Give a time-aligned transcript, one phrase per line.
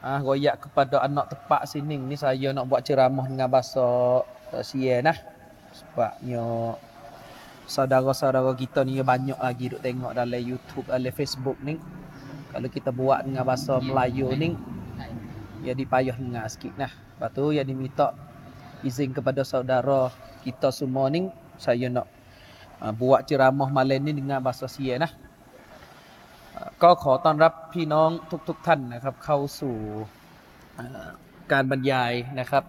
[0.00, 3.84] Ah, royak kepada anak tepak sini ni saya nak buat ceramah dengan bahasa
[4.24, 5.12] uh, Sia nah.
[5.76, 6.40] Sebabnya
[7.68, 11.76] saudara-saudara kita ni banyak lagi duk tengok dalam YouTube, dalam Facebook ni.
[12.48, 14.56] Kalau kita buat dengan bahasa Melayu ni
[15.68, 16.88] jadi payah dengar sikit nah.
[16.88, 18.16] Lepas tu yang diminta
[18.80, 20.08] izin kepada saudara
[20.40, 21.28] kita semua ni
[21.60, 22.08] saya nak
[22.80, 25.12] uh, buat ceramah malam ni dengan bahasa Sia nah.
[26.82, 28.10] ก็ขอต้อนรับพี่น้อง
[28.48, 29.76] ทุกๆทท่านนะครับ เข้าสู่
[31.52, 32.64] การบรรยายนะครับ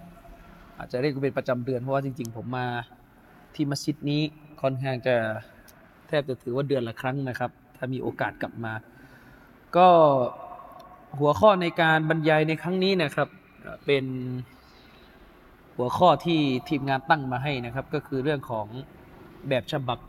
[0.78, 2.68] อาจจะเรียกเป็นประจำเดือนเพราะว่าจริงๆ ผมมา
[3.56, 4.22] ที่มัสยิดนี้
[4.62, 5.16] ค่อนข้างจะ
[6.08, 8.74] แทบจะถือว่าเดือนละครั้งนะครับ ถ้ามีโอกาสกลับมา
[9.78, 9.88] ก็
[11.20, 13.30] หัวข้อในการบรรยายในครั้งนี้นะครับ
[13.86, 14.06] เป็น
[15.76, 18.66] หัวข้อที่ทีมงานตั้งมาให้นะครับ ก็คือเรื่องของ
[19.50, 20.00] แบบฉบับ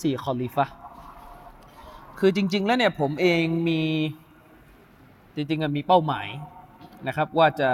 [0.00, 0.66] สี่คอลิฟะ
[2.18, 3.80] คือจริง ๆ แล้วเนี่ยผมเองมี
[5.34, 6.26] จริงๆมีเป้าหมาย
[7.06, 7.70] นะครับว่าจะ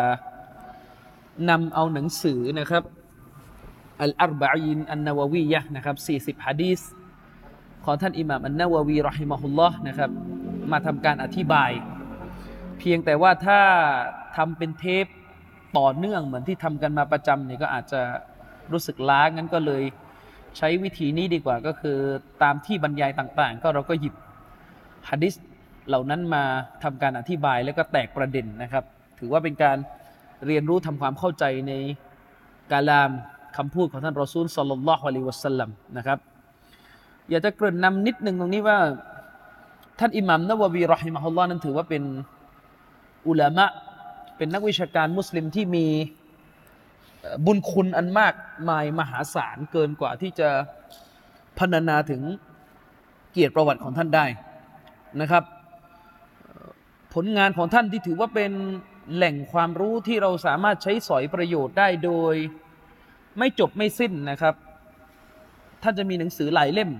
[1.51, 2.83] นำเอาหนังสือนะครับ
[4.01, 6.81] الأربعين النووية นะครับ 40ฮะดีษ
[7.85, 10.11] ของท่านอิหม่ามอันนาววี رحمه الله นะครับ
[10.73, 11.71] มาทำการอธิบาย
[12.79, 13.61] เพียงแต่ว่าถ้า
[14.37, 15.07] ทำเป็นเทป
[15.79, 18.01] ต่อเนื่องเหมือนที่ทำกันมาประจำเนี่ยก็อาจจะ
[18.73, 19.83] รู้สึกล้างั้นก็เลย
[20.57, 21.99] ใช้วิธีนี้ดีกว่าก็คือ
[22.43, 24.15] ตามที่บรรยายต่างๆ ก็เราก็หยิบ
[25.11, 25.35] ฮะดิษ
[25.89, 26.43] เหล่านั้นมา
[26.83, 28.85] ทำการอธิบายแล้วก็แตกประเด็นนะครับ
[29.19, 29.77] ถือว่าเป็นการ
[30.47, 31.73] เรียนรู้ทำความเข้าใจใน
[32.73, 33.11] กาลาม
[33.57, 36.19] คำพูดของท่านรอซูลสลลัลลอฮุอะลัยวะสัลลัมนะครับ
[37.31, 38.79] อยากจะเกริ่นนำนิดหนึ่งตรงนี้ว่า
[39.99, 42.03] ท่านอิหมัมนาววีรอฮิมะฮุลลอฮ์นั้นถือว่าเป็น
[43.29, 43.67] อุลามะ
[44.37, 45.87] เป็นนักวิชาการมุสลิมที่มี
[47.47, 48.35] บุญคุณอันมาก
[48.69, 50.49] มายมหาศาลเกินกว่าที่จะ
[51.59, 52.23] พรรณนาถึง
[53.33, 54.27] เกียรติประวัติของท่านได้
[55.21, 55.45] นะครับ
[57.15, 58.53] ผลงานของท่านที่ถือว่าเป็น
[59.15, 62.35] แหล่งความรู้ที่เราสามารถใช้สอยประโยชน์ได้โดย
[63.39, 64.55] ไม่จบไม่สิ้นนะครับ
[65.83, 66.91] ท่านจะมีหนังสือหลายเล่ม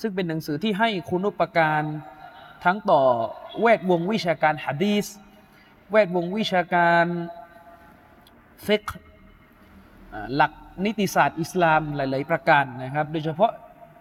[0.00, 1.82] ซึ่งเป็นหนังสือที่ให้คุณุปการ
[2.64, 3.02] ทั้งต่อ
[3.60, 5.06] แวดวงวิชาการฮะดีส
[5.90, 7.04] แวดวงวิชาการ
[8.62, 8.82] เฟก
[10.34, 10.52] หลัก
[10.84, 13.52] นิติศาสตร์อิสลามหลาย ๆ ประการนะครับ โดยเฉพาะ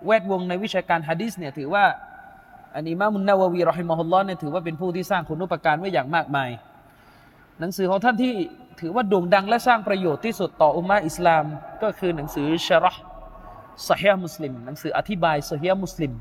[0.06, 1.84] แวดวงในวิชาการฮะดีสเนี่ยถือว่า
[2.76, 6.50] อันอิมามุนนาววีรอฮิมะฮุลลอฮ์เนี่ยถือว่าเป็นผู้ที่สร้างคุณุปการไว้อย่างมากมาย
[7.60, 8.34] หนังสือของท่านที่
[8.80, 11.44] ถือว่าโด่งดังและสร้างประโยชน์ที่สุดต่ออุมมะอิสลาม
[11.84, 13.02] ก็คือหนังสือชะรห์
[13.90, 16.14] สฮีมุสลิมหนังสืออธิบายสฮีมุสลิม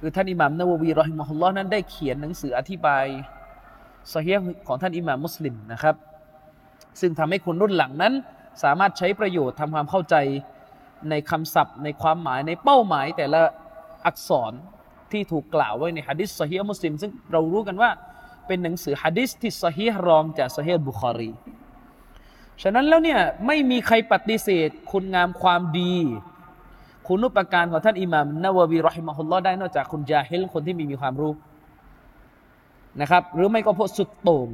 [0.00, 3.06] คือท่านอิหม่ามนาววีรอฮิมะฮุลลอฮ์นั้นได้เขียนหนังสืออธิบาย
[4.14, 4.32] สฮี
[4.66, 5.94] ของท่านอิหม่ามมุสลิมนะครับ
[7.00, 8.12] ซึ่งทำให้คนรุ่นหลังนั้น
[8.62, 10.14] สามารถใช้ประโยชน์ทำความเข้าใจ
[11.10, 13.40] ในคำศัพท์ ในความหมายในเป้าหมายแต่ละ
[14.06, 14.52] อักษร
[15.14, 17.90] ที่ถูกกล่าวไว้ในฮะดิษซอฮีมุสลิม ซึ่งเรารู้กันว่า
[18.46, 21.30] เป็นหนังสือฮะดิษที่ซอฮีรองจากซอฮีบุคอรี
[22.62, 25.94] ฉะนั้นแล้วเนี่ยไม่มีใครปฏิเสธ คุณงามความดี
[27.06, 31.32] คุณุปการของท่านอิหม่ามนาววีรอฮิมะฮุลลอได้นอกจากคุณจาฮิลคนที่มีมีความรู้
[33.00, 34.48] นะครับ หรือไม่ก็พวกสุดโต่ง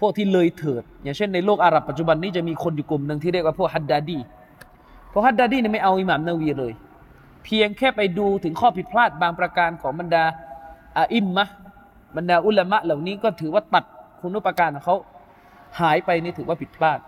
[0.00, 4.18] พวกที่เลยเถิด อย่างเช่นในโลกอาหรับปัจจุบันนี้จะมีคนอยู่กลุ่มหนึ่งที่เรียกว่าพวกฮัดดาดี
[5.12, 6.72] พวกฮัดดาดีเนี่ยไม่เอาอิหม่ามนาวีเลย
[7.44, 10.24] เพียงแค่ไปดูถึงข้อผิดพลาดบางประการของบรรดา
[10.96, 11.44] อาอิมมะ
[12.16, 13.84] บรรดาอุลามะเหล่านี้ก็ถือว่าตัด
[14.20, 14.96] คุณุปการของเขา
[15.80, 16.98] หายไปนี่ถือว่าผิดพลาด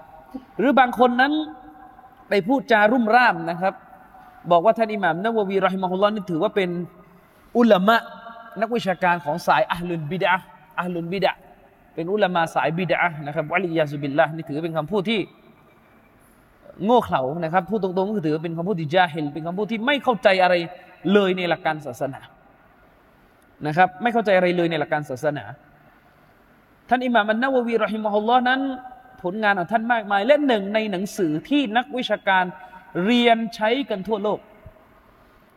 [0.59, 1.33] หรือบางคนนั้น
[2.29, 3.75] ไปพูดจารุ่มร่ามนะครับ
[4.51, 6.71] บอกว่าท่านอิหม่ามนาววีรอฮิมะฮุลลอฮ์นี่ถือว่าเป็น
[7.59, 7.97] อุลามะ
[8.61, 10.35] นักวิชาการของสายอัลลุนบิดะ
[10.81, 11.33] อัลลุนบิดะ
[11.95, 15.21] เป็นอุลามะสายบิดะนะครับวะลิยาซุบิลละนี่ถือเป็นคำพูดที่
[16.85, 20.55] โง่เขลานะครับพูดตรงๆก็คือถือเป็นคำพูดที่จาเฮลเป็นคำพูดที่ไม่เข้าใจอะไร
[21.13, 22.21] เลยในหลักการศาสนา
[23.67, 25.45] นะครับ ไม่เข้าใจอะไรเลยในหลักการศาสนา
[26.89, 28.61] ท่านอิหม่ามันนาววีรอฮิมฮุลลอฮ์นั้น
[29.23, 32.45] ผลงานของท่านมากมาย และหนึ่งในหนังสือที่นักวิชาการ
[33.05, 34.41] เรียนใช้กันทั่วโลก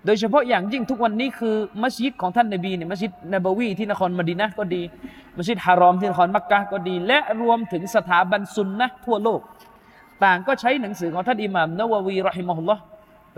[0.05, 4.81] โดยเฉพาะอย่างยิ่งทุกวันนี้คือมัสยิดของท่านนบีเนี่ยมัสยิดนบวีที่นครมดีนะก็ดี
[5.37, 9.39] มัสยิดฮารอมที่นครมักกะก็ดี และรวมถึงสถาบันซุนนะทั่วโลก
[10.23, 12.81] ต่างก็ใช้หนังสือของท่านอิหม่ามนาววีรอฮิมะฮุลลอฮ์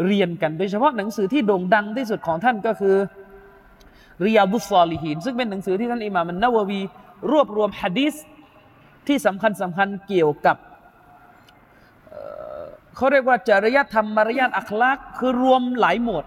[0.06, 2.96] เรียนกันโดยเฉพาะหนังสือที่โด่งดังที่สุดของท่านก็คือ
[4.26, 6.82] ริยาบุสซอลิฮีนซึ่งเป็นหนังสือที่ท่านอิหม่ามนาววี
[7.32, 8.16] รวบรวมฮะดีษ
[9.08, 10.58] ที่สำคัญสำคัญเกี่ยวกับ
[12.96, 16.26] เขาเรียกว่าจริยธรรมมารยาทอัคลักคือรวมหลายหมวด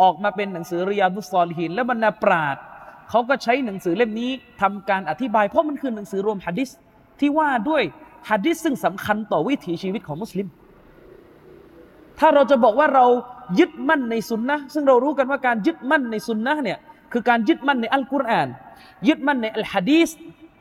[0.00, 2.56] ออกมาเป็นหนังสือริยาบุสซอลหินและบรรดาปราด
[3.10, 4.30] เขาก็ใช้หนังสือเล่มนี้
[4.62, 6.70] ทำการอธิบายเพราะมันคือหนังสือรวมฮะดิษ
[7.20, 7.82] ที่ว่าด้วย
[8.30, 10.46] ฮะดิษซึ่งสำคัญต่อวิถีชีวิตของมุสลิม
[12.18, 13.06] ถ้าเราจะบอกว่าเรา
[13.58, 16.78] ยึดมั่นในสุนนะซึ่งเรารู้กันว่าการยึดมั่นในสุนนะเนี่ย
[17.12, 18.48] คือการยึดมั่นในอัลกุรอาน
[19.08, 20.08] ยึดมั่นในอัลฮะดีษ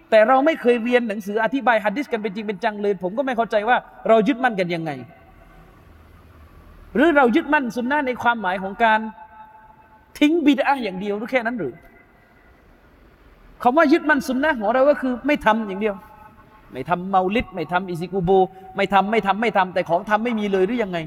[0.09, 3.77] แต่เราไม่เคยเรียนหนังสืออธิบายฮะดิษกันเป็นจริงเป็นจังเลย ผมก็ไม่เข้าใจว่า
[4.07, 4.91] เรายึดมั่นกันยังไง
[6.95, 8.99] หรือเรายึดมั่นสุนนะในความหมายของการ
[10.19, 11.73] ทิ้งบิดอะอย่างเดียวหรือแค่นั้นหรือ
[13.63, 15.95] คำว่ายึดมั่นสุนนะของเราก็คือไม่ทำอย่างเดียว
[16.71, 18.29] ไม่ทำเมาลิดไม่ทำอิซิกูโบ
[18.75, 20.97] ไม่ทำไม่ทำไม่ทำแต่ของทำไม่มีเลยหรือยังไง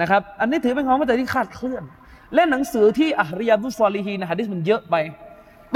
[0.00, 1.82] นะครับ อันนี้ถือเป็นของมาแต่ที่คาดเคลื่อน
[2.34, 4.94] และหนังสือที่อัลริยาบุสซอลีฮีนะฮะดิษมันเยอะไป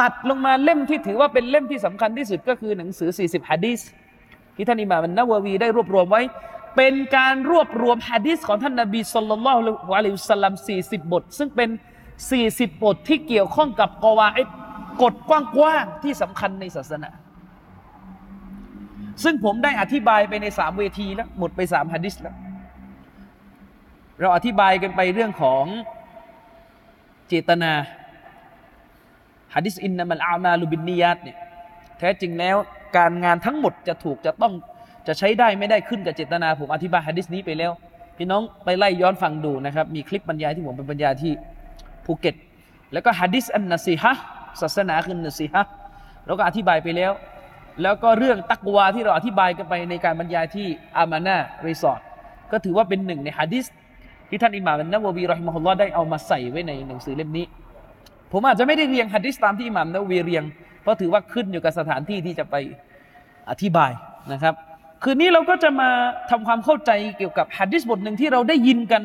[0.00, 3.80] ตัดลงมาเล่มที่ถือว่าเป็นเล่มที่สำคัญที่สุดก็คือหนังสือ 40ฮะดิษ
[4.56, 6.22] ที่ท่านอิหม่ามนาววีได้รวบรวมไว้
[6.76, 11.68] เป็นการรวบรวมฮะดิษของท่านนบีสุลต่านละอะลัยฮิสลาม40 บท ซึ่งเป็น
[12.26, 14.48] 40 บทที่เกี่ยวข้องกับกวาอิด
[15.02, 15.32] กฎก
[15.62, 17.10] ว้างๆที่สำคัญในศาสนา
[19.24, 22.34] ซึ่งผมได้อธิบายไปในสามเวทีแล้วหมดไปสามฮะดิษแล้ว
[24.20, 25.64] เราอธิบายกันไปเรื่องของ
[27.28, 27.72] เจตนา
[29.54, 31.38] ฮะดิษอินนามัลอามาลูบินนียัตเนี่ย
[31.98, 32.56] แท้จริงแล้ว
[32.96, 34.52] การงานทั้งหมดจะถูกจะต้อง
[35.06, 37.72] จะใช้ได้ไม่ได้ขึ้นกับเจตนา ผมอธิบายฮะดิษนี้ไปแล้ว
[38.16, 41.32] พี่น้องไปไล่ย้อนฟังดูนะครับ มีคลิปบรรยายที่ผมเป็นบรรยายที่
[42.04, 42.34] ภูเก็ต
[42.92, 44.12] แล้วก็ฮะดิษอันนซีฮะ
[44.60, 45.62] ศาสนาคือนซีฮะ
[46.26, 47.12] เราก็อธิบายไปแล้ว
[47.82, 50.66] แล้วก็เรื่องตักวาที่เราอธิบายกันไปในการบรรยายที่
[50.96, 51.36] อามานา
[51.66, 52.00] รีสอร์ท
[52.52, 53.66] ก็ถือว่าเป็นหนึ่งในฮะดิษ
[54.28, 57.46] ที่ท่านอิหม่ามนาววี رحمه الله ได้เอามาใส่ไว้ในหนังสือเล่มนี้
[58.32, 60.44] ผมอาจจะไม่ได้เรียงฮะดิษตามที่อิหม่ามนาววีเรียง
[60.82, 62.54] เพราะถือว่าขึ้นอยู่กับสถานที่ที่จะไป
[63.50, 63.92] อธิบาย
[64.32, 64.54] นะครับ
[65.02, 65.90] คืนนี้เราก็จะมา
[66.30, 69.02] ทำความเข้าใจเกี่ยวกับฮะดิษบทหนึ่งที่เราได้ยินกัน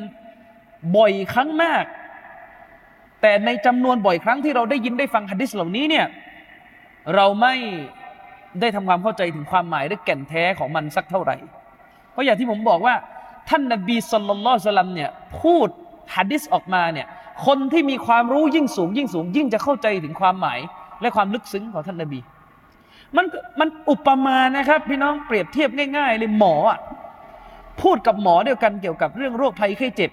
[0.98, 1.86] บ่อยครั้งมาก
[3.22, 6.06] แต่ในจำนวนบ่อยครั้งที่เราได้ยินได้ฟังฮะดิษเหล่านี้เนี่ย
[7.16, 7.56] เราไม่
[8.62, 11.38] ได้ทำความเข้าใจถึงความหมายและแก่นแท้ของมันสักเท่าไหร่
[12.12, 12.96] เพราะอย่างที่ผมบอกว่า
[13.50, 15.10] ท่านนบีสุลต่านสลัมเนี่ย
[15.42, 15.68] พูด
[16.16, 17.08] ฮะดิษออกมาเนี่ย
[17.46, 20.60] คนที่มีความรู้ยิ่งสูง ยิ่งสูง ยิ่งจะเข้าใจถึงความหมาย
[21.02, 22.20] และความลึกซึ้งของท่านนบี
[23.16, 23.26] มัน
[23.60, 26.80] มันอุปมานะครับ พี่น้องเปรียบเทียบง่าย ๆ เลยหมออะ
[27.82, 30.12] พูดกับหมอเดียวกันเกี่ยวกับเรื่องโรคภัยไข้เจ็บ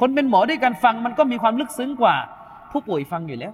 [0.00, 2.14] คนเป็นหมอด้วยกันฟังมันก็มีความลึกซึ้งกว่า
[2.70, 3.52] ผู้ป่วยฟังอยู่แล้ว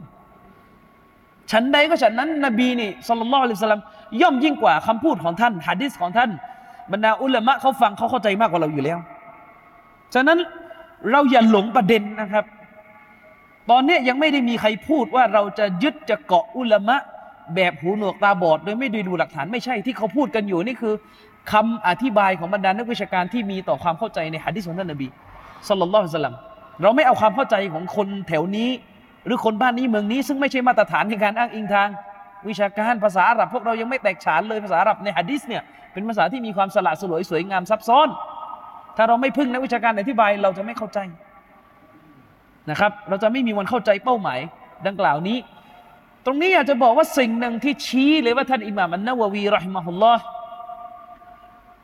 [1.52, 3.82] ฉันใดก็ฉันนั้นนบีนี่สุลต่านละสลัม
[4.20, 6.30] ย่อมยิ่งกว่าคำพูดของท่านฮะดิษของท่าน
[6.92, 8.98] บรรดาอุลามะเขาฟังเขาเข้าใจมากกว่าเราอยู่แล้ว
[10.14, 10.38] ฉะนั้น
[11.10, 12.44] เราอย่าหลงประเด็นนะครับ
[13.70, 16.96] ตอนนี้ยังไม่ได้มีใครพูดว่าเราจะยึดจะเกาะอุลามะ
[17.54, 20.94] แบบหูหนวกตาบอด โดยไม่ดูดูหลักฐานไม่ใช่ที่เขาพูดกันอยู่นี่คือ
[21.52, 25.08] คำอธิบายของบรรดานักวิชาการที่มีต่อความเข้าใจในฮะดิษของท่านนบี
[25.68, 26.36] สุลต่านสลัม
[26.82, 28.68] เราไม่เอาความเข้าใจของคนแถวนี้
[29.26, 31.88] หรือคนบ้านนี้เมืองนี้ ซึ่งไม่ใช่มาตรฐานในการอ้างอิงทาง
[32.48, 35.62] วิชาการภาษาอาหรับพวกเรายังไม่แตกฉานเลยภาษาอาหรับในฮะดิษเนี่ย
[35.92, 38.08] เป็นภาษาที่มีความสละสลวยสวยงามซับซ้อน
[38.96, 40.98] ถ้าเราไม่พึ่งนักวิชาการอธิบายเราจะไม่เข้าใจ
[42.70, 44.38] นะครับ เราจะไม่มีวันเข้าใจเป้าหมาย
[44.86, 45.38] ดังกล่าวนี้
[46.26, 50.22] ตรงนี้อยากจะบอกว่าสิ่งหนึ่งที่ชี้เลยว่าท่านอิหม่ามอันนาววีรอฮิมะฮุลลอฮ์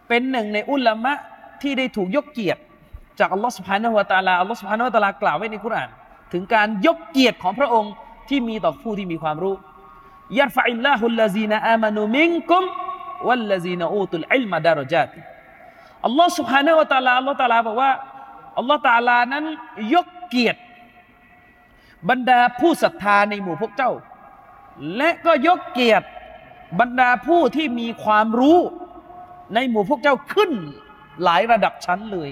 [0.09, 1.13] เป็นหนึ่งในอุลามะ
[1.63, 2.61] ที่ได้ถูกยกเกียรติ
[3.19, 5.89] จากอัลลอฮ์สุบฮานะฮุวาตาลาอัลลอฮ์สุบฮานะฮุวาตาลากล่าวไว้ในคุราน
[6.33, 7.93] ถึงการยกเกียรติของพระองค์
[8.29, 9.55] ที่มีต่อผู้ที่มีความรู้
[10.40, 12.64] ยัรฟะอิลลาฮุลลาซีนอามานุมิงกุม
[13.28, 15.10] วัลลซีนอูตุลอิลมาดารจาต
[16.06, 17.92] อัลลอฮ์ سبحانه และ تعالى อัลลอฮ์ تعالى บอกว่า
[18.58, 19.46] อัลลอฮ์ تعالى นั้น
[19.94, 20.60] ยกเกียรติ
[22.10, 23.92] บรรดาผู้ศรัทธาในหมู่พวกเจ้า
[24.98, 26.08] และก็ยกเกียรติ
[26.80, 28.60] บรรดาผู้ที่มีความรู้
[29.56, 30.52] ในหมู่พวกเจ้าขึ้น
[31.24, 32.30] หลายระดับชั้นเลย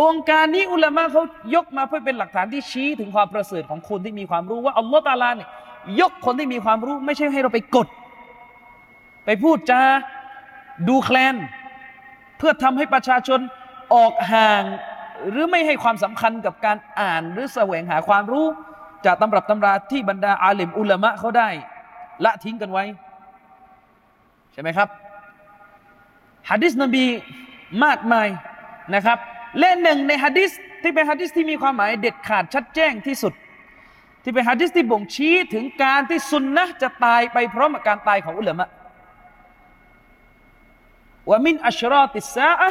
[0.00, 1.22] องค์การนี้อุลามะเขา
[1.54, 5.48] ยกมาเพื่อเป็นหลักฐานที่ชี้ถึงความประเสริฐของคนที่มีความรู้ว่าอัลลอฮ์ตาลาเนี่ย
[5.99, 7.87] ยกคนที่มีความรู้ ไม่ใช่ให้เราไปกด
[9.25, 9.81] ไปพูดจา
[10.87, 11.35] ดูแคลน
[12.37, 13.39] เพื่อทำให้ประชาชน
[13.93, 14.63] ออกห่าง
[15.29, 18.45] หรือไม่ให้ความสำคัญกับการอ่าน หรือแสวงหาความรู้
[19.05, 21.49] จากตำรับตำราที่บรรดาอาลิมอุลามะเขาได้
[22.25, 22.83] ละทิ้งกันไว้
[24.53, 24.89] ใช่ไหมครับ
[26.49, 27.05] ฮะดิษนบี
[27.85, 28.27] มากมาย
[28.95, 29.17] นะครับ
[29.59, 33.33] และหนึ่งในฮะดิษที่เป็นฮะดิษที่มีความหมายเด็ดขาดชัดแจ้งที่สุด
[34.23, 38.67] ที่เป็นฮะดิษที่บ่งชี้ถึงการที่สุนนะจะตายไปพร้อมกับการตายของอุลามะ
[41.29, 42.69] ว่ามินอัชราติสาอะ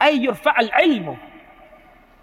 [0.00, 1.12] ไอยุรฟะอัลอิลมุ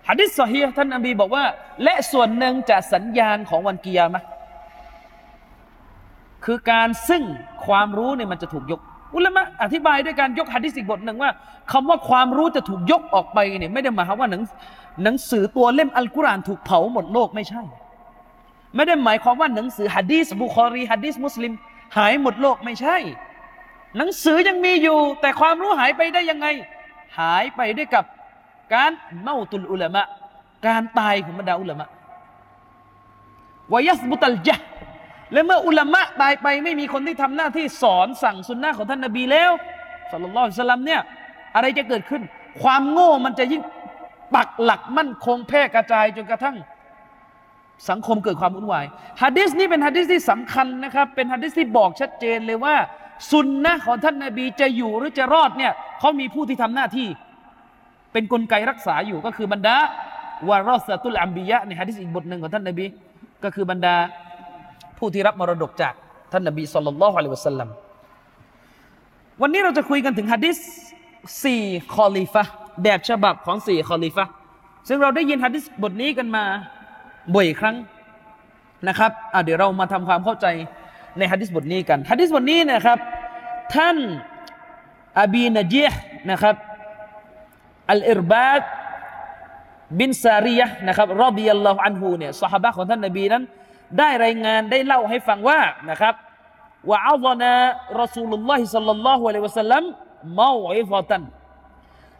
[0.10, 1.44] ฮะดิษสฮีท่านนบีบอกว่า
[1.84, 4.22] และส่วนหนึ่งจะสัญญาณของวันกิยามะ
[6.46, 7.24] คือการซึ่ง
[7.66, 8.82] ความรู้เนี่ยมันจะถูกยก
[9.16, 11.32] อุลามะอธิบายด้วยการยกหะดีษอีกบทหนึ่งว่า
[11.72, 14.42] คำว่าความรู้จะถูกยกออกไปเนี่ยไม่ได้หมายความว่าหนัง
[15.04, 17.62] หนังสือตัวเล่มอัลกุรอานถูกเผาหมดโลกไม่ใช่
[18.76, 21.54] ไม่ได้หมายความว่าหนังสือฮะดีษบุคอรีฮะดีษมุสลิม
[21.98, 22.98] หายหมดโลกไม่ใช่
[23.98, 26.48] หนังสือยังมีอยู่ แต่ความรู้หายไปได้ยังไง
[27.20, 28.04] หายไปด้วยกับ
[28.74, 30.02] การเมาตุลอุลามะ
[30.68, 31.88] การตายของบรรดาอุลามะ
[33.74, 34.68] วายัสบุตัลจห์
[35.34, 39.52] และเมื่ออุลามะตายไปไม่มีคนที่ทำหน้าที่สอนสั่งสุนนะของท่านนบีแล้ว
[40.12, 41.02] สัลลัลลอฮุอะลัยฮิสลัมเนี่ย
[41.56, 42.22] อะไรจะเกิดขึ้น
[42.62, 43.62] ความโง่มันจะยิ่ง
[44.36, 46.56] ปักหลักมั่นคงแพร่กระจายจนกระทั่ง
[47.90, 48.86] สังคมเกิดความวุ่นวาย
[49.22, 52.76] ฮะดิษนี้เป็นฮะดิษที่สำคัญนะครับ เป็นฮะดิษที่บอกชัดเจนเลยว่า
[53.32, 57.08] สุนนะของท่านนาบีจะอยู่หรือจะรอดเนี่ยเขามีผู้ที่ทำหน้าที่
[58.14, 59.76] เป็นกลไกรักษาอยู่ก็คือบรรดา
[60.50, 62.86] วารอสตุลอัมบียะในฮะดิษอีกบทหนึ่งของท่านนาบี
[63.44, 63.96] ก็คือบรรดา
[64.98, 65.94] ผู้ที่รับมรดกจาก
[66.32, 67.70] ท่านนบี صلى الله عليه وسلم
[69.42, 70.58] วันนี้เราจะคุยกันถึงฮะดิษ
[71.44, 71.64] สี่
[71.96, 72.44] คอลิฟะ
[72.84, 74.26] แบบฉบับของสี่คอลิฟะ
[74.88, 76.44] ซึ่งเราได้ยินฮะดิษบทนี้กันมา
[77.36, 77.76] บ่อยครั้ง
[78.88, 79.12] นะครับ
[79.44, 80.48] เดี๋ยวเรามาทำความเข้าใจ
[81.18, 82.98] ในฮะดิษบทนี้กันฮะดิษบทนี้นะครับ
[83.76, 83.98] ท่าน
[85.22, 86.56] อบีนจีห์นะครับ
[87.92, 88.62] อัลอิรบาด
[90.00, 93.44] บินซารียะนะครับرضي الله عنه เนี่ยสหายของท่านนบีนั้น
[93.98, 95.60] ได้รายงานได้เล่าให้ฟังว่า
[95.90, 96.14] นะครับ
[96.90, 97.52] ว่าอัลลอฮ์นะ
[98.02, 99.84] รอสูลุลลอฮิสัลลัลลอฮุอะลัยวะสัลลัม
[100.40, 101.24] มาอิฟตัน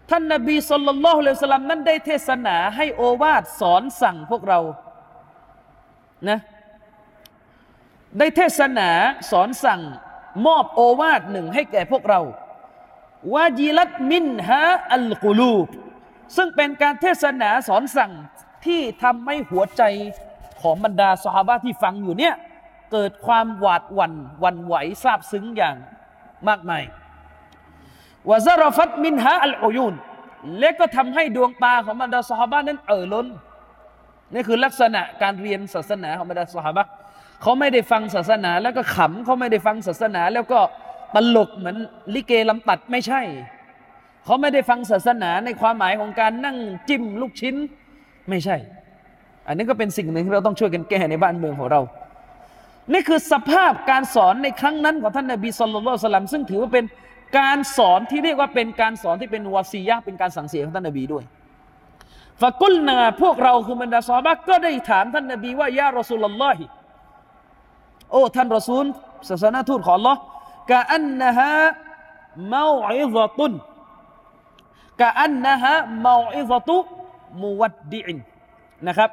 [0.10, 4.60] ท่านนบีสัลลัลลอฮุอะลัยฮิวะสัลลัมนั้นได้เทศนาให้โอวาทสอนสั่งพวกเรา
[6.28, 6.40] นะ
[8.18, 8.90] ได้เทศนา
[9.32, 9.82] สอนสั่ง
[10.46, 12.22] มอบโอวาทหนึ่งให้แก่พวกเรา
[13.34, 15.68] วาจิลัตมินฮะอัลกุลูบ
[16.36, 18.12] ซึ่งเป็นการเทศนาสอนสั่ง
[18.66, 19.84] ที่ทำให้หัวใจ
[20.62, 22.36] ของบรรดาสหาบะที่ฟังอยู่เนี่ย
[22.92, 25.76] เกิดความหวาดหวัน่นหวันไหวซาบซึ้งอย่าง
[26.48, 26.84] มากมาย
[28.30, 29.94] วาซารฟัตมินฮะอัลอยูน
[30.60, 33.28] และก็ทำให้ดวงตาของบรรดาสหาบะนั้นเอ่อล้น
[34.34, 36.88] นี่คือลักษณะการเรียนศาสนาของบรรดาสหาบะ
[37.42, 40.60] เขาไม่ได้ฟังศาสนา แล้วก็ขำเขาไม่ได้ฟังศาสนา แล้วก็
[41.16, 41.78] ตลกเหมือน
[42.14, 43.22] ลิเกลำตัดไม่ใช่
[44.26, 46.58] เขาไม่ได้ฟังศาสนาในความหมายของการนั่ง
[46.90, 47.56] จิ้มลูกชิ้น
[48.30, 48.58] ไม่ใช่
[49.48, 51.82] อันนี้ก็เป็นสิ่งหนึ่งที่เราต้องช่วยกันแก้ในบ้านเมืองของเรา
[52.94, 56.86] นี่คือสภาพการสอนในครั้งนั้นของท่านนบีสุลต่านสลัมซึ่งถือว่าเป็น
[57.40, 61.24] การสอนที่เรียกว่าเป็นการสอนที่เป็นวาซียะเป็นการสั่งเสียของท่านนบีด้วย
[62.42, 66.66] ฟะกุลนาพวกเราคือบรรดาซอฮาบะก็ได้ถามท่านนบีว่ายารอสูลลอฮิ
[68.12, 68.86] โอ้ท่านรอซูล
[69.30, 70.18] ศาสนาทูตของ Allah
[70.72, 71.54] กะอันนะฮะ
[72.48, 73.54] เมาอิซตุน
[75.02, 76.78] กะอันนะฮะเมาอิซตุ
[77.42, 78.18] มุวัดดิอิน
[78.88, 79.10] นะครับ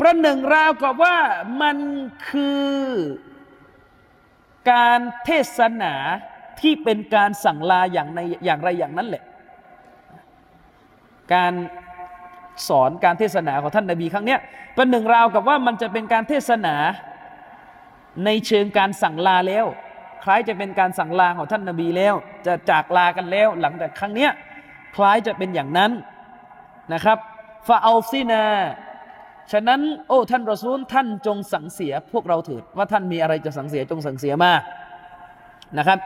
[0.00, 1.18] ประหนึ่งราวกับว่า
[1.62, 1.76] มัน
[2.28, 2.72] คือ
[4.70, 5.94] การเทศนา
[6.60, 9.24] ที่เป็นการสั่งลาอย่างในอย่างไรอย่างนั้นแหละ
[11.34, 11.52] การ
[12.68, 14.40] สอนการเทศนาของท่านนาบีครั้งเนี้ย
[14.74, 16.74] เป็นหนึ่งราวกับว่ามันจะเป็นการเทศนา
[18.24, 19.66] ในเชิงการสั่งลาแล้ว
[20.24, 22.14] คล้ายจะเป็นการสั่งลาของท่านนาบีแล้ว
[22.46, 24.30] จะจากลากันแล้ว หลังจากครั้งเนี้ย
[24.94, 25.90] คล้ายจะเป็นอย่างนั้น
[26.92, 27.18] นะครับ
[27.66, 28.44] ฟาอัลซีนา
[29.52, 34.52] ฉะนั้นโอ้ท่านรอซูลท่านจงสั่งเสียพวกเราเถิดว่าท่านมีอะไรจะสั่งเสียจงสั่งเสียมา
[35.78, 35.98] นะครับ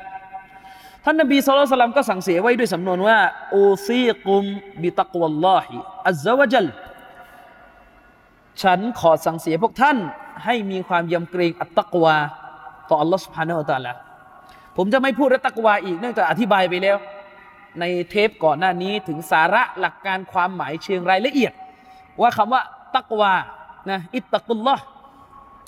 [1.04, 3.18] ท่านนบีสุลต่านก็สั่งเสียไว้ด้วยสำนวนว่า
[3.54, 4.42] อูซีกุม
[4.82, 5.76] บิตักวัลลอฮิ
[6.08, 6.66] อัลซาวะจัล
[8.62, 9.96] ฉันขอสั่งเสียพวกท่าน
[10.44, 12.16] ให้มีความยำเกรงอัตตะกวา
[12.88, 13.92] ต่ออัลลอฮฺสุบฮานาอัลตะละ
[14.76, 16.96] ผมจะไม่พูดเรื่องตักวาอีกเนื่องจากอธิบายไปแล้ว
[17.80, 21.52] ในเทปก่อนหน้านี้ถึงสาระหลักการความหมายเชิงรายละเอียด
[22.20, 22.62] ว่าคำว่า
[22.96, 23.32] ตักวา
[23.90, 24.84] นะอิตตะกุลลอฮ์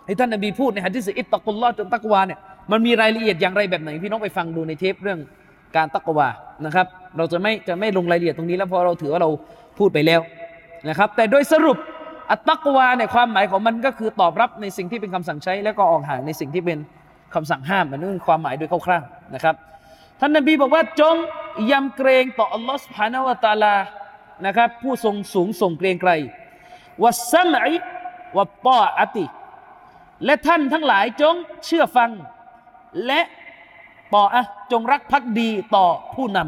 [0.07, 5.19] ที่ท่านนบีพูดในฮะดิษอิตตะกุลลอฮ์จนตักวาเนี่ย มันมีรายละเอียดอย่างไรแบบไหนพี่น้องไปฟังดูในเทปเรื่อง
[5.77, 6.29] การตักวา
[6.67, 9.31] นะครับ เราจะไม่จะไม่ลงรายละเอียดตรงนี้แล้วเพราะเราถือว่าเรา
[9.79, 10.21] พูดไปแล้ว
[10.89, 11.77] นะครับ แต่โดยสรุป
[12.31, 16.79] อัตตักวาเนี่ยความหมายของมันก็คือตอบรับในสิ่งที่เป็นคำสั่งใช้ แล้วก็ออกห่างในสิ่งที่เป็น
[17.35, 19.55] คำสั่งห้ามอันนี้คือความหมายโดยคร่าวๆนะครับ
[20.21, 21.17] ท่านนบีบอกว่าจง
[21.71, 23.75] ยำเกรงต่ออัลลอฮฺสุบฮานาวะตาลา
[24.47, 26.11] นะครับ ผู้ทรงสูงส่งเกรงไกร
[27.03, 27.71] วัสมัย
[28.37, 29.25] วัปออติ
[30.25, 31.35] และท่านทั้งหลายจง
[31.67, 32.11] เชื่อฟัง
[33.07, 33.21] และ
[34.15, 36.39] ต่ออะจงรักภักดีต่อผู้น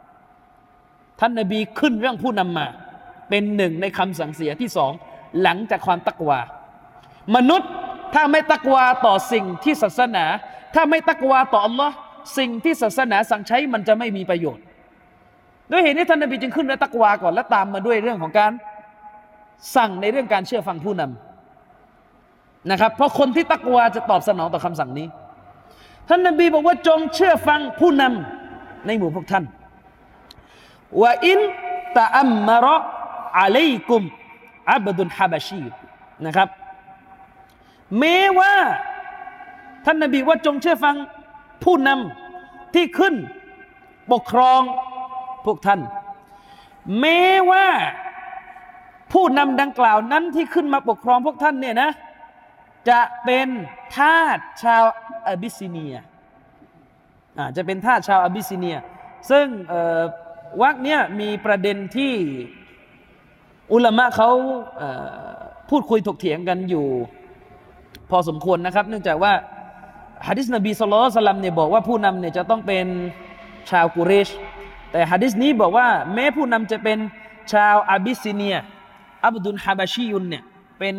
[0.00, 2.66] ำท่านนบีขึ้นเรื่องผู้นำมา
[3.28, 4.92] เป็นหนึ่งในคำสั่งเสียที่สอง
[5.42, 6.38] หลังจากความตักวา
[7.36, 7.70] มนุษย์
[8.14, 10.24] ถ้าไม่ตักวาต่อสิ่งที่ศาสนา
[10.74, 11.94] ถ้าไม่ตักวาต่ออัลลอฮ์
[12.38, 14.64] สิ่งที่ศาสนาสั่งใช้มันจะไม่มีประโยชน์
[15.70, 18.52] ด้วยเหตุนี้ท่านนบีจึงขึ้นในตักวาก่อนและตามมาด้วยเรื่องของการ
[19.76, 25.06] สั่งในเรื่องการเชื่อฟังผู้นำนะครับ เพราะคนที่ตักวาจะตอบสนองต่อคำสั่งนี้
[26.08, 29.44] ท่านนบีบอกว่าจงเชื่อฟังผู้นำในหมู่พวกท่าน
[31.00, 31.40] ว่าอิน
[31.96, 32.76] ตะอัมมะระ
[33.38, 34.02] อะลัยกุม
[34.70, 35.62] อับดุลฮะบะชี
[36.26, 36.48] นะครับ
[37.98, 38.54] แม้ว่า
[39.84, 40.96] ท่านนบีว่าจงเชื่อฟัง
[41.64, 43.14] ผู้นำที่ขึ้น
[44.12, 44.60] ปกครอง
[45.46, 45.80] พวกท่าน
[47.00, 47.66] แม้ว่า
[49.12, 51.90] ผู้นำดังกล่าวนั้นที่ขึ้นมาปกครองพวกท่านเนี่ยนะ
[52.88, 53.48] จะเป็น
[53.96, 54.84] ทาสชาว
[55.28, 55.94] อาบิสซิเนีย
[57.38, 58.76] อาจะเป็นทาสชาวอาบิสซิเนีย
[59.30, 59.46] ซึ่ง
[60.62, 62.12] วรรคเนี้ยมีประเด็นที่
[63.72, 64.30] อุลามะเขา
[65.70, 66.86] พูดคุยถกเถียงกันอยู่
[68.10, 69.32] พอสมควรนะครับ เนื่องจากว่า
[70.26, 72.86] ฮะดิษนบีสุลต่านเนี่ยบอกว่าผู้นำเนี่ยจะต้องเป็น
[73.70, 74.28] ชาวกุเรช
[74.92, 76.98] แต่ฮะดิษนี้บอกว่าแม้ผู้นำจะเป็น
[77.52, 78.56] ชาวอาบิสซิเนีย
[79.24, 80.42] عبد حبشي เนี่ย
[80.78, 80.94] เป็น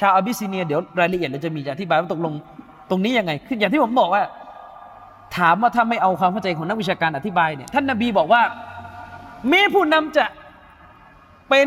[0.00, 2.34] ชาวอาบิสซิเนีย เดี๋ยวรายละเอียดเราจะมีจะอธิบายว่าตกลง
[2.90, 4.22] ตรงนี้ยังไงคืออย่างที่ผมบอกว่า
[5.36, 8.42] ถามว่าถ้าไม่เอาความเข้าใจของนักวิชาการอธิบายเนี่ยท่านนบีบอกว่า
[9.48, 10.24] แม้ผู้นำจะ
[11.48, 11.66] เป็น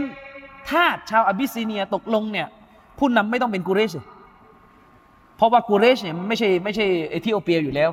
[0.69, 2.47] ทาสชาวอาบิสซิเนียตกลงเนี่ย
[2.99, 3.91] ผู้นำไม่ต้องเป็นกุเรช
[5.37, 7.89] เพราะว่ากุเรชเนี่ยไม่ใช่ไม่ใช่เอธิโอเปียอยู่แล้ว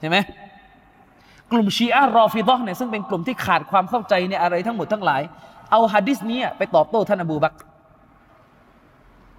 [0.00, 0.16] ใช่ไหม
[1.52, 5.22] กลุ่มชีอะรอฟิดอเนี่ยซึ่งเป็นกลุ่มที่ขาดความเข้าใจในอะไรทั้งหมดทั้งหลาย
[5.70, 7.54] เอาฮะดิษนี้ไปตอบโต้ท่านอบูบัก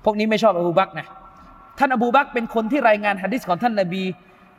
[0.04, 1.08] พวกนี้ไม่ชอบอบูบักนะ
[1.80, 4.04] ท่านอบูบักเป็นคนที่รายงานฮะดิษของท่านนบี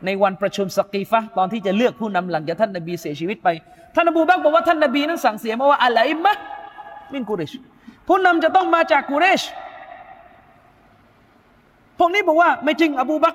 [0.06, 3.49] ในวันประชุมสกีฟะตอนที่จะเลือกผู้นำหลังจากท่านนบีเสียชีวิตไป
[3.94, 7.52] ท่านอบูบักบอกว่าท่านนบีนั้นสั่งเสียมาว่าالأئمة من قريش
[8.09, 9.42] ผู้นำจะต้องมาจากกุเรช
[11.99, 13.35] พวกนี้บอกว่าไม่จริง อบูบัก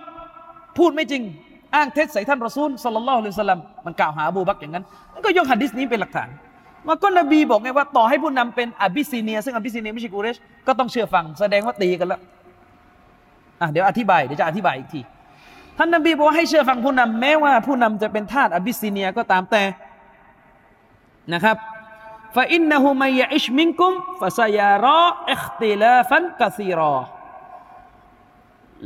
[0.77, 1.23] พูดไม่จริง
[1.75, 4.83] อ้างเท็จใส่ท่านรอซูล صلى الله عليه وسلم มันกล่าวหาอบูบักอย่างนั้น
[5.13, 6.29] มันก็ยกฮะดิษนี้เป็นหลักฐาน
[6.87, 12.21] มาก็นบีบอกไงว่าต่อให้ผู้นำเป็นอบิซีเนีย ซึ่งอบิซีเนียไม่ใช่กูเรชก็ต้องเชื่อฟังแสดงว่าตีกันแล้ว
[13.61, 15.01] อะเดี๋ยวอธิบายเดี๋ยวจะอธิบายอีกที
[15.77, 19.63] ท่านนบีบอกว่าให้เชื่อฟังผู้นำแม้ว่าผู้นำจะเป็นทาสอบิสซีเนียก็ตามแต่
[21.33, 21.57] นะครับ
[22.35, 26.95] فإنه من يعش منكمฟาซายารออิคติลาฟันกะซีรอ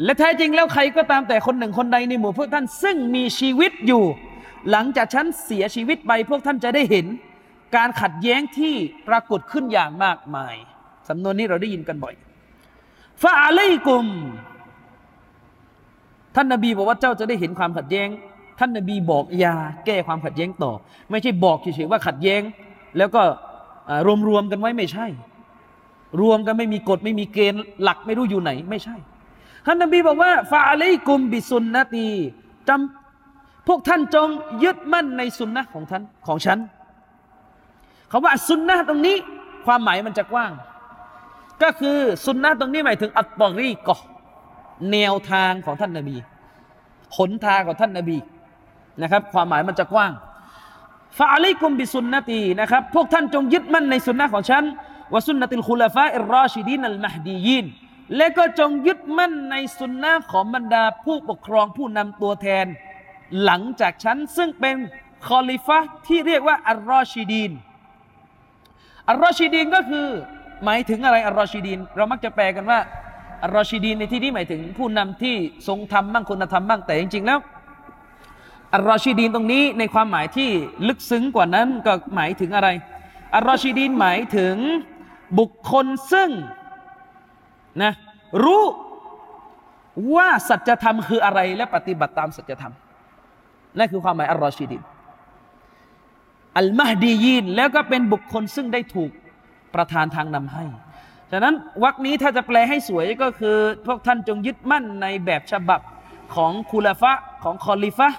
[0.04, 4.04] และแท้จริงแล้วใครก็ตามแต่คนหนึ่งคนใดในหมู่พวกท่านซึ่งมีชีวิตอยู่
[4.72, 7.06] หลังจากฉันเสียชีวิตไปพวกท่านจะได้เห็น
[7.76, 8.76] การขัดแย้งที่
[9.08, 10.56] ปรากฏขึ้นอย่างมากมาย
[11.10, 12.14] สำนวนนี้เราได้ยินกันบ่อย
[13.22, 14.06] ฟาอะลัยกุม
[16.36, 18.08] ท่านนบีบอกว่าเจ้าจะได้เห็นความขัดแย้ง
[18.60, 20.72] ท่านนบีบอกยาแก้ความขัดแย้งต่อ
[21.12, 22.42] ไม่ใช่บอกเฉยๆว่าขัดแย้ง
[22.98, 23.22] แล้วก็
[24.28, 25.06] รวมๆกันไว้ไม่ใช่
[26.22, 28.96] รวมกันไม่มีกฎไม่มีเกณฑ์หลักไม่รู้อยู่ไหน ไม่ใช่
[29.66, 32.08] ท่านนบีบอกว่าฟาอะลัยกุมบิสุนนตี
[32.70, 34.28] จำพวกท่านจง
[34.64, 36.60] ยึดมั่นในสุนนะของท่านของฉัน
[38.12, 39.16] คาว่าสุนนะตรงนี้
[39.66, 40.52] ความหมายมันจะกว้าง
[41.64, 43.98] ก็คือสุนนะตรงนี้หมายถึงอัตตอรีกอ
[44.92, 46.18] แนวทางของท่านนาบี
[47.18, 48.18] หนทางของท่านนบี
[49.02, 50.12] นะครับ ความหมายมันจะกว้าง
[51.18, 54.64] فعليكم بسنتي นะครับ พวกท่านจงยึดมั่นในสุนนะของฉัน
[55.14, 57.66] وسنة الخلفاء الراشدين المهديين
[58.16, 62.66] และก็จงยึดมั่นในสุนนะของบรรดาผู้ปกครองผู้นำตัวแทน
[63.44, 64.76] หลังจากฉันซึ่งเป็น
[65.28, 67.52] คอลิฟะที่เรียกว่าالراشدين
[69.10, 70.08] الراشدين ก็คือ
[70.66, 72.80] หมายถึงอะไร الراشدين เรามักจะแปลกันว่า
[73.56, 75.36] รอชีดีนในที่นี้หมายถึงผู้นำที่
[75.68, 77.40] ทรงธรรมบ้างคุณธรรมบ้างแต่จริง ๆ แล้ว
[78.74, 80.50] อัลรอชีดีนตรงนี้ในความหมายที่
[80.88, 82.70] ลึกซึ้งกว่านั้นก็หมายถึงอะไร
[83.36, 84.56] อัลรอชีดีนหมายถึง
[85.40, 86.30] บุคคลซึ่ง
[87.84, 87.94] นะ
[88.44, 88.64] รู้
[90.16, 92.74] ว่าสัจธรรมคืออะไรและปฏิบัติตามสัจธรรม
[93.78, 94.82] นั่นคือความหมายอัลรอชีดีน
[96.58, 99.12] อัลมาฮดียีนแล้วก็เป็นบุคคลซึ่งได้ถูก
[99.76, 100.66] ประทานทางนำให้
[101.36, 105.82] ฉะนั้นวรรคนี้ถ้าจะแปลให้สวยก็คือ พวกท่านจงยึดมั่นในแบบฉบับ
[106.36, 108.10] ของคูลฟะของคอลิฟะ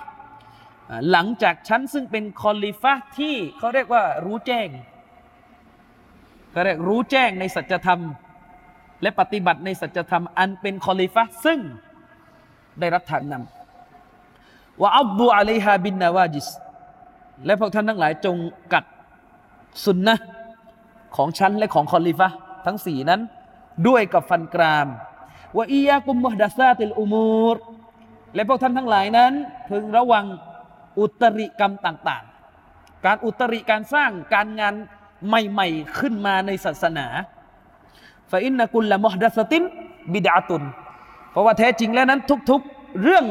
[1.11, 4.69] หลังจากฉันซึ่งเป็นคอลิฟะที่เขาเรียกว่ารู้แจ้ง
[6.51, 8.01] เขาเรียกรู้แจ้งในสัจธรรม
[9.03, 11.59] และปฏิบัติในสัจธรรม อันเป็นคอลิฟะซึ่ง
[12.81, 16.49] ได้รับทางนำوعضوا عليها بالنواجذ
[17.47, 18.37] และพวกท่านทั้งหลายจง
[18.73, 18.85] กัด
[19.85, 20.15] สุนนะ
[21.17, 22.29] ของฉันและของคอลิฟะ
[22.67, 23.21] ทั้งสี่นั้น
[23.89, 24.89] ด้วยกับฟันกราม
[25.57, 27.57] وإياكم ومحدثات الأمور
[28.35, 29.33] และพวกท่านทั้งหลายนั้น
[29.71, 30.25] พึงระวัง
[30.99, 32.25] อุตริกรรมต่าง
[32.65, 34.75] ๆ การอุตริการสร้างการงาน
[35.27, 37.07] ใหม่ ๆ ขึ้นมาในศาสนา
[38.31, 40.63] فإن كل محدثة بدعة
[41.31, 43.25] เพราะว่าแท้จริงแล้วนั้นทุก ๆ เรื่อง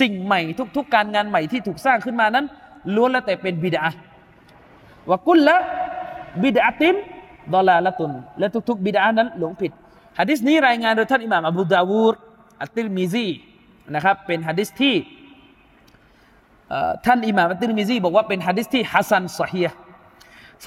[0.00, 0.40] สิ่งใหม่
[0.76, 2.46] ทุก ๆ การงานใหม่ที่ถูกสร้างขึ้นมานั้น
[2.94, 3.84] ล้วนแล้วแต่เป็นบิดา
[5.08, 5.56] ว่ากุลละ
[6.42, 6.94] บิดาติน
[7.54, 9.72] ดอลาละตุนและทุก ๆ บิดานั้นหลงผิด
[10.18, 12.14] ฮะดิษนี้รายงานโดยท่านอิหม่ามอบูดาวูด
[12.60, 13.26] อัตติรมิซี
[13.94, 14.94] นะครับเป็นฮะดิษที่
[17.06, 19.68] ท่านอิหม่ามอัตติรมิซีบอกว่าเป็นฮะดิษที่ حسن صحيح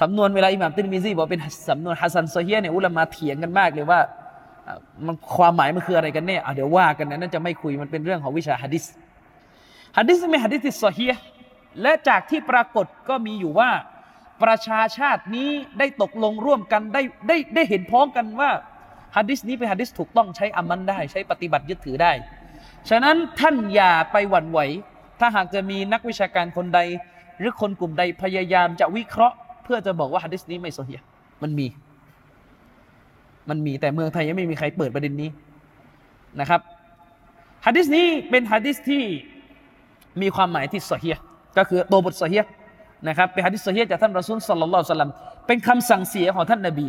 [0.00, 4.00] สำนวนเวลาอิหม่ามอัตติรมิซีบอกเป็นสำนวนฮัสซันซอฮียเนี่ยอุลามาเถียงกันมากเลยว่า
[5.06, 8.84] มันความหมายมันคืออะไรกันแน่เดี๋ยวว่ากันนะนั่นจะไม่คุยมันเป็นเรื่องของวิชาฮะดิษ
[9.98, 11.12] ฮะดิษไม่ฮะดิษที่ซอฮีย
[11.82, 13.70] และจากที่ปรากฏก็มีอยู่ว่า
[14.44, 18.50] ประชาชาตินี้ได้ตกลงร่วมกันได้ได้ได้เห็นพ้องกันว่า
[19.16, 22.12] ฮะดิษนี้เป็นฮะดิษถูกต้องใช้อามันได้ ใช้ปฏิบัติยึดถือได้
[22.90, 24.60] ฉะนั้นท่านอย่าไปหวั่นไหว
[25.20, 26.80] ถ้าหากจะมีนักวิชาการคนใด
[27.38, 31.00] หรือคนกลุ่มใดพยายามจะวิเคราะห์ เพื่อจะบอกว่าฮะดิษนี้ไม่โซเฮีย
[31.42, 31.66] มันมี
[33.48, 35.30] มันมีแต่เมืองไทยยังไม่มีใครเปิดประเด็นนี้
[36.40, 36.60] นะครับ
[37.66, 39.02] ฮะดิษนี้เป็นฮะดิษที่
[40.22, 41.16] มีความหมายที่โซเฮีย
[41.58, 42.44] ก็คือตัวบทโซเฮีย
[43.08, 45.10] นะครับเป็นฮะดิษเฮียจากท่านรอซูลสัลลัลลอฮุซัลลัม
[45.46, 46.86] เป็นคำสั่งเสียของท่านนบี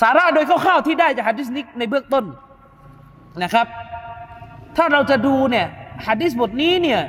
[0.00, 2.24] สาระโดยคร่าวๆที่ได้จากฮะดิษนี้ในเบื้องต้น
[3.42, 3.66] นะครับ
[4.76, 5.66] ถ้าเราจะดูเนี่ย
[6.06, 7.00] ฮะดิษบทนี้เนี่ย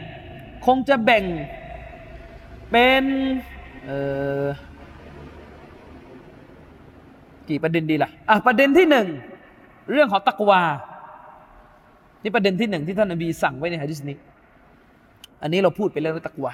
[0.66, 1.24] คงจะแบ่ง
[2.72, 3.04] เป็น
[3.86, 4.00] เอ่
[4.44, 4.46] อ
[7.50, 9.08] กี่ประเด็นดีล่ะอะประเด็นที่หนึ่ง
[9.92, 10.62] เรื่องของตักวา
[12.24, 14.18] นี่ประเด็นที่หนึ่งที่ท่านนบีสั่งไว้ในฮะดิษนี้
[15.42, 16.54] อันนี้เราพูดไปแล้วในตักวา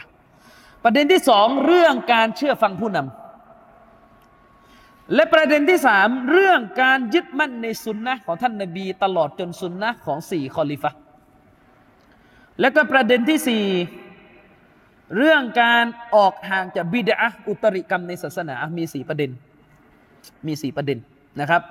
[0.84, 10.91] ประเด็นที่สองเรื่องการเชื่อฟังผู้นำและประเด็นที่สามเรื่องการยึดมั่นในสุนนะของท่านนบีตลอดจนสุนนะของสี่คอลิฟะ
[12.60, 13.63] และก็ประเด็นที่สี่
[15.17, 19.30] เรื่องการออกห่างจากบิดาอุตริกรรมในศาสนามีสี่ประเด็น
[20.48, 20.98] มีสี่ประเด็น
[21.39, 21.62] นะครับ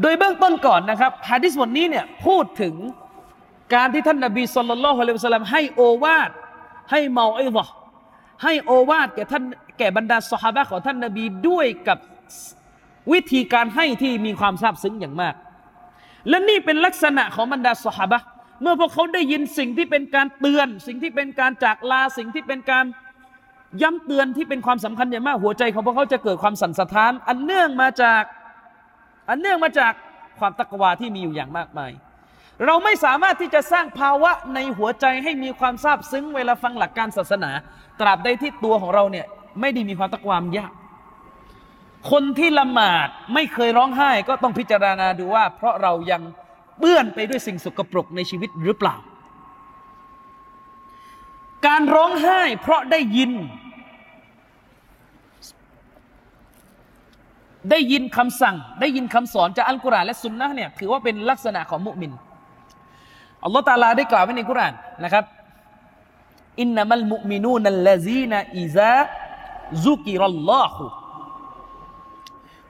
[0.00, 2.74] โดยเบื้องต้นก่อนนะครับฮะดิษบทนี้เนี่ยพูดถึง
[3.74, 6.30] การที่ท่านนบีสุลต่านละฮ์อะลัยฮิสลามให้โอวาด
[6.90, 7.68] ให้เมาไอ้บะ
[8.42, 9.44] ให้โอวาดแก่ท่าน
[9.78, 11.98] แก่บรรดาสหายของท่านนบีด้วยกับ
[13.12, 15.34] วิธีการให้ที่มีความซาบซึ้งอย่างมาก
[16.28, 18.14] และนี่เป็นลักษณะของบรรดาสหาย
[18.62, 22.84] เมื่อพวกเขาได้ยินสิ่งที่เป็นการเตือน สิ่งที่เป็นการจากลาสิ่งที่เป็นการ
[23.82, 28.22] ย้ำเตือนที่เป็นความสำคัญอย่างมากหัวใจของพวกเขาจะเกิดความสั่นสะท้าน อันเนื่องมาจาก
[29.28, 29.92] อันเนื่องมาจาก
[30.38, 31.90] ความตะกวาที่มีอยู่อย่างมากมาย
[32.64, 37.50] เราไม่สามารถที่จะสร้างภาวะในหัวใจให้มีความซาบซึ้งเวลาฟังหลักการศาสนา
[38.00, 39.26] ตราบใดที่ตัวของเราเนี่ย
[39.60, 40.72] ไม่ได้มีความตะกวามยาก
[42.10, 46.22] คนที่ละหมาดไม่เคยร้องไห้ ก็ต้องพิจารณาดูว่า เพราะเรายัง
[46.78, 48.94] เปื้อนไปด้วยสิ่งสกปรกในชีวิตหรือเปล่า
[51.66, 53.32] การร้องไห้เพราะได้ยิน
[57.70, 62.12] ได้ยินคำสั่ง ได้ยินคำสอนจากอัลกุรอานและสุนนะเนี่ยถือว่าเป็นลักษณะของมุมิน
[63.44, 65.24] อัลลอฮ์ตาลาได้กล่าวไว้ในกุรานนะครับ
[66.60, 68.96] อินนามัลมุมินูนัลลาซีนาอิซา
[69.84, 70.84] ذكر الله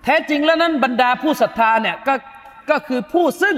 [0.02, 2.14] แท้จริงแล้วนั้นบรรดาผู้ศรัทธาเนี่ยก็
[2.70, 3.56] ก็คือผู้ซึ่ง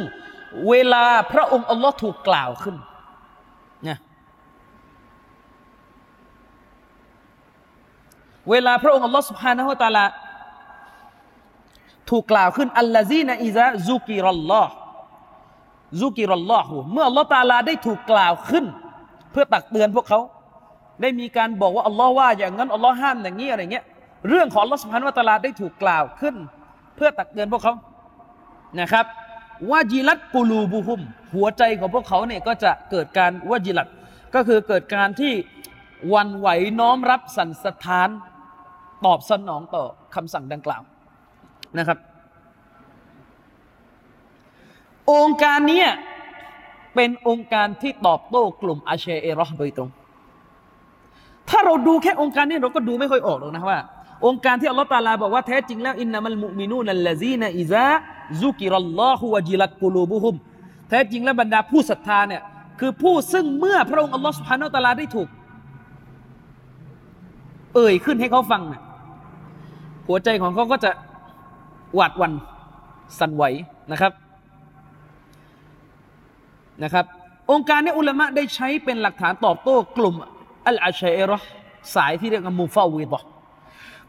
[0.68, 2.76] เวลาพระองค์อัลลอฮ์ถูกกล่าวขึ้น
[3.88, 3.98] นะ
[8.50, 10.04] เวลาพระองค์อัลลอฮ์سبحانه وتعالى
[12.10, 18.64] ถูกกล่าวขึ้นالذين إذا ذكر الله ذكر الله เมื่อ الله تعالى ได้ถูกกล่าวขึ้น
[19.32, 20.20] เพื่อตักเตือนพวกเขา
[21.00, 23.84] ได้มีการบอกว่าอัลลอฮ์ว่าอย่างนั้นอัลลอฮ์ห้ามอย่างนี้อะไรเงี้ย
[24.28, 26.34] เรื่องของอัลลอฮ์สุบานวะตาลาได้ถูกกล่าวขึ้น
[26.96, 27.74] เพื่อตักเตือนพวกเขา
[28.80, 29.06] นะครับ
[29.70, 31.00] ว่าจิลัดกูลูบุหุม
[31.34, 33.88] หัวใจของพวกเขาเนี่ยก็จะเกิดการว่าจิลัด
[34.34, 35.32] ก็คือเกิดการที่
[36.14, 36.48] วันไหว
[36.80, 38.08] น้อมรับสันสถาน
[39.04, 40.82] ตอบสนองต่อคำสั่งดังกล่าว
[41.78, 41.98] นะครับ
[45.12, 45.84] องค์การนี้
[46.94, 49.90] เป็นองค์การที่ตอบโต้กลุ่มอาเชเอรอโดยตรง
[51.48, 53.78] ถ้าเราดูแค่องค์การนี้เราก็ดูไม่ค่อยออกหรอกนะว่า
[54.26, 57.90] องค์การที่อัลลอฮฺตาลาบอกว่าแท้จริงแล้วอินนามัลมุมินูนัลลซีนอิซา
[58.42, 60.34] ซุกิรัลลอฮุวะจิลัตกูลูบุฮุม
[60.88, 62.42] แท้จริงแล้วบรรดาผู้ศรัทธาเนี่ย
[62.80, 65.28] คือผู้ซึ่งเมื่อพระองค์อัลลอฮฺสุบฮานาอัลลอฮได้ถูก
[67.74, 68.82] เอ่ยขึ้นให้เขาฟังเนี่ย
[70.08, 70.90] หัวใจของเขาก็จะ
[71.94, 72.32] หวาดวัน
[73.18, 73.44] สั่นไหว
[73.92, 74.12] นะครับ
[76.84, 77.04] นะครับ
[77.50, 80.14] องค์การนี้อุลามะได้ใช้เป็นหลักฐานตอบโต้กลุ่ม
[80.66, 81.38] อัลอาชัยรอ
[81.94, 83.22] สายที่เรียกว่ามูฟาวิดะ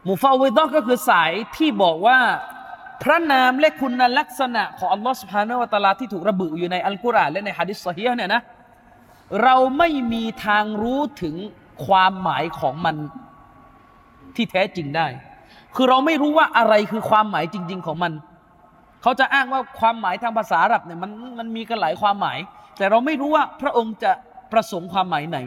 [0.08, 2.18] มูฟาวิดะก็คือสายที่บอกว่า
[3.02, 8.42] พระนามและคุณลักษณะของอัลลอฮฺสุบฮานาวะตาลาที่ถูกระบุอยู่ในอัลกุรอานและในฮะดิษซอฮีเนี่ยนะ
[9.42, 11.34] เราไม่มีทางรู้ถึง
[11.86, 12.96] ความหมายของมัน
[14.36, 15.06] ที่แท้จริงได้
[15.74, 18.12] คือเราไม่รู้ว่าอะไรคือความหมายจริง ๆ ของมัน
[19.02, 22.38] เขาจะอ้างว่าความหมายทางภาษาอาหรับเนี่ยมันมันมีกันหลายความหมาย
[22.78, 24.12] แต่เราไม่รู้ว่าพระองค์จะ
[24.52, 25.38] ประสงค์ความหมายไหน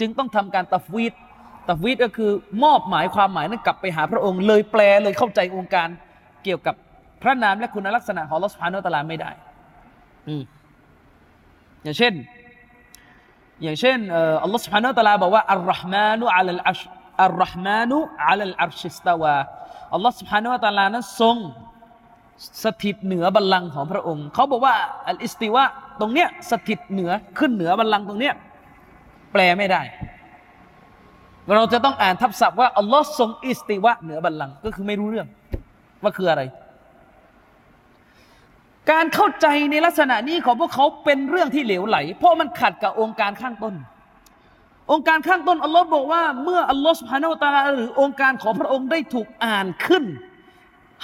[0.00, 1.14] จึงต้องทำการตัฟวีด
[1.70, 2.30] ตัฟวีดก็คือ
[2.64, 5.88] มอบหมายความหมายนั้นกลับไปหาพระองค์เลยแปลเลยเข้าใจองค์การ
[6.44, 6.74] เกี่ยวกับ
[7.22, 9.30] พระนามและคุณลักษณะของลอสพานุตลาไม่ได้
[10.28, 10.42] อืม
[11.82, 12.14] อย่างเช่น
[13.62, 13.98] อย่างเช่น
[14.42, 16.80] อัลลอฮฺ سبحانه และ تعالى บอกว่าอัลลอฮ์มานุอัลลอัช
[17.24, 19.36] อัลลอฮ์มานุอัลลอัชิสตาวา
[19.94, 21.36] อัลลอฮฺ سبحانه และ تعالى นั้นทรง
[22.64, 24.74] สถิตเหนือบัลลังก์ของพระองค์ เขาบอกว่า
[25.08, 25.64] الاستواء
[26.00, 28.34] ตรงเนี้ยสถิตเหนือขึ้นเหนือบัลลังก์ตรงเนี้ย
[29.32, 29.82] แปลไม่ได้
[31.56, 35.26] เราจะต้องอ่านทับศัพท์ว่าอัลลอฮ์ทรง استواء เหนือบัลลังก์ก็คือไม่รู้เรื่อง
[36.02, 36.42] ว่าคืออะไร
[38.90, 43.74] การเข้าใจในลักษณะนี้ของพวกเขาเป็นเรื่องที่เหลวไหล เพราะมันขัดกับองค์การข้างต้น
[44.92, 50.04] องค์การข้างต้นอัลลอฮ์บอกว่า เมื่ออัลลอฮ์สุภาโนตาลาหรือองค์การของพระองค์ได้ถูกอ่านขึ้น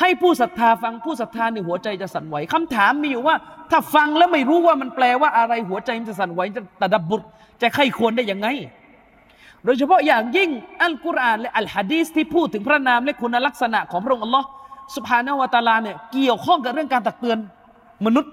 [0.00, 3.36] ให้ผู้ศรัทธาฟังผู้ศรัทธาในหัวใจจะสั่นไหวคำถามมีอยู่ว่า
[3.70, 7.26] ถ้าฟังแล้วไม่รู้ว่ามันแปลว่าอะไรหัวใจมันจะสั่นไหวจะตะดับบุตร
[7.62, 8.48] จะไข้ควรได้ยังไง
[9.64, 10.50] โดยเฉพาะอย่างยิ่ง
[10.82, 14.46] อัลกุรอานและอัลฮะดีสที่พูดถึงพระนามและคุณลักษณะของพระองค์อัลลอฮ์
[14.94, 17.38] สุภาณวตาลาเนี่ยเกี่ยวข้องกับเรื่องการตักเตือน
[18.06, 18.32] มนุษย์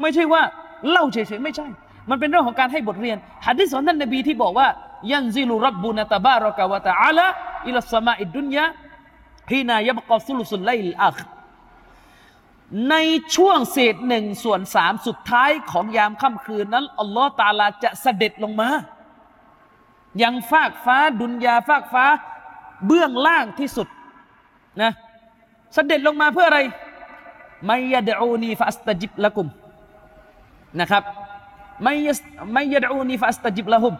[0.00, 0.42] ไม่ใช่ว่า
[0.90, 1.66] เล่าเฉยๆไม่ใช่
[2.10, 4.68] มันเป็นเรื่องของการให้บทเรียนฮะดีษของท่านนบีที่บอกว่า
[5.10, 7.26] ยันซิลุรับบุนตะบารอกะวะตะอาลา
[7.66, 8.64] อิลสมาอิดดุนยา
[9.52, 11.18] ฮีนายบกอซุลุสุลไลลอัค
[12.90, 12.94] ใน
[13.36, 18.68] ช่วงเศษหนึ่งส่วนสามสุดท้ายของยามค่ำคืนนั้น อัลลอฮ์ตาลาจะเสด็จลงมา
[20.22, 22.04] ยังฟากฟ้าดุนยาฟากฟ้า
[22.86, 23.88] เบื้องล่างที่สุด
[24.82, 24.92] นะ
[25.74, 26.60] เสด็จลงมาเพื่ออะไร
[27.66, 29.48] ไม่ยดอูนีฟาสตจิบละกุม
[30.80, 31.02] นะครับ
[31.82, 31.94] ไม่
[32.52, 33.94] ไม่ยดอูนีฟาสตจิบละหุม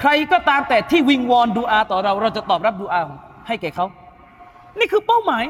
[0.00, 3.00] ใครก็ตามแต่ที่วิงวอนดูอาต่อเรา เราจะตอบรับดูอา
[3.46, 3.86] ให้แก่เขา
[4.78, 5.44] นี่คือเป้าหมาย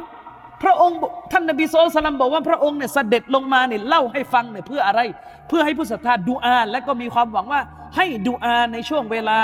[0.63, 0.99] พระองค์
[1.33, 5.01] ท่านนบีสุลต่านบอกว่าพระองค์เนี่ยเสด็จลงมาเนี่ยเล่าให้ฟังเนี่ยเพื่ออะไร
[5.49, 7.61] เพื่อให้ผู้ศรัทธาดูอาและก็มีความหวังว่า
[7.97, 9.39] ให้ดูอาในช่วงเวลา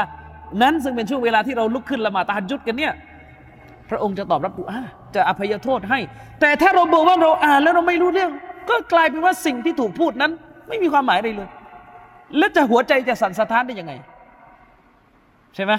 [0.62, 2.92] นั้นซึ่งเป็นช่วงเวลาที่เราลุกขึ้นละหมาดตฮัจจุดกันเนี่ย
[3.90, 4.80] พระองค์จะตอบรับดูอา
[5.14, 5.98] จะอภัยโทษให้
[6.40, 8.30] แต่ถ้าเราบอกว่าเราอ่านแล้วเราไม่รู้เรื่อง
[8.70, 10.32] ก็กลายเป็นว่าสิ่งที่ถูกพูดนั้น
[10.68, 11.48] ไม่มีความหมายอะไรเลย
[12.38, 13.92] แล้วจะหัวใจจะสั่นสะท้านได้ยังไง
[15.54, 15.72] ใช่ไหม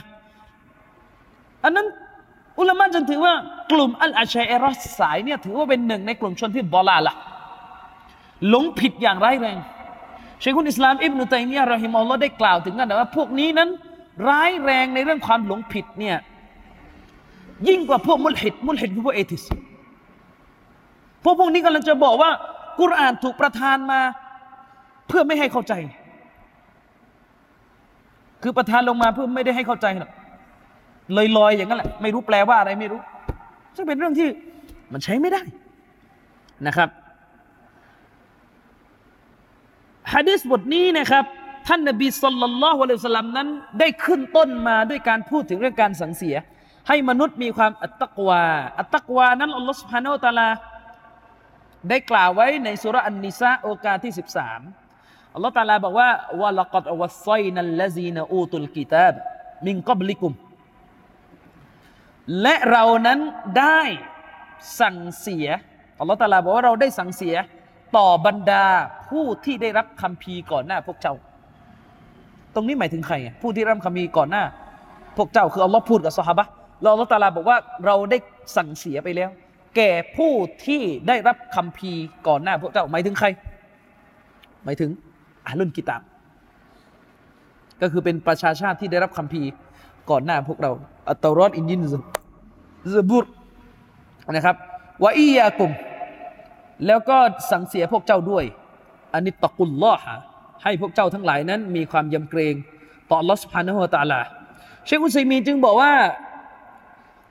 [1.63, 1.87] อันนั้น
[2.59, 3.33] อุลามะจึงถือว่า
[3.71, 7.15] กลุ่มอัลอาชัยเอรอสสายเนี่ยถือว่าเป็นหนึ่งในกลุ่มชนที่บอลาละ
[8.49, 9.57] หลงผิดอย่างร้ายแรง
[10.39, 13.69] เชคุนอิสลามอิบนุตัยมียะรอฮิมอลลอได้กล่าวถึงกันว่าพวกนี้นั้น
[14.29, 16.17] ร้ายแรงในเรื่องความหลงผิดเนี่ย
[17.67, 19.43] ยิ่งกว่าพวกมุลฮิดมุลฮิดคือพวกเอติส
[21.23, 22.31] พวกพวกนี้กำลังจะบอกว่า
[22.79, 23.99] กุรอานถูกประทานมา
[25.07, 25.73] เพื่อไม่ให้เข้าใจ
[28.43, 30.11] คือประทานลงมาเพื่อไม่ได้ให้เข้าใจหรอก
[31.17, 33.01] ลอยๆอย่างนั้นแหละไม่รู้แปลว่าอะไรไม่รู้
[33.75, 34.29] ซึ่งเป็นเรื่องที่
[34.93, 35.41] มันใช้ไม่ได้
[36.67, 36.89] นะครับ
[40.13, 41.25] ฮะดิษบทนี้นะครับ
[41.67, 43.47] ท่านนบีสุลต่านละฮ์วะลัยสลัมนั้น
[43.79, 46.35] ได้ขึ้นต้นมาด้วยการพูดถึงเรื่องการสังเสีย
[46.87, 48.43] ให้มนุษย์มีความอัตตกวา
[48.79, 50.49] อัตตกวานั้นอัลลอฮฺสุบฮานาอัลตะลา
[51.89, 54.13] ได้กล่าวไว้ในสุรอันนิสาโอกาที่
[54.73, 56.09] 13 อัลลอฮฺตาลาบอกว่า
[56.41, 59.15] วะลักัดวัสไซนัลลซีนอูตุลกิตาบ
[59.65, 60.31] มินกับลิกุม
[62.41, 63.19] และเรานั้น
[63.59, 63.81] ได้
[64.79, 65.47] สั่งเสีย
[65.99, 67.35] อัลลอฮฺตาลาบอกว่าเราได้สั่งเสีย
[67.97, 68.65] ต่อบรรดา
[69.09, 71.15] ผู้ที่ได้รับคำพีก่อนหน้าพวกเจ้า
[72.55, 74.43] ตรงนี้หมายถึงใคร ผู้ที่รับคำพีก่อนหน้า
[75.17, 76.45] พวกเจ้าคืออัลลอฮ์พูดกับสฮาบะ
[76.83, 78.17] เราอัลตาลาบอกว่าเราได้
[78.55, 79.29] สั่งเสียไปแล้ว
[79.75, 80.33] แก่ผู้
[80.65, 81.91] ที่ได้รับคำพี
[82.27, 83.27] ก่อนหน้าพวกเจ้าหมายถึงใคร
[84.63, 84.89] หมายถึง
[85.45, 86.01] อาลุนกิตาบ
[87.81, 89.41] ก็คือเป็นประชาชาติที่ได้รับคำพี
[90.09, 90.71] ก่อนหน้าพวกเรา
[91.09, 91.93] อัตตรอดอินยินซ
[92.93, 93.25] ซูบุร
[94.31, 94.55] นะครับ
[95.03, 95.71] วะอียากุม
[96.87, 97.17] แล้วก็
[97.51, 98.45] สังเสียพวกเจ้าด้วย
[99.13, 100.17] อันนี้ตะกุลลอฮะ
[100.63, 102.55] ให้พวกเจ้าทั้งหลายนั้นมีความยำเกรง
[103.09, 104.19] ต่อลอสพานะฮุตาลา
[104.85, 105.93] เชคุนซีมีจึงบอกว่า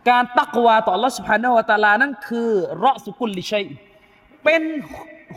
[0.08, 3.64] การตักวาต่อลอสพานะฮุตาลานั้นคือเราะสุกุลลิชัย
[4.44, 4.62] เป็น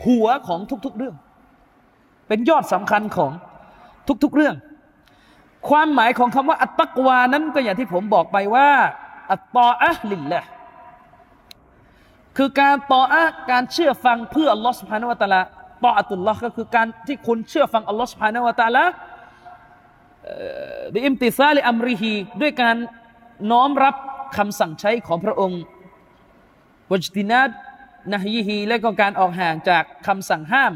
[0.04, 1.14] หัวของทุกๆเรื่อง
[2.28, 3.32] เป็นยอดสำคัญของ
[4.24, 4.54] ทุกๆเรื่อง
[5.68, 8.68] ความหมายของคำว่าอัตตักวานั้นก็อย่างที่ผมบอกไปว่า
[9.32, 10.40] อัตตออะลิลละ
[12.36, 15.42] คือการต่ออะการเชื่อฟังเพื่ออัลลอฮ์สุภาณวตาละ
[15.84, 18.84] ต่ออัตุลลอฮ์ก็คือการที่คุณเชื่อฟังอัลลอฮ์สุภาณวตาละ
[20.94, 22.76] บิอิมติซาลิอัมริฮีด้วยการ
[23.50, 23.94] น้อมรับ
[24.36, 25.60] คำสั่งใช้ของพระองค์
[26.92, 27.50] วจตินัด
[28.12, 30.72] นะฮีฮีและก็การออกห่างจากคำสั่งห้าม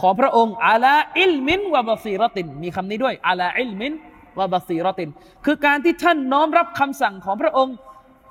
[0.00, 3.92] ของพระองค์อาลาอิลมินวะบาซีรตินมีคำนี้ด้วยอาลาอิลมิน
[4.38, 5.10] วะบาซีรอติน
[5.44, 7.74] คือการที่ท่านน้อมรับคำสั่งของพระองค์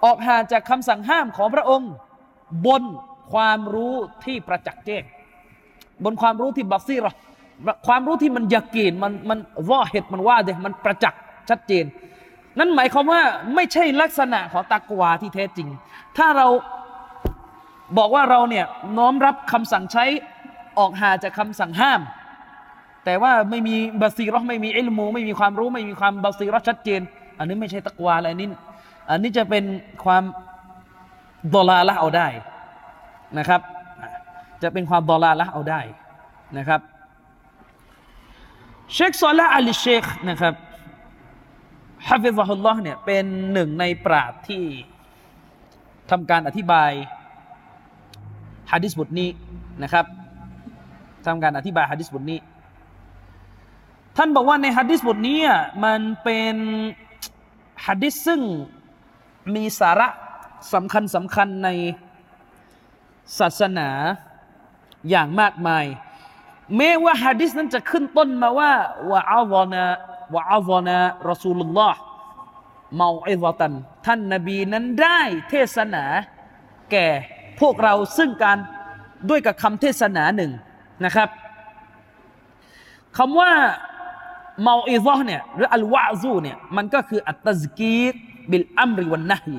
[0.06, 1.90] ออกห่างจากคำสั่งห้ามของพระองค์
[2.66, 2.84] บน
[3.32, 5.04] ความรู้ที่ประจักษ์แจ้ง
[6.04, 7.14] บนความรู้ที่บาซีรอ
[7.88, 9.40] ความรู้ที่มันยากีนมันมัน
[9.70, 11.86] ว่าเหตุมันว่าเดมันประจักษ์ชัดเจน
[12.60, 13.22] นั่นหมายความว่า
[13.56, 15.68] ไม่ใช่ลักษณะของตักวาที่แท้จริง
[16.18, 16.48] ถ้าเรา
[17.98, 18.66] บอกว่าเราเนี่ย
[18.98, 20.06] น้อมรับคำสั่งใช้
[20.80, 22.02] ออกหาจากคำสั่งห้าม
[23.10, 27.02] แต่ว่าไม่มีบาซีเราไม่มีอิลมู ไม่มีความรู้ไม่มีความบาซีเราชัดเจน
[27.38, 28.50] อันนี้ไม่ใช่ตักวาอะไรนี่
[29.10, 29.64] อันนี้จะเป็น
[30.04, 30.24] ความ
[31.56, 32.28] ดอลาละเอาได้
[33.38, 33.62] นะครับ
[34.64, 35.82] จะเป็นความดอลาละเอาได้
[36.58, 36.82] นะครับ
[38.94, 40.54] เชคซอลาอัลเชคนะครับ
[42.08, 44.64] ฮะฟิซฮุลลอฮ์เนี่ยเป็นหนึ่งในปราดที่
[46.12, 46.92] ทำการอธิบาย
[48.72, 49.30] ฮะดิษบทนี้
[49.84, 50.06] นะครับ
[51.26, 52.40] ทำการอธิบายฮะดิษบทนี้
[54.20, 55.40] ท่านบอกว่าในฮะดิษบทนี้
[55.84, 56.56] มันเป็น
[57.86, 58.42] ฮะดิษซึ่ง
[59.56, 60.08] มีสาระ
[60.74, 61.70] สำคัญสำคัญใน
[63.40, 63.90] ศาสนา
[65.10, 65.86] อย่างมากมาย
[66.78, 68.72] แม้ว่าฮะดิษนั้นจะขึ้นต้นมาว่า
[69.12, 69.84] วะอัลลนะ
[70.36, 70.98] วะอัลลนะ
[71.30, 72.00] รอซูลุลลอฮ์
[72.98, 73.74] เมาอิซะตัน
[74.06, 76.04] ท่านนบีนั้นได้เทศนา
[76.92, 77.08] แก่
[77.60, 78.58] พวกเราซึ่งการ
[79.30, 80.52] ด้วยกับคำเทศนาหนึ่ง
[81.06, 81.30] นะครับ
[83.18, 83.52] คำว่า
[84.64, 88.14] เมาอิซะเนี่ยหรืออัลวะซูเนี่ยมันก็คืออัตตซกีร
[88.50, 89.56] บิลอัมริวันนะฮี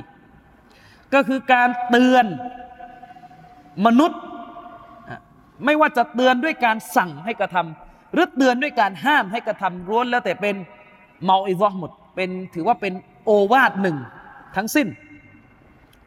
[1.15, 2.27] ก็คือการเตือน
[3.87, 4.21] มนุษย์
[5.65, 10.55] ไม่ว่าจะเตือนด้วยการสั่งให้กระทำหรือเตือนด้วยการห้ามให้กระทำร้วนแล้วแต่เป็น
[11.25, 12.93] เมาอิซอหมดเป็นถือว่าเป็น
[13.25, 13.97] โอวาทหนึ่ง
[14.57, 14.89] ทั้งสิ้น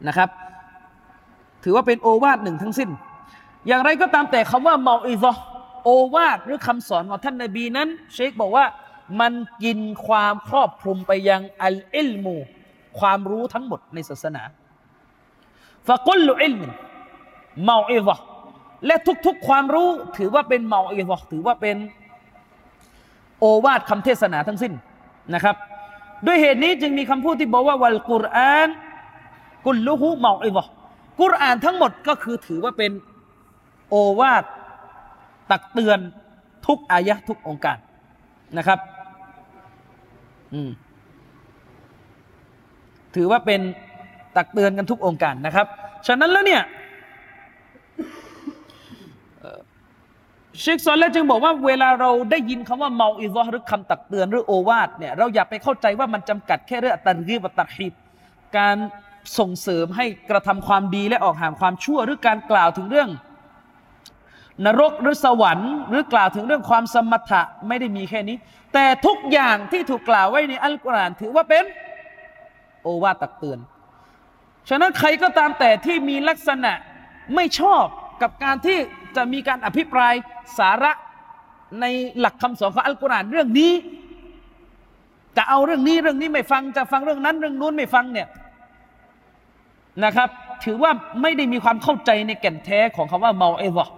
[0.07, 0.29] นะครับ
[1.63, 2.89] ถือว่าเป็นโอวาทหนึ่งทั้งสิ้น
[3.67, 5.33] อย่างไรก็ตามแต่คำว่าเมาอิซอ
[5.83, 8.65] โอวาทหรือคำสอนของท่านนบีนั้น เชคบอกว่า
[9.19, 12.35] มันกินความครอบคลุมไปยังอัลอิลมู
[12.99, 14.43] ความรู้ทั้งหมดในศาสนา
[15.87, 16.71] ฟะกุลลุอิลมิน
[17.63, 18.15] เมาอิซอ
[18.85, 18.95] และ
[19.25, 21.77] ทุกๆความรู้ถือว่าเป็นเมาอิซอถือว่าเป็น
[23.39, 24.73] โอวาทคำเทศนาทั้งสิ้น
[25.33, 25.55] นะครับ
[26.25, 28.69] ด้วยเหตุนี้จึงมีคำพูดที่บอกว่าวัลกุรอาน
[29.65, 30.63] กุลลุฮูเมาอิซอ
[31.21, 32.91] กุรอานทั้งหมดก็คือถือว่าเป็น
[33.89, 34.43] โอวาท
[35.51, 35.99] ตักเตือน
[36.67, 37.77] ทุกอายะทุกองค์การ
[38.57, 38.79] นะครับ
[43.15, 43.61] ถือว่าเป็น
[44.35, 45.67] ตักเตือนกันทุกองค์การนะครับ
[46.07, 46.63] ฉะนั้นแล้วเนี่ย
[50.59, 57.93] เชคซอนแล้วจึงบอกว่าเวลาเราได้ยินคำว่าเมาอิซอหรือคำตักเตือนหรือโอวาทเนี่ยเราอย่าไปเข้าใจว่ามันจำกัดแค่เรื่องตันรีบตักฮีบ
[58.57, 58.77] การ
[59.39, 63.09] ส่งเสริมให้กระทำความดีและออกห่างความชั่วหรือการกล่าวถึงเรื่อง
[64.65, 68.37] นรกหรือสวรรค์หรือกล่าวถึงเรื่องความสมถะไม่ได้มีแค่นี้
[68.73, 71.63] แต่ทุกอย่างที่ถูกกล่าวไว้ในอัลกุรอานถือว่าเป็น
[72.81, 73.59] โอวาตักเตือน
[74.69, 76.73] ฉะนั้นใครก็ตามแต่ที่มีลักษณะ
[77.35, 77.85] ไม่ชอบ
[78.21, 78.77] กับการที่
[79.15, 80.13] จะมีการอภิปราย
[80.57, 80.91] สาระ
[81.81, 81.85] ใน
[82.19, 83.71] หลักคำสอนของอัลกุรอานเรื่องนี้
[85.37, 88.27] จะเอาเรื่องนี้เรื่องนี้ไม่ฟังจะฟังเรื่องนั้นเรื่องนู้นไม่ฟังเนี่ย
[90.03, 90.29] นะครับ
[90.63, 93.89] ถือว่าไม่ได้มีความเข้าใจในแก่นแท้ของคำว่าเมาเอวะ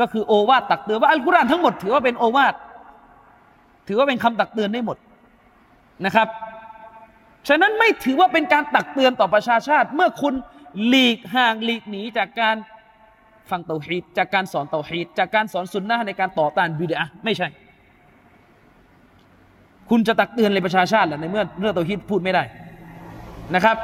[0.00, 2.54] ก็คือโอวาทตักเตือนว่าอัลกุรอานทั้งหมดถือว่าเป็นโอวาท
[3.88, 4.96] ถือว่าเป็นคำตักเตือนได้หมด
[6.06, 6.28] นะครับ
[7.48, 10.34] ฉะนั้นไม่ถือว่าเป็นการตักเตือนต่อประชาชาติ เมื่อคุณ
[10.86, 12.56] หลีกห่างหลีกหนีจากการ
[13.50, 17.48] ฟังเตาฮีดจากการสอนเตาฮีดจากการสอนสุนนะในการต่อต้านบิดอะไม่ใช่
[19.90, 22.42] คุณจะตักเตือนเลยประชาชาติหละในเมื่อเรื่องเตาฮีดพูดไม่ได้
[23.54, 23.76] นะครับ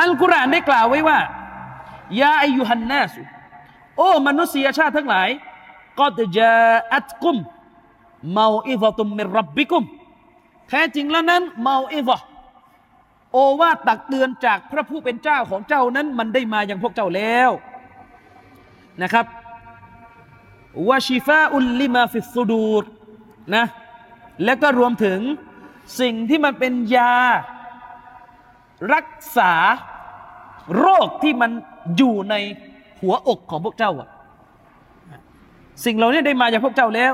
[0.00, 1.18] อัลกุรอานได้กล่าวไว้ว่า
[2.20, 3.20] ยาอายุฮันนาสุ
[3.96, 5.28] โอ้มนุษยชาติทั้งหลาย
[5.98, 6.06] ก็
[6.38, 6.50] จะ
[6.94, 7.36] อัตกุม
[8.32, 9.84] เมาอิฟตุมมิรับบิกุม
[10.68, 12.20] แท้จริงแล้วนั้นเมาอิฟะ
[13.32, 17.50] โอว่าตักเตือนจากพระผู้เป็นเจ้าของเจ้านั้น มันได้มาอย่างพวกเจ้าแล้ว
[19.02, 19.26] นะครับ
[20.88, 22.84] วาชิฟาอุลลิมาฟิสุดูร
[23.54, 23.66] นะ
[24.44, 25.20] และก็รวมถึง
[26.00, 27.14] สิ่งที่มันเป็นยา
[28.94, 29.52] รักษา
[30.78, 31.50] โรคที่มัน
[31.96, 32.34] อยู่ใน
[33.04, 34.08] หัวอกของพวกเจ้าอะ
[35.84, 37.12] สิ่งเหล่านี้ได้มาจากพวกเจ้าแล้ว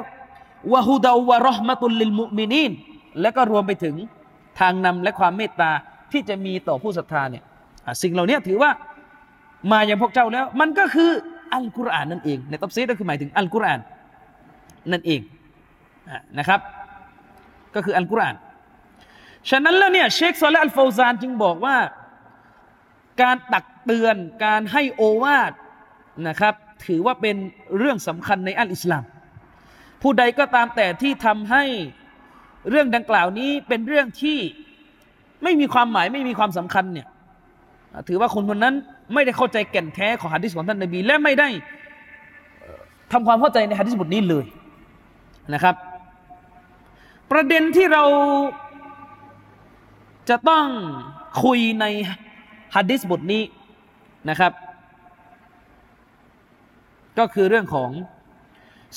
[0.72, 2.72] วะฮูดาวะรอห์มะตุลลิลมุมินีน
[3.20, 3.94] และก็รวมไปถึง
[4.60, 5.70] ทางนำและความเมตตา
[6.12, 7.44] ที่จะมีต่อผู้ศรัทธาเนี่ย
[8.02, 8.70] สิ่งเหล่านี้ถือว่า
[9.72, 11.10] มาอย่างพวกเจ้าแล้ว มันก็คือ
[11.54, 13.80] อัลกุรอานนั่นเอง ในตับซีดก็คือหมายถึงอัลกุรอาน
[14.92, 15.20] นั่นเอง
[16.38, 16.60] นะครับ
[17.74, 18.36] ก็คืออัลกุรอาน
[19.50, 21.76] ฉะนั้นแล้วเนี่ยเชคซอลและอัลฟาวซานจึงบอกว่า
[23.22, 25.52] การตักเตือนการให้โอวาท
[26.28, 26.54] นะครับ
[26.86, 27.36] ถือว่าเป็น
[27.78, 29.04] เรื่องสำคัญในอัลอิสลาม
[30.02, 31.64] ผู้ใดก็ตามแต่ที่ทำให้
[32.70, 34.38] เรื่องดังกล่าวนี้เป็นเรื่องที่
[35.42, 37.06] ไม่มีความหมายไม่มีความสำคัญเนี่ย
[38.08, 38.74] ถือว่าคนคนนั้น
[39.14, 41.48] ไม่ได้เข้าใจแก่นแท้ของฮะดิษของท่านนบีและไม่ได้
[43.12, 44.46] ทำความเข้าใจในฮะดิษบทนี้เลย
[45.54, 45.74] นะครับ
[47.30, 48.04] ประเด็นที่เรา
[50.28, 50.64] จะต้อง
[51.44, 51.84] คุยใน
[52.76, 53.42] ฮะดิษบทนี้
[54.30, 54.52] นะครับ
[57.20, 57.90] ก็คือเรื่องของ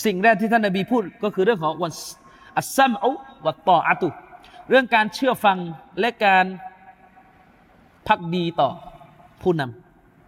[0.05, 1.91] สิ่งแรกที่ท่านนบีพูดก็คือเรื่องของวัน
[2.57, 3.11] อัสซัมอุ
[3.45, 4.09] วัตตออะตุ
[4.69, 5.57] เรื่องการเชื่อฟัง
[5.99, 6.45] และการ
[8.07, 8.69] พักดีต่อ
[9.41, 9.61] ผู้น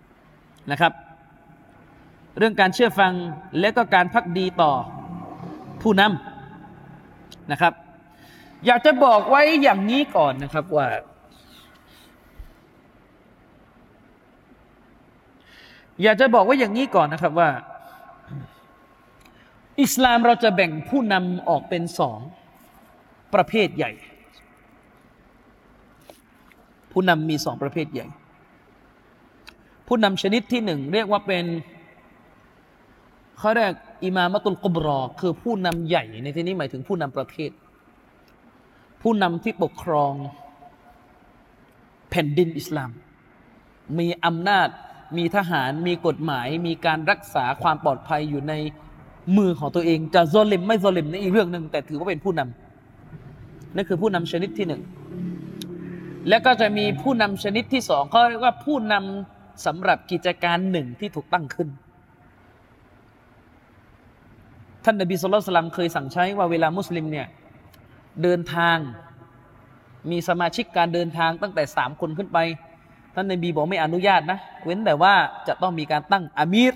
[0.02, 0.94] ำนะครับ
[2.38, 3.14] เรื่องการเชื่อฟัง
[3.60, 4.72] และก็การพักดีต่อ
[5.82, 7.74] ผู้นำนะครับ
[8.66, 10.88] อยากจะบอกไว้อย่างนี้ก่อนนะครับว่า
[16.04, 17.50] อยากจะบอกว่าอย่างนี้ก่อนนะครับว่า
[19.82, 22.20] อิสลามเราจะแบ่งผู้นำออกเป็นสอง
[23.34, 23.92] ประเภทใหญ่
[26.92, 28.08] ผู้นำมีสองประเภทใหญ่
[29.88, 31.46] ผู้นำชนิดที่หนึ่งเรียกว่าเป็น
[33.38, 33.74] เขาเรียก
[34.04, 37.52] อิมามะตุลกบรอ คือผู้นำใหญ่ในที่นี้หมายถึงผู้นำประเทศ
[39.02, 40.14] ผู้นำที่ปกครอง
[42.10, 42.92] แผ่นดินอิสลาม
[44.00, 44.70] มีอำนาจ
[45.18, 48.54] มีทหารมีกฎหมาย มีการรักษาความปลอดภัยอยู่ใน
[49.38, 54.82] มือของตัวเองจะ ظالم ไม่ ظالم นั่นอีกเรื่องหนึ่งแต่ถือว่าเป็นผู้นำนั่นคือผู้นำชนิดที่หนึ่ง
[56.30, 61.70] แล้วก็จะมีผู้นำชนิดที่สองเขาเรียกว่าผู้นำสำหรับกิจการหนึ่งที่ถูกตั้งขึ้น
[64.84, 67.28] ท่านนบี صلى الله عليه وسلم เคยสั่งใช้ว่าเวลามุสลิมเนี่ย
[68.24, 68.78] เดินทาง
[70.12, 72.38] มีสมาชิกการเดินทางตั้งแต่สามคนขึ้นไป
[73.16, 75.14] ท่านนบีบอกไม่อนุญาตนะ เว้นแต่ว่า
[75.48, 76.74] จะต้องมีการตั้งอามีร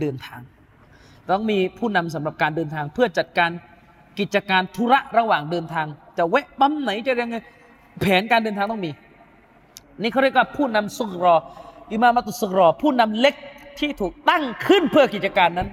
[0.00, 0.40] เดินทาง
[1.30, 3.50] ต้องมีผู้นำสำหรับการเดินทาง เพื่อจัดการ
[4.18, 5.86] กิจการธุระระหว่างเดินทาง
[6.18, 7.36] จะแวะปั๊มไหนจะยังไง
[8.00, 8.90] แผนการเดินทางต้องมี
[10.02, 11.36] นี่เขาเรียกว่าผู้นำสุกรอ
[11.92, 13.34] อิมามัตุสุกรอผู้นำเล็ก
[13.78, 15.68] ที่ถูกตั้งขึ้นเพื่อกิจการนั้น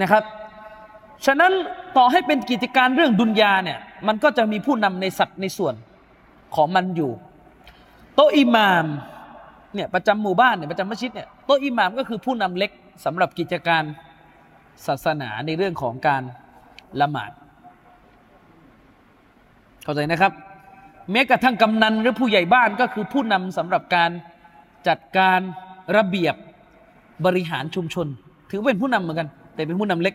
[0.00, 0.24] นะครับ
[1.26, 1.52] ฉะนั้น
[1.96, 5.74] ต่อให้เป็นกิจการเรื่องดุนยาเนี่ยมันก็จะมีผู้นำในสัตว์ในส่วน
[6.54, 7.10] ของมันอยู่
[8.14, 8.86] โตอิมาม
[9.74, 12.70] เนี่ยประจำหมู่บ้านเนี่ยประจำมัสยิดเนี่ยโต๊ะอิหมามก็คือผู้นำเล็ก
[13.04, 13.82] สำหรับกิจการ
[14.86, 16.22] ศาสนาในเรื่องของการ
[17.00, 17.30] ละหมาด
[19.84, 20.32] เข้าใจนะครับ
[21.12, 24.10] แม้กระทั่งกำนันหรือผู้ใหญ่บ้านก็คือผู้นำสำหรับการ
[24.88, 25.40] จัดการ
[25.96, 26.34] ระเบียบ
[27.26, 28.06] บริหารชุมชน
[28.50, 30.14] ถือเป็นผู้นำเหมือนกัน แต่เป็นผู้นำเล็ก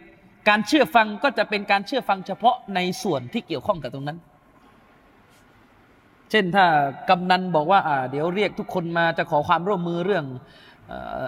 [0.50, 4.18] การเชื่อฟังก็จะเป็นการเชื่อฟังเฉพาะในส่วนที่เกี่ยวข้องกับตรงนั้น
[6.32, 6.66] เช่นถ้า
[7.10, 10.26] กำนันบอกว่าอ่าเดี๋ยวเรียกทุกคนมาจะขอความร่วมมือเรื่อง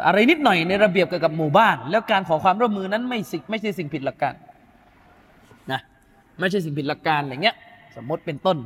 [0.06, 4.34] อะไรนิดหน่อยในระเบียบเกี่ยวกับหมู่บ้าน แล้วการขอความร่วมมือนั้นไม่สิไม่ใช่สิ่งผิดหลักการ
[5.72, 5.80] นะ
[6.40, 7.56] ไม่ใช่สิ่งผิดหลักการอย่างเงี้ย
[7.96, 8.58] สมมติเป็นต้น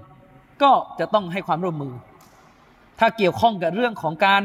[0.61, 1.93] ก็จะต้องให้ความร่วมมือ
[2.99, 4.43] ถ้าเกี่ยวข้องกับเรื่องของการ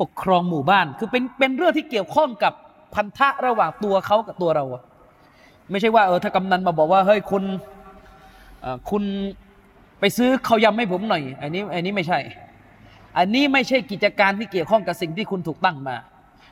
[0.00, 2.52] ปกครองหมู่บ้าน คือเป็นเป็นเรื่องที่เกี่ยวข้องกับ
[2.94, 4.64] พันธะระหว่างตัวเขากับตัวเรา
[5.70, 7.44] ไม่ใช่ว่าเออถ้ากำนันมาบอกว่าเฮ้ยคุณ
[8.90, 9.02] คุณ
[10.02, 12.20] ไปซื้อข้าวยำให้ผมหน่อย อันนี้อันนี้ไม่ใช่
[13.18, 15.96] อันนี้ไม่ใช่กิจการที่เกี่ยวข้องกับสิ่งที่คุณถูกตั้งมา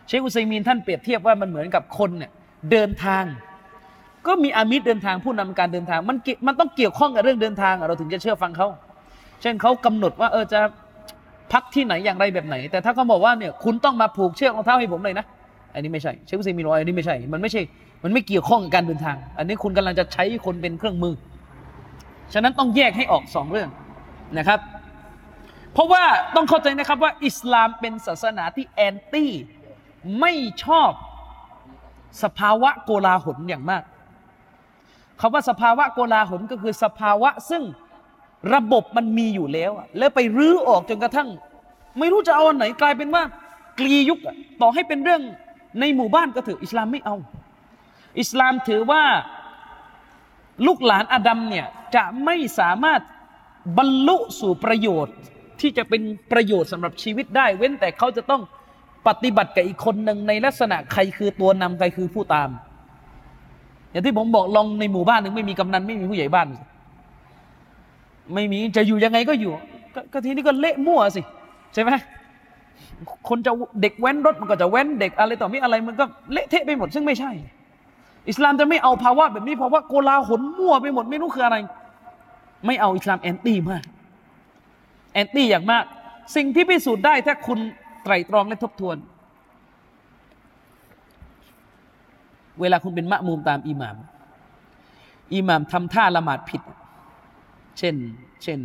[0.06, 2.30] เชคอุซัยมีนท่านเปรียบเทียบว่ามันเหมือนกับคนเนี่ย
[2.70, 3.24] เดินทาง
[4.26, 8.68] ก็มีอามิตรเดินทางผู้นำการเดินทาง มันมันต้องเกี่ยวข้องกับเรื่องเดินทาง เราถึงจะเชื่อฟังเขา
[9.42, 10.60] เช่นเขากำหนดว่าเออจะ
[11.52, 15.26] พักที่ไหนอย่างไรแบบไหน แต่ถ้าเขาบอกว่าเนี่ยคุณต้องมาผูกเชือกรองเท้าให้ผมเลยนะ
[15.74, 17.62] อันนี้ไม่ใช่ เชคอุซัยมีนบอกอันนี้ไม่ใช่ มันไม่ใช่
[18.04, 21.14] มันไม่เกี่ยวข้องกับการเดินทาง อันนี้คุณกำลังจะใช้คนเป็นเครื่องมือ
[22.32, 23.70] ฉะนั้นต้องแยกให้ออกสองเรื่อง
[24.38, 24.60] นะครับ
[25.72, 26.04] เพราะว่า
[26.34, 29.32] ต้องเข้าใจนะครับว่า อิสลามเป็นศาสนาที่แอนตี้
[30.20, 30.32] ไม่
[30.64, 30.92] ชอบ
[32.22, 33.82] สภาวะโกลาหลอย่างมาก
[35.20, 37.62] คำว่าสภาวะโกลาหลก็คือสภาวะซึ่ง
[38.54, 41.28] ระบบมันมีอยู่แล้ว แล้วไปรื้อออกจนกระทั่ง
[41.98, 43.22] ไม่รู้จะเอาอันไหนกลายเป็นว่า
[43.78, 44.18] กลียุค
[44.62, 45.22] ต่อให้เป็นเรื่อง
[45.80, 47.16] ในหมู่บ้านก็เถออิสลามไม่เอา
[48.20, 49.02] อิสลามถือว่า
[50.66, 53.00] ลูกหลานอาดัมเนี่ยจะไม่สามารถ
[53.78, 55.16] บรรลุสู่ประโยชน์
[55.60, 56.02] ที่จะเป็น
[56.32, 58.42] ประโยชน์สำหรับชีวิตได้ เว้นแต่เขาจะต้อง
[59.08, 62.48] ปฏิบัติกับอีกคนหนึ่งในลักษณะใครคือตัวนำใครคือผู้ตาม
[63.90, 66.48] อย่างที่ผมบอกลองในหมู่บ้านหนึ่งไม่มีกำนันไม่มีผู้ใหญ่บ้าน
[68.34, 69.52] ไม่มีจะอยู่ยังไงก็อยู่
[69.94, 71.22] กก็ทีนี้ก็เละมั่วสิ
[71.74, 71.90] ใช่ไหม
[73.28, 77.30] คนจะเด็กแว้นรถมันก็จะแว้นเด็กอะไรต่อมีอะไรมันก็เละเทะไปหมดซึ่งไม่ใช่
[78.28, 81.56] อิสลามจะไม่เอาภาวะแบบนี้ภาวะโกลาหลมั่วไปหมดไม่รู้คืออะไร
[82.66, 83.84] ไม่เอาอิสลามแอนตี้มาก
[85.12, 85.84] แอนตี้อย่างมาก
[86.36, 87.58] สิ่งที่พิสูจน์ได้ถ้าคุณ
[88.04, 88.96] ไตรตรองและทบทวน
[92.60, 93.96] เวลาคุณเป็นมะมุมตามอิหมาม
[95.34, 96.62] อิหมามทำท่าละหมาดผิด
[97.78, 97.94] เช่น
[98.42, 98.60] เช่น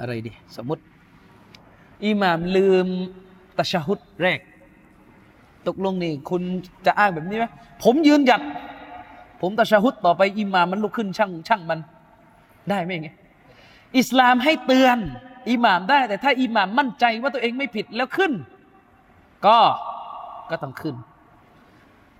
[0.00, 0.82] อะไรดี สมมติ
[2.04, 2.86] อิหมามลืม
[3.58, 4.40] ตะชะฮุดแรก
[5.68, 6.42] ตกลงนี่คุณ
[6.86, 7.46] จะอ้างแบบนี้ไหม
[7.82, 8.42] ผมยืนหยัด
[9.40, 11.80] ผมตะชะฮุดต่อไปอิหมามมันลุกขึ้นช่างช่างมัน
[12.70, 13.08] ได้ไหมอย่าง
[13.98, 14.98] อิสลามให้เตือน
[15.50, 18.32] อิหมามได้ แต่ถ้าอิหมามมั่นใจว่าตัวเองไม่ผิดแล้วขึ้น
[19.46, 19.58] ก็
[20.50, 20.94] ก็ต้องขึ้น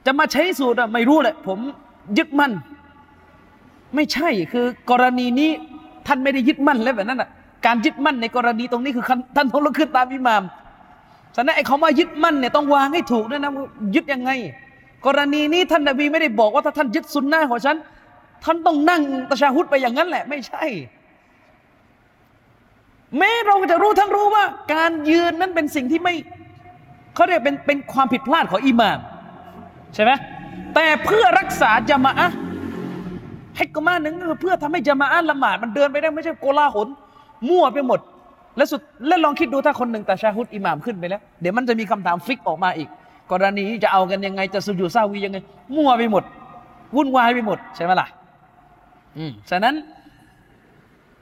[0.07, 1.59] จะมาใช้สูตรอะไม่รู้แหละ ผม
[2.19, 2.53] ยึดมั่น
[3.95, 5.51] ไม่ใช่คือกรณีนี้
[6.07, 7.31] ท่านไม่ได้ยึดมั่นแล้วแบบนั้นอะ
[7.67, 9.05] การยึดมั่นในกรณีตรงนี้คือ
[9.37, 10.43] ท่านต้องลุกขึ้นตามอิหมาม
[11.37, 13.51] ฉะนั้นไอ้คำว่ายึดมั่นเนี่ยต้องวางให้ถูกด้วยนะ
[13.95, 14.31] ยึดยังไง
[15.07, 17.77] กรณีนี้ท่านนบีไม่ได้บอกว่าถ้าท่านยึดสุนนะของฉัน
[18.45, 20.65] ท่านต้องนั่งตะชาฮุดไปอย่างนั้นแหละ ไม่ใช่
[23.19, 26.15] แม้เราจะรู้ทั้งรู้ว่า การยืนนั้นเป็นสิ่งที่ไม่
[27.15, 28.99] เขาเรียกเป็นเป็นความผิดพลาดของอิหมาม
[29.95, 30.11] ใช่ไหม
[30.75, 32.15] แต่เพื่อรักษาจามะ
[33.57, 36.89] ให้กมาหนึ่งคือเพื่อทำให้จามะละหมาดมันเดินไปได้ไม่ใช่โกลาหล
[37.49, 38.01] มั่วไปหมด
[38.57, 42.89] และสุดแล้วลองคิดดูถ้าคนหนึ่งตาชาฮุดอิหมามขึ้นไปแล้ว เดี๋ยวมันจะมีคำถามฟิกออกมาอีก
[43.33, 45.39] กรณีจะเอากันยังไงจะสุญูซาวียังไง
[45.77, 46.25] มั่วไปหมด
[46.97, 48.09] วุ่นวายไปหมด ใช่ไหมล่ะ
[49.17, 49.75] อืมฉะนั้น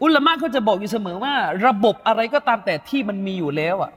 [0.02, 1.34] อุลามะเขาจะบอกอยู่เสมอว่า
[1.66, 3.90] ระบบอะไรก็ตามแต่ที่มันมีอยู่แล้วอะ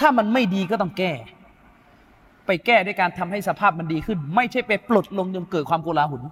[0.00, 1.12] ถ้ามันไม่ดีก็ต้องแก้
[2.46, 6.22] ไปแก้ด้วยการทำให้สภาพมันดีขึ้น ไม่ใช่ไปปลดลงจนเกิดความโกลาหล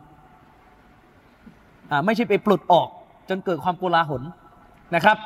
[1.91, 2.89] อ่าไม่ใช่ไปปลดออก
[3.29, 4.23] จนเกิดความโกลาหล
[4.95, 5.17] นะครับ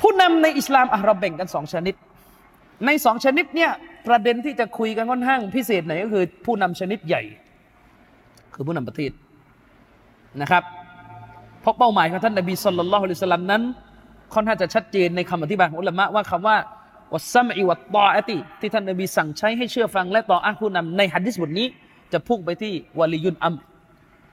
[0.00, 1.94] ผู้นำในอิสลามอะเราแบ่งกันสองชนิด
[2.86, 3.70] ในสองชนิดเนี่ย
[4.06, 7.22] ประเด็นที่จะคุยกันค่อนข้างพิเศษหน่อยก็คือ ผู้นำชนิดใหญ่
[8.54, 9.12] คือผู้นำประเทศ
[10.40, 10.62] นะครับ
[11.60, 13.62] เพราะเป้าหมายของท่านนบี صلى الله عليه وسلم นั้น
[14.34, 16.56] ค่อนข้างจะชัดเจนในคำอธิบายของอุลามะว่าคำว่า
[17.14, 21.66] والسمع والطاعة ที่ท่านนบีสั่งใช้ให้เชื่อฟังและต่ออาผู้นำในฮัดดิษบทนี้
[22.12, 23.54] จะพุ่งไปที่วาลียุนอัม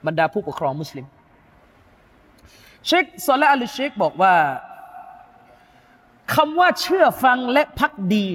[0.06, 1.06] บรรดาผู้ปกครองมุสลิม
[2.86, 4.32] เชคซอลิห์ อาลิชเชคบอกว่า
[6.34, 8.26] คำว่าเชื่อฟังและพักดี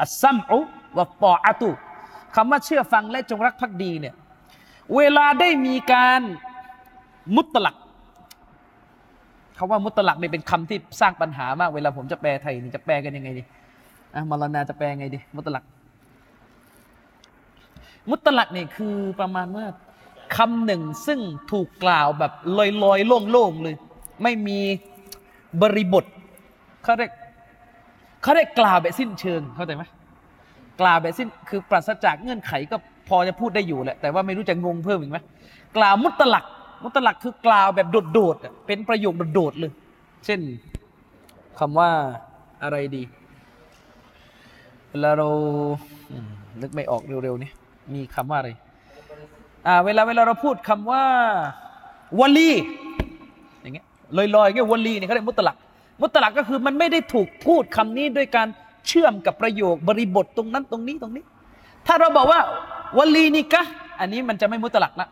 [0.00, 0.60] อัสซัมอุ
[0.96, 1.70] วะปออะตุ
[2.36, 4.14] คำว่าเชื่อฟังและจงรักภักดีเนี่ย
[4.96, 6.20] เวลาได้มีการ
[7.36, 7.76] มุตลัก
[9.58, 13.42] คำว่ามุตลักเนี่ยเป็นคำที่สร้างปัญหามาก เวลาผมจะแปลไทยนี่จะแปลกันยังไงดี
[14.14, 15.64] อะมรณาจะแปลไงดี มุตลัก
[18.10, 19.66] มุตลักเนี่ยคือประมาณว่า
[20.36, 21.20] คำหนึ่งซึ่ง
[21.52, 23.74] ถูกกล่าวแบบลอยๆโล่งๆเลย
[24.22, 24.60] ไม่มี
[25.62, 26.04] บริบท
[26.82, 27.12] เขาเรียก
[28.22, 29.84] เขาเรียกล่าวแบบสิ้นเชิงเข้าใจไหม
[30.80, 32.76] กล่าวแบบสิ้นคือปราศจากเงื่อนไขก็
[33.08, 35.18] พอจะพูดได้อยู่แหละแต่ว่าไม่รู้จะงงเพิ่มอีกไหม
[35.76, 36.44] กล่าวมุตลัก
[36.84, 39.72] มุตลักคือกล่าวแบบโดดๆเป็นประโยคโดดๆเลย
[40.24, 40.40] เช่น
[41.58, 41.90] คำว่า
[42.62, 43.02] อะไรดี
[44.90, 45.28] เวลาเรา
[46.60, 47.50] นึกไม่ออกเร็วๆนี่
[47.94, 48.50] มีคำว่าอะไร
[49.66, 51.04] อ่าเวลาเวลาเราพูดคำว่า
[52.18, 52.79] วลีอย่างเงี้ย
[54.18, 55.56] ลอยๆอย่างเงี้ยวลีเนี่ยเขาเรียกมุตลัก
[56.02, 58.48] มุตลักก็คือมันไม่ได้ถูกพูดคำนี้ด้วยการ
[58.88, 61.24] เชื่อมกับประโยคบริบทตรงนั้นตรงนี้ตรงนี้
[61.86, 62.40] ถ้าเราบอกว่า
[62.98, 63.64] วลีนี่กะ
[64.00, 65.08] อันนี้มันจะไม่มุตลักละ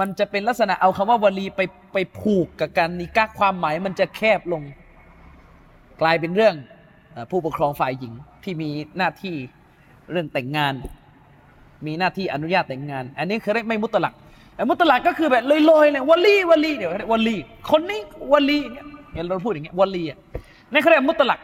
[0.00, 1.60] มันจะเป็นลักษณะเอาคำว่าวลีไป
[1.92, 4.62] ไปผูกกับการนิกะความหมายมันจะแคบลง
[6.00, 6.54] กลายเป็นเรื่อง
[7.30, 8.12] ผู้ปกครองฝ่ายหญิง
[8.44, 9.34] ที่มีหน้าที่
[10.10, 10.74] เรื่องแต่งงาน
[11.86, 14.14] มีหน้าที่อนุญาตแต่งงาน อันนี้คือเรียกไม่มุตลัก
[14.68, 17.36] มุตลักก็คือแบบลอยๆเนี่ยวลีวลีเดี๋ยววลี
[17.70, 18.00] คนนี้
[18.32, 18.86] วลีอย่างเงี้ย
[19.26, 20.18] เราพูดอย่างเงี้ยวลีอะ
[20.72, 21.40] นี่เขาเรียกมุตลัก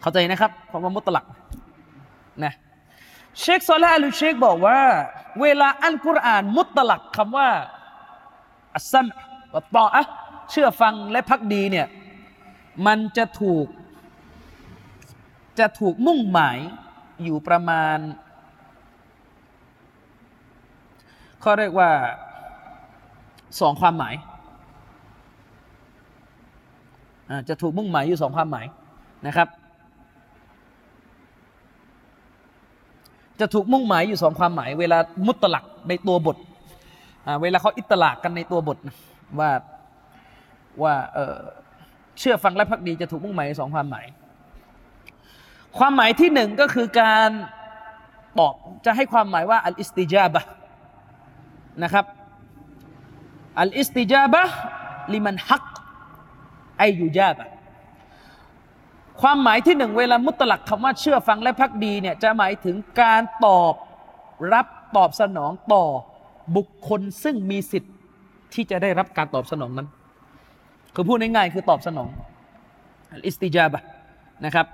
[0.00, 1.24] เข้าใจนะครับคำว่ามุตลัก
[2.44, 2.52] นะ
[3.40, 4.78] เชคซอลาลูเชคบอกว่า
[5.40, 7.48] เวลาอัลกุรอาน มุตลักคำว่า
[8.74, 9.06] อัสซัม
[9.54, 10.02] วัตตออะ
[10.50, 11.86] เชื่อฟังและพักดีเนี่ย
[12.86, 13.66] มันจะถูก
[15.58, 16.58] จะถูกมุ่งหมาย
[17.22, 17.98] อยู่ประมาณ
[21.46, 21.90] เขาเรียกว่า
[23.60, 24.14] สองความหมาย
[27.48, 28.66] จะถูกมุ่งหมายอยู่สองความหมาย
[29.26, 29.48] นะครับ
[33.40, 36.36] จะถูกมุ่งหมายอยู่สองความหมาย เวลามุตลักในตัวบท
[37.42, 38.78] เวลาเขาอิตลากกันในตัวบท
[39.38, 39.50] ว่า
[40.82, 40.94] ว่า
[42.18, 44.06] เชื่อฟังและพักดีจะถูกมุ่งหมายสองความหมาย
[45.78, 47.30] ความหมายที่หนึ่งก็คือการ
[48.38, 48.54] ตอบ
[48.86, 50.44] จะให้ความหมายว่าอัลอิสติจาบะ
[51.82, 52.04] นะครับ
[53.58, 54.42] อัลอิสติจาบะ
[55.12, 55.64] ลิมันฮัก
[56.78, 57.46] ไอยูจาบะ
[59.20, 63.74] ความหมายที่หนึ่งเวลามุตลักคำว่าเชื่อฟังและพักดีเนี่ยจะหมายถึงการตอบ
[64.52, 64.66] รับ
[64.96, 65.84] ตอบสนองต่อ
[66.56, 67.94] บุคคลซึ่งมีสิทธิ์
[68.54, 69.88] ที่จะได้รับการตอบสนองนั้น
[70.94, 72.08] คือพูดง่ายๆคือตอบสนอง
[73.12, 73.82] อัลิสติจาบะ
[74.44, 74.66] นะครับ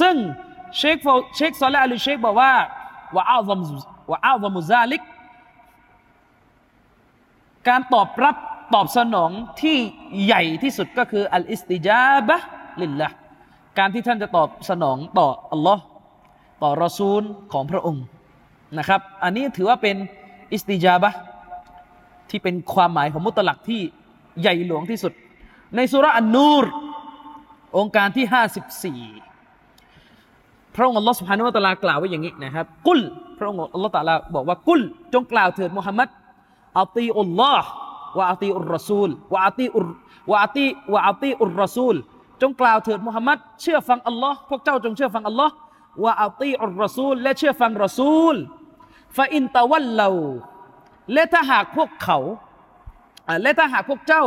[0.00, 0.14] ซึ่ง
[0.76, 0.96] เชค
[1.36, 2.52] เชคซอลและอัลเชคบอกว่า
[3.14, 3.60] ว่าอัลซัม
[4.10, 5.02] ว่าอัลวมุซาลิก
[7.68, 8.36] การตอบรับ
[8.74, 9.30] ตอบสนอง
[9.62, 9.76] ที่
[10.24, 12.36] ใหญ่ที่สุดก็คืออัลอิสติจาบะ
[12.80, 13.08] ลิลละ
[13.78, 15.82] การที่ท่านจะตอบสนองต่ออัลลอฮ์
[16.62, 17.22] ต่อรอซูล
[17.52, 18.04] ของพระองค์
[18.78, 19.96] นะครับ อันนี้ถือว่าเป็น
[20.52, 21.10] อิสติจาบะ
[22.30, 23.80] ที่เป็นความหมายของมุตลักที่
[24.40, 25.12] ใหญ่หลวงที่สุด
[25.76, 26.64] ในสุราอันนูร
[27.78, 28.26] องค์การที่
[30.74, 33.00] พระองค์อัลลอฮ์สุบฮานุวะตะลากล่าวไว้อย่างนี้นะครับ กุล
[33.38, 34.80] พระองค์อัลลอฮ์ตะลาบอกว่ากุล
[35.14, 36.08] จงกล่าวเถิดมุฮัมมัด
[36.80, 37.68] อัตีอุลลอฮ์
[38.18, 39.86] วะอัตีอุรรสูลวะอัตีอุร
[40.30, 41.96] วะอัตีวะอัตีอุรรสูล
[42.42, 45.54] จงกล่าวเถิดมุฮัมมัดเชื่อฟังอัลลอฮ์พวกเจ้าจงเชื่อฟังอัลลอฮ์
[46.04, 48.36] วะอัตีอุรรสูลและเชื่อฟังรอซูล
[49.16, 50.08] ฟาอินตะวันเลา
[51.12, 52.18] และถ้าหากพวกเขา
[53.42, 54.24] และถ้าหากพวกเจ้า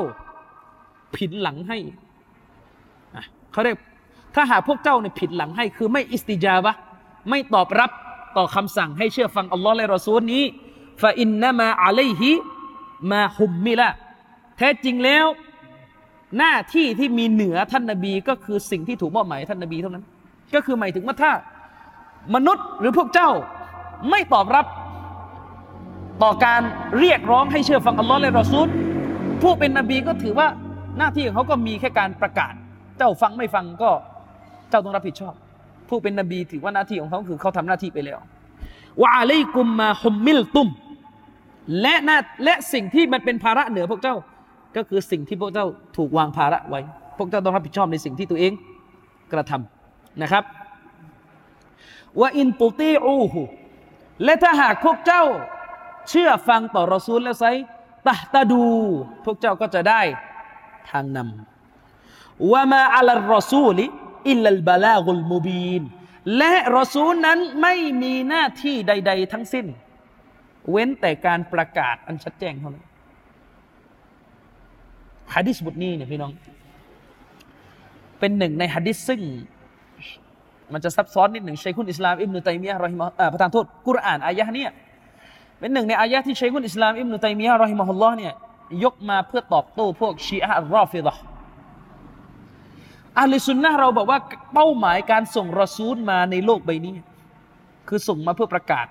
[1.16, 1.78] ผินหลังให้
[3.51, 3.78] เขาเรียก
[4.36, 6.74] ถ้าหากพวกเจ้าเนี่ยผิดหลังให้ คือไม่อิสติจาบะ
[7.30, 7.91] ไม่ตอบรับ
[8.38, 10.44] ต่อคำสั่งให้เชื่อฟังอัลลอฮ์และรอซูลนี้
[11.02, 12.32] ฟาอินนามาอะลัยฮิ
[13.12, 13.90] มาฮุมมิละ
[14.58, 15.26] แท้จริงแล้ว
[16.38, 20.04] หน้าที่ที่มีเหนือท่านนาบีก็คือสิ่งที่ถูกมอบหมายท่านนาบีเท่านั้น
[20.56, 21.32] ก็คือหมายถึงว่าถ้า
[22.36, 23.30] มนุษย์หรือพวกเจ้า
[24.10, 24.66] ไม่ตอบรับ
[26.24, 26.62] ต่อการ
[27.00, 28.68] เรียกร้องให้เชื่อฟังอัลลอฮ์และรอซูล
[29.42, 30.48] ผู้เป็นนบีก็ถือว่า
[30.98, 32.54] หน้าที่ของเขาก็มีแค่การประกาศ
[32.98, 33.92] เจ้าฟังไม่ฟังก็
[34.70, 35.34] เจ้าต้องรับผิดชอบ
[35.90, 38.20] ผู้เป็นนบีถือว่าหน้าที่ของเขาคือเขาทำหน้าที่ไปแล้ว
[39.02, 40.68] วะอะลัยกุมมาฮุมมิลตุม
[41.82, 44.16] และนาและสิ่งที่มันเป็นภาระเหนือพวกเจ้า
[44.76, 45.66] ก็คือสิ่งที่พวกเจ้า
[45.98, 46.82] ถูกวางภาระไว้
[47.18, 48.54] พวกเจ้าต้องรับผิดชอบในสิ่งที่ตัวเอง
[49.34, 50.44] กระทำนะครับ
[52.20, 53.42] ว่าอินตุตีอูหู
[54.24, 55.24] และถ้าหากพวกเจ้า
[56.10, 57.46] เชื่อฟังต่อรอซูลแล้วไซ
[58.08, 58.64] ตะตะดู
[59.26, 60.02] พวกเจ้าก็จะได้
[60.90, 63.86] ทางนำว่ามาอัลรอซูลิ
[64.30, 65.84] อิลลัลบาลากุลมูบีน
[66.38, 67.73] และรอซูลนั้นไม่
[68.03, 69.65] มีหน้าที่ใด ๆ ทั้งสิ้น
[70.71, 72.86] เว้นแต่การประกาศอันชัดแจ้งเท่านั้น
[75.34, 76.32] ฮะดิษบทนี้เนี่ยพี่น้อง
[78.19, 79.21] เป็นหนึ่งในฮะดิษซึ่ง
[80.73, 84.71] มันจะซับซ้อนนิดหนึ่งชัยคุณอิสลามอิบนุตัยมียะห์รอฮิมะประธานโทษกุรอานอายะห์เนี่ย
[85.59, 88.34] เป็นหนึ่งในอายะห์ที่ชัยคุณอิสลามอิบนุตัยมียะห์รอฮิมะฮุลลอฮ์เนี่ย
[88.84, 91.21] ยกมาเพื่อตอบโต้พวกชีอะห์รอฟิดะห์
[93.20, 94.20] อาลิสุนนะเราบอกว่า
[94.53, 96.95] เป้าหมายการส่งรอซูลมาในโลกใบนี้
[97.88, 98.88] คือส่งมาเพื่อประกาศ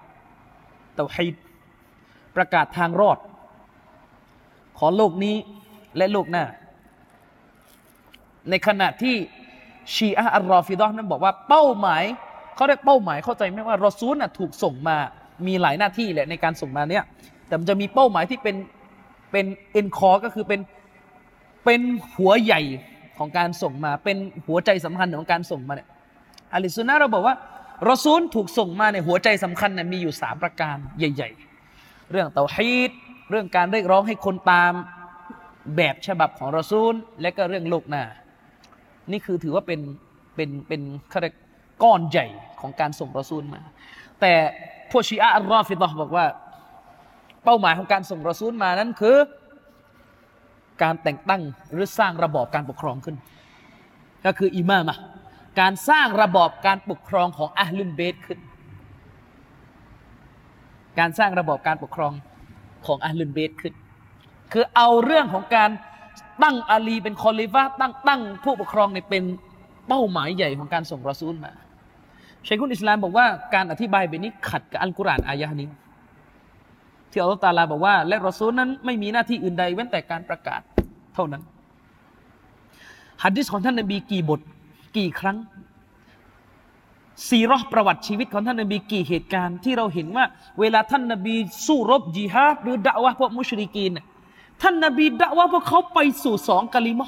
[0.94, 1.34] เตาฮีด
[2.36, 3.18] ประกาศทางรอด
[4.78, 5.36] ของโลกนี้
[5.96, 6.44] และโลกหน้า
[8.50, 9.14] ในขณะที่
[9.94, 12.02] ชีอะอัลรอฟิดอนั้นบอกว่าเป้าหมาย
[12.54, 14.96] เขาเรียกเป้าหมายเข้าใจไหมว่ารอซูลน่ะถูกส่งมา
[15.46, 17.04] มีหลายหน้าที่แหละในการส่งมาเนี่ย
[17.46, 18.56] แต่มันจะมีเป้าหมายที่เป็น
[19.32, 20.60] เป็นเอ็นคอก็คือเป็น
[21.64, 21.80] เป็น
[22.16, 22.60] หัวใหญ่
[23.18, 25.88] ของการส่งมา เป็นหัวใจสำคัญของการส่งมาเนี่ย
[26.52, 27.34] อะลิสุนนะเราบอกว่า
[27.90, 31.30] รอซูลถูกส่งมาในหัวใจสำคัญเนี่ยมีอยู่สามประการใหญ่
[31.70, 32.90] ๆ เรื่องเตาฮีด
[33.30, 34.72] เรื่องการเรียกร้องให้คนตาม
[35.76, 38.04] แบบฉบับของรอซูล และก็เรื่องโลกหน้า
[39.12, 39.80] นี่คือถือว่าเป็น
[40.34, 40.82] เป็นเป็น
[41.82, 42.26] ก้อนใหญ่
[42.60, 43.60] ของการส่งรอซูลมา
[44.20, 44.32] แต่
[44.90, 46.26] พวกชีอะอัลรอฟิดะบอกว่า
[47.44, 49.16] เป้าหมายของการส่งรอซูลมานั้นคือ
[50.82, 53.16] การแต่งตั้งหรือสร้างระบอบการปกครองขึ้น
[54.24, 54.96] ก็คืออิมามะ
[55.60, 58.38] การสร้างระบอบการปกครองของอัลลุนเบตขึ้น
[60.98, 62.12] การสร้างระบอบการปกครอง
[62.86, 63.74] ของอัลลุนเบตขึ้น
[64.52, 65.70] คือเอาเรื่องของการ
[66.42, 69.24] ตั้งอาลีเป็นคอลิฟะตั้งตั้งผู้ปกครองในเป็น
[69.88, 71.52] เป้าหมายใหญ่ของการส่งรอซูลมา
[72.46, 75.68] ชัยคุนอิสลามบอกว่าการอธิบายแบบนี้ขัดกับอัลกุรอานอายะนี้
[77.14, 80.60] ที่อัลลอฮฺตาลาบอกว่า และรอซูลนั้นไม่มีหน้าที่อื่นใดเว้นแต่การประกาศ
[81.14, 81.42] เท่านั้น
[83.22, 84.40] ฮัดดิสของท่านนบีกี่บท
[84.96, 85.36] กี่ครั้ง
[87.28, 90.24] ซีรอประวัติชีวิตของท่านนบีกี่เหตุการณ์ที่เราเห็นว่า
[90.60, 91.34] เวลาท่านนบี
[91.66, 93.90] สู้รบจิฮาดหรือด่าวะพวกมุชริกีน
[94.62, 97.06] ท่านนบีด่าวะพวกเขาไปสู่สองกะลิมอ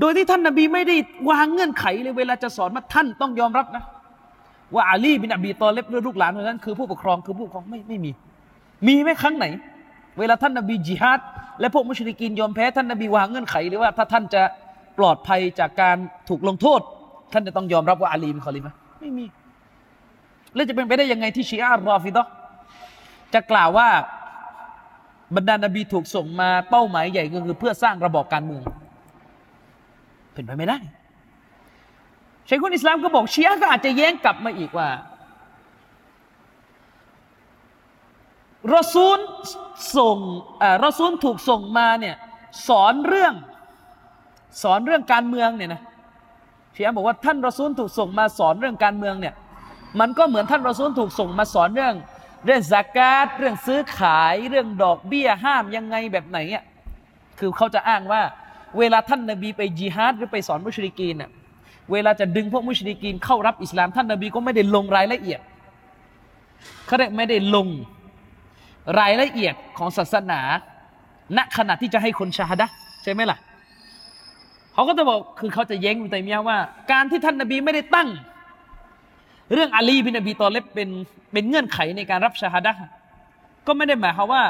[0.00, 0.96] โดยที่ท่านนบีไม่ได้
[1.30, 3.84] วางเงื่อนไขเลยเวลาจะสอนมาท่านต้องยอมรับนะ
[4.74, 8.10] ว่าอาลีบินอบีตอเล็บหรือลูกหลานของนั้นคือผู้ปกครองคือผู้ปกครองไม่ไม่มี
[8.86, 9.46] มีไหมครั้งไหน
[10.18, 11.20] เวลาท่านนบีจิฮัด
[11.60, 14.42] และพวกมุชริกีนยอมแพ้ท่านนบีวางเงื่อนไขหรือว่าถ้าท่านจะ
[14.98, 15.96] ปลอดภัยจากการ
[16.28, 16.80] ถูกลงโทษ
[17.32, 19.24] ท่านจะต้องยอมรับว่าอาลีเป็นคอลิมะไม่มี
[20.54, 22.28] แล้วจะเป็นไปได้ยังไงที่ชีอะห์รอฟิดะ
[23.34, 23.88] จะกล่าวว่า
[25.36, 28.62] บรรดานบีถูกส่งมาเป้าหมายใหญ่ก็คือเพื่อสร้างระบอบการเมือง
[30.34, 30.78] เป็นไปไม่ได้
[32.48, 34.88] ชัยคุนอิสลามก็บอกชีอะก็อาจจะแย้งกลับมาอีกว่า
[38.74, 39.18] รอซูล
[39.96, 40.16] ส่ง
[40.84, 42.16] รอซูลถูกส่งมาเนี่ย
[42.68, 43.34] สอนเรื่อง
[44.62, 45.82] สอนเรื่องการเมืองเนี่ยนะ
[46.72, 49.34] เชียบอกว่าท่านรอซูลถูกส่งมาสอนเรื่องการเมืองเนี่ย
[50.00, 51.94] มันก็เหมือนท่านรอซูลถูกส่งมาสอนเรื่อง
[52.46, 56.64] เรื่องสากาศเรื่องซื้อขายเรื่องดอกเบี้ยห้ามยังไงแบบไหนอะ
[57.38, 58.22] คือเขาจะอ้างว่า
[58.78, 61.30] เวลาท่านนบีไปจีฮาดหรือไปสอนมุชริกีนเน่ย
[61.92, 65.40] เวลาจะดึงพวกมุชริกีนเข้ารับอิสลาม ท่านนบีก็ไม่ได้ลงรายละเอียด
[66.86, 67.68] เขาไม่ได้ลง
[68.98, 70.40] รายละเอียดของศาสนา
[71.36, 72.68] ณขณะที่จะให้คนชาดะ
[73.02, 73.38] ใช่ไหมล่ะ
[74.72, 76.58] เขาก็จะบอกคือเขาจะเย้งอุตัยมียว่า
[76.92, 78.08] การที่ท่านนบีไม่ได้ตั้ง
[79.52, 80.88] เรื่องอาลีบินอบีตอเลบเป็น
[81.32, 82.72] เป็นเงื่อนไขในการรับชาดะ
[83.66, 84.42] ก็ไม่ได้หมายความว่า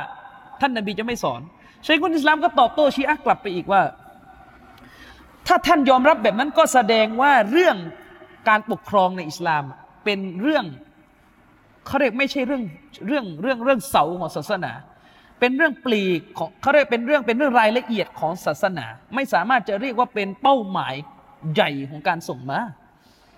[0.61, 1.41] ท่านนบีจะไม่สอน
[1.87, 3.83] ชัยคุนอิสลามก็ตอบโต้ชีอะกลับไปอีกว่า
[5.47, 7.77] ถ้าท่านยอมรับแบบนั้นก็แสดงว่าเรื่อง
[8.49, 9.63] การปกครองในอิสลาม
[10.05, 10.65] เป็นเรื่อง
[11.91, 12.63] เขาเรียกไม่ใช่เรื่อง
[13.07, 14.73] เรื่องเรื่องเรื่องเสาของศาสนา
[15.41, 20.95] เป็นเรื่องปลีกของเขาเรียกเป็นเรื่องเป็นเรื่องรายละเอียดของศาสนา ไม่สามารถจะเรียกว่าเป็นเป้าหมาย
[21.55, 22.61] ใหญ่ของการส่งมา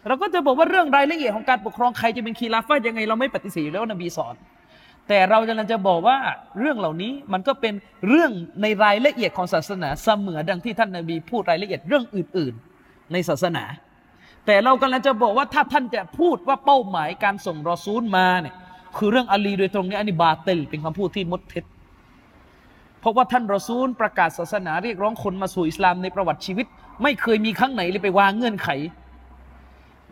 [0.07, 4.35] เราก็จะบอกว่าเรื่องรายละเอียดของการปกครองใครจะเป็นคีราฟะยังไงเราไม่ปฏิเสธแล้วนบีสอน
[5.09, 6.17] แต่เราจะจะบอกว่า
[6.59, 7.75] เรื่องเหล่านี้มันก็เป็น
[8.09, 8.31] เรื่อง
[8.63, 13.65] ในรายละเอียดของศาสนาเสมือดังที่ท่านนบีพูดรายละเอียดเรื่องอื่น ๆ ในศาสนา
[14.47, 18.55] แต่เรากำลังจะบอกว่าถ้าท่านจะพูดว่าเป้าหมายการส่งรอซูลมาเนี่ย
[18.97, 21.65] คือเรื่องอาลีโดยตรงนี้อันนี้บาเตลเป็นคำพูดที่มดเท็จ
[23.01, 26.67] เพราะว่าท่านรอซูลประกาศศาสนาเรียกร้องคนมาสู่อิสลามในประวัติชีวิต
[27.03, 28.69] ไม่เคยมีครั้งไหนเลยไปวางเงื่อนไข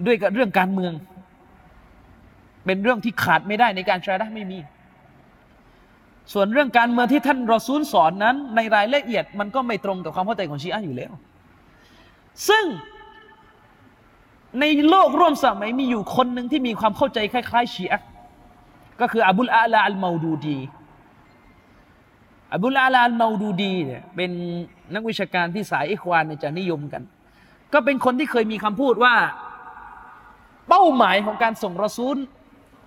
[0.06, 0.92] ด้วยกับเรื่องการเมือง
[2.64, 4.58] เป็นเรื่องที่ขาดไม่ได้ในการชาดะไม่มี
[6.32, 11.12] ส่วนเรื่องการเมืองที่ท่านรอซูลสอนนั้น ในรายละเอียดมันก็ไม่ตรงกับความเข้าใจของชีอะห์อยู่แล้ว
[12.48, 12.64] ซึ่ง
[14.58, 18.06] ในโลกร่วมสมัยมีอยู่คนหนึ่งที่มีความเข้าใจคล้ายๆชีอะห์
[19.00, 20.58] ก็คืออับุลอาลาอัลมาดูดี
[22.54, 24.30] อับุลอาลาอัลมาดูดีเนี่ยเป็น
[24.94, 27.02] นักวิชาการที่สายอิควานจะนิยมกัน
[27.72, 29.14] ก็เป็นคนที่เคยมีคำพูดว่า
[30.68, 32.16] เป้าหมายของการส่งรอซูล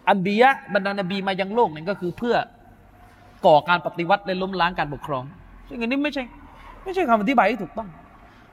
[0.10, 2.36] อันบียะบรรดานบีมายังโลกนี่ก็คือเพื่อ
[3.46, 5.24] ก่อการปฏิวัติและล้มล้างการปกครอง
[5.68, 6.24] ซึ่งอันนี้ไม่ใช่
[6.84, 7.90] ไม่ใช่คำอธิบายที่ถูกต้อง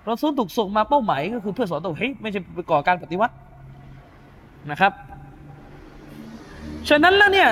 [0.08, 3.34] รอซูลถูกส่งมาเป้าหมายก็คือเพื่อสอนตัวเฮ้ยไม่ใช่ไปก่อการปฏิวัติ
[4.70, 4.92] นะครับ
[6.88, 7.50] ฉะนั้นแล้วเนี่ย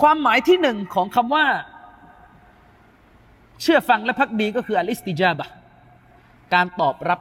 [0.00, 1.44] ความหมายที่หนึ่งของคำว่า
[3.62, 5.46] เชื่อฟังและพักดีก็คืออัลิสติจาบะ
[6.54, 7.20] การตอบรับ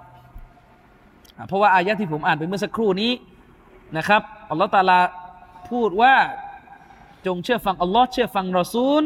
[1.48, 3.12] เพราะว่าอายะที่ผมอ่านไปเมื่อสักครู่นี้
[3.98, 5.00] นะครับอัลลอฮฺตาลา
[5.70, 6.14] พูดว่า
[7.26, 9.02] จงเชื่อฟังอัลลอฮ์เชื่อฟังรอซูล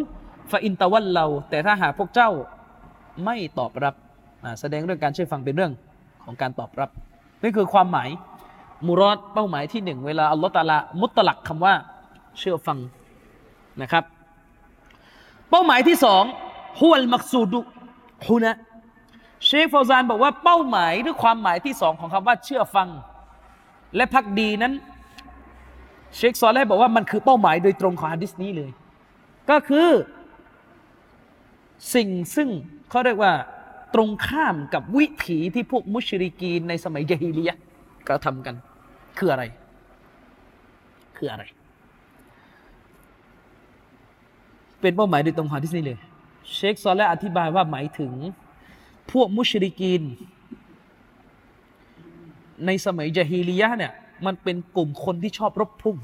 [0.51, 2.30] ฟาอินตะวันเราแต่ถ้าหากพวกเจ้า
[3.26, 3.95] ไม่ตอบรับ
[4.60, 5.72] แสดงเรื่องการเชื่อฟังเป็นเรื่อง
[6.26, 6.89] ของการตอบรับ
[7.41, 8.10] นี่คือความหมาย
[8.88, 11.74] มุรอดเป้าหมายที่หนึ่งเวลาอัลลอฮฺตาลามุตลักคำว่า
[12.39, 12.78] เชื่อฟัง
[13.82, 14.04] นะครับ
[15.50, 16.24] เป้าหมายที่สอง
[16.80, 17.60] ฮุลมักซูดุ
[18.28, 18.56] ฮุนะ
[19.46, 22.88] เชคฟาวซานบอกว่าเป้าหมายหรือความหมายที่สองของคำว่าเชื่อฟัง
[23.96, 24.74] และพักดีนั้น
[26.16, 28.72] เชคซอลแลบอกว่ามันคือเป้าหมายโดยตรงของฮะดิษนี้เลย
[29.50, 29.89] ก็คือ
[31.94, 32.50] สิ่งซึ่ง
[32.89, 33.34] เขาเรียกว่า
[33.94, 37.58] ตรงข้ามกับวิถีที่พวกมุชริกีนในสมัยยะฮีลียะ
[38.08, 38.56] กระทำกัน
[39.18, 39.44] คืออะไร
[41.18, 41.44] คืออะไร
[44.82, 45.98] เป็นเป้าหมายโดยตรงของฮะดิษนี้เลย
[46.54, 48.12] เชคซอลและอธิบายว่าหมายถึง
[49.12, 50.04] พวกมุชริกีน
[52.66, 53.91] ในสมัยจาฮีลียะเนี่ย
[54.26, 55.96] มันเป็นกลุ่มคนที่ชอบรบพุ่ง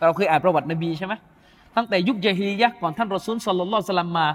[0.00, 1.14] เราเคยอ่านประวัตินบีใช่ไหม
[1.76, 4.26] ตั้งแต่ยุคจาฮีลียะก่อนท่านรอซูลสัลลัลลอฮุสลัมมา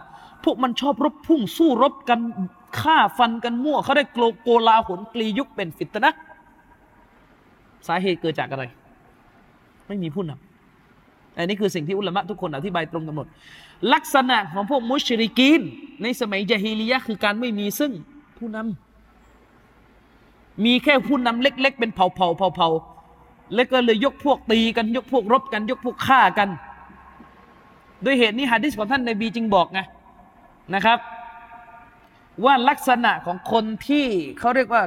[0.43, 2.19] พวกมันชอบรบพุ่งสู้รบกัน
[2.81, 6.09] ฆ่าฟันกันมั่ว เขาได้โกลโกลาหนกลียุคเป็นฟิตนะ
[7.87, 8.63] สาเหตุเกิดจากอะไร
[9.87, 13.27] ไม่มีผู้นำอันนี้คือสิ่งที่อุลามะทุกคนอธิบายตรงกันหมด
[13.93, 15.61] ลักษณะของพวกมุชริกีน
[16.01, 17.91] ในสมัยจาฮีลียะคือการไม่มีซึ่ง
[18.37, 22.69] ผู้นำมีแค่ผู้นำเล็ก ๆ เป็นเผ่าเผ่าเผ่าเผ่า
[23.55, 26.49] แล้วก็เลยยกพวกตีกันยกพวกรบกัน ยกพวกฆ่ากัน
[28.05, 29.79] ด้วยเหตุนี้ฮะดิษของท่านนบีจึงบอกไง
[30.75, 30.99] นะครับ
[32.45, 34.05] ว่าลักษณะของคนที่
[34.39, 34.83] เขาเรียกว่า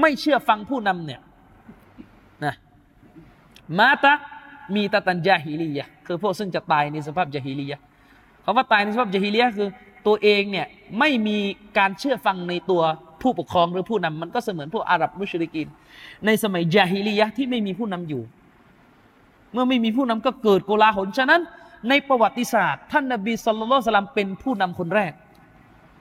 [0.00, 1.20] ไม่เชื่อฟังผู้นำเนี่ย
[2.44, 2.54] นะ
[3.78, 4.14] มาตะ
[4.74, 7.80] มีตะตันยาฮิลียะคือพวกซึ่งจะตายในสภาพยาฮิลียะ
[8.44, 9.68] คำว่าตายในสภาพยาฮิลียะคือ
[10.06, 10.66] ตัวเองเนี่ย
[10.98, 11.38] ไม่มี
[11.78, 12.82] การเชื่อฟังในตัว
[13.22, 15.68] ผู้ปกครองหรือผู้นำมันก็เสมือนพวกอาหรับมุชริกิน
[16.26, 18.22] ในสมัยยาฮิลียะที่ไม่มีผู้นำอยู่
[19.52, 21.40] เมื่อไม่มีผู้นำก็เกิดโกลาหลฉะนั้น
[21.88, 25.12] ในประวัติศาสตร์ ท่านนบีสุลต่านเป็นผู้นำคนแรก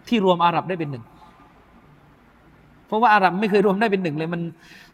[0.08, 1.04] ที่รวมอาหรับได้เป็นหนึ่ง
[2.88, 4.41] เพราะว่าอาหรับไม่เคยรวมได้เป็นหนึ่งเลย มัน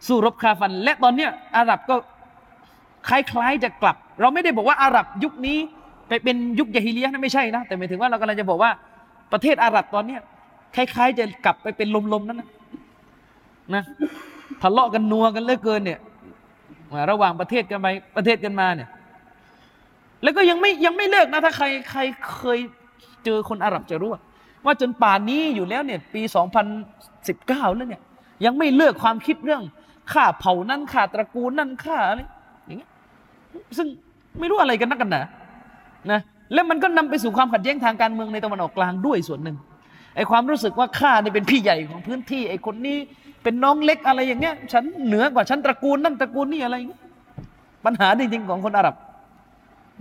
[0.08, 1.96] สู้รบคาฟัน และตอนเนี้ยอาหรับก็
[3.10, 5.58] คล้ายๆจะกลับ เราไม่ได้บอกว่าอาหรับยุคนี้
[6.08, 8.72] ไปเป็นยุคยาฮิเลียนั่นไม่ใช่นะ แต่หมายถึงว่าเรากำลังจะบอกว่า
[9.34, 10.22] ประเทศอาหรับตอนเนี้ย
[10.76, 12.50] คล้ายๆจะกลับไปเป็นลมๆนั่นนะ
[13.76, 13.84] นะ
[14.62, 16.00] ทะเลาะกันนัวกันเลือเกินเนี่ย
[17.12, 18.90] ระหว่างประเทศกันไปประเทศกันมาเนี่ย
[20.24, 22.02] แล้วก็ยังไม่ยังไม่เลิกนะถ้าใครใคร
[22.34, 22.60] เคย
[23.26, 24.22] เจอคนอาหรับจะรู้ว่า
[24.66, 26.22] ว่าจนป่านนี้อยู่แล้วเนี่ยปี
[27.00, 28.02] 2019 แล้วเนี่ย
[28.46, 29.62] ยังไม่เลิกความคิดเรื่อง
[30.14, 32.20] ข่าเผ่านั่นข่าตระกูลนั่นข่าอะไร
[32.66, 32.90] อย่างเงี้ย
[33.78, 33.88] ซึ่ง
[34.40, 35.22] ไม่รู้อะไรกันนักกันหนา
[36.12, 36.20] นะ
[36.54, 39.58] แล้วมันก็นำไปสู่ความขัดแย้งทางการเมืองในตะวันออกกลางด้วยส่วนหนึ่ง
[40.16, 42.98] ไอ้ความรู้สึกว่าข้านี่เป็นพี่ใหญ่ของพื้นที่ไอ้คนนี้
[43.44, 46.76] เป็นน้องเล็กอะไรอย่างเงี้ยฉันเหนือกว่าฉันตระกูลนั่นตระกูลนี่อะไร
[47.86, 48.96] ปัญหาจริงๆของคนอาหรับ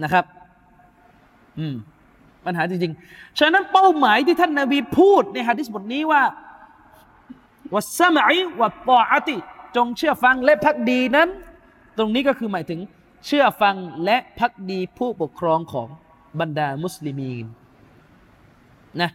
[0.02, 0.24] นะครับ
[1.58, 1.74] อืม
[2.44, 6.22] ปัญหาจริงๆ ฉะนั้นเป้าหมายที่ท่านนาบีพูดในฮะดิษบทนี้ว่า
[7.74, 9.36] วัสมัยวัตตออติ
[9.76, 11.28] จงเชื่อฟังและพักดีนั้น
[11.98, 12.80] ตรงนี้ก็คือหมายถึง
[13.26, 13.74] เชื่อฟัง
[14.04, 15.88] และพักดีผู้ปกครองของ
[16.40, 17.44] บรรดามุสลิมีน
[19.00, 19.10] นะ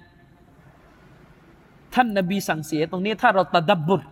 [1.96, 4.08] ท่านนาบีสั่งเสียตรงนี้ถ้าเราตะดับบุตร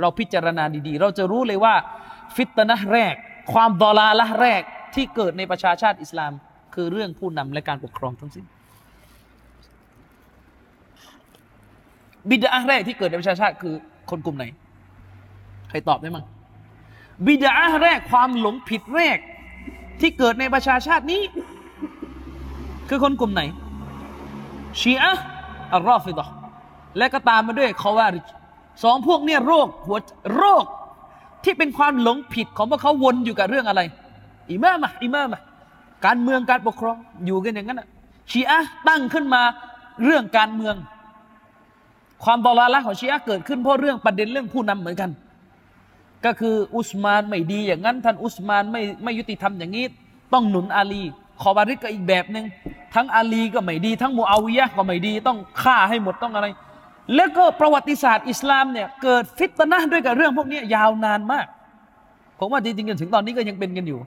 [0.00, 1.74] เราพิจารณาดีๆ เราจะรู้เลยว่า
[2.36, 3.14] ฟิตนะแรก
[3.52, 4.62] ความดอลาละแรก
[4.94, 6.32] ที่เกิดในประชาชาติอิสลาม
[6.74, 8.44] คือเรื่องผู้นำและการปกครองทั้งสิ้น
[12.28, 13.74] บิดาแรกที่เกิดในประชาชาติคือ
[14.10, 14.44] คนกลุ่มไหน
[15.68, 16.24] ใครตอบได้มั้ง
[17.26, 19.18] บิดาแรกความหลงผิดแรก
[20.00, 21.22] ที่เกิดในประชาชาตินี้
[22.88, 23.42] คือคนกลุ่มไหน
[24.80, 25.12] ชีอะ
[25.72, 26.28] อัลรอฟิดะ
[26.98, 28.26] และก็ตามมาด้วยคาวาริจ
[28.84, 29.98] สองพวกเนี่ยโรคหัว
[30.36, 30.64] โรค
[31.44, 33.80] ที่เป็นความหลงผิดของพวกเขาวนอยู่กับเรื่องอะไร
[34.50, 35.40] อิมามะอิมามะ
[36.06, 36.96] การเมืองการปกครอง
[37.26, 37.82] อยู่กันอย่างนั้น
[38.30, 39.42] ชีอะตั้งขึ้นมา
[40.04, 40.74] เรื่องการเมือง
[42.24, 45.10] ความบอลาละของชีอะเกิดขึ้นเพราะเรื่องประเด็นเรื่องผู้นำเหมือนกัน
[46.24, 49.84] ก็คืออุสมานไม่ดีอย่างนั้น ท่านอุสมานไม่ไม่ยุติธรรมอย่างนี้
[50.32, 51.02] ต้องหนุนอาลี
[51.40, 52.44] คอบาริกก็อีกแบบหนึ่ง
[52.94, 56.46] ทั้งอาลีก็ไม่ดี ทั้งมูอาวิยะก็ไม่ดีต้องฆ่าให้หมดต้องอะไร
[57.14, 61.46] แล้วก็ประวัติศาสตร์อิสลามเนี่ยเกิดฟิตนะด้วยกับเรื่องพวกนี้ยาวนานมาก
[62.38, 63.98] ผมว่าจริงๆจนถึงตอนนี้ก็ยังเป็นกันอยู่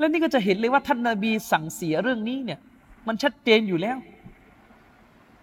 [0.00, 2.58] และนี่ก็จะเห็นเลยว่าท่านนาบีสั่งเสียเรื่องนี้เนี่ย
[3.06, 3.96] มันชัดเจนอยู่แล้ว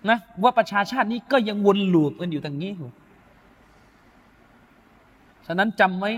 [0.10, 2.89] นะว่าประชาชาตินี้ก็ยังวนลูปกันอยู่ตรงนี้อยู่
[5.47, 6.12] ฉะนั้นจำไว้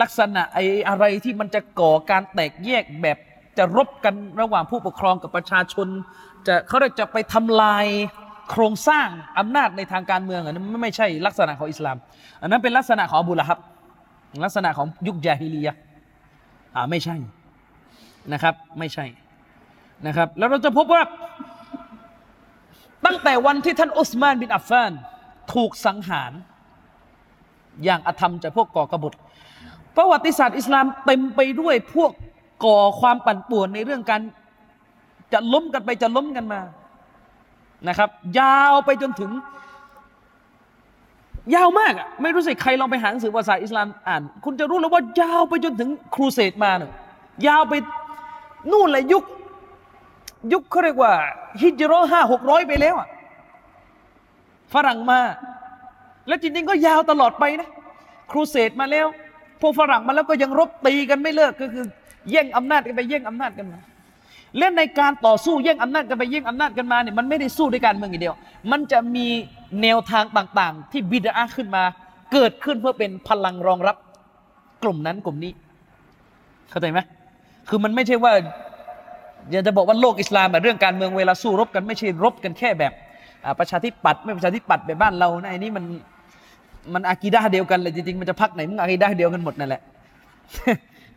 [0.00, 3.18] ลักษณะไอ้อะไรที่มันจะก่อการแตกแยกแบบ
[3.58, 5.88] จะรบกันระหว่างผู้ปกครองกับประชาชน
[6.46, 7.86] จะเขาจะไปทำลาย
[8.50, 9.08] โครงสร้าง
[9.38, 11.96] อำนาจในทางการเมืองอันนั้นไม่ใช่ลักษณะของอิสลาม
[12.42, 13.58] อันนั้นเป็นลักษณะของอบูละฮับ
[14.44, 15.74] ลักษณะของยุคยาฮิลียะ
[16.74, 17.16] อ่าไม่ใช่
[18.32, 19.06] นะครับ ไม่ใช่
[20.06, 21.02] นะครับ แล้วเราจะพบว่า
[23.06, 24.92] ตั้งแต่วันที่ท่านอุสมานบินอัฟฟาน
[25.54, 26.32] ถูกสังหาร
[27.84, 29.12] อย่างอธรรมจากพวกก่อกบฏ
[29.96, 32.10] ประวัติศาสตร์อิสลามเต็มไปด้วยพวก
[32.64, 34.20] ก่อความปั่นป่วนในเรื่องการ
[35.32, 36.60] จะล้มกันไปจะล้มกันมา
[37.88, 38.08] นะครับ
[38.38, 39.30] ยาวไปจนถึง
[41.54, 46.90] ยาวมากอะไม่รู้สิใครลองไปหาหนังสือภาษาอิสลามอ่าน คุณจะรู้แล้วว่ายาวไปจนถึงครูเสดมาเนี่ย
[47.46, 47.74] ยาวไป
[48.72, 49.24] นู่นเลยยุค
[50.52, 51.12] ยุคเขาเรียกว่า
[51.60, 53.08] ฮิจโรห้าหกร้อยไปแล้วอะ
[54.74, 55.20] ฝรั่งมา
[56.26, 57.68] แล้วจริงๆก็ยาวตลอดไปนะ
[58.30, 59.06] ครูเสดมาแล้ว
[59.60, 61.84] พวกฝรั่งมาแล้วก็ยังรบตีกันไม่เลิกก็คือ
[62.30, 63.78] แย่งอำนาจกันไปแย่งอำนาจกันมา
[64.58, 68.36] เล่นในการต่อสู้แย่งอำนาจกันไปแย่งอำนาจกันมาเนี่ยมันไม่ได้สู้ด้วยการเมืองอย่างเดียว
[68.70, 69.26] มันจะมี
[69.82, 71.82] แนวทางต่างๆ ที่บิดาขึ้นมา
[72.32, 73.96] เกิดขึ้นเพื่อเป็นพลังรองรับ
[74.82, 75.52] กลุ่มนั้นกลุ่มนี้
[76.70, 77.00] เข้าใจไหม
[77.68, 78.32] คือมันไม่ใช่ว่า
[79.50, 82.92] อยากจะบอกว่าโลกอิสลามแบบเรื่องการเมืองเวลาสู้รบกันไม่ใช่รบกันแค่แบบ
[83.58, 85.84] ประชาธิปัตย์ไม่ประชาธิปัตย์แบบบ้านเรานะไอ้นี่มัน
[86.94, 89.82] มันอากีดาเดียวกันเลยจริงๆมันจะพักไหนมันอากีดาเดียวกันหมดนั่นแหละ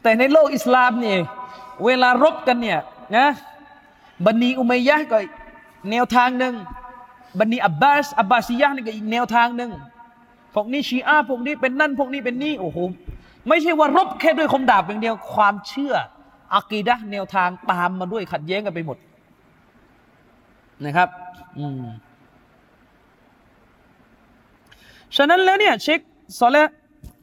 [0.01, 1.17] แต่ในโลกอิสลามเนี่ย
[1.85, 2.79] เวลารบกันเนี่ย
[3.17, 3.27] นะ
[4.25, 5.17] บันีอุมัยยะก็
[5.91, 6.53] แนวทางหนึ่ง
[7.39, 9.71] บันีอับบาสอับบาซียะนี่ก็อีกแนวทางหนึ่ง
[10.53, 12.77] พวกนี้ชีอะพวกนี้เป็นนั่นพวกนี้เป็นนี่โอ้โห
[13.47, 15.93] ไม่ใช่ว่ารบแค่ด้วยคมดาบอย่างเดียวความเชื่อ
[16.55, 18.97] อักีดะแนวทางตามมาด้วยขัดแย้งกันไปหมด
[20.85, 21.09] นะครับ
[21.59, 21.85] อืม
[25.15, 25.99] ฉะนั้นแล้วเนี่ยเชค
[26.39, 26.57] ซอลแล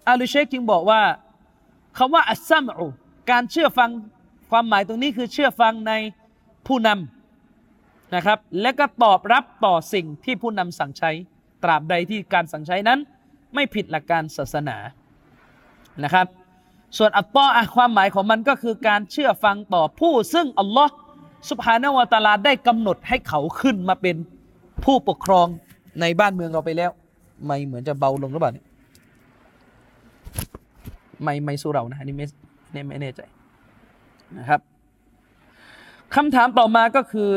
[0.08, 1.00] อาลีเชคจึงบอกว่า
[1.98, 2.86] คำว่าอัสซัมอู
[3.30, 3.90] การเชื่อฟัง
[4.50, 5.92] ความหมายตรงนี้คือเชื่อฟังใน
[6.66, 11.10] ผู้นำนะครับ และก็ตอบรับต่อสิ่งที่ผู้นำสั่งใช้
[11.62, 12.98] ตราบใดที่การสั่งใช้นั้น
[13.54, 14.76] ไม่ผิดหลักการศาสนา
[16.04, 16.26] นะครับ
[16.96, 20.92] ส่วนอัตตออะความหมายของมันก็คือการเชื่อฟังต่อผู้ซึ่งอัลลอฮ์
[21.50, 24.16] สุบฮานวตาลาได้กำหนดให้เขาขึ้นมาเป็น
[24.84, 25.46] ผู้ปกครอง
[26.00, 26.90] ในบ้านเมืองเราไปแล้ว
[27.44, 28.66] ไม่เหมือนจะเบาลงหรือเปล่าเนี่ย
[31.22, 32.26] ไม่ไม่สู้เรานะอันนี้ไม่
[32.88, 33.20] ไม่แน่ใจ
[34.38, 34.60] นะครับ
[36.14, 37.30] คำถามต่อมาก็คือ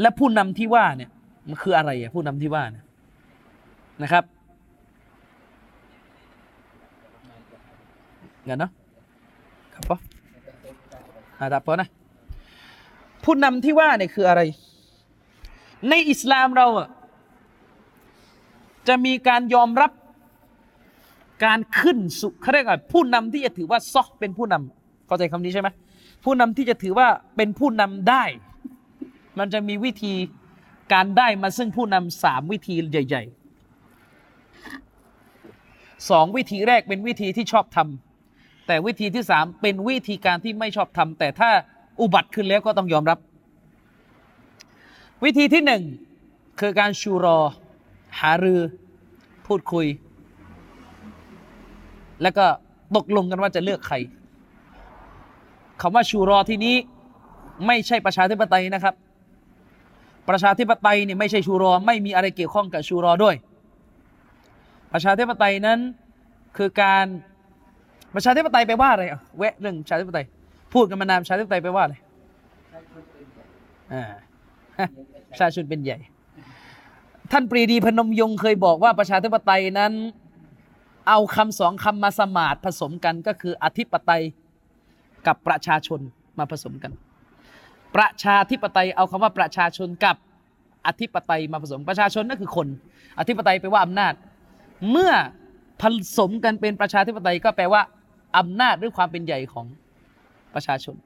[0.00, 1.10] และผู้นำที่ว่าเนี่ย
[1.48, 2.84] มันคืออะไรอะผู้นำที่ว่าเนี่ย
[4.02, 4.24] นะครับ
[8.46, 8.72] เงินเนาะ
[9.74, 9.98] ครับปะ
[11.40, 11.88] อาดับปะนะ
[13.24, 14.42] ผู้นำที่ว่าเนี่ยคืออะไร
[15.88, 16.88] ในอิสลามเราอะ
[18.88, 19.92] จะมีการยอมรับ
[21.44, 25.68] การขึ้นสุเขาเรียกว่าผู้นำที่จะถือว่าซอกเป็นผู้นำเข้าใจคำนี้ใช่ไหม
[26.24, 28.24] ผู้นำที่จะถือว่าเป็นผู้นำได้
[29.38, 30.14] มันจะมีวิธี
[30.92, 38.05] การได้มาซึ่งผู้นำสามวิธีใหญ่ๆสองวิธีแรกเป็นวิธีที่ชอบทำ
[38.66, 41.50] แต่วิธีที่สามเป็นวิธีการที่ไม่ชอบทำแต่ถ้า
[42.00, 43.18] อุบัติขึ้นแล้วก็ต้องยอมรับ
[45.24, 45.82] วิธีที่หนึ่ง
[46.60, 47.38] คือการชูรอ
[48.20, 48.60] หารือ
[49.46, 49.86] พูดคุย
[52.22, 52.46] แล้วก็
[52.96, 53.96] ตกลงกันว่าจะเลือกใคร
[55.80, 56.74] คำว่าชูรอที่นี้
[57.66, 58.94] ไม่ใช่ประชาธิปไตยนะครับ
[60.28, 63.34] ประชาธิปไตยเนี่ยไม่ใช่ชูรอ ไม่มีอะไรเกี่ยวข้องกับชูรอด้วย
[64.92, 65.78] ประชาธิปไตยนั้น
[66.56, 67.06] คือการ
[68.16, 70.24] ประชาธิปไตยไปว่าอะไรอะแวะเรื่องประชาธิปไตย
[70.72, 71.94] พูดกันมานานประชาธิปไตยไปว่าอะไร
[73.92, 74.04] อ่า
[75.30, 75.98] ประชาชนเป็นใหญ่
[77.32, 79.92] ท่านปรีดีพนมยงค์เคยบอกว่าประชาธิปไตยนั้น
[81.08, 84.22] เอาคำสองคำมาสมาดผสมกันก็คืออธิปไตย
[85.26, 86.00] กับประชาชน
[86.38, 86.92] มาผสมกัน
[87.96, 90.16] ประชาธิปไตยเอาคำว่าประชาชนกับ
[90.86, 92.68] อธิปไตยมาผสมประชาชนนั่นคือคน
[93.18, 94.12] อธิปไตยแปลว่าอำนาจ
[94.90, 95.12] เมื่อ
[95.82, 95.84] ผ
[96.18, 97.82] สมกันเป็นประชาธิปไตยก็แปลว่า
[98.38, 99.66] อำนาจหรือความเป็นใหญ่ของ
[100.54, 100.96] ประชาชน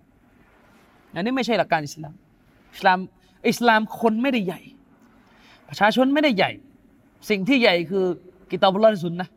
[1.15, 2.15] อันนี้ไม่ใช่หลักการอิสลาม
[2.73, 2.99] อิสลาม
[3.49, 4.61] อิสลามคนไม่ได้ใหญ่
[5.69, 6.51] ประชาชนไม่ได้ใหญ่
[7.31, 8.05] สิ่งที่ใหญ่คือ
[8.51, 9.29] กิตาบุลลอฮ์สุนนะ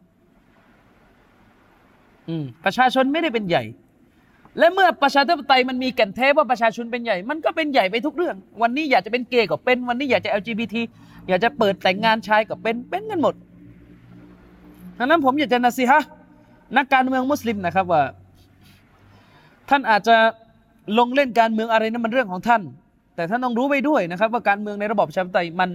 [2.28, 3.64] อืมประชาชนไม่ได้เป็นใหญ่
[4.58, 10.76] และเมื่อประชาธิปไตยมันมีแก่นแท้ว่าประชาชนเป็นใหญ่ มันก็เป็นใหญ่ไปทุกเรื่อง วันนี้อยากจะเป็นเกย์ก็เป็น วันนี้อยากจะ LGBT
[11.28, 13.36] อยากจะเปิดแต่งงานชายก็เป็น เป็นกันหมด
[14.98, 16.02] ดังนั้นผมอยากจะนะสิฮะ
[16.78, 18.04] นักการเมืองมุสลิมนะครับว่า
[19.70, 20.16] ท่านอาจจะ
[20.98, 22.62] ลงเล่นการเมืองอะไรนั้นมันเรื่องของท่าน
[23.16, 25.70] แต่ท่านต้องรู้ไว้ด้วยนะครับ ว่าการเมืองในระบอบประชาธิปไตยมัน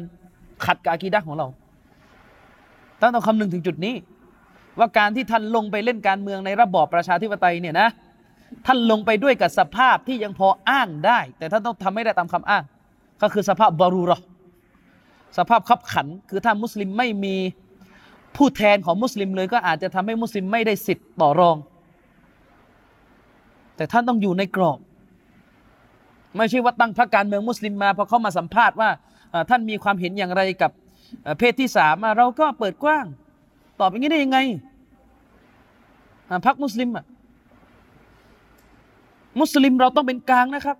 [0.64, 1.46] ขัดกับอากีดะห์ของเรา
[3.00, 3.94] ท่านต้องคำนึงถึงจุดนี้
[4.78, 7.88] ว่าการที่ท่านลงไปเล่นการเมืองในระบอบประชาธิปไตยเนี่ยนะ
[8.66, 12.62] ท่านลงไปด้วยกับสภาพที่ยังพออ้างได้ แต่ท่านต้องทำให้ได้ตามคำอ้าง
[13.22, 14.24] ก็คือสภาพบารูราะห์
[15.38, 17.34] สภาพขับขัน คือถ้ามุสลิมไม่มี
[18.36, 21.56] ผู้แทนของมุสลิมเลยก็อาจจะทำให้มุสลิมไม่ได้สิทธิ์ต่อรอง
[23.76, 24.78] แต่ท่านต้องอยู่ในกรอบ
[26.36, 28.90] ไม่ใช่ว่าตั้งพรรคการเมืองมุสลิมมาพอเข้ามาสัมภาษณ์ว่า
[29.50, 30.70] ท่านมีความเห็นอย่างไรกับ
[31.38, 33.04] เพศที่สามเราก็เปิดกว้าง
[33.80, 34.38] ตอบอย่างนี้ได้ยังไง
[36.46, 37.04] พรรคมุสลิมอะ
[39.40, 40.76] มุสลิมเราต้องเป็นกลางนะครับ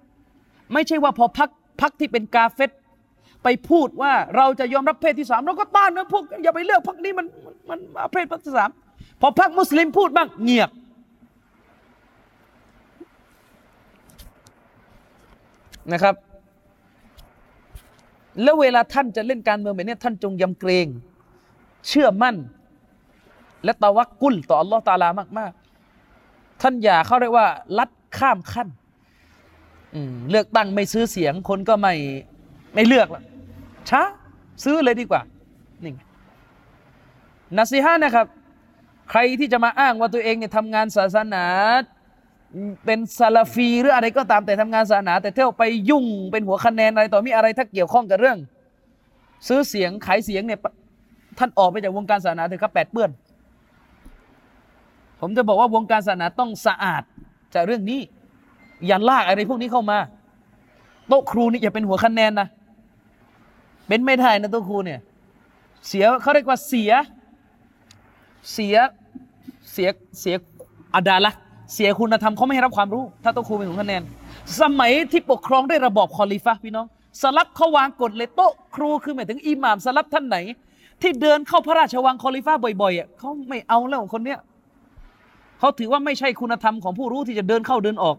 [0.72, 2.70] ไม่ใช่ว่าพอพักพักที่เป็นกาเฟต
[3.43, 7.26] ไปพูดว่าเราจะยอมรับเพศที่สามเราก็ต้านนะพวกอย่าไปเลือกพักนี้มัน
[7.68, 8.70] มันมันเพศที่สาม
[9.20, 10.70] พอพักมุสลิมพูดบ้างเงียบ
[15.93, 16.14] นะครับ
[18.43, 20.86] แล้วเวลาท่านจะเล่นการเมืองแบบนี้ท่านจงยำเกรง
[21.89, 22.36] เชื่อมั่น
[23.64, 25.09] และตะวักกุลต่ออัลลอฮ์ตะอาลา
[25.39, 25.53] มาก
[26.07, 27.47] ๆ ท่านอย่าเขาเรียกว่า
[27.78, 28.68] ลัดข้ามขั้น
[30.30, 31.95] เลือกตั้งไม่ซื้อเสียงคนก็ไม่
[32.75, 33.23] ไม่เลือกละ
[33.89, 34.03] ช้า
[34.64, 35.21] ซื้อเลยดีกว่า
[35.85, 35.95] นี่ง
[37.57, 38.27] นัสิฮะนะครับ
[39.11, 41.45] ใครที่จะมาอ้างว่าตัวเองเนี่ยทำงานศาสนา
[42.85, 48.39] เป็นซาลาฟีหรืออะไรก็ตามแต่ทำงานศาสนา แต่เที่ยวไปยุ่งเป็นหัวคะแนนอะไรต่อมีอะไรถ้าเกี่ยวข้องกับเรื่อง
[49.49, 50.59] ซื้อเสียงขายเสียงเนี่ย
[51.39, 53.11] ท่านออกไปจากวงการศาสนาเถอะครับแปดเปื้อน
[55.21, 57.03] ผมจะบอกว่าวงการศาสนาต้องสะอาด
[57.55, 58.01] จากเรื่องนี้
[58.87, 59.99] อย่าลากอะไรพวกนี้เข้ามา
[61.09, 62.49] โต๊ะครูนี่อย่าเป็นหัวคะแนนนะ
[63.89, 65.01] เป็นไม่ได้นะต๊ะครูเนี่ย
[65.89, 66.93] เสียเขาเรียกว่าเสีย
[68.53, 68.76] เสีย
[69.72, 69.89] เสีย
[70.20, 70.34] เสีย
[70.95, 71.39] อาดาละห์
[71.74, 74.03] เสียคุณธรรมเขาไม่ให้รับความรู้ ถ้าต๊ะครูเป็นหัวคะแนน
[74.61, 76.86] สมัยที่ปกครองด้วยระบอบคอลิฟะพี่น้อง
[77.22, 80.36] สลับเขาวางกฎเลยโต๊ะครูคือหมายถึงอิหม่าม สลับท่านไหน
[81.03, 84.39] ที่เดินเข้าพระราชวังคอลิฟะบ่อยๆอะเขาไม่เอาแล้วคนเนี้ย
[85.59, 88.16] เขาถือว่าไม่ใช่คุณธรรมของผู้รู้ที่จะเดินเข้าเดินออก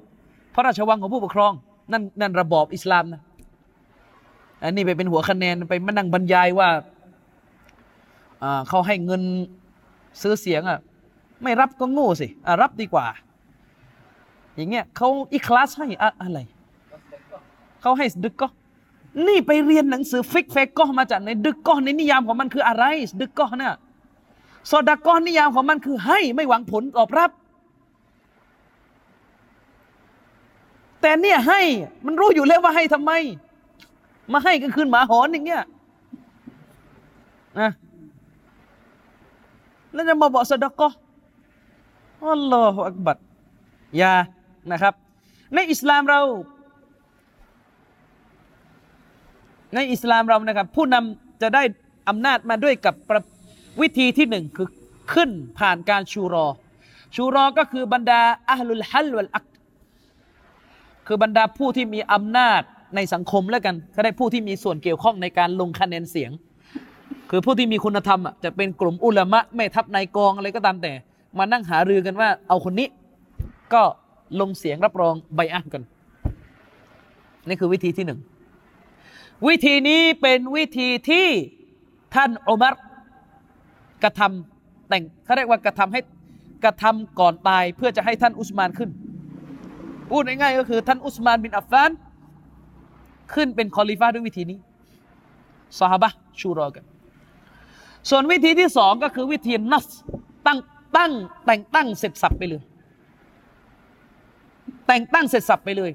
[0.55, 1.51] พระราชวังของผู้ปกครอง
[1.91, 3.21] นั่นนั่นระบอบอิสลามนะ
[4.63, 6.69] อันนี้ไปเป็นหัวคะแนนไปมานั่งบรรยายว่า
[8.43, 9.21] อ่าเขาให้เงิน
[10.21, 10.79] ซื้อเสียงอะ
[11.43, 13.07] ไม่รับก็โง่สิอะรับดีกว่า
[14.55, 16.39] อย่างเงี้ยเขาอีคลาสให้อะอะไร
[17.81, 18.47] เขาให้ดึกก็
[19.27, 22.83] นี่ไปเรียนหนังสือฟิกเฟกก็มาจากในดึกก็ในนิยามของมันคืออะไร
[23.21, 23.75] ดึกก็เนี่ย
[24.69, 27.31] ซอดากอนนิยามของมันคือให้ไม่หวังผลตอบรับ
[31.01, 31.61] แต่เนี่ยให้
[32.05, 33.11] มันรู้อยู่แล้วว่าให้ทำไม
[34.33, 35.63] มาให้กันคืนหมาหอนอย่างเงี้ย
[37.59, 37.71] นะ
[39.93, 40.87] แล้วจะมาบอกซอดกอ
[42.25, 43.17] อัลลอฮฺอักบัด
[43.97, 44.15] อยา
[44.71, 44.93] นะครับ
[45.53, 46.21] ในอิสลามเรา
[49.75, 51.63] ในอิสลามเรานะครับ ผู้นำจะได้
[52.09, 52.95] อำนาจมาด้วยกับ
[53.81, 54.67] วิธีที่หนึ่งคือ
[55.13, 56.47] ขึ้นผ่านการชูรอ
[57.15, 59.45] ชูรอก็คือบรรดาอัลลุลฮัลวัลอัก
[61.07, 62.61] คือบรรดาผู้ที่มีอำนาจ
[62.95, 66.31] ในสังคมแล้วกันก็ได้ผู้ที่มีส่วนเกี่ยวข้องในการลงคะแนนเสียง
[67.29, 70.93] คือผู้ที่มีคุณธรรมอะจะเป็นกลุ่มอุลามะแม่ทัพนายกองอะไรก็ตามแต่
[71.37, 72.87] มานั่งหารือกันว่า เอาคนนี้
[73.73, 73.81] ก็
[74.39, 75.83] ลงเสียงรับรองใบอันกัน
[77.47, 78.19] นี่คือวิธีที่หนึ่ง
[79.47, 81.27] วิธีนี้เป็นวิธีที่
[82.15, 82.75] ท่านอุมัร
[84.03, 86.01] กระทำแต่งเขาเรียกว่ากระทำให้
[86.63, 88.89] กระทำก่อนตายเพื่อจะให้ท่านอุสมานขึ้น
[90.09, 91.89] พูดง่ายๆก็คือท่านอุสมานบินอัฟฟาน
[93.33, 94.57] ขึ้นเป็นคอลิฟ้าด้วยวิธีนี้
[95.79, 96.09] สหบะ
[96.39, 96.85] ชูรอกัน
[98.09, 99.85] ส่วนวิธีที่สองก็คือวิธีนัส
[100.47, 100.59] ตั้ง
[100.97, 101.11] ตั้ง
[101.45, 102.61] แต่งตั้งเสร็จสับไปเลย
[104.87, 105.91] แต่งตั้งเสร็จสับไปเลย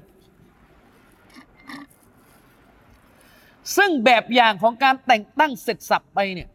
[3.77, 6.49] ซึ่งแบบอย่างของการแต่งตั้งเสร็จสับไปเนี่ย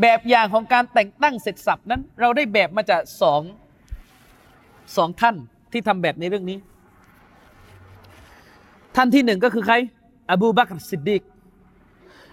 [0.00, 3.42] แบบอย่างของการแต่งตั้งเสร็จสับนั้น เราได้แบบมาจากสอง
[4.96, 5.36] สองท่าน
[5.72, 6.58] ที่ทำแบบในเรื่องนี้
[8.96, 9.74] ท่านที่หนึ่งก็คือใคร
[10.30, 11.22] อบูบักรสิดดิก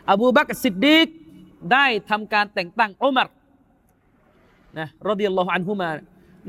[0.09, 1.07] อบูบักรสิดดิก
[1.73, 3.29] ได้ทำการแต่งตั้งอุมัร
[4.79, 5.89] นะรดิยัลลอฮุอันฮุมา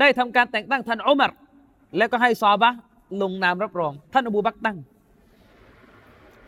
[0.00, 1.32] ได้ทำการแต่งตั้งท่านอุมัร
[1.96, 2.70] แล้วก็ให้ซอบะ
[3.22, 4.78] ลงนามรับรอง ท่านอบูบักตั้ง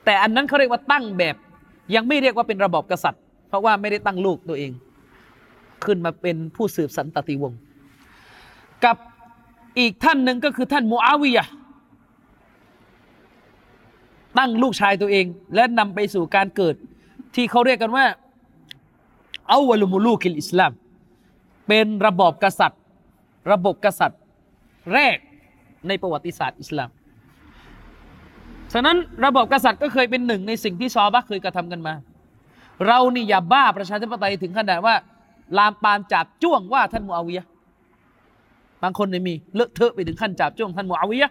[0.05, 1.37] แต่อันนั้นเขาเรียกว่าตั้งแบบ
[1.95, 4.73] ยังไม่เรียกว่าเป็นระบอบกษัตริย์ เพราะว่าไม่ได้ตั้งลูกตัวเอง
[5.85, 7.59] ขึ้นมาเป็นผู้สืบสันตติวงศ์
[8.85, 8.97] กับ
[9.79, 11.45] อีกท่านหนึ่งก็คือท่านมูอาวิยะ
[14.39, 16.75] ตั้งลูกชายตัวเอง และนำไปสู่การเกิด
[17.35, 18.07] ที่เขาเรียกกันว่า
[19.51, 20.73] อาวลุมุลูกิลอิสลาม
[21.69, 22.81] เป็นระบอบกษัตริย์
[23.53, 24.21] ระบบกษัตริย์
[24.93, 25.17] แรก
[25.89, 26.91] ในประวัติศาสตร์อิสลาม
[28.73, 31.95] ฉะนั้นระบบกษัตริย์ก็เคยเป็นหนึ่งในสิ่งที่ซอบะเคยกระทำกันมา
[32.87, 34.95] เรานี่อย่าบ้าประชาธิปไตยถึงขนาดว่า
[35.59, 37.47] ลามปามจับจ้วงว่าท่านมูอาวิยะ
[38.83, 41.31] บางคนเนี่ยมีเลอะเทอะไปถึงขั้นจับจ้วงท่านมูอาวิยะ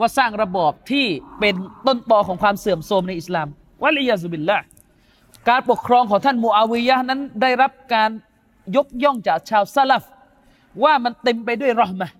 [0.00, 1.06] ว่าสร้างระบอบที่
[1.40, 1.54] เป็น
[1.86, 3.48] ต้นตอของความเสื่อมโทรมในอิสลาม
[3.82, 4.58] วะลียาซุบิลละ
[5.48, 8.10] การปกครองของท่านมูอาวิยะนั้นได้รับการ
[8.76, 10.04] ยกย่องจากชาวซาลฟ
[10.84, 12.10] ว่ามันเต็มไปด้วยรอมะ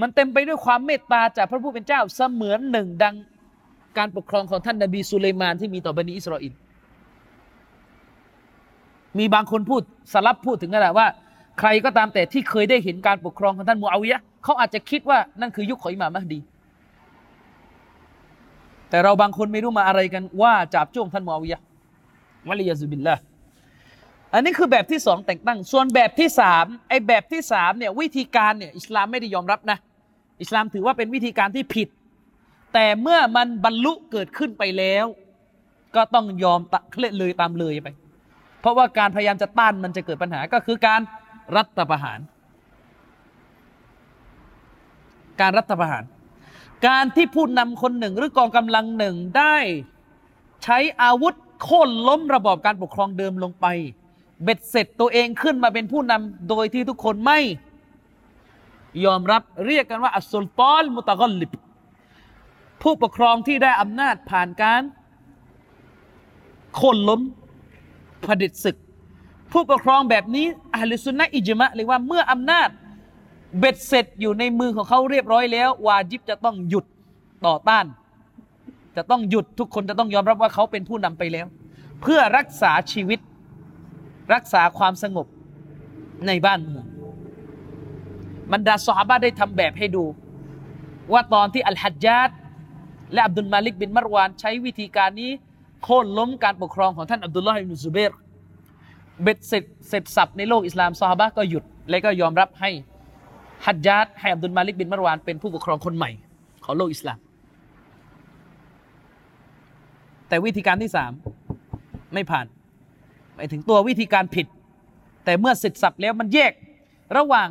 [0.00, 3.14] มันเต็มไปด้วยความเมตตาจากพระผู้เป็นเจ้าเสมือนหนึ่งดัง
[3.98, 6.52] การปกครองของท่านนบีสุเลมานที่มีต่อบันิอิสราเอล
[9.18, 11.06] มีบางคนพูดสลับพูดถึงขนาดว่า
[11.60, 16.38] ใครก็ตามแต่ที่เคยได้เห็นการปกครองของท่านมูอาวิยะเขาอาจจะคิดว่านั่นคือยุคของอิหม่ามมหดี
[18.90, 21.60] แต่เราบางคนไม่รู้มาอะไรกันว่าจับจ้วงท่านมูอาวิยะ
[22.48, 23.16] วะลียาซุบิลละ
[24.34, 29.78] อันนี้คือแบบที่สองแต่งตั้ง ส่วนแบบที่สามไอ้แบบที่สามเนี่ยวิธีการเนี่ยอิสลามไม่ได้ยอมรับนะ
[30.40, 31.88] อิสลามถือว่าเป็นวิธีการที่ผิด
[32.74, 35.06] แต่เมื่อมันบรรลุเกิดขึ้นไปแล้ว
[35.96, 37.88] ก็ต้องยอมตะเคลื่เลยตามเลยไป
[38.60, 41.00] เพราะว่าการพยายามจะต้านมันจะเกิดปัญหาก็คือการ
[41.56, 42.18] รัฐประหาร
[45.40, 46.04] การรัฐประหาร
[46.86, 49.56] การที่ผู้นำคนหนึ่งหรือกองกำลังหนึ่งได้
[50.62, 53.66] ใช้อาวุธโค่นล้มระบอบการปกครองเดิมลงไป
[54.42, 57.38] เบ็ดเสร็จตัวเองขึ้นมาเป็นผู้นำโดยที่ทุกคนไม่
[59.04, 61.50] ยอมรับเรียกกันว่าอัสซุลตอนมุตะกลิบ
[62.82, 64.82] ผู้ปกครองที่ได้อำนาจผ่านการ
[66.76, 67.20] โค่นล้ม
[68.24, 68.76] ผดิตศึก
[69.52, 72.68] ผู้ปกครองแบบนี้อัลสุนนะอิจมะเลยว่าเมื่ออำนาจ
[73.58, 76.84] เบ็ดเสร็จอยู่ในมือของเขาเรียบร้อยแล้ว วาจิบจะต้องหยุด
[77.46, 77.86] ต่อต้าน
[78.96, 81.46] จะต้องหยุดทุกคนจะต้องยอมรับว่าเขาเป็นผู้นำไปแล้ว
[82.02, 83.20] เพื่อรักษาชีวิต
[84.34, 85.26] รักษาความสงบ
[86.26, 86.86] ในบ้านเมือง
[88.52, 90.04] บรรดาสหาบะได้ทำแบบให้ดู
[91.12, 92.30] ว่าตอนที่อัลฮัจญาด
[93.12, 95.30] และอับดุลมาลิกบินมารวานใช้วิธีการนี้
[95.84, 98.12] โค่นล้มการปกครองของท่านอับดุลลอฮ์อิบนุซุเบร
[99.22, 102.70] เบ็ดเสร็จเสร็จสับในโลกอิสลามซอฮาบะก็หยุด และก็ยอมรับให้
[103.66, 106.10] ฮัจญาดให้อับดุลมาลิกบินมารวานเป็นผู้ปกครองคนใหม่
[106.64, 107.18] ของโลกอิสลาม
[110.28, 111.12] แต่วิธีการที่สาม
[112.14, 112.46] ไม่ผ่าน
[113.34, 114.46] หมายถึงตัววิธีการผิด
[115.24, 116.52] แต่เมื่อเสร็จสับแล้วมันแยก
[117.16, 117.48] ระหว่าง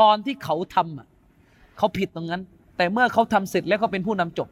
[0.00, 1.06] ตอนที่เขาทำอะ
[1.78, 2.42] เขาผิดตรงนั้น
[2.76, 4.48] แต่เมื่อเขาทำเสร็จแล้วเขาเป็นผู้นำจบ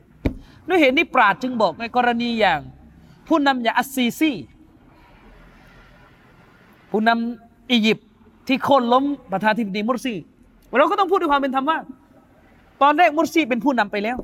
[0.69, 2.61] ด้วยเหตุนี้ปราดจึงบอกในกรณีอย่าง
[3.29, 4.31] ผู้นำอย่างอัสซีซี
[6.91, 8.09] ผู้นำอียิปต์
[8.49, 10.15] ที่โค่นล้มประธานธิบดีมุรซี
[10.79, 11.79] เราก็ต้องพูดด้วยความเป็นธรรมว่า
[12.83, 14.17] ตอนแรกมุรซีเป็นผู้นำไปแล้ว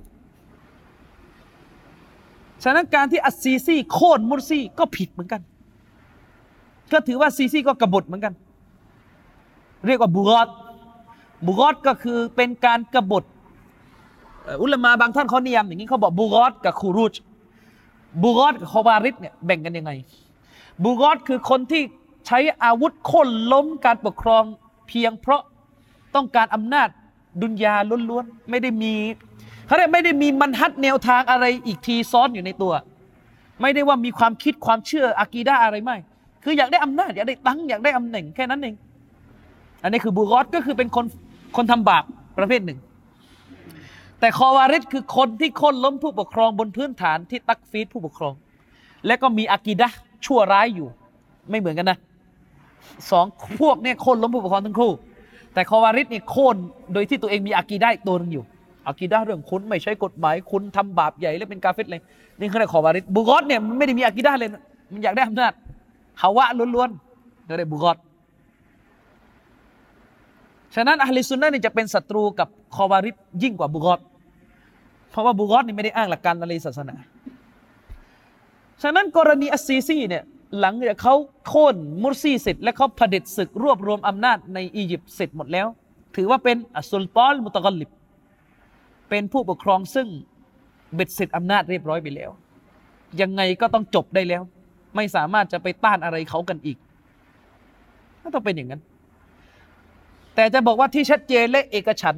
[2.65, 5.41] ฉะนั้นการที่อัสซีซีโค่นมุรซีก็ผิดเหมือนกัน
[6.93, 8.35] ก็ถือว่าซีซีก็กบฏเหมือนกัน
[9.87, 13.25] เรียกว่า بغاة بغاة ก็คือเป็นการกบฏ
[14.63, 17.15] อุลามะบางท่านเขานิยามอย่างนี้เขาบอก بغاة กับ خروج
[18.23, 19.93] บุกอตกับคอบาริดเนี่ยแบ่งกันยังไง
[20.85, 21.83] บุกอตคือคนที่
[22.27, 24.45] ใช้อาวุธค้นล้มการปกครอง
[24.89, 25.43] เพียงเพราะ
[26.17, 26.89] ต้องการอำนาจ
[27.43, 27.75] ดุนยา
[28.11, 28.95] ล้วนๆไม่ได้มี
[29.67, 32.73] เขาเรียกไม่ได้มีมันฮัดแนวทางอะไรอีกทีซ้อนอยู่ในตัว
[33.63, 35.97] ไม่ได้ว่ามีความคิดความเชื่ออากีดาอะไรไม่
[36.45, 38.75] คืออยากได้อำนาจอยากได้ตังอยากได้อำแหน่งแค่นั้นเอง
[39.83, 41.07] อันนี้คือบูกอตก็คือเป็นคน
[41.57, 42.05] คนทำบาป
[42.39, 42.79] ประเภทหนึ่ง
[44.21, 48.35] แต่คอวาริดคือคนที่ค้นล้มผู้ปกครองบนพื้นฐานที่ตักฟีดผู้ปกครอง
[49.07, 49.89] และก็มีอากีดะ
[50.25, 50.89] ชั่วร้ายอยู่
[51.51, 51.99] ไม่เหมือนกันนะ
[53.11, 53.27] สอง
[53.61, 54.93] พวกเนี่ยค่นล้มผู้ปกครองทั้งคู่
[55.57, 56.57] แต่คอวาริดนี่โค่น
[56.93, 58.45] โดยที่ตัวเองมีอากีได้ตัวหนึงอยู่
[58.89, 62.01] อากีดะห์เรื่องคุณไม่ใช้กฎหมายคุณทำบาปใหญ่และเป็นกาเฟตเลย
[62.39, 64.49] นี่เขาเรียกคอวาริดบุกอตเนี่ยมันไม่ได้มีอากีดะห์เลย
[64.93, 65.53] มันอยากได้อำนาจ
[66.23, 67.97] ฮาวะล้วนๆก็เลยบุกอต
[70.75, 74.01] ฉะนั้นอะลิซุนนะห์เนี่จะเป็นศัตรูกับคอวาริดยิ่งกว่าบุกอต
[75.11, 76.97] เพราะว่าบุกอตนี่ไม่ได้อ้างหลักการอะไรศาสนา
[78.83, 80.25] ฉะนั้นกรณีอัสซีซีเนี่ย
[80.61, 81.15] หลังจากเขา
[81.47, 85.67] โค่นมุรซีเสร็จ และเขาเผด็จศึกรวบรวมอำนาจในอียิปต์เสร็จหมดแล้ว
[86.17, 87.91] ถือว่าเป็นอัสุลตอนมุตกลิบ
[89.09, 90.09] เป็นผู้ปกครองซึ่ง
[90.95, 92.31] เบ็ดเสร็จอำนาจเรียบร้อยไปแล้ว
[93.21, 94.43] ยังไงก็ต้องจบได้แล้ว
[94.97, 96.79] ไม่สามารถจะไปต้านอะไรเขากันอีก
[98.23, 98.83] ก็ต้องเป็นอย่างนั้น
[100.35, 102.17] แต่จะบอกว่าที่ชัดเจนและเอกฉัน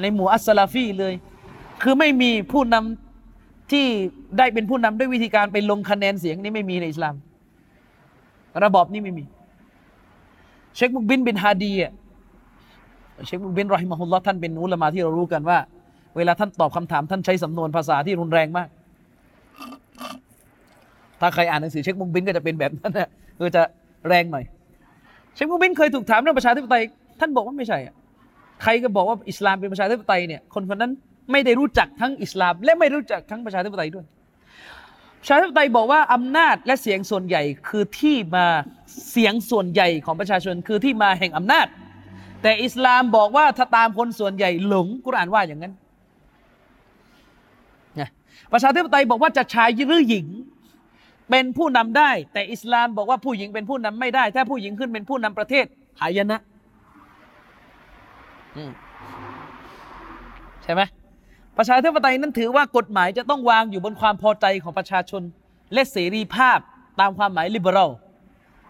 [0.00, 1.14] ในหมู่อัสสลาฟีเลย
[1.82, 3.03] คือไม่มีผู้นำ
[3.70, 3.86] ที่
[4.38, 7.14] ได้เป็นผู้นำด้วยวิธีการไปลงคะแนนเสียงนี่ไม่มีในอิสลาม
[8.64, 9.24] ระบอบนี้ไม่มี
[10.76, 11.92] เชคมุกบินบินฮาดีอะ
[13.26, 15.58] เชคมุกบินรอฮิมะฮุลลอฮ์ท่านเป็นอุลามาที่เรารู้กันว่า
[16.16, 18.68] เวลาท่านตอบคำถามท่านใช้สำนวนภาษาที่รุนแรงมาก
[21.20, 23.08] ถ้าใครอ่านหนังสือเชคมุกบินก็จะเป็นแบบนั้นนะ
[23.38, 23.62] คือจะ
[24.08, 24.44] แรงหน่อย
[25.34, 26.82] เชคมุกบินเคยถูกถามเรื่องประชาธิปไตย
[27.20, 27.94] ท่านบอกว่าไม่ใช่อะ
[28.62, 30.92] ใครก็บอกว่าอิสลามเป็นประชาธิปไตยเนี่ยคนคนนั้น
[31.30, 34.06] ไม่ได้รู้จักทั้งอิสลาม และไม่รู้จักทั้งประชาธิปไตยด้วย
[35.20, 38.46] ประชาธิปไตยบอกว่าอำนาจและเสียงส่วนใหญ่คือที่มา
[39.10, 41.66] เสียงส่วนใหญ่ของประชาชนคือที่มาแห่งอำนาจ
[42.42, 45.74] แต่อิสลามบอกว่าถ้าตามคนส่วนใหญ่หลงกุรอานว่าอย่างนั้น
[48.52, 50.26] ประชาธิปไตยบอกว่าจะชายหรือหญิง
[51.30, 55.64] เป็นผู้นำได้ แต่อิสลามบอกว่าผู้หญิงเป็นผู้นำไม่ได้ ถ้าผู้หญิงขึ้นเป็นผู้นำประเทศ
[56.00, 56.38] หายนะ
[60.64, 60.82] ใช่ไหม
[61.56, 65.22] ประชาธิปไตยนั้นถือว่ากฎหมายจะต้องวางอยู่บนความพอใจของประชาชน
[65.72, 66.58] และเสรีภาพ
[67.00, 67.90] ตามความหมายลิเบอรัล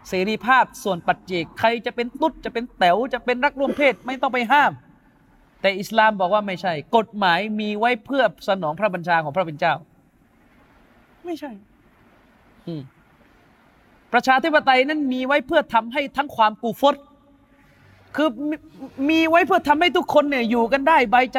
[0.09, 4.73] เสรีภาพส่วนปัจเจกใครจะเป็นตุ๊ดจะเป็นแต๋วจะเป็นรักร่วมเพศไม่ต้องไปห้าม
[5.61, 9.75] แต่อิสลามบอกว่าไม่ใช่ กฎหมายมีไว้เพื่อสนองพระบัญชาของพระเป็นเจ้า
[11.25, 11.51] ไม่ใช่
[14.13, 16.95] ประชาธิปไตยนั้นมีไว้เพื่อทำให้ทั้งความกูฟต
[18.17, 18.57] คือมี
[19.11, 21.39] มีไว้เพื่อทำให้ทุกคนเนี่ยอยู่กันได้ใบใจ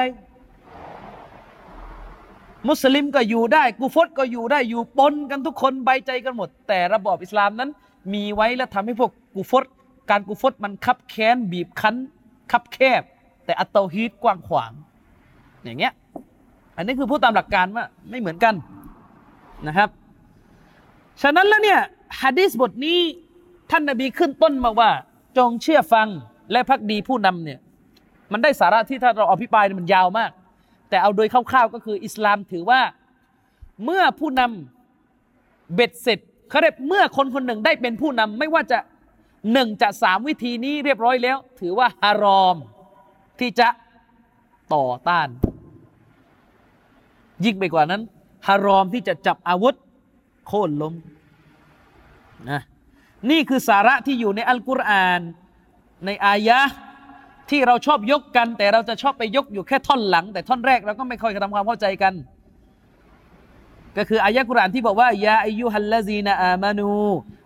[2.67, 7.69] มุสลิมก็อยู่ได้กูฟตก็อยู่ได้อยู่ปนกันทุกคนใบใจกันหมด แต่ระบอบอิสลามนั้น
[8.13, 9.65] มีไว้และทำให้พวกกูฟต
[10.09, 11.95] การกูฟตมันคับแค้นบีบคั้น
[12.51, 13.01] คับแคบ
[13.45, 14.71] แต่อัตเตฮีดกว้างขวาง
[15.63, 15.93] อย่างเงี้ย
[16.77, 18.55] อันนี้คือพูดตามหลักการว่าไม่เหมือนกัน
[19.67, 19.89] นะครับ
[21.21, 21.79] ฉะนั้นแล้วเนี่ย
[22.21, 22.99] ฮะดีษบทนี้
[23.71, 24.89] ท่านนบีขึ้นต้นมาว่า
[25.37, 26.07] จงเชื่อฟัง
[26.51, 27.59] และพักดีผู้นำเนี่ย
[28.31, 30.31] มันได้สาระที่ถ้าเราอภิปรายมันยาวมาก
[30.89, 32.81] แต่เอาโดยคร่าวๆก็คืออิสลามถือว่า
[33.83, 38.79] เมื่อผู้นำเบ็ดเสร็จเขาเรียกเมื่อคนคนหนึ่งได้เป็นผู้นำไม่ว่าจะ
[39.53, 42.57] หนึ่งจะสามวิธีนี้เรียบร้อยแล้ว ถือว่าฮารอม
[43.39, 43.67] ที่จะ
[44.73, 45.29] ต่อต้าน
[47.45, 48.01] ยิ่งไปกว่านั้น
[48.47, 49.75] ฮารอมที่จะจับอาวุธ
[50.47, 50.93] โค่นล้ม
[52.49, 52.61] นะ
[53.29, 55.21] นี่คือสาระที่อยู่ในอัลกุรอาน
[56.05, 56.75] ในอายะห์
[57.49, 62.13] ที่เราชอบยกกัน แต่เราจะชอบไปยกอยู่แค่ท่อนหลัง แต่ท่อนแรกเราก็ไม่ค่อยทำความเข้าใจกัน
[63.97, 66.89] ก็คืออายะกุรานที่บอกว่ายาอายุฮัลลาซีนาอามานู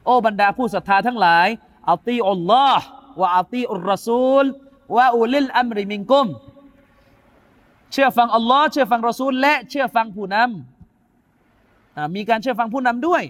[0.05, 1.47] โอ้บรรดาผู้ศรัทธาทั้งหลาย
[1.91, 2.85] อัตีอัลลอฮ์
[3.21, 4.45] วะอัตีอุรรซูล
[4.95, 6.27] วะอุลิลอัมริมิงกุม
[7.91, 13.23] เชื่อฟังอัลลอฮ์เชื่อฟังรอซูล และเชื่อฟังผู้นำมีการเชื่อฟังผู้นำด้วย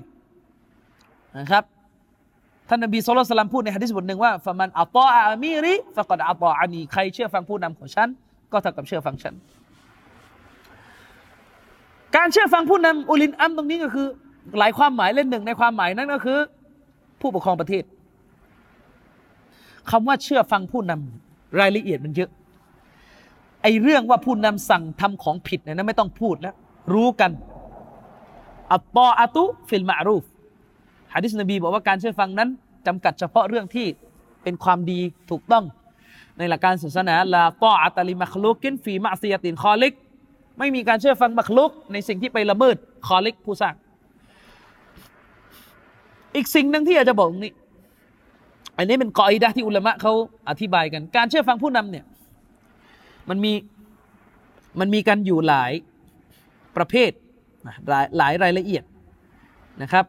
[1.38, 1.64] นะครับ
[2.70, 8.10] ท่านนบีสุลต่านพูดในฮะดิษบทหนึ่งว่าฟะมันอัตออามีริฟะกดอัตออานีใครเชื่อฟังผู้นำของฉัน
[8.52, 9.34] ก็เท่ากับเชื่อฟังฉัน
[12.16, 14.08] การเชื่อฟังผู้นำอุลินอัมตรงนี้ก็คือ
[14.60, 16.38] หลายความหมายเล่นหนึ่งในความหมายนั้นก็คือ
[17.22, 17.84] ผู้ปกครองประเทศ
[19.90, 22.30] คำว่าเชื่อฟังผู้นำรายละเอียดมันเยอะ
[23.64, 26.56] ไอเรื่องว่าผู้นำสั่งทำของผิดเนี่ยนะไม่ต้องพูดแล้ว
[26.94, 27.32] รู้กัน
[28.72, 30.24] อัตตออาตุฟิลมารูฟ
[31.14, 32.50] ฮะดิษนบีบอกว่าการเชื่อฟังนั้น
[32.88, 33.88] จำกัดเฉพาะเรื่องที่
[34.44, 35.00] เป็นความดี
[35.32, 35.66] ถูกต้อง
[36.38, 39.94] ในหลักการศาสนาลาตออัตลิมัคลุกินฟีมาซียตินคอลิก
[40.60, 42.76] ไม่มีการเชื่อฟังมัคลุก ในสิ่งที่ไปละเมิด
[43.08, 43.76] คอลิกผู้สร้าง
[46.36, 47.54] อีกสิ่งหนึ่งที่อยากจะบอกนี่
[48.78, 50.14] อันนี้เป็นกออิดะที่อุลามะเขา
[50.50, 52.06] อธิบายกัน การเชื่อฟังผู้นำเนี่ย
[53.30, 53.54] มันมี
[54.80, 55.72] มันมีกันอยู่หลาย
[56.78, 57.12] ประเภท
[57.90, 58.84] หลายหลายรายละเอียด
[59.82, 60.06] นะครับ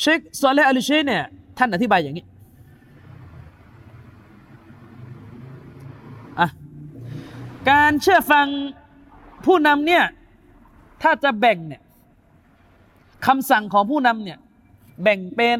[0.00, 1.24] เชคซอลเลอัลเชเนี่ย
[1.58, 2.24] ท่านอธิบายอย่างนี้
[6.38, 6.48] อะ
[7.70, 8.46] การเชื่อฟัง
[9.46, 10.04] ผู้นำเนี่ย
[11.02, 11.82] ถ้าจะแบ่งเนี่ย
[13.26, 14.38] คำสั่งของผู้นำเนี่ย
[15.02, 15.58] แบ่งเป็น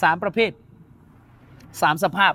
[0.00, 0.52] สามประเภท
[1.80, 2.32] สามสภาพ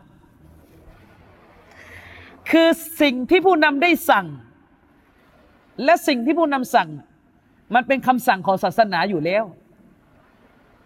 [2.51, 2.67] คือ
[3.01, 4.25] สิ่งที่ผู้นำได้สั่ง
[5.83, 6.89] และสิ่งที่ผู้นำสั่ง
[7.75, 9.43] มันเป็นคำสั่งของศาสนาอยู่แล้ว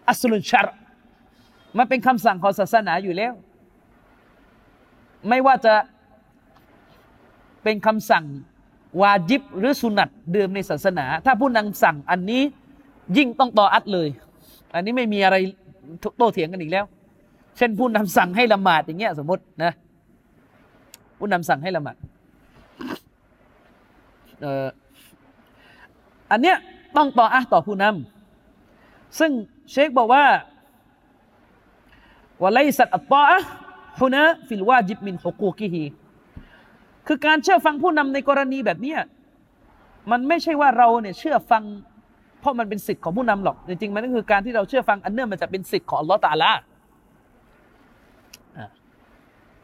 [0.08, 0.68] อัสลุนชาร
[1.78, 3.34] มันเป็นคำสั่งของศาสนาอยู่แล้ว
[5.30, 5.74] ไม่ว่าจะ
[7.64, 8.26] เป็นคำสั่ง
[9.02, 12.42] วาจิบหรือสุนัตเดิมในศาสนา ถ้าผู้นำสั่งอันนี้
[13.18, 14.08] ยิ่งต้องต่ออัดเลย
[14.74, 15.36] อันนี้ไม่มีอะไร
[16.18, 16.86] โต้เถียงกันอีกแล้ว
[17.58, 19.72] เช่นผู้นำสั่งให้ละหมาดอย่างเงี้ยสมมตินะ
[21.20, 21.96] ผู้นำสั่งให้ละหมาด
[26.32, 26.58] อันเนี้ย
[26.98, 29.32] ต้องต่ออะต่อผู้นำซึ่ง
[29.72, 30.26] เชคบอกว่า
[32.44, 33.38] วะไลสัตอัตตาอะ
[34.00, 35.84] ฮุนะฟิลวาจิบมินฮุกูกิฮี
[37.08, 38.96] คือการเชื่อฟังผู้นำในกรณีแบบนี้
[40.12, 41.64] มันไม่ใช่ว่าเราเนี่ยเชื่อฟัง
[42.40, 46.52] เพราะมันเป็นสิทธิ์ของผู้นำหรอก จริงๆมันก็คือการที่เราเชื่อฟังอันเนื่องมาจากเป็นสิทธิ์ของอัลลอฮฺตาลา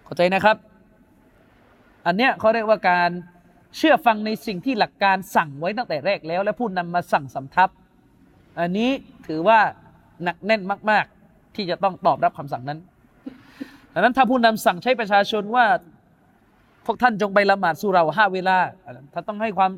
[0.04, 0.58] เข้าใจนะครับ
[2.06, 3.10] อันเนี้ยเขาเรียกว่าการ
[3.78, 7.70] เชื่อฟังในสิ่งที่หลักการสั่งไว้ตั้งแต่แรกแล้ว และผู้นำมาสั่งสำทับ
[8.60, 8.90] อันนี้
[9.28, 9.60] ถือว่า
[10.24, 12.80] หนักแน่นมาก ๆ ที่จะต้องตอบรับคำสั่งนั้น
[13.94, 15.66] ดังนั้นถ้าผู้นำสั่งใช้ประชาชนว่า
[16.86, 18.58] พวกท่านจงไปละหมาดสุราห้าเวลา
[19.14, 19.72] ท่านต้องให้ความ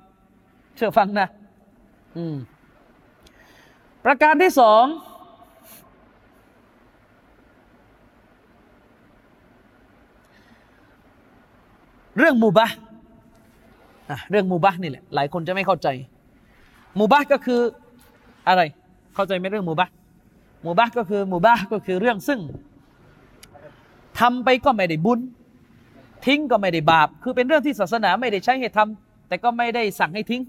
[0.75, 1.27] เชื่อฟังนะ
[2.17, 2.35] อืม
[4.05, 4.83] ประการที่สอง
[12.17, 12.69] เรื่องมูบะ
[14.31, 15.87] เรื่องมูบะนี่แหละหลายคนจะไม่เข้าใจ
[16.99, 17.59] มูบะก็คือ
[18.47, 18.61] อะไร
[19.15, 19.87] เข้าใจไหมเรื่องมูบะ
[20.65, 22.39] มูบะก็คือมูบะก็คือเรื่องซึ่ง
[24.19, 25.19] ทำไปก็ไม่ได้บุญ
[26.25, 30.41] ทิ้งก็ไม่ได้บาป คือเป็นเรื่องที่ศาสนาไม่ได้ใช้ให้ทำแต่ก็ไม่ได้สั่งให้ทิ้ง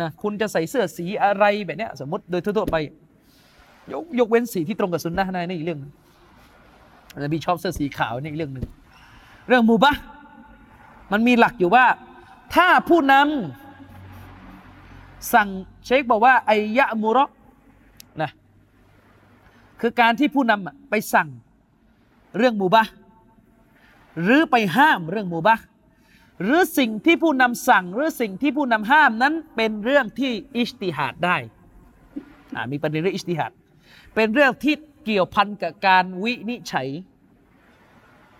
[0.00, 2.76] นะคุณจะใส่เสื้อสีอะไรแบบนี้สมมติโดยทั่วไป
[3.92, 5.80] ยกยกเว้นสีที่ตรงกับสุนนะในนี่อีกเรื่อง
[7.18, 8.66] นบีชอบเสื้อสีขาวนี่อีกเรื่องหนึ่ง
[9.48, 9.94] เรื่องมูบะ
[11.12, 11.84] มันมีหลักอยู่ว่า
[12.54, 15.48] ถ้าผู้นำสั่ง
[15.84, 17.26] เชคบอกว่าไอยะมุรอ
[18.22, 18.30] นะ
[19.80, 21.28] คือการที่ผู้นำไปสั่ง
[22.38, 22.84] เรื่องมูบะ
[24.22, 25.56] หรือไปห้ามเรื่องมูบะ
[26.42, 31.36] หรือสิ่งที่ผู้นำสั่ง หรือสิ่งที่ผู้นำห้ามนั้นเป็นเรื่องที่อิสติฮัดได้
[32.70, 33.52] มีประเด็นเรื่องอิสติฮัด
[34.14, 34.74] เป็นเรื่องที่
[35.04, 36.88] เกี่ยวพันกับการวินิจฉัย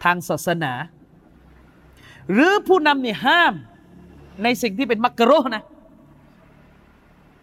[0.05, 0.73] ทางศาสนา
[2.33, 3.55] หรือผู้นำเนี่ยห้าม
[4.43, 5.63] ในสิ่งที่เป็นมักกะโรนะ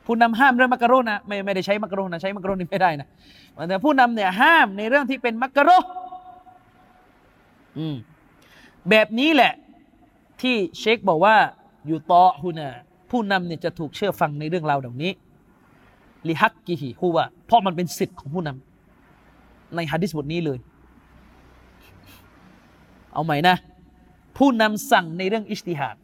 [0.06, 3.08] ผู้นำห้ามเรื่องมักกะโรนะไม่ไม่ได้ใช้มักกะโรนะใช้มักกะโรนี่ไม่ได้นะ
[3.70, 5.70] แต่ผู้นำเนี่ยห้ามในเรื่องที่เป็นมักกะโร
[7.78, 7.96] อืม
[8.90, 9.54] แบบนี้แหละ
[10.42, 11.36] ที่เชคบอกว่า
[11.88, 12.68] อยู่ต่อฮุนะ
[13.12, 15.12] ผู้นำเนี่ยจะถูกเชื่อฟังในเรื่องราวแบบนี้
[16.28, 20.60] ลิฮักกิฮิฮูว่าเพราะมันเป็นสิทธิ์ของผู้นำในฮะดิษบทนี้เลย
[23.14, 23.56] เอาใหม่นะ
[24.38, 25.96] ผู้นำสั่งในเรื่องอิสติฮัด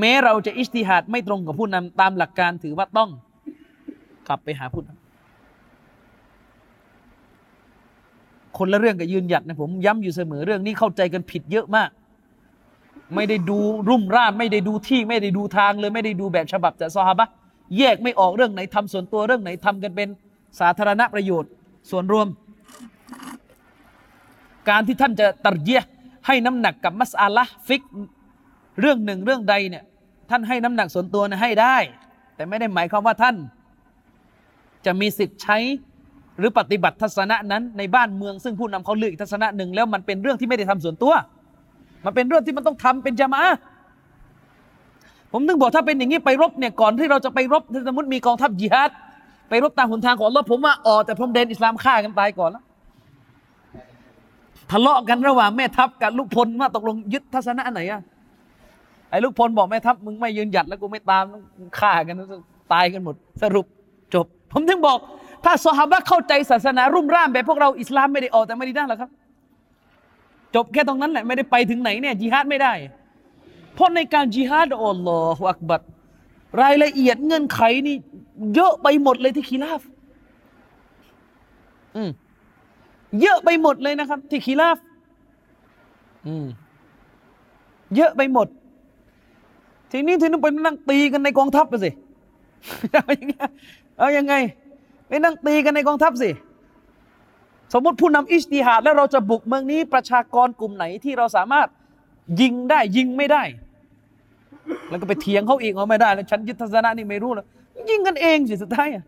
[0.00, 3.10] แม้เราจะอิสติฮัดไม่ตรงกับผู้นำตามหลักการถือว่าต้อง
[4.28, 4.98] กลับไปหาผู้นำ
[8.58, 11.90] คนละเรื่องกับยืนหยัดนะผมย้ำอยู่เสมอเรื่องนี้เข้าใจกันผิดเยอะมาก
[13.14, 13.58] ไม่ได้ดู
[13.88, 17.28] รุ่มร่ามไม่ได้ดูที่ไม่ได้ดูทางเลย ไม่ได้ดูแบบฉบับจากซอฮาบะ
[17.78, 20.08] แยกไม่ออกเรื่องไหนทำส่วนตัวเรื่องไหนทำกันเป็น
[20.60, 21.50] สาธารณประโยชน์
[21.90, 22.26] ส่วนรวม
[24.68, 25.86] การที่ท่านจะตัดเยะ
[26.26, 27.82] ให้น้ำหนักกับมัสอาละฟิก
[28.80, 29.84] เรื่องหนึ่งเรื่องใดเนี่ย
[30.30, 31.76] ท่านให้น้ำหนักส่วนตัวนะให้ได้
[32.36, 33.36] แต่ไม่ได้หมายความว่าท่าน
[34.86, 35.58] จะมีสิทธิ์ใช้
[36.38, 41.12] หรือปฏิบัติทัศนะนั้นในบ้านเมืองซึ่งผู้นำเขาเลือกทัศนะหนึ่งแล้วมันเป็นเรื่องที่ไม่ได้ทำส่วนตัว
[42.04, 43.42] มันเป็นเรื่องที่มันต้องทำเป็นจามา
[45.32, 48.90] ผมถึงบอกถ้าเป็นอย่างนี้ไปรบเนี่ยก่อนที่เราจะไปรบสมมติมีกองทัพยิฮัด
[49.48, 52.64] ไปรบตามหนทางของเราผมว่าออกแต่พรมแดนอิสลามฆ่ากันตายก่อนแล้ว
[54.70, 58.00] ทะเลาะกันระหว่างแม่ทัพกับลูกพลว่าตกลงยึดทัศนะไหนอะ
[59.12, 61.24] ไอ้ลูกพลบอกแม่ทัพมึงไม่ยืนหยัดแล้วกูไม่ตาม
[61.78, 62.16] ฆ่ากัน
[62.72, 63.66] ตายกันหมด สรุป
[64.14, 64.98] จบ ผมถึงบอก
[65.44, 69.10] ถ้าสฮาบเข้าใจศาสนารุ่มร่ามแบบพวกเราอิสลามไม่ได้ออกแต่ไม่ได้หรอกครับ
[70.54, 72.72] จบแค่ตรงนั้นแหละไม่ได้ไปถึงไหนเนี่ยจิฮาดไม่ได้
[73.74, 75.80] เพราะในการจิฮาดอัลลอฮฺอักบัด
[76.62, 77.96] รายละเอียดเงื่อนไขนี่
[78.54, 79.82] เยอะไปหมดเลยที่คีราฟ
[81.96, 82.10] อืม
[83.20, 84.78] เยอะไปหมดเลยนะครับ ที่คีราฟ
[86.26, 86.46] อืม
[87.96, 88.48] เยอะไปหมด
[89.92, 91.90] ทีนี้ทีนี้ไปนั่งตีกันในกองทัพไปสิ
[92.92, 93.48] อย่างเงี้ย
[93.98, 94.34] เอายังไง
[95.08, 96.30] ไปนั่งตีกันในกองทัพสิ
[97.72, 101.68] สมมติผู้นำอิสติฮาดแล้วเราจะบุกเมืองนี้ประชากรกลุ่มไหนที่เราสามารถ
[102.40, 103.42] ยิงได้ยิงไม่ได้
[104.88, 107.46] แล้วก็ไปเถียงเขาอีกเอาไม่ได้ แล้วฉันยึดทัศนะนี่ไม่รู้แล้ว
[107.90, 109.04] ยิงกันเองสิสุดท้ายอะ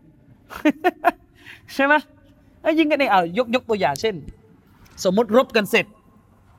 [1.73, 1.93] ใช่ไหม
[2.79, 4.15] ยิงกันเองเอายกยกตัวอย่างเช่น
[5.03, 5.85] สมมติรบกันเสร็จ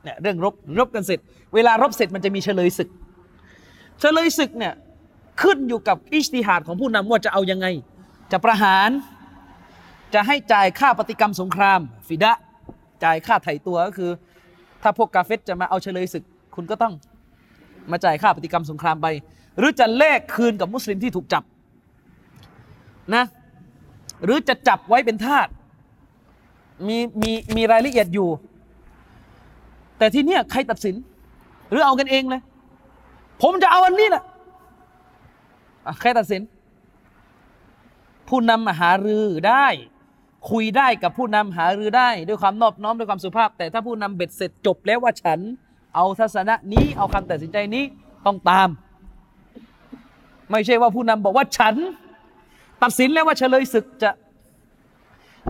[0.03, 1.19] เนี่ยเรื่องรบรบกันเสร็จ
[1.53, 2.89] เวลารบเสร็จมันจะมีเฉลยศึก
[3.99, 4.73] เฉลยศึกเนี่ย
[5.41, 7.67] ขึ้นอยู่กับอิสติฮาดของผู้นำว่าจะเอายังไง
[8.31, 8.89] จะประหาร
[10.13, 12.33] จะให้จ่ายค่าปฏิกรรมสงคราม ฟิดะ
[13.03, 14.11] จ่ายค่าไถ่ตัวก็คือ
[14.81, 16.23] ถ้าพวกกาเฟตจะมาเอาเฉลยศึก
[16.55, 16.93] คุณก็ต้อง
[17.91, 19.07] มาจ่ายค่าปฏิกรรมสงครามไป
[19.57, 21.43] หรือจะแลกคืนกับมุสลิมที่ถูกจับ
[23.15, 23.23] นะ
[24.23, 25.47] หรือจะจับไว้เป็นทาส
[26.87, 28.29] มีมีมีรายละเอียดอยู่
[29.97, 30.95] แต่ที่เนี้ยใครตัดสิน
[31.69, 32.41] หรือเอากันเองเลย
[33.41, 36.41] ผมจะเอาอันนี้แหละะใครตัดสิน
[38.29, 39.67] ผู้นำมาหารือได้
[40.51, 45.39] คุยได้กับผู้นำหารือได้ ด้วยความนอบน้อมด้วยความสุภาพ แต่ถ้าผู้นำเบ็ดเสร็จจบแล้วว่าฉัน
[45.95, 47.83] เอาทัศนะนี้เอาคำตัดสินใจนี้
[48.25, 48.69] ต้องตาม
[50.51, 51.75] ไม่ใช่ว่าผู้นำบอกว่าฉัน
[52.83, 54.11] ตัดสินแล้วว่าเฉลยศึกจะ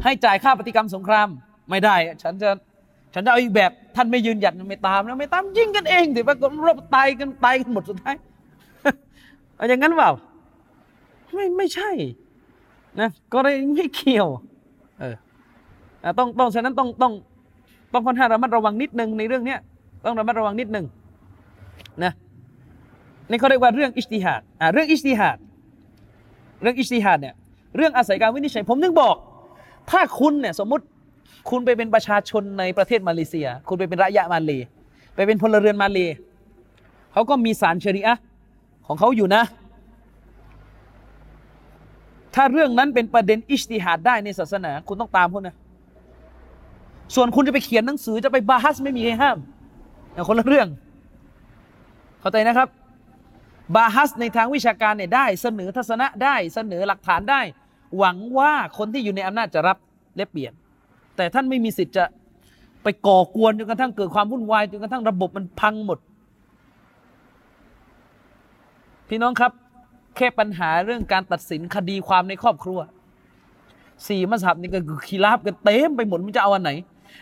[0.04, 1.28] ให้จ่ายค่าปฏิกรรมสงคราม
[1.70, 2.50] ไม่ได้ ฉันจะ
[3.18, 6.36] ฉันจะเอาอีกแบบท่านไม่ยืนหยัดไม่ตามแล้วไม่ตามยิงกันเองถือว่า
[6.68, 8.16] รบตายกันตายกันหมดสุดท้าย
[9.56, 10.12] เอาอย่างนั้นเปล่า
[11.34, 11.90] ไม่ไม่ใช่
[13.00, 14.28] นะก็เลยไม่เกี่ยว
[15.00, 15.16] เออ
[16.20, 17.14] ต้องต้องฉะนั้นต้องต้อง
[17.94, 19.60] ต้องค่อนข้างระมัดระวังนิดนึงในเรื่องเนี้ย
[20.06, 20.86] ต้องระมัดระวังนิดนึง
[22.04, 22.12] นะ
[23.30, 25.38] นี่เขาเรียกว่าเรื่องอิสติฮัดอ่าเรื่องอิสติฮัด
[26.62, 27.36] เรื่องอิสติฮัดเนี่ย
[27.78, 29.16] เรื่องอาศัยการวินิจฉัยผมนึงบอก
[29.92, 30.86] ถ้าคุณเนี่ยสมมติ
[31.50, 34.52] คุณไปเป็นประชาชนในประเทศมาเลเซีย คุณไปเป็นระยะมาเล
[35.16, 36.00] ไปเป็นพลเรือนมาเล
[37.14, 38.16] เขาก็มีศาลชริอะ
[38.88, 39.44] ของเขาอยู่นะ
[42.36, 45.56] ถ้าเรื่องนั้นเป็นประเด็นอิสติฮัดได้ในศาสนา คุณต้องตามเขานะ
[47.16, 49.38] ส่วนคุณจะไปเขียนหนังสือจะไปบาฮัสไม่มีใครห้าม
[50.14, 50.68] แต่คนละเรื่อง
[52.20, 52.68] เข้าใจนะครับ
[53.76, 57.42] บาฮัสในทางวิชาการเนี่ยได้ เสนอทัศนะได้ เสนอหลักฐานได้
[57.98, 59.78] หวังว่าคนที่อยู่ในอำนาจจะรับ
[60.16, 60.54] และเปลี่ยน
[61.18, 62.06] แต่ท่านไม่มีสิทธิ์จะ
[62.84, 66.00] ไปก่อกวนจนกระทั่งเกิดความวุ่นวายจนกระทั่งระบบมันพังหมด
[69.10, 69.52] พี่น้องครับ
[70.16, 72.80] แค่ปัญหาเรื่องการตัดสินคดีความในครอบครัว
[74.08, 76.72] สี่มัสยิดนี่ก็คือคีราบกันเต็มไปหมดมันจะเอาอันไหน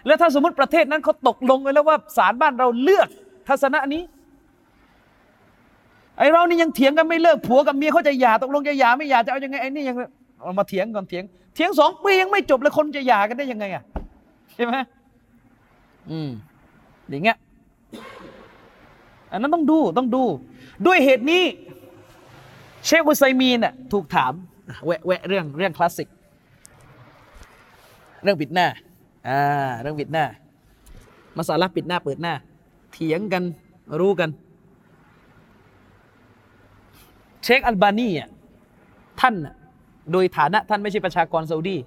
[0.06, 3.08] แล้วถ้าสมมติประเทศนั้นเขาตกลงไว้แล้วว่าศาลบ้านเราเลือก
[3.48, 4.02] ทัศนะนี้
[6.18, 9.96] ไอเรานี่ยังเถียงกันไม่เลิกผัวกับเมียเขาจะหย่าตกลงจะหย่าไม่หย่าจะเอายังไงไอ้นี่ยัง
[10.42, 11.24] เอามาเถียงก่อนเถียง
[11.56, 13.84] เถียงสองปียังไม่จบเลยคนจะหย่ากันได้ยังไงอะ
[14.54, 14.74] ใช่ไหม
[16.12, 16.30] อืม
[17.10, 17.38] อย่างเงี้ย
[19.32, 20.24] อันนั้นต้องดูต้องดู
[20.86, 21.44] ด้วยเหตุนี้
[22.86, 24.34] เชคอุไซมีนน่ะถูกถาม
[24.86, 26.10] แวะแวะเรื่องเรื่องคลาสสิก
[28.24, 28.68] เรื่องปิดหน้า
[29.28, 29.40] อ่า
[29.82, 30.26] เรื่องปิดหน้า
[31.36, 32.34] มาสาระปิดหน้าเปิดหน้า
[32.94, 33.44] เถียงกัน
[34.00, 34.30] รู้กัน
[37.44, 38.30] เชคอัลบานีอะ
[39.22, 39.55] ท่านน่ะ
[40.12, 41.78] โดยฐานะท่านไม่ใช่ประชากรซาอุดี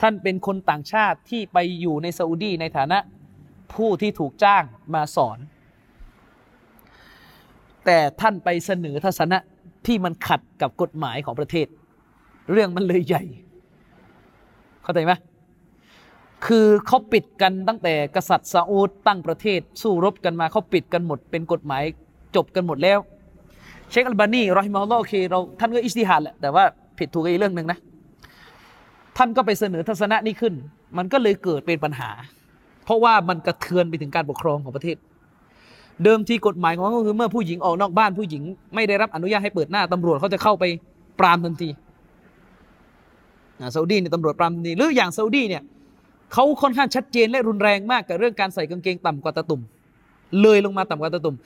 [0.00, 2.98] ท่านเป็นคนต่างชาติที่ไปอยู่ในซาอุดีในฐานะ
[3.74, 4.62] ผู้ที่ถูกจ้าง
[4.94, 5.38] มาสอน
[7.84, 9.38] แต่ท่านไปเสนอทัศนะ
[9.86, 11.66] ที่มันขัดกับกฎหมายของประเทศ
[12.52, 13.22] เรื่องมันเลยใหญ่
[14.82, 15.12] เข้าใจไหม
[16.46, 21.82] คือเขาปิดกันตั้งแต่กษัตริย์ซาอุดตั้งประเทศ สู้รบกันมาเขาปิดกันหมด เป็นกฎหมาย
[22.36, 22.98] จบกันหมดแล้ว
[23.90, 26.64] เชคอัลบานีรอฮิมาอัลลโอเคเราท่านก็อิสติฮัดแหละแต่ว่า
[26.98, 27.78] ผิดถูกอีกเรื่องหนึ่งนะ
[29.16, 30.54] ท่านก็ไปเสนอทัศนะนี้ขึ้น
[30.96, 32.10] มันก็เลยเกิดเป็นปัญหา
[32.84, 34.96] เพราะว่ามันกระเทือนไปถึงการปกครองของประเทศ
[36.04, 38.42] เดิมทีกฎหมายของเขาคือเมื่อผู้หญิงออกนอกบ้านผู้หญิง
[38.74, 40.64] ไม่ได้รับอนุญาตให้เปิดหน้าตำรวจเขาจะเข้าไป
[41.18, 41.68] ปรามทันที
[43.60, 45.62] อ่าซาอุดีเนี่ยตำรวจปรามทันทีหรืออย่างซาอุดีเนี่ย
[46.32, 49.60] เขาค่อนข้างชัดเจนและรุนแรงมากกับเรื่องการใส่กางเกงต่ำกว่าตะตุ่ม
[50.42, 51.36] เลยลงมาต่ำกว่าตะตุ่ม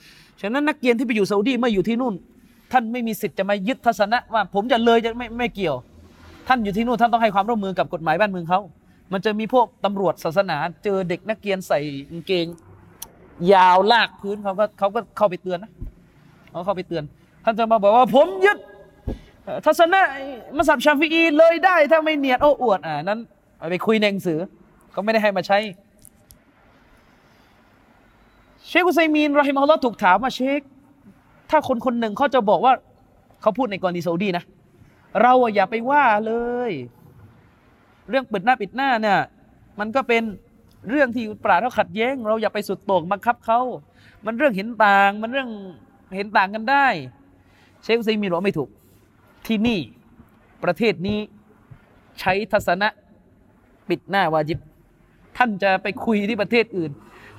[0.41, 2.13] ฉะนั้นนักเรียนที่ไปอยู่ซาอุดีเมื่ออยู่ที่นู่น
[2.71, 5.75] ท่านไม่มีสิทธิ์จะมายึดทัศนะว่า ผมจะเลยจะไม่ไม่เกี่ยว
[6.47, 8.59] ท่านอยู่ที่นู่นท่านต้องให้ความร่วมมือกับกฎหมายบ้านเมืองเขา
[9.13, 11.79] มันจะมีพวกตำรวจศาสนา เจอเด็กนักเรียนใส่
[12.09, 12.45] กางเกง
[13.53, 15.71] ยาวลากพื้นเขาก็เขาก็เข้าไปเตือนนะ
[16.51, 17.03] เขาเข้าไปเตือน
[17.43, 18.57] ท่านจะมาบอกว่าผมยึด
[19.65, 20.01] ทัศนะ
[20.57, 23.19] มัสยิดชาฟีอีเลยได้ถ้าไม่เนียดโอ้อวดอ่านั้น
[23.69, 24.39] ไปคุยในหนังสือ
[24.91, 25.57] เขาไม่ได้ให้มาใช้
[28.67, 30.61] เชคอุซัยมีนรอฮิมฮุลลอถูกถามว่าเชค
[31.49, 32.73] ถ้าคนคนหนึ่งเขาจะบอกว่า
[33.41, 34.43] เขาพูดในกรณีซาอุดีนะ
[35.21, 36.33] เราอย่าไปว่าเล
[36.69, 36.71] ย
[38.09, 39.19] เรื่องปิดหน้าปิดหน้าเนี่ย
[39.79, 40.23] มันก็เป็น
[40.89, 43.59] เรื่องที่ปราดเขาขัดแย้ง เราอย่าไปสุดโต่งบังคับเขา
[44.25, 45.49] มันเรื่องเห็นต่าง มันเรื่อง
[46.15, 46.87] เห็นต่างกันได้
[47.83, 48.69] เชคซัยมีนบอไม่ถูก
[49.47, 49.79] ที่นี่
[50.63, 51.19] ประเทศนี้
[52.19, 52.89] ใช้ทัศนะ
[53.89, 54.59] ปิดหน้าวาจิบ
[55.37, 56.91] ท่านจะไปคุยที่ประเทศอื่น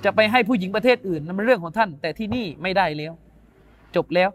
[0.03, 3.13] จะไปให้ผู้หญิงประเทศอื่นนั่นเป็นเรื่องของท่าน แต่ที่นี่ไม่ได้แล้ว
[3.95, 4.29] จบแล้ว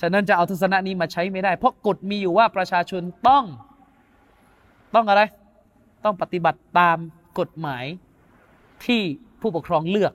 [0.00, 3.44] ฉะนั้นจะเอาทัศนะนี้มาใช้ไม่ได้ เพราะกฎมีอยู่ว่าประชาชนต้อง
[4.94, 5.22] ต้องอะไร
[6.04, 6.98] ต้องปฏิบัติตาม
[7.38, 7.84] กฎหมาย
[8.84, 9.02] ที่
[9.40, 10.12] ผู้ปกครองเลือก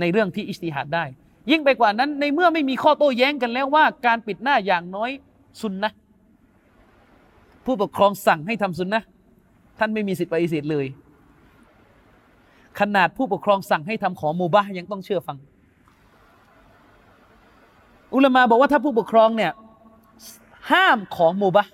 [0.00, 1.04] ในเรื่องที่อิสติฮัดได้
[1.50, 5.10] ยิ่งไปกว่านั้นในเมื่อไม่มีข้อโต้แย้งกันแล้วว่า การปิดหน้าอย่างน้อย
[5.60, 5.90] สุนนะ
[7.64, 9.02] ผู้ปกครองสั่งให้ทำสุนนะ
[9.78, 10.86] ท่านไม่มีสิทธิ์ปฏิเสธเลย
[12.80, 15.38] ขนาดผู้ปกครองสั่งให้ทำขอมูบะยังต้องเชื่อฟัง
[18.14, 19.52] อุลามาบอกว่าถ้าผู้ปกครองเนี่ย
[20.70, 21.66] ห้ามของมูบะ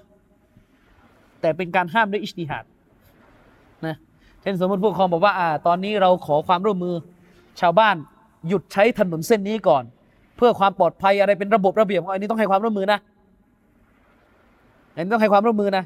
[1.41, 2.65] แต่เป็นการห้ามด้วยอิสติฮัด
[3.87, 3.97] นะ
[4.43, 6.95] เช่นสมมติผู้ปกครองบอกว่าอ่า ตอนนี้เราขอความร่วมมือ
[7.61, 7.97] ชาวบ้าน
[8.49, 9.85] หยุดใช้ถนนเส้นนี้ก่อน
[10.37, 12.99] เพื่อความปลอดภัยอะไรเป็นระบบระเบียบของอันนี้ต้องให้ความร่วมมือนะ
[14.95, 15.85] อันนี้ต้องให้ความร่วมมือนะ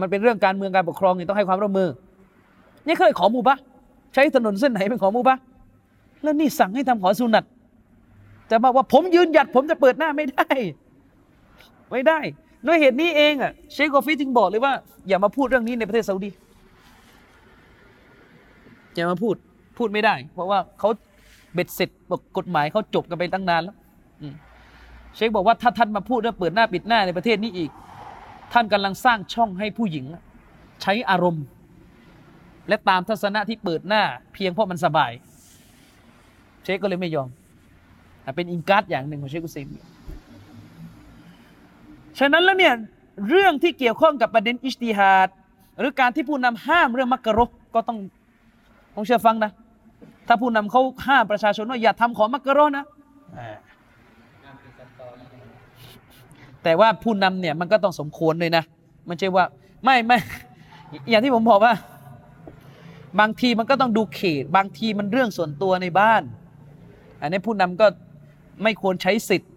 [0.00, 1.88] มันเป็นเรื่องการเมืองการปกครองนี่ต้องให้ความร่วมมือ
[2.86, 3.58] นี่เคยขอมูบะ
[4.14, 5.36] ใช้ถนนเส้นไหนเป็นขอมูบะ
[6.22, 7.44] แล้วนี่สั่งให้ทำขอสุนัต
[8.50, 10.48] จะมาว่าผมยืนหยัด ผมจะเปิดหน้าไม่ได้
[11.90, 12.18] ไม่ได้
[12.66, 14.72] ด้วยเหตุนี้เองอะเชคกอฟิจึงบอกเลยว่า
[15.08, 16.30] อย่ามาพูดเรื่องนี้ในประเทศซาอุดี
[18.94, 19.34] อย่ามาพูด
[19.78, 20.88] พูดไม่ได้ เพราะว่าเขา
[21.54, 21.90] เบ็ดเสร็จ
[22.36, 23.76] กฎหมายเขาจบกันไปตั้งนานแล้ว
[25.16, 27.70] เชคบอกว่าถ้าท่านมาพูดเรื่องเปิดหน้าปิดหน้าในประเทศนี้อีก
[28.52, 30.04] ท่านกำลังสร้างช่องให้ผู้หญิง
[30.82, 31.44] ใช้อารมณ์
[32.68, 34.02] และตามทัศนะที่เปิดหน้า
[34.34, 35.12] เพียงเพราะมันสบาย
[36.64, 37.28] เชคก็เลยไม่ยอม
[38.36, 39.78] เป็น إنكار อย่างหนึ่งของเชคอุษัยมีน
[42.18, 42.74] ฉะนั้นแล้วเนี่ย
[43.28, 45.28] เรื่องที่เกี่ยวข้องกับประเด็น اجتهاد
[45.78, 47.98] หรือการที่ผู้นำห้ามเรื่องมักกะรกก็ต้อง
[48.94, 49.52] ต้องเชื่อฟังนะ
[50.26, 52.84] ถ้าผู้นำเขาห้ามประชาชนว่าอย่าทำของมักกะรนะ
[56.64, 58.64] แต่ว่าผู้นำเนี่ยมันก็ต้องสมควรเลยนะ
[59.08, 59.44] มันใช่ว่า
[59.84, 60.18] ไม่ไม่
[61.10, 61.74] อย่างที่ผมบอกว่า
[63.20, 66.22] บางทีมันก็ต้องดูเขต บางทีมันเรื่องส่วนตัวในบ้าน
[67.20, 67.86] อันนี้ผู้นำก็
[68.62, 69.50] ไม่ควรใช้สิทธิ์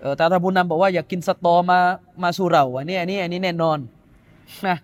[0.00, 1.78] เออแต่ถ้าผู้นำบอกว่าอยากกินสตอมา
[2.22, 3.78] มาสู่เราอันนี้อันนี้อันนี้แน่นอน
[4.68, 4.76] นะ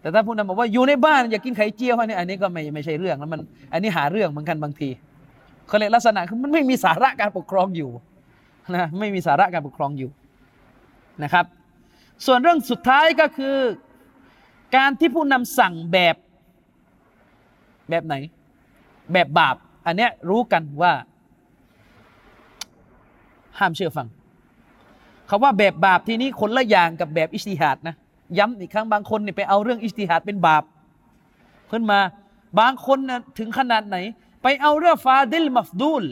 [0.00, 3.40] แต่ถ้าผู้นำบอกว่าอยู่ในบ้านอยากกินไข่เจียวอันนี้อันนี้ก็ไม่ไม่ใช่เรื่องแล้วมัน
[3.72, 4.88] อันนี้หาเรื่องเหมือนกันบางที
[5.66, 7.90] เขาเลยลักษณะคือมันไม่มีสาระการปกครองอยู่
[8.76, 10.10] นะไม่มีสาระการปกครองอยู่
[11.22, 11.44] นะครับ
[12.26, 13.56] ส่วนเรื่องสุดท้ายก็คือ
[14.76, 16.16] การที่ผู้นำสั่งแบบ
[17.90, 18.14] แบบไหน
[19.12, 19.56] แบบบาป
[19.86, 20.92] อันเนี้ยรู้กันว่า
[23.58, 24.06] ห้ามเชื่อฟัง
[25.28, 27.94] คาว่าแบบบาปที่นี้คนละอย่างกับแบบอิสติฮัดนะ
[28.38, 30.62] ย้ำอีกครั้งบางคนเนี่ยไปเอาเรื่องอิสติฮัดเป็นบาป
[31.70, 31.98] ขึ้นมา
[32.60, 33.96] บางคนนะถึงขนาดไหน
[34.42, 36.04] ไปเอาเรื่องฟาดิลมัฟดูล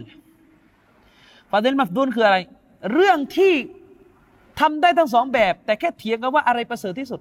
[1.51, 2.39] ฟาดิลมัฟดูลคืออะไร
[2.93, 3.53] เรื่องที่
[4.61, 7.21] ทำได้ทั้งสองแบบ แต่แค่เถียงกันว่าอะไรประเสริฐที่สุด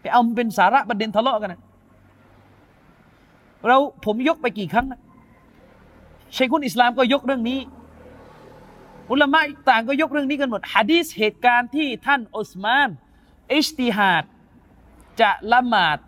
[0.00, 1.60] ไปเอาเป็นสาระประเด็นทะเลาะกันนะ
[3.66, 5.00] เราผมยกไปกี่ครั้งนะ
[6.36, 7.58] ชัยคุณอิสลามก็ยกเรื่องนี้
[9.10, 12.88] อุลามะต่างก็ยกเรื่องนี้กันหมดฮะดีษเหตุการณ์ที่ท่านอุสมาน
[13.52, 14.24] อิสติฮัด
[15.20, 15.98] จะละหมาด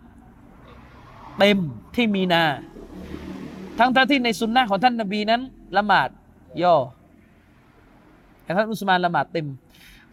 [1.39, 1.59] เต็ม
[1.95, 2.43] ที่มีนา
[3.79, 5.41] ทั้งท่าที่ในสุนนะของท่านนบีนั้น
[5.77, 6.09] ละหมาด
[6.63, 6.75] ย่อ
[8.43, 9.47] แต่ท่านอุสมานละหมาดเต็ม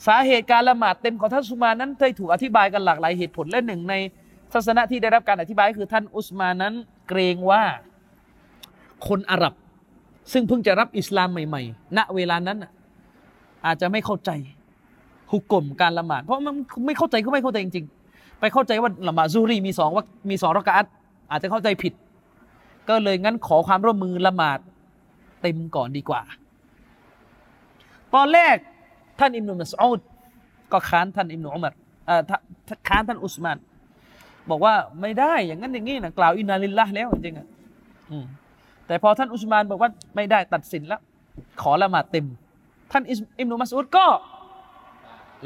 [0.07, 3.95] สาเหตุการละหมาดเต็มของท่านอุสมานนั้นเคยถูกอธิบายกันหลากหลายเหตุผลและหนึ่งใน
[4.53, 6.75] ทัศนะที่ได้รับการอธิบายคือท่านอุสมานนั้น
[7.09, 7.63] เกรงว่า
[9.09, 9.55] คนอาหรับ
[10.33, 12.59] ซึ่งเพิ่งจะรับอิสลามใหม่ๆ ณเวลานั้น
[13.67, 14.31] อาจจะไม่เข้าใจ
[15.31, 16.55] หุกกลมการละหมาด เพราะมัน
[16.87, 20.87] ไม่เข้าใจก็ไม่เข้าใจจริง ๆ ไปเข้าใจว่าละหมาดซูรีมีสองว่ามีสองรักอัต
[21.31, 21.93] อาจจะเข้าใจผิด
[22.89, 24.59] ก็เลยงั้นขอความร่วมมือละหมาด
[25.43, 26.23] เต็มก่อนดีกว่า
[28.15, 28.57] ตอนแรก
[29.19, 30.01] ท่านอิมนุมัสอุด
[30.73, 31.75] ก็ค้านท่านอิมนุอุมัร
[32.89, 33.57] ค้านท่านอุสมาน
[34.51, 41.01] บอกว่าไม่ได้อย่างนั้นอย่างนี้นะกล่าวอินาลิลละแล้วจริงๆแต่พอท่านอุสมานบอกว่าไม่ได้ตัดสินแล้ว
[41.63, 42.27] ขอละหมาดเต็ม
[42.91, 43.03] ท่าน
[43.39, 44.07] อิมนุมัสอุดก็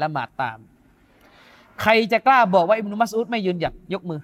[0.01, 0.57] ละหมาดตาม
[1.81, 4.21] ใครจะกล้าบอกว่าอิบนุมัสอุดไม่ยืนหยัดยกมือ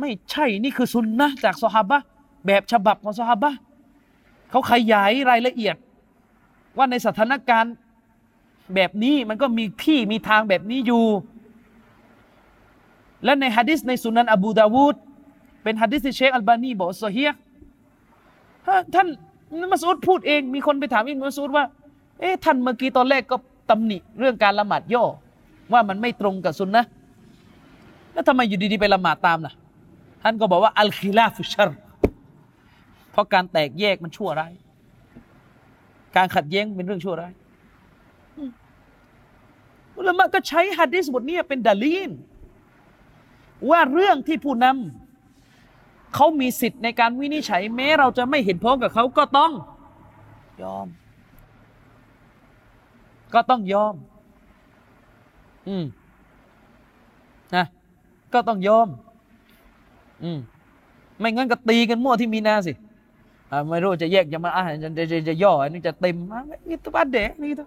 [0.00, 1.98] ไม่ใช่นี่คือซุนนะจากสฮาบะ
[2.46, 3.50] แบบฉบับของสฮาบะ
[4.50, 5.76] เขาขยายรายละเอียด
[6.76, 7.74] ว่าในสถานการณ์
[8.74, 11.06] แบบนี้มันก็มีที่มีทางแบบนี้อยู่
[13.24, 14.96] และในฮะดิษในสุนันอบูดาวูด
[15.62, 17.32] เป็นฮะดิษที่เชคอัลบานีบอกโซเฮีย
[18.94, 19.08] ท่าน
[19.72, 21.64] มัสอุดพูดเองมีคนไปถามอิบนุมัสอุดว่า
[22.20, 23.36] เอ๊ะท่านเมื่อกี้ตอนแรกก็
[23.70, 25.04] ตำหนิเรื่องการละหมาดย่อ
[25.72, 26.84] ว่ามันไม่ตรงกับสุนนะ
[28.12, 29.52] แล้วทำไมอยู่ดีๆไปละหมาดตามล่ะ
[30.22, 31.68] ท่านก็บอกว่าอัลคิลาฟุชร
[33.12, 34.52] เพราะการแตกแยกมันชั่วร้าย
[36.16, 37.32] การขัดแย้งเป็นเรื่องชั่วร้าย
[39.96, 42.10] อุลามะก็ใช้ฮะดิษบทนี้เป็นดาลีน
[43.70, 45.03] ว่าเรื่องที่ผู้นำ
[46.14, 49.52] เขามีสิทธิ์ในการวินิจฉัย แม้เราจะไม่เห็นพ้องกับเขาก็ต้อง
[50.62, 50.86] ยอม
[53.34, 53.94] ก็ต้องยอม
[55.68, 55.84] อืม
[57.56, 57.66] นะ
[58.34, 58.88] ก็ต้องยอม
[60.22, 60.38] อืม
[61.18, 62.72] ไม่งั้นก็ตีกันมั่วที่มีนาสิ
[63.50, 67.66] อ่าไม่รู้จะแยกจะมาอ่านจะจะจะจะย่ออันนี้จะเต็มอะนี่ตัวบ้านเด็กนี่ตัว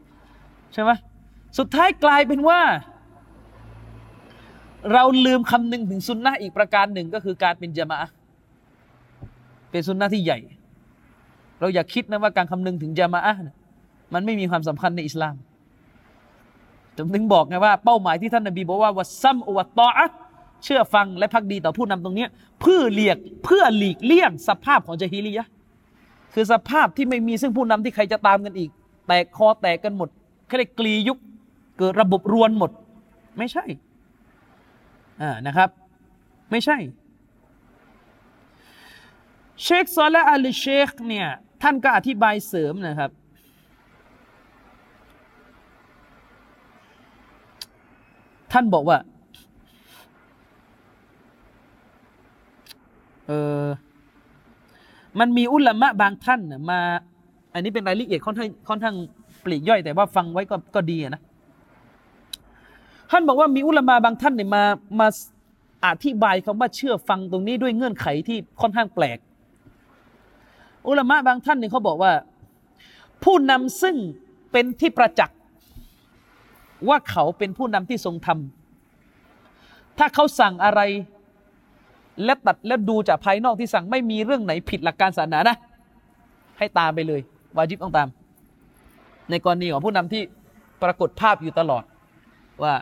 [0.74, 0.92] ใช่ไหม
[1.58, 2.60] สุดท้ายกลายเป็นว่า
[4.94, 8.10] เราลืมคำนึงถึงสุนนะอีกประการหนึ่งก็คือการเป็นจามะ
[9.72, 10.40] เป็นสุนนะที่ใหญ่
[11.60, 13.56] เราอย่าคิดนะว่าการคำนึงถึงจามะเนี่ย
[14.14, 15.36] มันไม่มีความสำคัญในอิสลาม
[16.96, 20.06] ผมถึงบอกไงว่าเป้าหมายที่ท่านนบีบอกว่าวัซัมอวตตออะ
[20.64, 22.26] เชื่อฟังและพักดีต่อผู้นำตรงนี้
[22.62, 25.48] เพื่อเลียกเพื่อหลีกเลี่ยงสภาพของจาฮิลียะ
[26.34, 28.70] คือสภาพที่ไม่มีซึ่งผู้นำที่ใครจะตามกันอีก
[29.08, 30.10] แตกคอแตกกันหมด
[30.48, 31.18] แค่ได้กลียุค
[31.78, 32.72] เกิดระบบรวนหมด
[33.38, 33.66] ไม่ใช่
[35.22, 35.70] อ่านะครับ
[36.52, 36.78] ไม่ใช่
[39.64, 41.28] เชคซอละอัลเชคเนี่ย
[41.62, 43.12] ท่านก็อธิบายเสริมนะครับ
[48.52, 48.98] ท่านบอกว่า
[53.28, 53.32] เอ
[53.64, 53.66] อ
[55.20, 56.80] มันมีอุลามะบางท่านนะมา
[57.54, 58.96] อันนี้เป็นรายละเอียดค่อนข้างค่อนข้าง
[59.44, 61.22] ปลีกย่อย แต่ว่าฟังไว้ก็ก็ดีนะ
[63.12, 64.64] ท่านบอกว่ามีอุลามะบางท่านเนี่ยมา
[65.00, 65.08] มา
[65.86, 69.18] อธิบายคำว่าเชื่อฟังตรงนี้ด้วยเงื่อนไขที่ค่อนข้างแปลก
[70.88, 72.12] อุลามะบางท่านเนี่ยเขาบอกว่า
[73.24, 73.96] ผู้นำซึ่ง
[74.52, 75.38] เป็นที่ประจักษ์
[76.90, 78.40] ว่าเขาเป็นผู้นำที่ทรงธรรม
[79.98, 80.82] ถ้าเขาสั่งอะไร
[82.24, 85.58] และตัดและดูจากภายนอกที่สั่งไม่มีเรื่องไหนผิดหลักการศาสนานะ
[86.58, 87.22] ให้ตามไปเลย
[87.56, 88.08] วาจิบต้องตาม
[89.30, 90.24] ในกรณีของผู้นำที่
[90.84, 91.84] ปรากฏภาพอยู่ตลอด
[92.64, 92.74] ว่า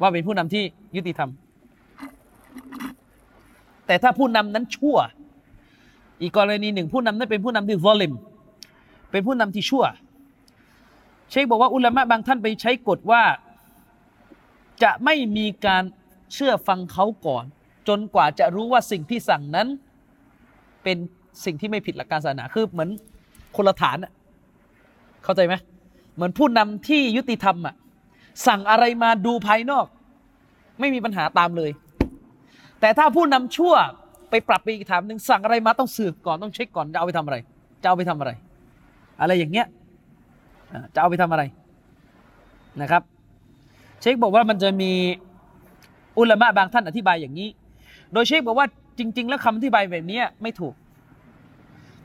[0.00, 0.64] ว่าเป็นผู้นำที่
[0.96, 1.30] ยุติธรรม
[3.86, 4.96] แต่ถ้าผู้นำนั้นชั่ว
[6.20, 8.14] อีกกรณีหนึ่งผู้นำนั้นเป็นผู้นำที่วอลเลม
[9.10, 9.84] เป็นผู้นำที่ชั่ว
[11.30, 13.22] เชคบอกว่าอุลามะบางท่านไปใช้กฎว่า
[14.82, 15.84] จะไม่มีการ
[16.32, 17.44] เชื่อฟังเขาก่อน
[17.88, 19.68] จนกว่าจะรู้ว่าสิ่งที่สั่งนั้น
[20.82, 20.96] เป็น
[21.44, 22.90] สิ่งที่ไม่ผิดหลักการศาสนาคือเหมือน
[23.56, 24.12] คนละฐานอะ
[25.24, 25.54] เข้าใจไหม
[26.14, 27.74] เหมือนผู้นำที่ยุติธรรมอะ
[28.46, 29.86] สั่งอะไรมาดูภายนอก
[30.80, 31.70] ไม่มีปัญหาตามเลย
[32.80, 33.74] แต่ถ้าผู้นำชั่ว
[34.30, 37.36] ไปปรับไปอีกถามหนึ่งสั่งอะไรมาต้องสืบก่อนต้องเช็คก่อนจะเอาไปทำอะไร
[37.82, 38.30] จะเอาไปทำอะไร
[39.20, 39.66] อะไรอย่างเงี้ย
[40.94, 41.42] จะเอาไปทำอะไร
[42.82, 43.02] นะครับ
[44.00, 44.92] เชคบอกว่ามันจะมี
[46.18, 47.48] อุลามะบางท่านอธิบายอย่างนี้
[48.12, 48.66] โดยเชคบอกว่า
[48.98, 50.74] จริง ๆ แล้วคำอธิบายแบบนี้ไม่ถูก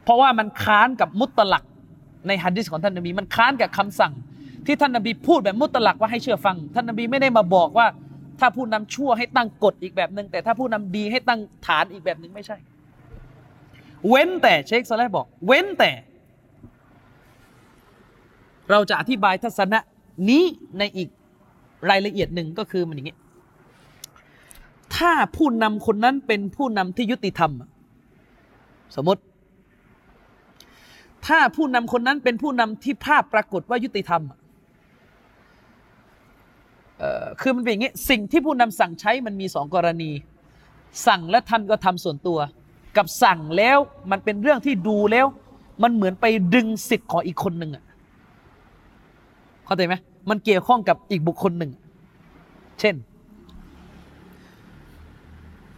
[0.03, 1.63] เพราะว่ามันค้านกับมุตตลัก
[2.27, 4.13] ในฮัดดิสของท่านนบีมันค้านกับคำสั่ง
[4.65, 7.87] ที่ท่านนบีพูดแบบมุตตลักว่าให้เชื่อฟัง ท่านนบีไม่ได้มาบอกว่า
[8.39, 12.57] ถ้าผู้นำชั่วให้ตั้งกฎอีกแบบหนึ่งแต่ถ้าผู้นำดีให้ตั้งฐานอีกแบบหนึ่งไม่ใช่
[14.07, 15.91] เว้นแต่เชคซอลห์บอก เว้นแต่
[18.71, 19.79] เราจะอธิบายทัศนะ
[20.29, 20.43] นี้
[20.77, 21.09] ในอีก
[21.89, 23.17] รายละเอียดหนึ่งก็คือมันอย่างนี้
[24.95, 27.51] ถ้าผู้นำคนนั้นเป็นผู้นำที่ยุติธรรม
[28.95, 29.21] สมมติ
[31.27, 40.11] ถ้าผู้นำคนนั้นเป็นผู้นำที่ภาพปรากฏว่ายุติธรรมเคือมันเป็นอย่างนี้สิ่งที่ผู้นำสั่งใช้มันมีสองกรณี
[41.07, 42.39] สั่งและท่านก็ทำส่วนตัว
[42.97, 43.77] กับสั่งแล้ว
[44.11, 45.25] มันเป็นเรื่องที่ดูแล้ว
[45.83, 47.83] มันเหมือนไปดึงสิทธิ์ของอีกคนหนึ่งอะ
[49.65, 49.95] เข้าใจไหม
[50.29, 51.71] มันเกี่ยวข้องกับอีกบุคคลหนึ่ง
[52.79, 52.95] เช่น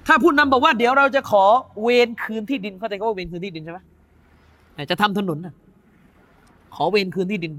[0.08, 1.44] ถ้าผู้นำบอกว่าเดี๋ยวเราจะขอ
[1.82, 3.80] เวรคืนที่ดินเข้าใจก็ว่าเวรคืนที่ดินใช่ไหม
[4.92, 5.54] จะทำถนนน่ะ
[6.76, 7.54] ขอเวรคืนที่ดิน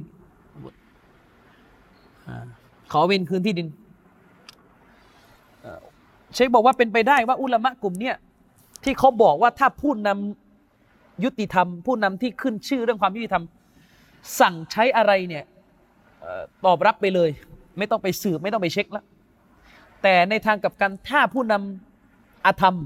[2.28, 2.46] อ่า
[2.92, 3.68] ขอเวรคืนที่ดิน
[6.34, 8.16] เชคบอกว่าเป็นไปได้ว่าอุลามะกลุ่มเนี้ย
[8.84, 13.44] ที่เขาบอกว่าถ้าผู้นำยุติธรรม ผู้นำที่ขึ้นชื่อเรื่องความยุติธรรม
[14.40, 15.44] สั่งใช้อะไรเนี่ย
[16.64, 17.30] ตอบรับไปเลย
[17.78, 19.04] ไม่ต้องไปสืบไม่ต้องไปเช็คแล้ว
[20.02, 22.76] แต่ในทางกับกันถ้าผู้นำอาธรรม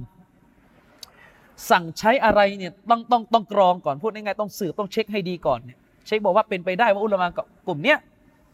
[1.71, 7.27] สั่งใช้อะไรเนี่ยต้องต้องต้องกรองก่อนพูดง่ายๆต้องสืบต้องเช็คให้ดีก่อนเนี่ยเช็คบอกว่าเป็นไปได้ว่าอุลามะ
[7.67, 7.99] กลุ่มเนี้ย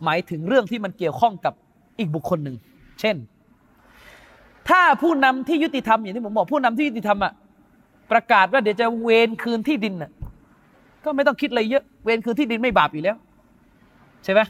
[0.05, 1.55] หมายถึงเรื่องที่มันเกี่ยวข้องกับ
[1.99, 2.57] อีกบุคคลหนึ่ง
[3.01, 3.17] เช่น
[4.69, 7.33] ถ้าผู้นำที่ยุติธรรมอย่างที่ผมบอกผู้นำที่ยุติธรรมอะ
[8.13, 10.11] ประกาศว่าเดี๋ยวจะเวรคืนที่ดินน่ะ
[11.05, 13.17] ก็ไม่ต้องคิดอะไรเยอะ เวรคืนที่ดินไม่บาปอยู่แล้ว
[14.25, 14.41] ใช่ไหม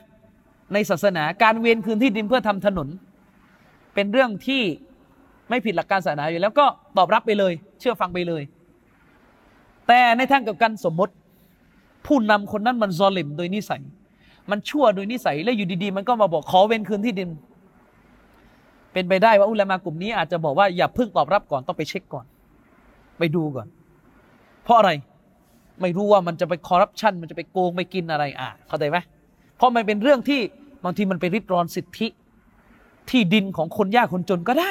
[0.72, 2.88] ในศาสนาการเวรคืนที่ดินเพื่อทำถนน
[3.94, 4.62] เป็นเรื่องที่
[5.48, 6.66] ไม่ผิดหลักการศาสนาอยู่แล้วก็
[6.96, 8.42] ตอบรับไปเลย เชื่อฟังไปเลย
[9.88, 11.14] แต่ในทางกับกันสมมติ
[12.06, 13.82] ผู้นำคนนั้นมันซอลิมโดยนิสัย
[14.52, 17.30] มันชั่วโดยนิสัยแล้วอยู่ดีๆ มันก็มาบอกขอเว้นคืนที่ดิน
[18.92, 22.24] เป็นไปได้ว่าอุลามากลุ่มนี้อาจจะบอกว่าอย่าเพิ่งตอบรับก่อนต้องไปเช็คก่อน
[23.18, 23.66] ไปดูก่อน
[24.64, 24.90] เพราะอะไร
[25.80, 28.98] ไม่รู้ว่ามันจะไปคอร์รัปชันมันจะไปโกงไปกินอะไรอะเข้าใจไหม
[29.56, 30.40] เพราะมันเป็นเรื่องที่
[30.84, 32.06] บางทีมันไปริดรอนสิทธิ
[33.10, 34.70] ที่ดินของคนยากคนจนก็ได้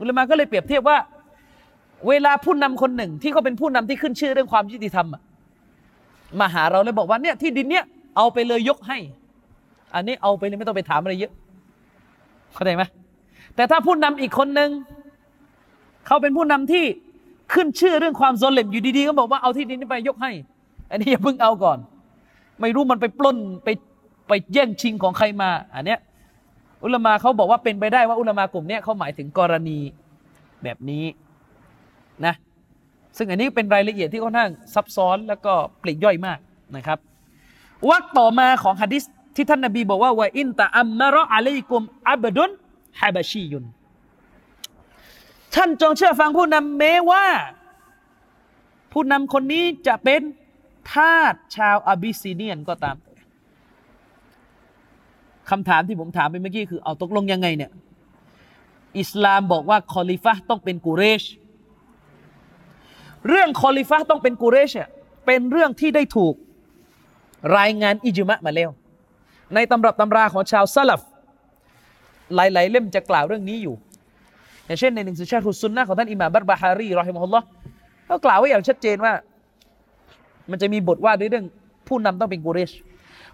[0.00, 0.98] อุลามะก็เลยเปรียบเทียบว่า
[2.08, 5.06] เวลาผู้นำคนหนึ่งที่เขาเป็นผู้นำที่ขึ้นชื่อเรื่องความยุติธรรม
[6.40, 7.84] มาหาเราเลยบอกว่าเนี่ยที่ดินเนี่ย
[8.18, 8.98] เอาไปเลยยกให้
[9.94, 11.32] อันนี้เอาไปเลยไม่ต้องไปถามอะไรเยอะ
[12.54, 12.82] เข้าใจไหม
[13.54, 14.70] แต่ถ้าผู้นำอีกคนหนึ่ง
[16.06, 16.84] เขาเป็นผู้นำที่
[17.52, 20.30] ขึ้นชื่อเรื่องความโซเลมอยู่ดีๆก็บอกว่าเอาที่ดินนี้ไปยกให้
[20.90, 21.78] อันนี้อย่าเพิ่งเอาก่อน
[22.60, 23.68] ไม่รู้มันไปปล้นไป
[24.28, 25.98] ไปแย่งชิงของใครมา อันเนี้ย
[26.82, 29.78] อุลมาเขาบอกว่าเป็นไปได้ว่าอุลมากลุ่มเนี้ยเขาหมายถึงกรณี
[30.62, 31.04] แบบนี้
[32.26, 32.34] นะ
[33.16, 36.38] ซึ่งอันนี้เป็นรายละเอียดที่ค่อนข้างซับซ้อนแล้วก็ปลีกย่อยมาก
[36.76, 36.98] นะครับ
[37.90, 43.64] วรรคต่อมาของฮะดิษที่ท่านนบีบอกว่า وإن تأمر عليكم عبد حبشي
[45.54, 47.26] ท่านจงเชื่อฟังผู้นำแม้ว่า
[48.92, 50.20] ผู้นำคนนี้จะเป็น
[50.92, 52.96] ทาสชาวอาบิสซิเนียนก็ตาม
[55.50, 57.70] คำถามที่ผมถามไปเมื่อกี้คือเอาตกลงยังไงเนี่ย
[58.98, 61.22] อิสลามบอกว่าคอลิฟะต้องเป็นกุเรช
[63.28, 64.88] เรื่องคอลิฟะต้องเป็นกุเรชเนี่ย
[65.26, 66.34] เป็นเรื่องที่ได้ถูก
[67.58, 68.70] รายงานอิจมะมาแล้ว
[69.54, 71.00] ในตำรับตำราของชาวซาลฟ
[72.34, 73.74] หลาย ๆ เล่มจะกล่าวเรื่องนี้อยู่
[74.66, 77.46] อย่างเช่นในหนังสือชาตุซุนนะของท่านอิหม่ามบัตบาฮารีรอฮิมฮุลลอฮ์
[78.08, 79.12] ก็กล่าวไว้อย่างชัดเจนว่า
[80.50, 81.46] มันจะมีบทว่าด้วยเรื่อง
[81.88, 82.70] ผู้นำต้องเป็นกุเรช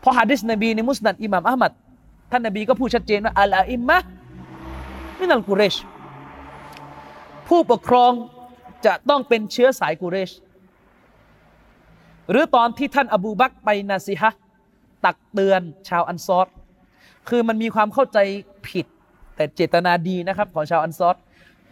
[0.00, 1.72] เพราะฮะดิษนบีในมุสนัดอิหม่ามอัลมัด
[2.30, 3.98] ท่านนบีก็พูดชัดเจนว่าอัลอาอิมมะ
[5.18, 5.74] มินัลกุเรช
[7.48, 8.12] ผู้ปกครอง
[8.86, 10.30] จะต้องเป็นเชื้อสายกุเรช
[12.30, 14.30] หรือตอนที่ท่านอบูบักไปนาซิฮะ
[15.04, 16.46] ตักเตือนชาวอันซอร
[17.28, 18.18] คือมันมีความเข้าใจ
[18.68, 18.86] ผิด
[19.36, 21.16] แต่เจตนาดีนะครับ ของชาวอันซอร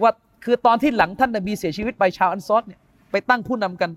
[0.02, 0.10] ว่า
[0.44, 2.80] คือตอนที่หลังท่านนบีเสียชีวิตไปชาวอันซอรเนี่ย
[3.10, 3.90] ไปตั้งผู้นำกัน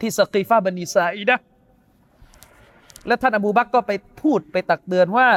[0.00, 1.36] ที่สกีฟาบันิซาอิดะ
[3.06, 5.28] และท่านอบูบักก็ไปพูดไปตักเตือนว่า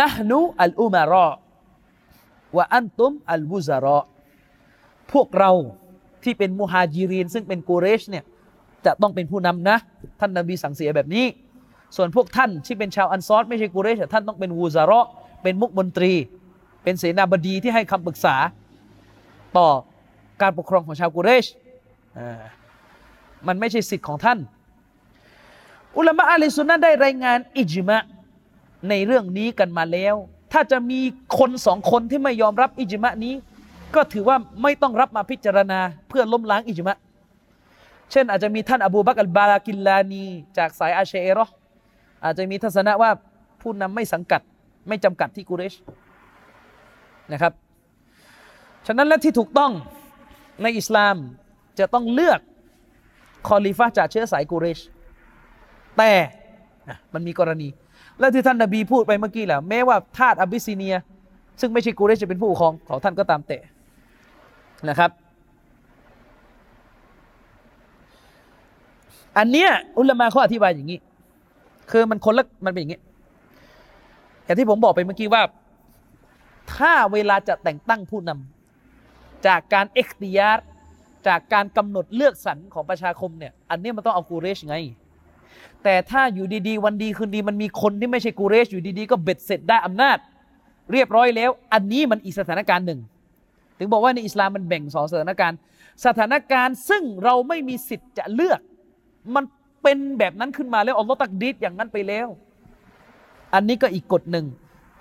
[0.00, 1.28] นะฮนุอัลอุมารอ
[2.56, 4.00] วะอันตุมอัลบุซารอ
[5.12, 5.50] พวกเรา
[6.24, 8.24] ที่เป็นมุฮาจิรีน ซึ่งเป็นกูเรชเนี่ย
[8.86, 9.76] จะต้องเป็นผู้นำนะ
[10.20, 11.26] ท่านนบีสั่งเสียแบบนี้
[11.96, 15.06] ส่วนพวกท่านที่เป็นชาวอันซอรไม่ใช่กูเรชท่านต้องเป็นวูซาระ
[15.42, 16.12] เป็นมุกมนตรี
[16.82, 18.36] เป็นเสนาบดีที่ให้คำปรึกษา
[19.56, 19.68] ต่อ
[20.42, 21.46] การปกครองของชาวกูเรช
[23.46, 24.38] มันไม่ใช่สิทธิ์ของท่าน
[25.96, 27.98] อุลามะอาลีซุนนะห์ได้รายงานอิจมะ
[28.88, 30.14] ในเรื่องนี้กันมาแล้ว
[30.52, 31.00] ถ้าจะมี
[31.38, 33.34] คนสองคนที่ไม่ยอมรับอิจมะนี้
[33.94, 36.98] ก็ถือว่าไม่ต้องรับมาพิจารณาเพื่อล้มล้างอิจมะ
[38.12, 40.24] เช่น อาจจะมีท่านอบูบักอัลบาลากิลลานี
[40.58, 41.46] จากสายอาเชเอรอ
[42.24, 43.10] อาจจะมีทัศนะว่า
[43.60, 44.40] ผู้นำไม่สังกัด
[44.88, 45.74] ไม่จำกัดที่กุเรช
[47.32, 47.52] นะครับ
[48.86, 49.72] ฉะนั้นและที่ถูกต้อง
[50.62, 51.16] ในอิสลาม
[51.78, 52.40] จะต้องเลือก
[53.48, 54.80] คอลิฟะจากเชื้อสายกุเรช
[55.98, 56.12] แต่
[57.14, 57.68] มันมีกรณี
[58.18, 60.96] และที่ท่านนบีพูดไปเมื่อกี้แหละแม้ว่าทาสอาบิสซิเนีย
[61.60, 63.58] ซึ่งไม่ใช่กุเรชจะเป็นผู้ปกครองของท่านก็ตามแต่
[64.88, 65.10] นะครับ
[69.38, 70.98] อันเนี้ยอุลามะเขาอธิบายอย่างนี้
[71.90, 73.00] คือมันคนละมันเป็นอย่างนี้
[74.44, 75.42] อย่างที่ผมบอกไปเมื่อกี้ว่า
[76.74, 80.48] ถ้าเวลาจะแต่งตั้งผู้นำจากการเอ็กติยา
[81.28, 84.76] จากการกำหนดเลือกสรรของประชาคมเนี่ย อันนี้มันต้องเอากูเรชไง
[85.84, 90.18] แต่ถ้าอยู่ดีๆ วันดีคืนดีมันมีคนที่ไม่ใช่กูเรชอยู่ดีๆ ก็เบ็ดเสร็จได้อำนาจ
[90.92, 93.00] เรียบร้อยแล้ว อันนี้มันอีกสถานการณ์หนึ่ง
[93.78, 95.58] ถึงบอกว่าในอิสลามมันแบ่งสองสถานการณ์
[96.06, 98.60] สถานการณ์ซึ่งเราไม่มีสิทธิ์จะเลือก
[99.34, 99.44] มัน
[99.82, 102.28] เป็นแบบนั้นขึ้นมาแล้วอัลลอฮ์ تقدير อย่างนั้นไปแล้ว
[103.54, 104.46] อันนี้ก็อีกกฎหนึ่ง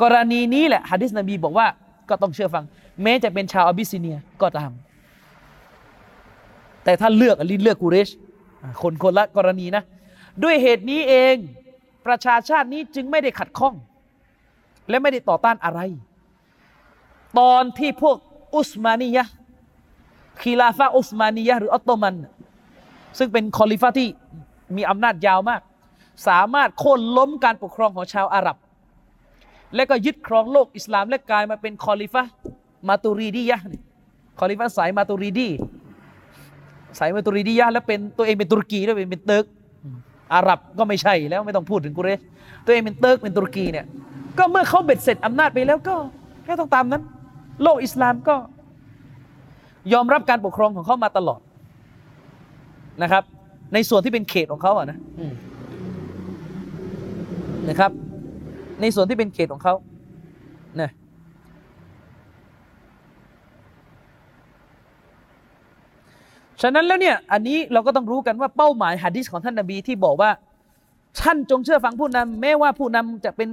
[0.01, 1.67] กรณีนี้แหละฮะดิษนบีบอกว่า
[2.09, 2.63] ก็ต้องเชื่อฟัง
[3.03, 4.71] แม้จะเป็นชาวอบิสซิเนียก็ตาม
[6.83, 8.09] แต่ถ้าเลือกอันนี้เลือกกูเรช
[8.81, 9.83] คนคนละกรณีนะ
[10.43, 11.35] ด้วยเหตุนี้เอง
[12.07, 13.75] ประชาชาตินี้จึงไม่ได้ขัดข้อง
[14.89, 15.79] และไม่ได้ต่อต้านอะไร
[17.39, 18.17] ตอนที่พวก
[18.55, 19.23] عثمانية
[20.41, 22.15] خلافة عثمانية หรือออตโตมัน
[23.17, 24.07] ซึ่งเป็นคอลิฟะที่
[24.75, 25.61] มีอำนาจยาวมาก
[26.27, 28.57] สามารถโค่นล้มการปกครองของชาวอาหรับ
[29.75, 32.23] และก็ยึดครองโลกอิสลามและกลายมาเป็นคอลิฟะ
[32.87, 33.59] ماتريدية
[34.39, 35.47] คอลิฟะสาย ماتريدي
[36.99, 39.45] สาย ماتريدية แล้วเป็นตัวเองเป็นตุรกีด้วยเป็นเป็นเติร์ก
[40.33, 42.19] อาหรับก็ไม่ใช่แล้วไม่ต้องพูดถึงกุเรช
[42.65, 43.85] ตัวเองเป็นเติร์กเป็นตุรกีเนี่ย
[44.37, 45.95] ก็เมื่อเขาเบ็ดเสร็จอำนาจไปแล้วก็
[46.43, 47.03] แค่ต้องตามนั้น
[47.63, 48.35] โลกอิสลามก็
[49.93, 51.39] ยอมรับการปกครองของเขามาตลอด
[53.03, 53.23] นะครับ
[53.73, 54.97] ในส่วนที่เป็นเขตของเขาอะนะ
[57.69, 57.91] นะครับ
[58.81, 59.73] ในส่วนที่เป็นเขตของเขา
[60.81, 60.89] นะ
[66.61, 70.31] ฉะนั้นแล้วเนี่ย อันนี้เราก็ต้องรู้กันว่าเป้าหมายหะดีษของท่านนบีที่บอกว่า
[71.21, 73.49] ท่านจงเชื่อฟังผู้นำแม้ว่าผู้นำจะเป็น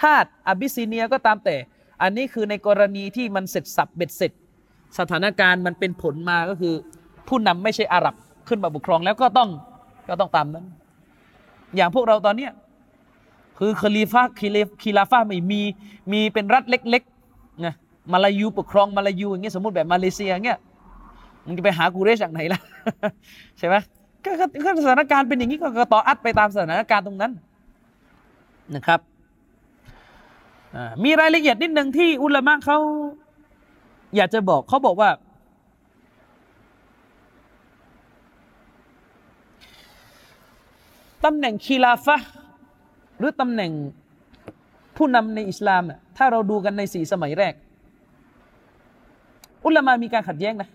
[0.00, 1.56] ทาสอบิสซิเนียก็ตามแต่
[2.02, 4.32] อันนี้คือในกรณีที่มันเสร็จสรรพเบ็ดเสร็จ
[4.98, 6.74] สถานการณ์มันเป็นผลมาก็คือ
[7.28, 8.14] ผู้นำไม่ใช่อาหรับ
[8.48, 9.48] ขึ้นมาปกครองแล้วก็ต้อง
[10.08, 10.66] ก็ต้องตามนั้น
[11.76, 12.52] อย่างพวกเราตอนเนี้ย
[13.58, 15.60] คือ خليفة คิเล خلافة ไม่มี
[16.12, 17.74] มีเป็นรัฐเล็กๆนะ
[18.12, 20.58] มาลายูปกครองมาลายูอย่างเงี้ยสมมติแบบมาเลเซียอย่างเงี้ย
[21.44, 22.60] มึงจะไปหากูเรชจากไหนล่ะ
[23.58, 23.74] ใช่ไหม
[24.24, 24.30] ก็
[24.84, 27.32] สถานการณ์เป็นอย่างนี้ก็ طاعة ไปตามสถานการณ์ตรงนั้น
[28.74, 29.00] นะครับ
[31.04, 32.78] มีรายละเอียดนิดหนึ่งที่อุลามะเขา
[34.16, 35.10] อยากจะบอกเขาบอกว่า
[41.24, 42.16] ตำแหน่งคีลาฟะ
[43.18, 43.70] หรือตำแหน่ง
[44.96, 45.82] ผู้นำในอิสลาม
[46.16, 47.54] ถ้าเราดูกันในสี่สมัยแรก
[49.64, 50.68] อุลามามีการขัดแย้งนะ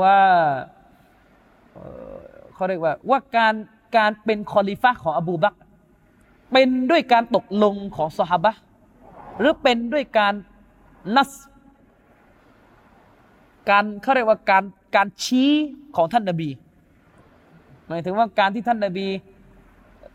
[0.00, 0.18] ว่า
[1.72, 3.54] เขาเรียกว่าว่าการ
[3.96, 5.54] การเป็นคอลิฟะของอบูบัก
[6.52, 8.52] เป็นด้วยการตกลงของสหาบะ
[9.38, 10.34] หรือเป็นด้วยการ
[11.16, 11.30] نص
[13.70, 14.64] การเขาเรียกว่าการ
[14.96, 15.50] การชี้
[15.96, 16.48] ของท่านนบี
[17.88, 19.06] หมายถึงว่าการที่ท่านนบี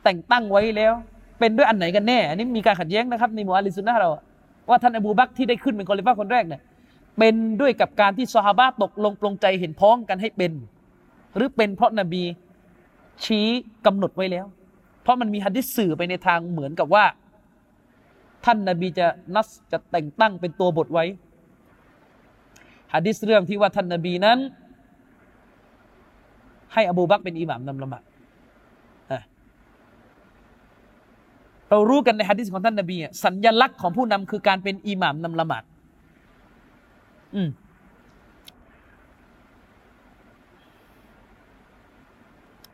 [0.03, 0.93] แต่งตั้งไว้แล้ว
[1.39, 4.09] เป็นด้วยอันไหนกันแน่อันนี้มีการขัดแย้งนะครับในหมู่ أهل السنة เรา
[4.69, 6.61] ว่าท่านอบูบักที่ได้ขึ้นเป็นคอลิฟะห์คนแรกเนี่ย
[7.17, 10.51] เป็นด้วยกับการที่ซอฮาบะตกลงปลงใจเห็นพ้องกันให้เป็น
[11.35, 12.23] หรือเป็นเพราะนบี
[13.23, 13.47] ชี้
[13.85, 14.45] กำหนดไว้แล้ว
[15.09, 17.05] ราะมันมีฮัดดิษสื่อไปในทางเหมือนกับว่า
[18.45, 21.05] ท่านนบีจะนัสจะแต่งตั้งเป็นตัวบทไว้
[22.93, 24.37] ฮัดดิษเรื่องที่ว่าท่านนบีนั้น
[26.73, 28.03] ให้อบูบักเป็นอิหมามนำละหมาด
[31.69, 35.63] เรารู้กันในฮะดิษของท่านนบีสัญญลักษณ์ของผู้นำคือการเป็นอิหมามนำละหมาด
[37.35, 37.49] อืม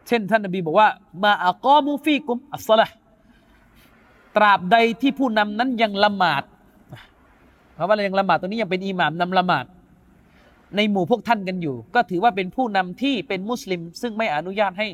[0.07, 0.87] เช่นท่านนบีบอกว่า
[1.23, 2.87] มาอักอมูฟีกุมอัสสละ
[4.35, 6.43] ตราบใดที่ผู้นำนั้นยังละหมาด
[7.73, 9.65] เพราะว่ายังละหมาดตัวนี้ยังเป็นอิหม่ามนำละหมาด
[10.75, 14.87] ในหมู่พวกท่านกันอยู่ ก็ถือว่าเป็นผู้นำที่เป็นมุสลิม ซึ่งไม่อนุญาตให้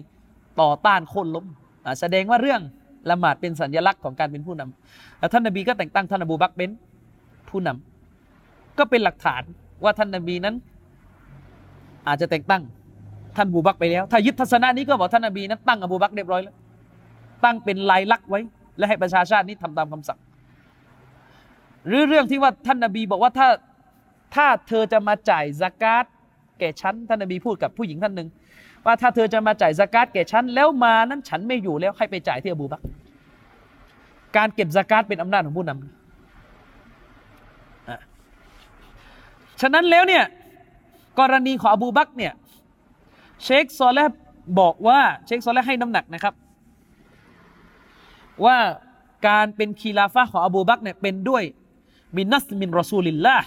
[0.61, 1.45] ต่อต้านโค่นล้ม
[1.85, 2.61] อ่าแสดงว่าเรื่อง
[3.09, 6.69] ละหมาดเป็นสัญลักษณ์ของการเป็นผู้นำแล้วท่านนบีก็แต่งตั้งท่านอบูบักเป็น
[7.49, 9.43] ผู้นำก็เป็นหลักฐาน
[9.83, 10.55] ว่าท่านนบีนั้น
[12.07, 12.63] อาจจะแต่งตั้ง
[13.37, 16.55] ท่านบูบักไปแล้ว ถ้ายึดทัศนะนี้ก็บอกท่านนบีนั้นตั้งอบูบักเรียบร้อยแล้ว
[17.43, 18.39] ตั้งเป็นลายลักษณ์ไว้
[18.77, 20.19] และให้ประชาชาตินี้ทำตามคำสั่ง
[21.87, 23.47] หรือเรื่องที่ว่าท่านนบีบอกว่าถ้า
[24.35, 26.05] ถ้าเธอจะมาจ่ายสกาต
[26.59, 28.27] แก่ฉันท่านนบีพูดกับผู้หญิงท่านหนึ่ง
[28.85, 32.81] ว่าถ้าเธอจะมาจ่ายสกาตแก่ฉันแล้วมานั้นฉันไม่อยู่แล้วให้ไปจ่ายที่อบูบัก
[34.37, 35.75] การเก็บสกาตเป็นอำนาจของผู้นำ
[39.61, 40.23] ฉะนั้นแล้วเนี่ย
[41.19, 42.33] กรณีของอบูบักเนี่ย
[43.43, 44.05] เชคซอลและ
[44.59, 46.33] บอกว่าเชคซอลแลให้น้ำหนักนะครับ
[48.45, 48.57] ว่า
[49.27, 51.43] การเป็นคีลาฟะของอบูบักเนี่ยเป็นด้วย
[52.15, 53.37] من نص من رسول الله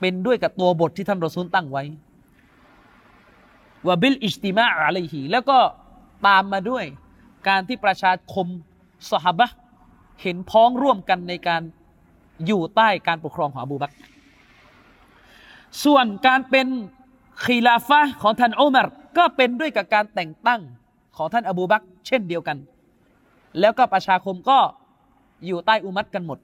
[0.00, 1.84] เป็นด้วยกับตัวบทที่ท่านรอซูลตั้งไว้
[3.86, 5.58] وبالاجتماع عليه แล้วก็
[6.26, 6.84] ตามมาด้วย
[7.48, 8.46] การที่ประชาคม
[9.10, 9.46] สหาบะ
[10.22, 11.62] เห็นพ้องร่วมกันในการ
[12.46, 13.92] อยู่ใต้การปกครองของอบูบัก
[15.84, 16.66] ส่วนการเป็น
[17.42, 18.86] خلافة ของท่านอุมัร
[19.18, 20.60] ก็เป็นด้วยกับการแต่งตั้ง
[21.16, 22.56] ของท่านอบูบักเช่นเดียวกัน
[23.60, 24.58] แล้วก็ประชาคมก็
[25.46, 26.38] อยู่ใต้อุมัดกันหมด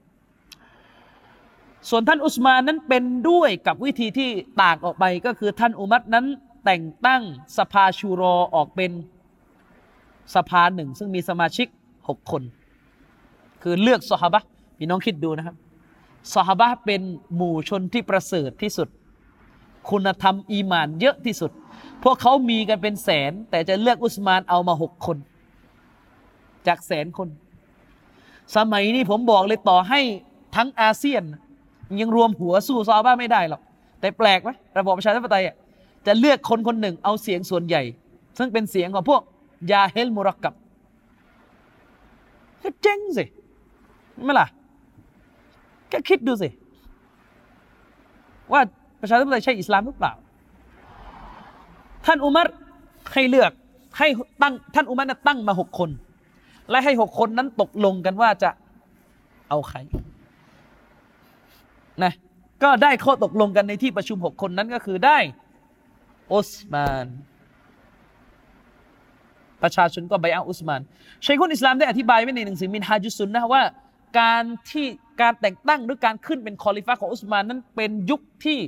[1.89, 4.31] ส่วนท่านอุสมานนั้นเป็นด้วยกับวิธีที่
[4.63, 6.27] ต่างออกไปก็คือท่านอุมัดนั้น
[6.65, 7.23] แต่งตั้ง
[7.59, 8.93] สภาชูรอออกเป็น
[10.35, 11.67] สภาหนึ่ง ซึ่งมีสมาชิก
[12.09, 12.43] หกคน
[13.63, 14.43] คือเลือกสหบะ
[14.79, 15.57] พี่น้องคิดดูนะครับ
[16.35, 17.03] สหบะเป็น
[17.37, 18.89] หมู่ชนที่ประเสริฐที่สุด
[19.91, 21.51] คุณธรรมอีมานเยอะที่สุด
[22.05, 25.17] พวกเขามีกันเป็นแสน แต่จะเลือกอุสมานเอามาหกคน
[26.67, 27.29] จากแสนคน
[28.57, 30.01] สมัยนี้ผมบอกเลยต่อให้
[30.57, 31.23] ทั้งอาเซียน
[32.01, 33.63] ยังรวมหัวสู้ซอบ้าไม่ได้หรอก
[34.01, 35.43] แต่แปลกไหมระบบประชาธิปไตย
[36.07, 37.83] จะเลือกคนคนหนึ่งเอาเสียงส่วนใหญ่
[38.39, 39.23] ซึ่งเป็นเสียงของพวก
[39.73, 40.55] ยาเฮลมุรักกับ
[42.63, 43.25] ก็เจ๊งสิ
[44.25, 44.47] ไม่ล่ะ
[45.93, 46.49] ก็คิดดูสิ
[48.53, 48.63] ว่า
[49.01, 50.13] ประชาธิปไตยใช่อิสลามหรือเปล่า
[52.07, 52.49] ท่านอุมัร
[53.13, 53.53] ให้เลือก
[53.99, 54.09] ให้
[54.43, 55.91] ตั้งท่านอุมัรน่ะตั้งมาหกคน
[56.71, 58.51] และให้หกคนนั้นตกลงกันว่าจะ
[59.49, 59.79] เอาใคร
[62.05, 62.13] นะ
[62.63, 65.19] ก็ได้ข้อตกลงกันในที่ประชุมหกคนนั้นก็คือได้
[66.33, 67.07] อุสมาน
[69.63, 70.81] ประชาชนก็ไบอัอุสมาน
[71.25, 73.63] ชัยคุนอิสลามได้อธิบายไว้ในหนังสือมินฮาจุสุนนะว่า
[74.21, 74.87] การที่
[75.21, 78.59] การแต่งตั้งหรือการขึ้นเป็นคอลิฟ้าของอุสมานนั้นเป็นยุคที่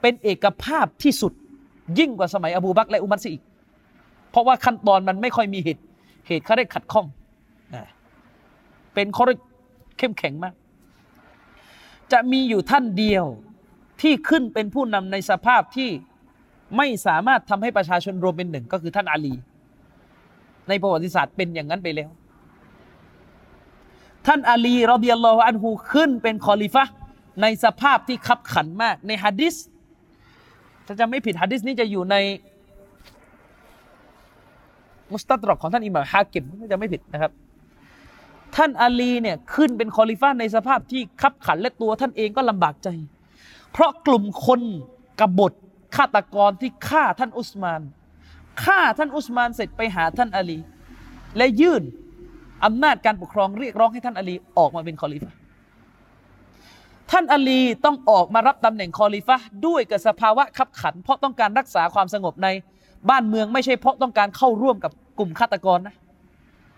[0.00, 1.32] เป็นเอกภาพที่สุด
[1.98, 3.42] ยิ่งกว่าสมัยอบูบักและอุมัรซีอีก
[4.30, 5.82] เพราะว่าขั้นตอนมันไม่ค่อยมีเหตุ
[6.26, 7.06] เหตุเขาได้ขัดข้อง
[8.94, 9.24] เป็นข้อ
[9.98, 10.54] เข้มแข็งมาก
[12.12, 13.24] จะมีอยู่ท่านเดียว
[14.00, 15.90] ที่ขึ้นเป็นผู้นำในสภาพที่
[16.76, 19.34] ไม่สามารถทำให้ประชาชนรวมเป็นหนึ่งก็คือท่านอาลี
[20.68, 22.10] ในประวัติศาสตร์เป็นอย่างนั้นไปแล้ว
[24.26, 26.84] ท่านอาลีรอเบียลลอฮอันฮูขึ้นเป็นคอลิฟะ
[27.42, 29.54] ในสภาพที่ขับขันมาก ในฮะดิษ
[30.90, 32.16] ถ้าจะไม่ผิดฮะดิษนี้จะอยู่ใน
[35.12, 37.32] มุสตัดรอกของท่านอิหม่ามฮากิมถ้าจะไม่ผิดนะครับ
[38.56, 42.88] ท่านอาลีเนี่ยขึ้นเป็นคอลิฟะในสภาพที่ขับขันและตัวท่านเองก็ลำบากใจ
[43.72, 44.60] เพราะกลุ่มคน
[45.20, 45.52] กบฏ
[45.96, 47.80] ฆาตกรที่ฆ่าท่านอุสมาน
[48.64, 50.58] ฆ่าท่านอุสมานเสร็จไปหาท่านอาลี
[51.36, 51.82] และยื่น
[52.64, 55.39] อำนาจการปกครองเรียกร้องให้ท่านอาลีออกมาเป็นคอลิฟะ
[57.10, 62.48] ท่านอลีต้องออกมารับตำแหน่งคอลิฟะด้วยกับสภาวะขับขัน เพราะต้องการรักษาความสงบใน
[63.10, 65.94] บ้านเมืองไม่ใช่เพราะต้องการเข้าร่วมกับกลุ่มฆาตกรนะ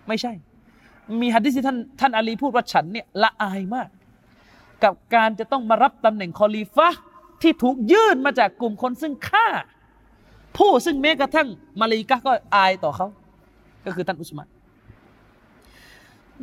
[0.07, 0.31] ไม่ใช่
[1.21, 3.87] มีฮะดิษที่ท่านท่านอาลีพูดว่าฉันเนี่ยละอายมาก
[4.83, 6.89] กับการจะต้องมารับตำแหน่งคอลีฟะ
[7.41, 9.47] ที่ถูกยื่นมาจากกลุ่มคนซึ่งฆ่า
[10.57, 11.47] ผู้ซึ่งแม้กระทั่ง
[11.79, 13.07] มาลีกะก็อายต่อเขา
[13.85, 14.47] ก็คือท่านอุสมาน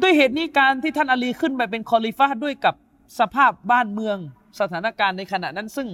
[0.00, 2.74] ด้วยเหตุนี้การที่ท่านอาลีขึ้นไปเป็นคอลิฟะด้วยกับ
[3.18, 4.16] สภาพบ้านเมือง
[4.60, 5.88] สถานการณ์ในขณะนั้นซึ่ง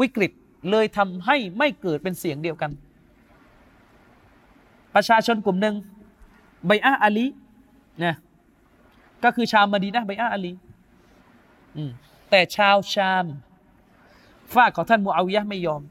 [0.00, 0.32] วิกฤต
[0.70, 2.70] เลยทำให้ไม่เกิดเป็นเสียงเดียวกัน
[4.94, 5.74] ประชาชนกลุ่มหนึ่ง
[6.66, 7.26] ไบอาอาลี
[8.04, 8.14] นะ
[9.24, 10.52] ก็คือชาวมาดีนะไบอาอาลี
[12.30, 13.26] แต่ชาวชาม
[14.54, 15.82] ฝ้าของท่านมูอาวิยะไม่ยอม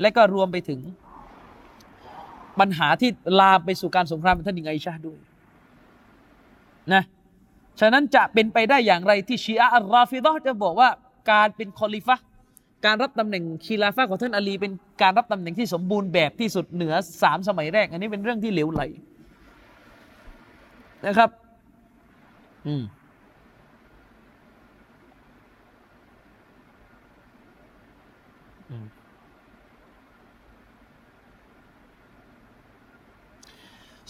[0.00, 0.80] และก็รวมไปถึง
[2.60, 3.10] ปัญหาที่
[3.40, 5.18] ลามไปสู่การสงครามท่านหญิงไอชาด้วย
[6.92, 7.02] นะ
[7.80, 10.88] ฉะนั้นจะเป็นไปได้อย่างไรที่ชีอะอัลราฟิดะจะบอกว่า
[11.30, 12.16] การเป็นคอลิฟะ
[12.86, 14.72] การรับตำแหน่งคีลาฟะของท่านอาลี เป็น
[15.02, 18.82] การรับตำแหน่งที่สมบูรณ์แบบที่สุดเหนือสามสมัยแรก อันนี้เป็นเรื่องที่เหลวไหล
[21.06, 21.30] นะครับ
[22.66, 22.84] อืม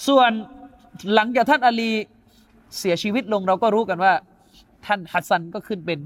[0.09, 0.31] ส่วน
[1.15, 1.91] หลังจากท่านอาลี
[2.79, 4.13] เสียชีวิตลงเราก็รู้กันว่า
[4.87, 5.99] ท่านฮัสซันก็ขึ้นเป็น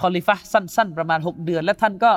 [0.00, 2.12] คอลิฟะสั้น ๆ ประมาณ 6 เดือน และท่านก็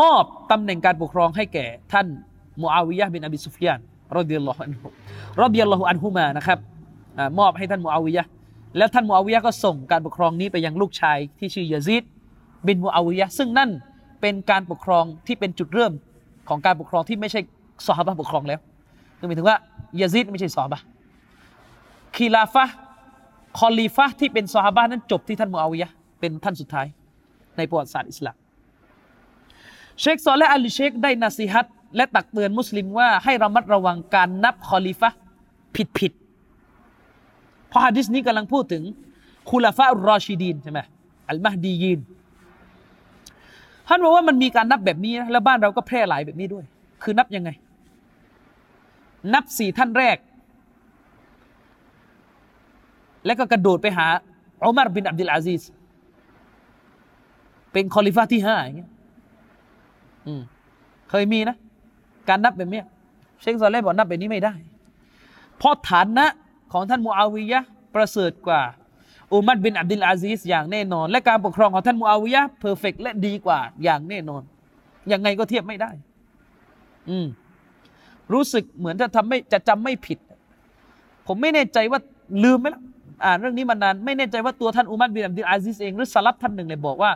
[0.00, 2.06] มอบตำแหน่งการปกครองให้แก่ ท่าน
[2.62, 3.80] มูอาวิยะบินอบิสุฟยาน
[4.16, 6.58] رضي الله عنه رضي الله عنهما นะครับ
[7.38, 8.24] มอบให้ท่านมูอาวิยะ
[8.76, 12.02] แล้วท่านมูอาวิยะก็ส่งการปกครองนี้ไปยังลูกชายที่ชื่อยาซิด
[12.66, 13.70] บินมูอาวิยะซึ่งนั่น
[14.20, 15.92] เป็นการปกครองที่เป็นจุดเริ่ม
[16.48, 17.40] ของการปกครองที่ไม่ใช่
[17.86, 18.60] ซอฮาบะปกครองแล้ว
[19.24, 19.58] คือหมายถึงว่า
[20.00, 20.78] ยาซิดไม่ใช่ซอฮาบะ
[22.16, 22.64] คีลาฟะ
[23.58, 25.90] คอลีฟะที่เป็นซอฮาบะนั้นจบที่ท่านมูอาวิยะ
[26.20, 26.86] เป็นท่านสุดท้าย
[27.56, 28.36] ในประวัติศาสตร์อิสลาม
[30.00, 35.10] เชคซอและอัลเชคได้นาซีฮัตและตักเตือนมุสลิมว่าให้ระมัดระวังการนับคอลีฟะ
[35.76, 36.12] ผิดผิด
[37.68, 38.82] เพราะฮะดิษนี้กำลังพูดถึง
[39.50, 40.80] คุลาฟะรอชิดีนใช่ไหม
[41.28, 42.00] อัลมาฮดียีน
[43.88, 46.64] ท่านบอกว่ามันมีการนับแบบนี้นะแล้วบ้านเราก็แพร่หลายแบบนี้ด้วย
[47.02, 47.50] คือนับยังไง
[49.32, 50.16] นับสี่ท่านแรก
[53.26, 54.06] แล้วก็กระโดดไปหา
[54.62, 55.62] อุมารบินอับดุลอาซีส
[57.72, 58.90] เป็นคอลิฟาที่ห้าอย่างเงี้ย
[60.26, 60.42] อืม
[61.10, 61.56] เคยมีนะ
[62.28, 62.82] การนับแบบนี้
[63.40, 64.54] เชคซอลเล่บอกนับแบบนี้ไม่ได้
[65.56, 66.26] เพราะฐานะ
[66.72, 67.60] ของท่านมูอาวิยะ
[67.94, 68.62] ประเสริฐกว่า
[69.32, 74.42] อุมัรบินอับดุลอาซีสอย่างแน่นอน และการปกครองของท่านมูอาวิยะ perfect และดีกว่าอย่างแน่นอน
[75.12, 75.90] ยังไงก็เทียบไม่ได้
[77.10, 77.26] อืม
[78.32, 80.18] รู้สึกเหมือนจะทำไม่จะจำไม่ผิด
[81.26, 82.00] ผมไม่แน่ใจว่า
[82.44, 82.82] ลืมไหมล่ะ
[83.24, 87.10] อ่านเรื่องนี้มานานไม่แน่ใจว่าตัวท่านอุมัรบินอับดุลอาซิสเองหรือสลับท่านหนึ่งเลยบอกว่า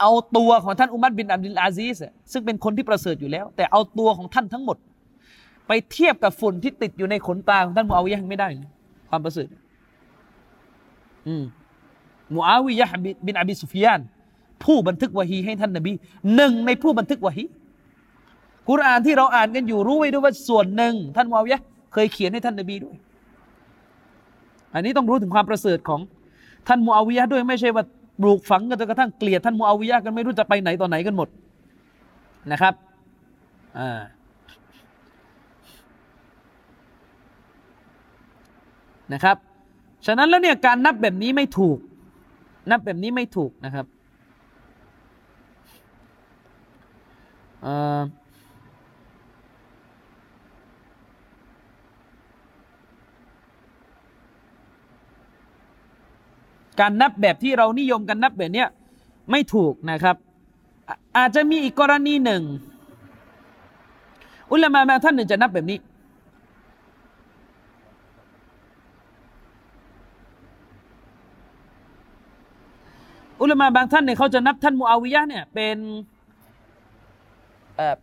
[0.00, 1.96] เอาตัวของท่านอุมัรบินอับดุลอาซิส
[2.32, 4.76] ซึ่งเป็นคนที่ประเสริฐอยู่แล้ว แต่เอาตัวของท่านทั้งหมด
[5.66, 8.48] ไปเทียบกับฝุ่นที่ติดอยู่ในขนตาของท่านมูอาวิยะไม่ได้
[9.10, 9.48] ความประเสริฐ
[11.26, 11.44] อืม
[12.34, 12.88] มูอาวิยะ
[13.26, 14.00] บินอบิสุฟยาน
[14.64, 15.92] ผู้บันทึกวะฮีให้ท่านนบี
[16.34, 17.44] หนึ่งในผู้บันทึกวะฮี
[18.68, 21.60] กุรอานที่เราอ่านกันอยู่รู้ไว้ด้วยว่าส่วนหนึ่ง ท่านมูอาวยะ
[21.92, 22.96] เคยเขียนให้ท่านนบีด้วย
[24.74, 26.00] อันนี้ต้องรู้ถึงความประเสริฐของ
[26.68, 27.84] ท่านมูอาวิยะด้วยไม่ใช่ว่า
[28.20, 31.28] ปลูกฝังกันจนกระทั่งเกลียดท่านมูอาวิยะกันไม่รู้จะไปไหนต่อไหนกันหมด
[32.52, 32.74] นะครับ
[33.78, 34.00] อ่า
[39.12, 39.36] นะครับ
[40.06, 41.78] ฉะนั้นแล้วเนี่ยการนับแบบนี้ไม่ถูก
[42.70, 43.86] นับแบบนี้ไม่ถูกนะครับ
[56.80, 58.68] การนับแบบที่เรานิยมกันนับแบบเนี้ย
[59.30, 60.16] ไม่ถูกนะครับ
[61.16, 62.42] อาจจะมีอีกกรณีหนึ่ง
[64.52, 65.78] อุลามะบางท่านหนึ่งจะนับแบบนี้
[73.40, 75.78] อุลามะบางท่านเนี่ยเขาจะนับท่านมูอาวิยะเนี่ยเป็น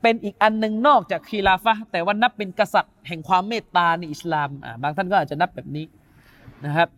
[0.01, 4.49] เป็นอีกอันหนึ่งนอกจากคีลาฟะแต่ว่านับเป็นกษัตริย์แห่งความเมตตาในอิสลาม
[4.81, 5.85] บางท่านก็อาจจะนับแบบนี้
[6.65, 6.89] นะครับ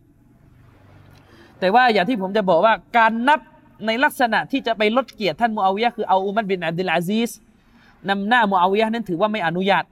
[1.60, 3.40] แต่ว่าอย่างที่ผมจะบอกว่าการนับ
[3.86, 7.30] ในลักษณะที่จะไปลดเกียรติท่านมูอาวิยะคือเอาอุมัดบินอับดุลอาซีส
[8.08, 9.84] นำหน้ามูอาวิยะนั้นถือว่าไม่อนุญาต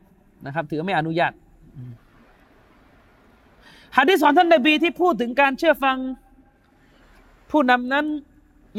[0.46, 1.32] นะครับ ถือไม่อนุญาต
[3.96, 5.96] ฮะดีษของท่านนบีที่พูดถึงการเชื่อฟัง
[7.50, 8.06] ผู้นำนั้น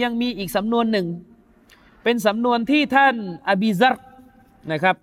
[0.04, 1.08] ยังมีอีกสำนวนหนึ่ง
[2.04, 3.16] เป็นสำนวนที่ท่าน
[3.50, 3.96] อบีซัร
[4.72, 4.96] นะครับ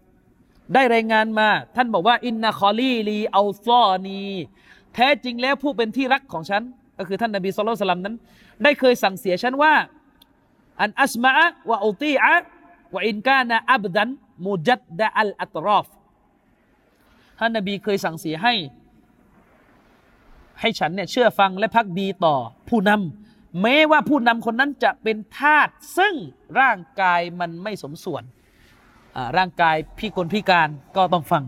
[0.74, 4.22] ได้รายงานมา ท่านบอกว่า อินนาคอลีลีอัลซอนี
[4.94, 6.62] แท้จริงแล้วผู้เป็นที่รักของฉัน
[6.98, 8.16] ก็คือท่านนบีสุลต่านนั้น
[8.62, 9.72] ได้เคยสั่งเสียฉันว่า
[10.80, 11.30] อันอัสมะ
[11.70, 12.34] วะอุตีอะ
[12.94, 14.08] วะอินกานะอับดัน
[14.44, 15.86] มุจัดดะอัลอัตรอฟ
[17.38, 18.54] ท่านนบีเคยสั่งเสียให้
[20.60, 22.36] ให้ฉันเนี่ยเชื่อฟังและพักดีต่อ
[22.68, 25.68] ผู้นำแม้ว่าผู้นำคนนั้นจะเป็นทาส
[25.98, 26.14] ซึ่ง
[26.60, 28.22] ร่างกายมันไม่สมส่วน
[29.36, 31.42] ร่างกายพิกลพิการก็ต้องฟัง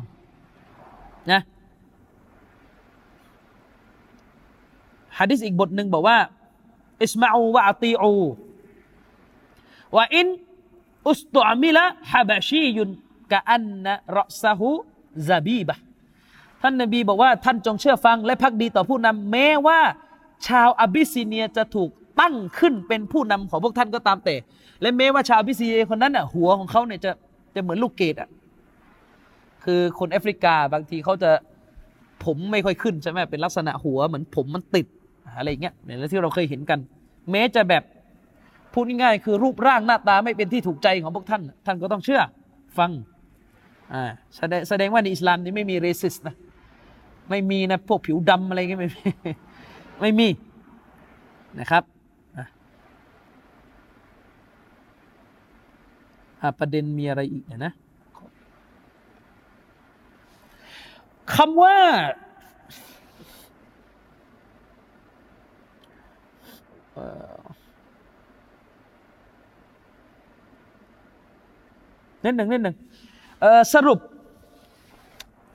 [1.32, 1.40] นะ
[5.20, 6.18] ฮะดิษอีกบทหนึ่งบอกว่า
[7.02, 8.14] อิสมาอูวะอตีอู
[9.96, 10.28] ว่าอิน
[11.08, 12.90] อุสตุอมิละฮะบะชียุน
[13.32, 14.70] กะอันนะรอซะฮู
[15.28, 15.76] ซาบีบะ
[16.62, 19.80] ท่านนบีบอกว่าท่านจงเชื่อฟังและพักดีต่อผู้นำแม้ว่า
[20.46, 21.90] ชาวอบิซิเนียจะถูก
[22.20, 24.34] ตั้งขึ้นเป็นผู้นำของพวกท่านก็ตามแต่
[24.82, 27.10] และแม้ว่าชาวอบิซิเนียคนนั้นอะหัวของเขาเนี่ยจะ
[27.54, 28.28] จะเหมือนลูกเกดอะ
[29.64, 31.30] คือคนแอฟริกาบางทีเขาจะ
[32.24, 34.86] ผมไม่ค่อยขึ้นใช่ไหมเป็นลักษณะหัวเหมือนผมมันติด
[35.36, 36.78] อะไรเงี้ยเนี่ยที่เราเคยเห็นกัน
[37.30, 37.82] แม้จะแบบ
[38.72, 42.20] พูดง่ายๆคือรูปร่างหน้าตาไม่เป็นที่ถูกใจของพวกท่าน ท่านก็ต้องเชื่อ
[42.78, 42.90] ฟัง
[43.94, 44.04] อ่า
[44.36, 46.34] แสดงแสดงว่าในอิสลามนี่ไม่มี racist นะ
[47.30, 49.02] ไม่มีนะพวกผิวดำอะไรเงี้ยไม่มี
[50.00, 50.28] ไม่มี
[51.60, 51.84] นะครับ
[56.58, 57.72] ประเด็นมีอะไรอีกนะ
[61.34, 61.76] คำว่า
[72.24, 72.76] นิดหนึ่งนิดหนึ่ง
[73.74, 73.98] สรุป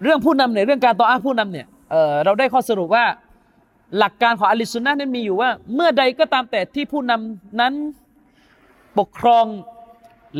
[0.04, 3.06] เรื่องผู้นำเนี่ยเรื่องการต่ออาผู้นำเนี่ยเเราได้ข้อสรุปว่า
[3.98, 7.74] หลักการของอะฮ์ลิสุนนะนั้นมีอยู่ว่า เมื่อใดก็ตามแต่ที่ผู้นำนั้น
[8.98, 9.46] ปกครอง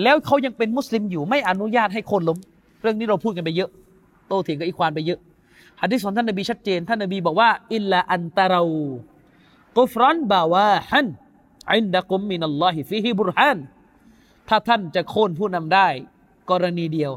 [0.04, 2.38] แล้วเขายังเป็นมุสลิมอยู่ไม่อนุญาตให้โค่นล้ม
[2.82, 3.70] เรื่องนี้เราพูดกันไปเยอะ
[4.28, 5.20] โตเถียงกับอีควานไปเยอะ
[5.82, 13.58] ฮะดิษของท่านนบีชัดเจน ท่านนบีบอกว่าإلا أن تروا كفرا بواحا عندكم من الله فيه برهان
[14.48, 15.88] ถ้าท่านจะโค่นผู้นำได้
[16.52, 17.12] กรณีเดียว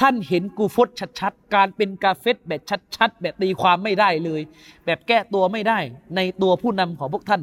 [0.00, 0.88] ท่านเห็นกูฟต
[1.20, 2.60] ชัดๆ การเป็นกาเฟตแบบ
[2.96, 4.42] ชัดๆ แบบตีความไม่ได้เลย
[4.84, 5.78] แบบแก้ตัวไม่ได้
[6.16, 7.42] ในตัวผู้นำของพวกท่าน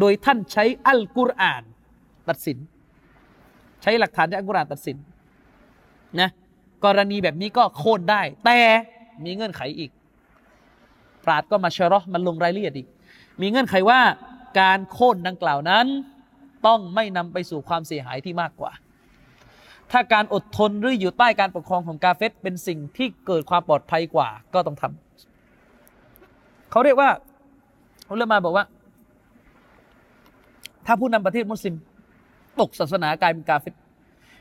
[0.00, 1.62] โดยท่านใช้อัลกุรอาน
[2.28, 2.58] ตัดสิน
[3.82, 4.96] ใช้หลักฐานจากอัลกุรอานตัดสิน
[6.20, 6.28] นะ
[6.84, 8.58] กรณีแบบนี้ก็โค่นได้ แต่
[9.24, 9.90] มีเงื่อนไขอีก
[11.24, 12.88] ปราดก็มาชรอมันลงรายละเอียดอีก
[13.40, 14.00] มีเงื่อนไขว่า
[14.60, 15.86] การโค่นดังกล่าวนั้น
[16.66, 18.72] ต้องไม่นำไปสู่ความเสียหายที่มากกว่า
[19.90, 27.10] ถ้าการอดทนหรืออยู่ใต้การปกครองของกาเฟตเป็นสิ่งที่เกิดความปลอดภัยกว่า ก็ต้องทำเขาเรียกว่า
[28.10, 28.64] อุลามาบอกว่า
[30.86, 31.74] ถ้าผู้นำประเทศมุสลิม
[32.60, 33.74] ตกศาสนากลายเป็นกาเฟต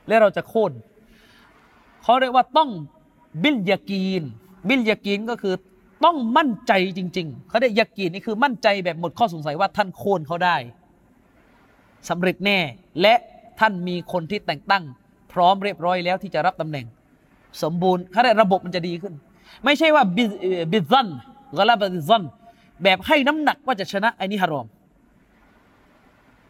[0.07, 0.71] และเราจะโค่น
[2.03, 2.69] เขาเรียกว่าต้อง
[3.43, 4.23] บิลยากีน
[4.67, 5.55] บิลยากีนก็คือ
[6.05, 10.57] ต้องมั่นใจจริง ๆ เขาได้ยักกีนี่คือมั่นใจแบบหมดข้อสงสัยว่าท่านโค่นเขาได้
[12.09, 12.59] สำเร็จแน่
[13.01, 13.13] และ
[13.59, 14.83] ท่านมีคนที่แต่งตั้ง
[15.33, 16.85] พร้อมเรียบร้อยแล้วที่จะรับตำแหน่ง
[17.63, 19.13] สมบูรณ์เขาได้ระบบมันจะดีขึ้น
[19.65, 20.03] ไม่ใช่ว่า
[20.71, 21.07] บิซัน
[21.57, 22.23] กลาบิซัน
[22.83, 24.67] แบบให้น้ำหนักว่าจะชนะไอ้นี่ฮารอม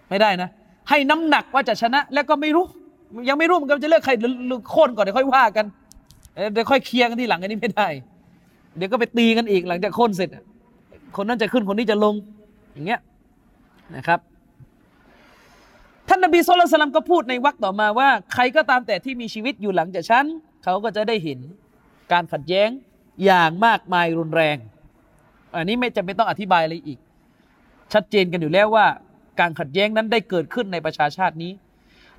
[0.09, 0.49] ไม่ได้นะ
[0.89, 2.65] ให้น้ำหนักว่าจะชนะ แล้วก็ไม่รู้
[3.29, 4.13] ยังไม่รู้มันก็จะเลือกใคร
[4.69, 5.65] โค่นก่อนเดี๋ยวค่อยว่ากัน
[6.53, 7.87] เดี๋ยวค่อยเคลียร์กันทีหลังอันนี้ไม่ได้
[8.77, 10.29] เดี๋ยวก็ไปตีกันอีกหลังจากโค่นเสร็จ
[11.15, 12.15] คนนั้นจะขึ้นคนนี้จะลง
[12.73, 12.99] อย่างเงี้ย
[13.95, 14.19] นะครับ
[16.07, 20.25] ท่านนบีสุลต่านก็พูดในวรรคต่อมาว่า ใครก็ตามแต่ที่มีชีวิตอยู่หลังจากฉัน
[20.63, 21.39] เขาก็จะได้เห็น
[22.11, 22.69] การขัดแย้ง
[23.25, 24.57] อย่างมากมายรุนแรง
[25.55, 26.99] อันนี้ไม่จำเป็นต้องอธิบายอะไรอีก
[27.93, 28.85] ชัดเจนกันอยู่แล้วว่า
[29.39, 31.51] การขัดแย้งนั้นได้เกิดขึ้นในประชาชาตินี้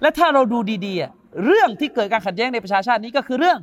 [0.01, 3.59] และถ้าเราดูดีๆ เรื่องที่เกิดการขัดแย้งในประชาชาตินี้ก็คือเรื่อง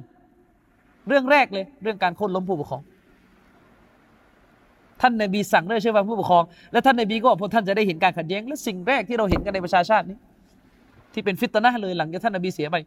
[1.07, 2.81] เรื่องแรกเลย เรื่องการโค่นล้มผู้ปกครอง
[5.01, 10.17] ท่านนบีสั่งเรื่องเชื่อฟังผู้ปกครอง และท่านนบีก็บอกพวกท่านจะได้เห็นการขัดแย้ง และสิ่งแรกที่เราเห็นกันในประชาชาตินี้
[11.13, 12.77] ที่เป็นฟิตนะเลยหลังจากท่านนบีเสียไป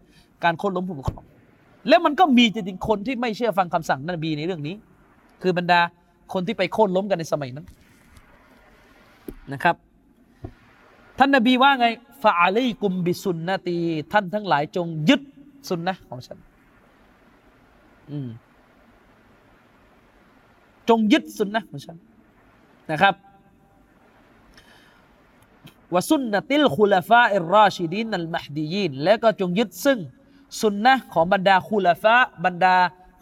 [0.44, 1.24] การโค่นล้มผู้ปกครอง
[1.88, 4.74] แล้วมันก็มีจริงๆคนที่ไม่เชื่อฟังคำสั่งนบีในเรื่องนี้
[5.42, 5.80] คือบรรดา
[6.32, 7.66] คนที่ไปโค่นล้มกันในสมัยนั้น
[9.52, 9.76] นะครับ
[11.18, 11.86] ท่านนบีว่าไง
[12.22, 13.76] ฟาอะลัยกุมบิสุนนะตี
[14.12, 15.20] ท่านทั้งหลายจงยึด
[15.68, 16.38] สุนนะของฉัน
[20.88, 21.96] จงยึดสุนนะของฉัน
[22.90, 23.14] นะครับ
[25.94, 29.98] วสุนนติลคุลฟาอิรราชิดีนัลมหดียีนและก็จงยึดซึ่ง
[30.60, 32.76] สุนนะของบรรดาคุลฟะบรรดา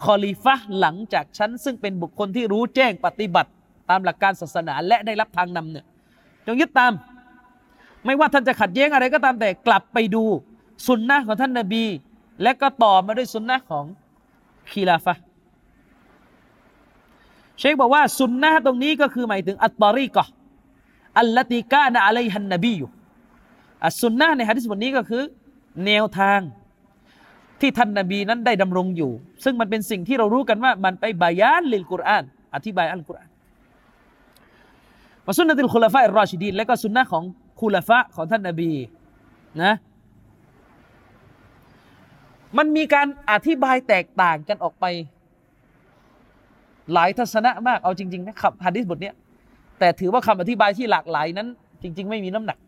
[0.05, 3.51] คอลิฟะหลังจากฉัน ซึ่งเป็นบุคคลที่รู้แจ้งปฏิบัติ
[3.91, 5.85] ตามหลักการศาสนาและได้รับทางนำเนี่ย
[6.47, 6.93] จงยึดตาม
[8.05, 10.25] ไม่ว่าท่านจะขัดแย้งอะไรก็ตามแต่กลับไปดู
[10.87, 11.85] สุนนะของท่านนบี
[12.43, 13.85] และก็ต่อมาด้วยสุนนะของ
[14.73, 15.15] คีลาฟะ
[17.59, 20.25] เชคบอกว่าสุนนะตรงนี้ก็คือหมายถึงอัตตอรีกะ
[21.19, 22.91] อัลลติกานะอะลัยฮันนบีอยู่
[23.85, 25.23] อัสุนนะในฮะดิษบทนี้ก็คือ
[25.87, 26.41] แนวทาง
[27.61, 29.13] ที่ท่านนบีนั้นได้ดำรงอยู่
[29.45, 32.25] ซึ่งมันเป็นสิ่งที่เรารู้กันว่า มันไปบายานลิลกุรอาน
[32.55, 33.31] อธิบายอัลกุรอาน
[35.27, 37.25] มาสุนนะติลคุลาฟะอิรรอชิดีนและก็สุนนะของ
[37.61, 38.71] คุลาฟะของท่านนบี
[39.63, 39.73] นะ
[42.57, 44.85] มันมีการอธิบายแตกต่างกันออกไป
[46.93, 49.15] หลายทัศนะมากเอาจริงๆนะครับฮะดิษบทเนี้ย
[49.79, 51.49] แต่ถือว่าคำอธิบายที่หลากหลายนั้น
[51.83, 52.59] จริง ๆ ไม่มีน้ำหนัก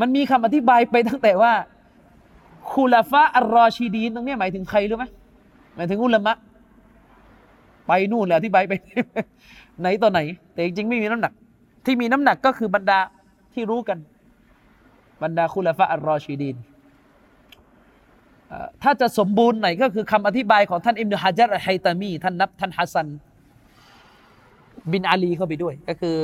[0.00, 1.52] มันมีคำอธิบายไปตั้งแต่ว่า
[2.70, 5.04] คูลาฟะอัลรอชีดีนตรงเนี้ยหมายถึงใครรู้ไหม
[5.76, 6.36] หมายถึงอุลามะ
[7.86, 8.72] ไปนู่นเลยอธิบายไป
[9.80, 10.20] ไหนต่อไหน
[10.52, 11.32] แต่จริงๆไม่มีน้ำหนัก
[11.84, 12.98] ที่มีน้ำหนักก็คือบรรดา
[13.54, 13.98] ที่รู้กัน
[15.22, 16.56] บรรดาคุลาฟะอัลรอชีดีน
[18.82, 23.08] ถ้าจะสมบูรณ์หน่อยก็คือคำอธิบายของท่านอิบนุฮะจัรอัลไฮตามี ท่านนับท่านฮัสซัน
[24.92, 26.14] บินอาลีเข้าไปด้วย ก็คือ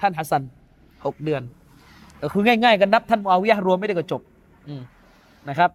[0.00, 0.42] ท่านฮัสซัน
[1.06, 1.42] หกเดือน
[2.22, 4.22] ก็คือง่ายๆกันนับท่านมอาวิยะรวมไม่ได้ก็จบ
[5.48, 5.70] นะครับ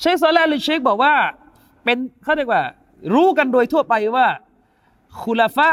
[0.00, 1.14] เชคซอลาห์หรือเชคบอกว่า
[1.84, 2.62] เป็นเขาเรียกว่า
[3.14, 4.26] รู้กันโดยทั่วไปว่า
[5.22, 5.68] คุลาฟะ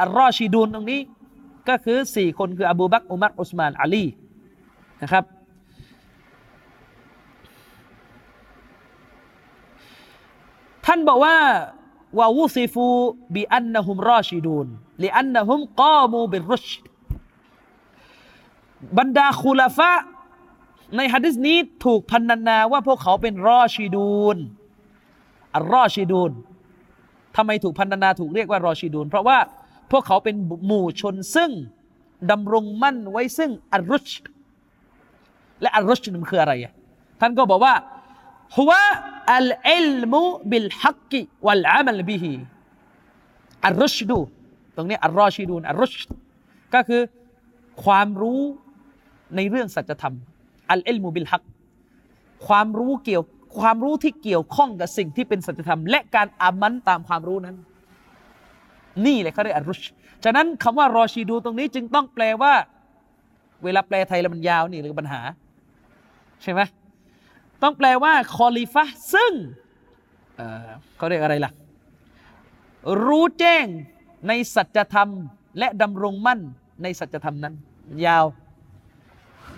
[0.00, 1.00] อัลรอชีดูนตรงนี้
[1.68, 4.04] ก็คือสี่คนคืออบูบักอุมัรอุสมานอาลี
[5.02, 5.24] นะครับ
[10.86, 11.36] ท่านบอกว่า
[12.18, 14.66] ووصفوا بأنهم راشدون
[15.02, 16.66] لأنهم قاموا بالرشد
[18.98, 19.92] บรรดาคุลาฟะ
[20.96, 24.36] ในฮะดิษนี้ถูกพรรณนาว่าพวกเขาเป็นรอชิดูน
[25.56, 26.32] อัลรอชิดูน
[27.36, 29.38] ทำไมถูกพรรณนาถูกเรียกว่ารอชิดูนเพราะว่า
[29.90, 30.36] พวกเขาเป็น
[30.66, 31.50] หมู่ชนซึ่ง
[32.30, 34.08] ดำรงมั่นไว้ซึ่งอัลรุชด
[35.60, 36.52] และอัลรุชดมันคืออะไร
[37.20, 37.74] ท่านก็บอกว่า
[38.56, 38.82] ฮุวะ
[39.34, 42.32] อัลอิลมุบิลฮักกิวัลอามัลบิฮิ
[43.66, 44.18] อัลรุชดู
[44.76, 45.94] ตรงนี้อัลรอชิดูนอัลรุช
[46.74, 47.02] ก็คือ
[47.84, 48.40] ความรู้
[49.36, 50.14] ในเรื่องสัจธรรม
[50.70, 51.42] อัลอิลมุบิลฮัก
[52.46, 53.22] ความรู้เกี่ยว
[53.60, 57.56] ความรู้ที่เกี่ยวข้องกับสิ่งที่เป็นสัจธรรม และการอามันตามความรู้นั้น
[59.06, 59.82] นี่แหละเขาเรียกอัลรุช
[60.24, 62.52] ฉะนั้นคำว่ารอชีดูตรงนี้จึงต้องแปลว่า
[63.64, 65.20] เวลาแปลไทยแล้วมันยาวนี่หรือปัญหา
[66.42, 66.60] ใช่ไหม
[67.62, 68.84] ต้องแปลว่าคอลิฟะ
[69.14, 69.32] ซึ่ง
[70.36, 71.52] เเขาเรียกอะไรล่ะ
[73.04, 73.66] รู้แจ้ง
[74.28, 75.08] ในสัจธรรม
[75.58, 76.40] และดำรงมั่น
[76.82, 77.54] ในสัจธรรมนั้น
[78.06, 78.24] ยาว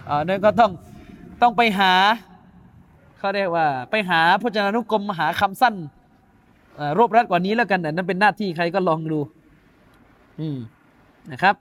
[0.08, 0.72] อ่านั่นก็ต้อง
[1.42, 1.92] ต้องไปหา
[3.18, 5.74] เขาเรียกว่า ไปหาพจนานุกรมหาคำสั้น
[6.98, 9.20] รวบรัดกว่านี้แล้วกันนั่นเป็นหน้าที่ใครก็ลองดู
[10.40, 10.58] อืม
[11.32, 11.54] นะครับ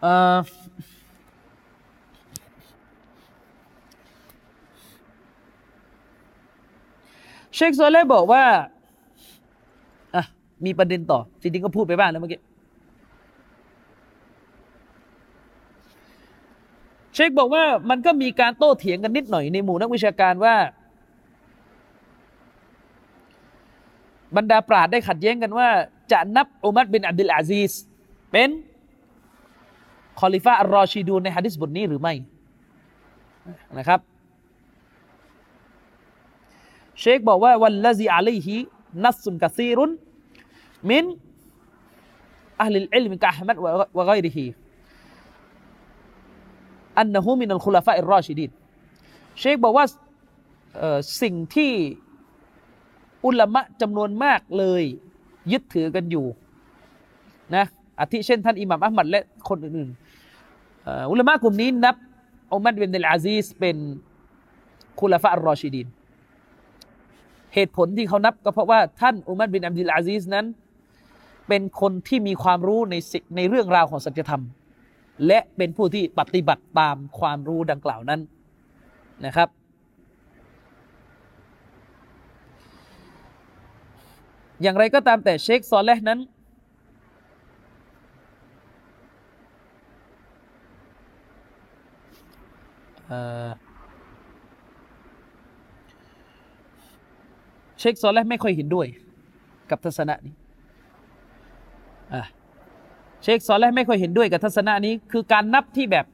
[0.00, 0.36] เอ่อ
[7.54, 8.44] เชคโซเล่บอกว่า
[10.14, 10.24] อะ
[10.64, 12.40] มีประเด็นต่อ จริงๆก็พูดไปบ้างแล้วเมื่อกี้
[17.14, 20.54] เชคบอกว่ามันก็มีการโต้เถียงกันนิดหน่อยในหมู่นักวิชาการว่า
[24.36, 25.68] บรรดาปราดได้ขัดแย้งกันว่า
[26.12, 27.72] จะนับอุมัรบินอับดุลอาซีส
[28.32, 28.48] เป็น
[30.20, 32.14] คอลิฟะอัลรอชีดูในฮะดิษบทนี้หรือไม่
[33.78, 34.00] นะครับ
[37.00, 41.04] เชคบอกว่าوالذي عليه نص كثير من
[42.62, 43.56] أهل العلم كأحمد
[43.98, 48.50] وغيره أنه من الخلفاء الراشدين
[49.38, 49.84] เชคบอกว่า
[51.22, 51.72] สิ่งที่
[53.26, 54.82] อุลามะจำนวนมากเลย
[55.52, 56.26] ยึดถือกันอยู่
[57.56, 57.64] นะ
[58.00, 60.05] อาทิเช่นท่านอิหม่ามอะฮ์มัดและคนอื่นๆ
[61.10, 61.96] อุลามะกลุ่มนี้นับ
[62.52, 63.76] อุมัดบินเดลอาซีสเป็น
[65.00, 65.86] คุลฟะอัลรอชิดีน
[67.54, 70.46] เหตุผลที่เขานับก็เพราะว่าท่านอุมัดบินอับดุลอาซีสนั้น
[71.48, 72.94] เป็นคนที่มีความรู้ใน
[73.36, 74.42] ในเรื่องราวของสัจธรรม
[75.26, 78.20] และเป็นผู้ที่ปฏิบัติตามความรู้ดังกล่าวนั้น
[79.26, 79.48] นะครับ
[84.62, 86.20] อย่างไรก็ตามแต่เชคซอลเลห์นั้น
[97.78, 98.86] เชคซอลเลห์ไม่ค่อยเห็นด้วย
[99.70, 100.34] กับทัศนะนี้
[103.22, 106.06] เชคซอลเลห์ไม่ค่อยเห็นด้วยกับทัศนะนี้ คือการนับที่แบบ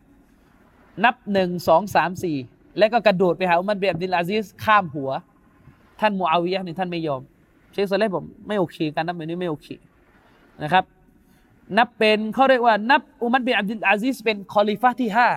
[1.04, 2.36] นับหนึ่งสองสามสี่
[2.78, 5.10] แล้วก็กระโดดไปหาอุมัรบินอับดิลอาซิสข้ามหัว
[6.00, 7.20] ท่านมูอาวิยะนี่ท่านไม่ยอม
[7.72, 9.68] เชคซอลเลห์ผมไม่โอเคการนับแบบนี้ไม่โอเค
[10.62, 10.84] นะครับ
[11.78, 15.28] นับเป็นเขาเรียกว่านับอุมัรบินอับดิลอาซิสเป็นคอลิฟะที่ห้า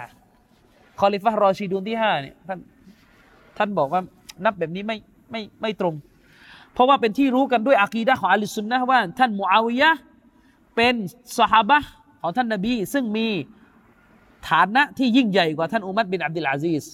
[1.00, 2.60] คอลิฟะรอชีดูนที่ห้าเนี่ยท่าน
[3.58, 4.02] ท่านบอกว่า
[4.44, 4.98] นับแบบนี้ไม่
[5.32, 5.96] ไม่ไม่ตรง
[6.74, 9.92] เพราะว่าเป็นที่รู้กันด้วยอากีดะของอะฮ์ลิสุนนะว่า ท่านมูอาวิยะ
[10.76, 10.94] เป็น
[11.38, 11.80] ซอฮาบะ
[12.22, 13.28] ของท่านนบี ซึ่งมี
[14.50, 16.86] ฐานะที่ยิ่งใหญ่กว่าท่านอุมัรบินอับดุลอาซีส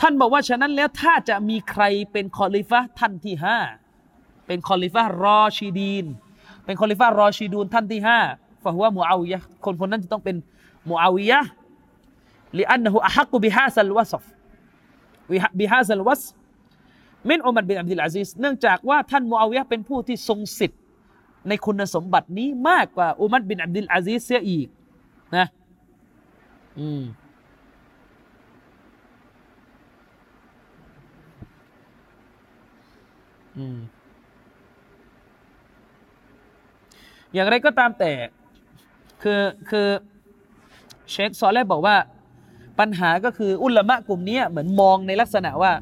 [0.00, 3.58] ท่านบอกว่าฉะนั้นแล้วถ้าจะมีใครเป็นคอลิฟะท่านที่ห้า
[4.46, 6.06] เป็นคอลิฟะรอชีดีน
[6.64, 8.18] เป็นคอลิฟารอชีดูนท่านที่ห้า
[8.62, 10.36] فهو معاوية คนคนนั้นจะต้องเป็น
[10.88, 11.40] มูอาวิยะ
[12.58, 14.24] لأنه أحق بهذا الوصف
[15.58, 16.22] بهذا الوصف
[17.28, 20.80] من عمر بن عبد العزيز เนื่องจากว่าท่านมูอาวิยะเป็นผู้ที่ทรงสิทธิ์
[21.48, 24.66] ในคุณสมบัตินี้มากกว่าอุมัรบินอับดุลอาซิสเสียอีก
[25.36, 25.46] นะ
[26.78, 27.02] อืม
[33.56, 33.78] อืม
[37.32, 38.12] อย่างไรก็ตามแต่
[39.22, 39.40] คือ
[39.70, 39.88] คือ
[41.10, 41.96] เชคซอลเลบอกว่า
[42.78, 45.72] ปัญหาก็คืออุลามะกลุ่มนี้เหมือนมองในลักษณะว่า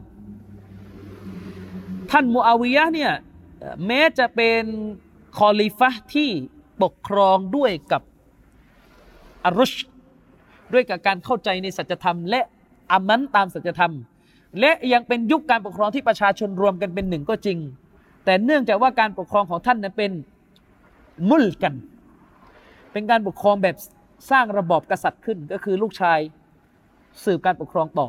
[2.11, 3.13] ท่านมูอาวิยะเนี่ย
[3.87, 4.63] แม้จะเป็น
[5.39, 6.29] คอลิฟะที่
[6.83, 8.03] ปกครองด้วยกับ
[9.45, 9.73] อารุช
[10.73, 12.41] ด้วยกับการเข้าใจในสัจธรรม และ
[12.93, 13.93] อามันตามสัจธรรม
[14.61, 17.59] และยังเป็นยุคการปกครองที่ประชาชนรวมกันเป็นหนึ่งก็จริง
[18.25, 20.13] แต่เนื่องจากว่าการปกครองของท่านนั้นเป็น
[21.29, 21.75] มุลกัน
[22.93, 23.77] เป็นการปกครองแบบ
[24.31, 26.19] สร้างระบอบกษัตริย์ขึ้นก็คือลูกชาย
[27.25, 28.09] สืบการปกครองต่อ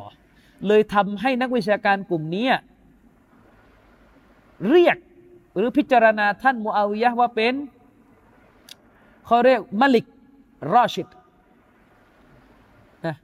[0.66, 2.46] เลยทำให้นักวิชาการกลุ่มนี้
[4.70, 4.96] เรียก
[5.56, 7.54] หรือพิจารณาท่านมูอาวิยะว่าเป็น
[9.26, 10.06] เขาเรียกมลิก
[10.72, 11.06] รอชิด
[13.06, 13.16] นะ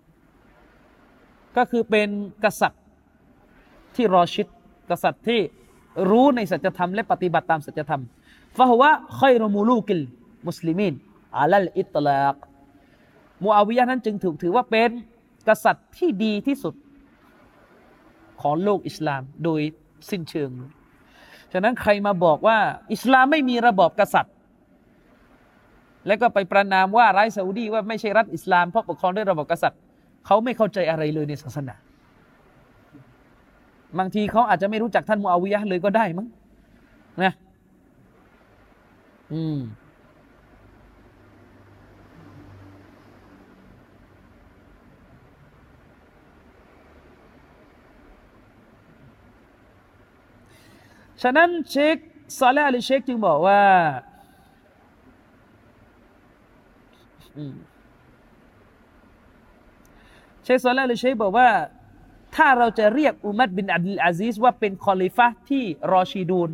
[1.56, 2.08] ก็คือเป็น
[2.44, 2.82] กษัตริย์
[3.94, 4.46] ที่รอชิด
[4.90, 5.40] กษัตริย์ที่
[6.10, 8.02] รู้ในสัจธรรมและปฏิบัติตามสัจธรรม
[8.56, 10.02] ฟะฮุวะคอยรมูลูกิล
[10.46, 10.94] มุสลิมิน
[11.36, 12.36] อาลัลอิตลาก
[13.42, 14.90] มูอาวิยะนั้นจึงถูกถือว่าเป็น
[15.48, 16.74] กษัตริย์ที่ดีที่สุด
[18.40, 19.60] ของโลกอิสลามโดย
[20.10, 20.50] สิ้นเชิง
[21.52, 22.58] ฉะนั้นใครมาบอกว่า
[22.92, 24.34] อิสลามไม่มีระบอบกษัตริย์
[26.06, 29.80] แล้วก็ไปประนามว่าไร้ซาอุดีว่าไม่ใช่รัฐอิสลามเพราะปกครองด้วยระบอบกษัตริย์
[30.26, 31.74] เขาไม่เข้าใจอะไรเลยในศาสนา
[33.98, 36.26] บางทีเขาอาจจะไม่รู้จักท่านมูอาวิยะเลยก็ได้มั้ง
[37.22, 37.32] นะ
[39.32, 39.58] อืม
[51.22, 51.96] ฉะนั้นเชค
[52.38, 53.62] ซาเลห์อลีเชคจึงบอกว่า
[60.42, 61.48] เชคซาเลห์อลีเชคบอกว่า
[62.36, 66.50] ถ้าเราจะเรียกอุมัดบินอับดุลอาซิสว่าเป็นคอลิฟะที่รอชีดูน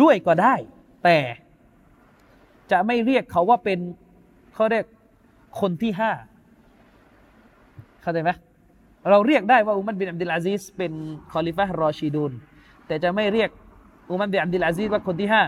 [0.00, 0.54] ด้วยก็ได้
[1.04, 1.18] แต่
[2.70, 3.78] จะไม่เรียกเขาว่าเป็น
[4.54, 4.86] เขาเรียก
[5.60, 6.10] คนที่ห้า
[8.02, 8.30] เข้าใจไหม
[9.10, 10.92] เราเรียกได้ว่าอุมัรบินอับดุลอาซิสเป็น
[11.32, 12.32] คอลิฟะรอชีดูน
[12.86, 13.50] แต่จะไม่เรียก
[14.10, 15.42] อุมัรบินอับดุลอาซีซว่าคนที่ห้า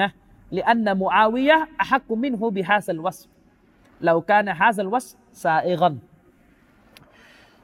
[0.00, 0.08] นะ
[0.56, 3.18] لأن معاوية أحق منه بهذا الوصف
[4.04, 5.94] لو كان هذا الوصف سائغا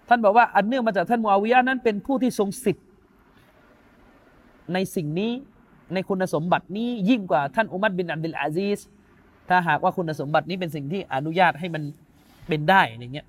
[0.08, 2.86] ท่านบอกว่าอันเนื่องมาจากท่านมูอาวิยะนั้นเป็นผู้ที่ทรงสิทธิ์
[4.72, 5.32] ในสิ่งนี้
[5.92, 8.80] ในคุณสมบัตินี้ยิ่งกว่าท่านอุมัรบินอับดุลอาซีซ
[9.48, 11.82] ถ้าหากว่าคุณสมบัตินี้เป็นสิ่งที่อนุญาตให้มัน
[12.48, 13.26] เป็นได้อย่างเงี้ย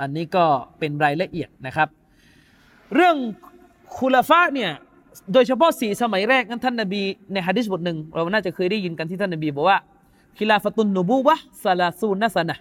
[0.00, 0.44] อันนี้ก็
[0.78, 1.88] เป็นรายละเอียดนะครับ
[2.94, 3.16] เรื่อง
[3.96, 4.70] คุลฟะเนี่ย
[5.32, 7.02] โดยเฉพาะสี่สมัยแรกนั้นท่านนบี
[7.32, 9.78] ในฮะดิษบทหนึ่งเราน่าจะเคยได้ยินกันที่ท่านนบีบอกว่า
[10.36, 12.56] คิลาฟตุนนบูวะซาลาซูนัสนะ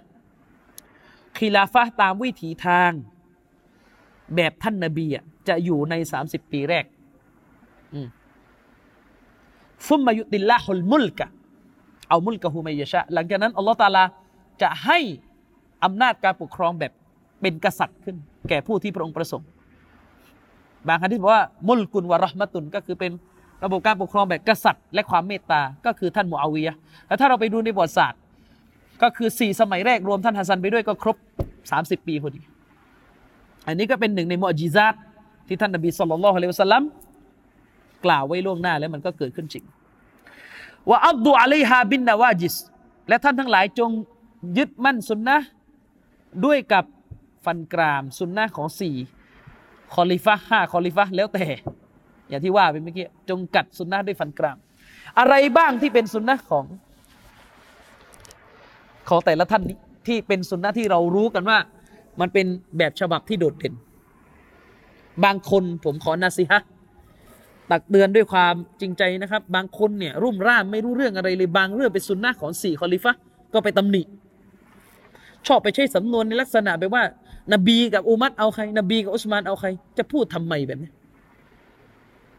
[1.38, 2.92] คิลาฟะตามวิถีทาง
[4.36, 6.86] แบบท่านนบีอะ จะอยู่ในสามสิบปีแรก
[9.88, 11.26] ฟุมมายุติลลาฮุลมุลกะ
[12.10, 14.04] เอามุลกะฮูมัยยะชะ หลังจากนั้นอัลลอฮฺตาลา
[14.62, 15.00] จะให้
[15.84, 16.92] อำนาจการปกครองแบบ
[17.42, 18.16] เป็นกษัตริย์ขึ้น
[18.50, 19.48] แก่ผู้ที่พระองค์ประสงค์
[20.88, 23.12] บางครั้งที่บอกว่า มุลกุนวะรหมตุนก็คือเป็น
[23.64, 26.76] ระบบการปกครองแบบกษัตริย์ และความเมตตา ก็คือท่านมูอาวียะ
[27.08, 28.20] แล้วถ้าเราไปดูในประวัติศาสตร์
[29.02, 31.18] ก็คือสี่สมัยแรกรวมท่านฮัสซันไปด้วยก็ครบ
[31.72, 32.42] สามสิบปีพอดี
[33.68, 34.94] อันนี้ก็เป็นหนึ่งในมุอจิซาต
[35.52, 36.84] ที่ท่านนบีصلى الله عليه وسلم
[38.06, 39.64] กล่าวไว้ล่วงหน้าแล้วมันก็เกิดขึ้นจริง
[40.90, 42.56] ว่าعضوا عليها بالنواجذ
[43.10, 43.90] และท่านทั้งหลายจง
[44.58, 45.38] ยึดมั่นสุนนะ
[46.46, 46.86] ด้วยกับ
[47.46, 48.96] ฟันกรามสุนนะของสี่
[49.94, 51.46] คอลิฟะห้าคอลิฟะแล้วแต่
[52.30, 54.58] อย่างที่ว่าไปเมื่อกี้จงกัดสุนนะด้วยฟันกราม
[55.20, 56.66] อะไรบ้างที่เป็นสุนนะของ
[59.10, 59.64] ของแต่ละท่าน
[60.08, 61.58] ที่เป็นสุนนะที่เรารู้กันว่า
[62.20, 62.46] มันเป็น
[62.78, 63.74] แบบฉบับที่โดดเด่น
[65.26, 66.62] บางคนผมขอนาซิฮะ
[67.72, 73.14] ตักเตือนด้วยความจริงใจนะครับ บางคนเนี่ยรุ่มร่ามไม่รู้เรื่องอะไรเลยบางเรื่องเป็นสุนนะของสี่คอลิฟะ
[73.54, 74.02] ก็ไปตำหนิ
[75.48, 77.04] ชอบไปใช้สำนวนในลักษณะแบบว่า
[77.54, 79.68] นบีกับอุมัตเอาใคร นบีกับอุสมานเอาใคร
[79.98, 80.92] จะพูดทำไมแบบนี้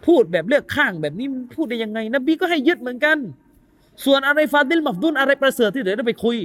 [0.06, 1.26] พูดแบบเลือกข้างแบบนี้
[1.56, 3.18] พูดได้ยังไง นบีก็ให้ยึดเหมือนกัน
[4.04, 6.36] ส่วนอะไรฟาดิลมัฟดุลอะไรประเสริฐที่เดี๋ยวเราไปคุย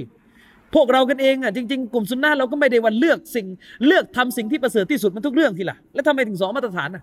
[0.74, 3.46] พวกเรากันเองอะจริง ๆ กลุ่มซุนนะเราก็ไม่ได้วันเลือกสิ่ง
[3.86, 7.02] เลือกทำสิ่งที่ประเสริฐที่สุดมันทุกเรื่องทีละแล้วทำไมถึงสองมาตรฐานอะ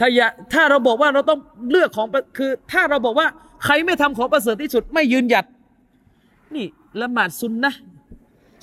[0.00, 1.38] ถ้าอย่าถ้าเราบอกว่าเราต้อง
[1.70, 2.06] เลือกของ
[2.38, 3.26] คือ ถ้าเราบอกว่า
[3.64, 5.44] ใครไม่ทำของประเสริฐที่สุด ไม่ยืนหยัด
[6.54, 6.66] นี่
[7.02, 7.72] ละหมาดซุนนะ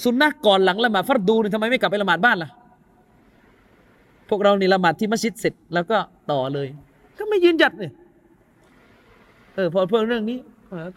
[0.04, 2.50] ซุนนะก่อนหลังละหมาดฟัรดูนี่ทำไมไม่กลับไปละหมาดบ้านล่ะ
[4.30, 5.98] พวกเรานี่ละหมาดที่มัสยิดเสร็จแล้วก็
[6.32, 6.68] ต่อเลย
[7.18, 7.94] ก็ไม่ยืนหยัดเนี่ย
[9.56, 10.38] เออพอเพิ่มเรื่องนี้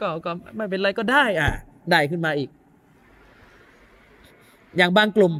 [0.01, 1.51] ก็ก็ไม่เป็นไรก็ได้อะ
[1.91, 2.51] ได้ขึ้นมาอีก
[4.77, 5.33] อย่างบางกลุ่ม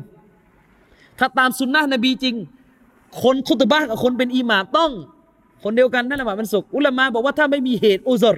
[1.19, 2.35] ถ้าตามสุนนะนบีจริง
[3.23, 4.93] คนคุตบ้ากับคนเป็นอิหม่าต้อง
[5.65, 8.37] คนเดียวกันนั่นแหละมันสุกอุลามะบอกว่าถ้าไม่มีเหตุอุซร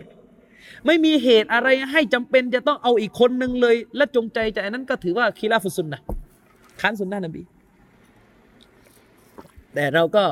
[0.86, 6.00] ไม่มีเหตุอะไรให้จำเป็นจะต้องเอาอีกคนหนึ่งเลย และจงใจจะนั้นก็ถือว่าคีราฟุสุนนะ
[6.80, 7.42] ค้านสุนนะนบี
[9.74, 10.24] แต่เราก็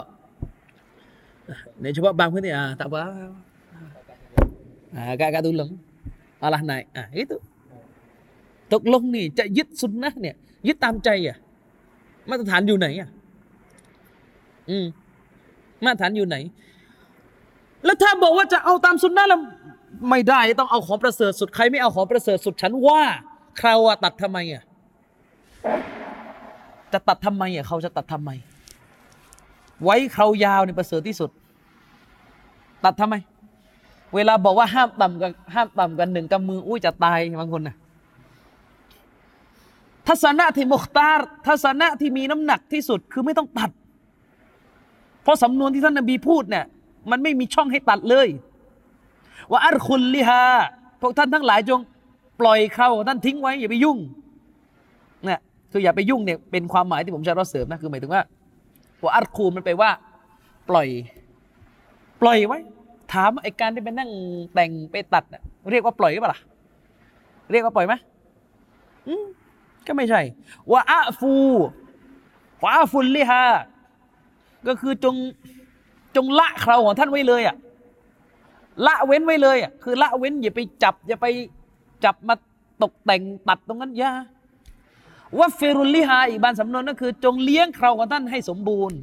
[1.83, 3.05] ในเฉพาะบางพื้นที่อ่าแต่ว่า
[4.95, 5.71] อ่ากากาตุลง
[6.43, 7.37] อะไรไหนอ่า itu
[8.75, 10.37] ตกลงนี่จะยึดสุนนะเนี่ย
[10.67, 11.37] ยึดตามใจอะ
[12.29, 13.09] มาตรฐานอยู่ไหนอะ
[14.71, 14.87] อืม
[15.85, 16.37] มาตรฐานอยู่ไหน
[17.85, 19.41] แล้วถ้าบอกว่าจะเอาตามสุนนะแล้ว
[20.11, 23.03] ไม่ได้ต้องเอาของประเสริฐสุดใครไม่เอาของประเสริฐสุดฉันว่า
[23.61, 24.63] คราวตัดทำไมอะ
[26.93, 28.31] จะตัดทำไมอะเขาจะตัดทำไม
[29.85, 31.31] ไว้คราวยาวในประเสริฐที่สุด
[32.85, 33.15] ตัดทำไม
[34.15, 37.77] เวลาบอกว่าห้ามต่ำกันห้ามต่ำกันหนึ่งกำมืออุ้ยจะตายบางคนนะ
[40.09, 43.71] ทัศนะที่มุขตาร์ทัศนะที่มีน้ำหนักที่สุดคือไม่ต้องตัด
[45.23, 46.65] เพราะสำนวนที่ท่านนบีพูดเนี่ย
[47.11, 48.29] มันไม่มีช่องให้ตัดเลย
[49.51, 50.43] ว่าอัลคุลลิฮา
[51.01, 51.81] พวกท่านทั้งหลายจง
[52.41, 53.99] ปล่อยเขาท่านทิ้งไว้อย่าไปยุ่ง
[55.25, 55.41] เนี่ย
[55.73, 58.23] คืออย่าไปยุ่งเนี่ยเป็นความหมายที่ผมจะรอเสริมนะคือหมายถึงว่า
[59.03, 59.91] ว่าอัลคูมันไปว่า
[60.69, 60.89] ปล่อย
[62.23, 62.59] ปล่อยไว้
[63.13, 64.11] ถามไอ้การที่ไปนั่ง
[64.55, 65.25] แต่งไปตัด
[65.71, 66.41] เรียกว่าปล่อยหรือเปล่า
[67.53, 67.95] เรียกว่าปล่อยไหม
[69.87, 70.21] ก็ไม่ใช่
[70.71, 71.35] ว่าอาฟู
[72.63, 73.45] ว่าอาฟุลลิฮา
[74.67, 75.15] ก็คือจง
[76.17, 77.57] จงละเคราของท่านไว้เลยอะ
[78.87, 81.27] ละเว้นไว้เลยอะคือละเว้นอย่าไปจับ อย่าไป
[82.05, 82.35] จับมา
[82.83, 84.13] ตกแต่งตัดตรงนั้นยา
[85.39, 88.99] ว่าเฟรุลลิฮาอีกบานสำนวนก็คือ จงเลี้ยงเคราของท่านให้สมบูรณ์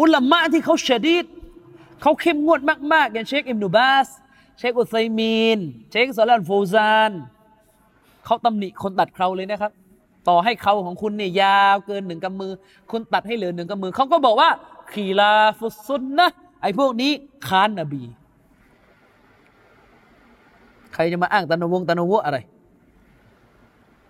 [0.00, 1.24] อุลามะที่เขาชดีด
[2.02, 2.60] เขาเข้มงวด
[2.92, 4.06] มาก ๆ อย่างเชคอิมนุบาส
[4.58, 5.58] เชคอุซัยมีน
[5.90, 7.10] เชคซาลันโฟซาน
[8.28, 9.72] เขาตำหนิคนตัดเคราเลยนะครับ
[10.28, 12.52] ต่อให้เขาของคุณเนี่ยยาวเกินหนึ่งกำมือ
[12.90, 14.48] คุณตัดให้เหลือหนึ่งกำมือเขาก็บอกว่า
[14.92, 16.28] ขีลาฟุซุนนะ
[16.62, 17.10] ไอ้พวกนี้
[17.48, 18.02] ค้านนบี
[20.94, 22.38] ใครจะมาอ้างตานวงตานวะอะไร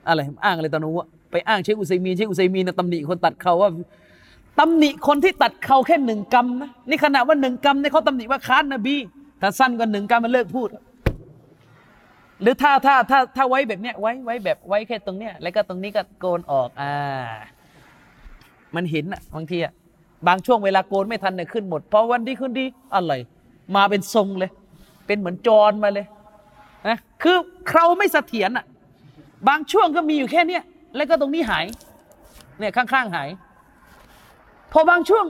[0.09, 3.71] อะไรอ้างอะไรตานวะไปอ้างเชคอุซัยมีนเชคอุซัยมีนตำหนิคนตัดเขาว่า
[4.59, 8.97] ตำหนิคนที่ตัดเขาแค่หนึ่งกำนะนี่ขณะว่าหนึ่งกำเนี่ยเขาตำหนิว่าค้านนบี
[9.41, 10.69] ถ้าสั้นกว่าหนึ่งกำมันเลิกพูด
[12.43, 16.95] หรือถ้าถ้าถ้าถ้าไว้แบบเนี้ยไว้ไว้แบบไว้แค่ตรงเนี้ยแล้วก็ตรงนี้ก็โกนออกอ่า
[18.75, 19.73] มันเห็นอะบางทีอะ
[20.29, 23.13] บางช่วงเวลาโกนไม่ทันเนี่ยขึ้นหมดพอวันดีขึ้นดีอะไร
[23.77, 24.51] มาเป็นทรงเลย
[25.07, 26.07] เป็นเหมือนจรมาเลย
[26.89, 27.37] นะคือ
[27.71, 28.65] เราไม่เสถียรอะ
[29.49, 30.63] บางช่วงก็มีอยู่แค่เนี้ย
[30.97, 31.65] แล้วก็ตรงนี้หาย
[32.59, 33.29] เนี่ยข้างๆหาย
[34.73, 35.25] พอบางช่วง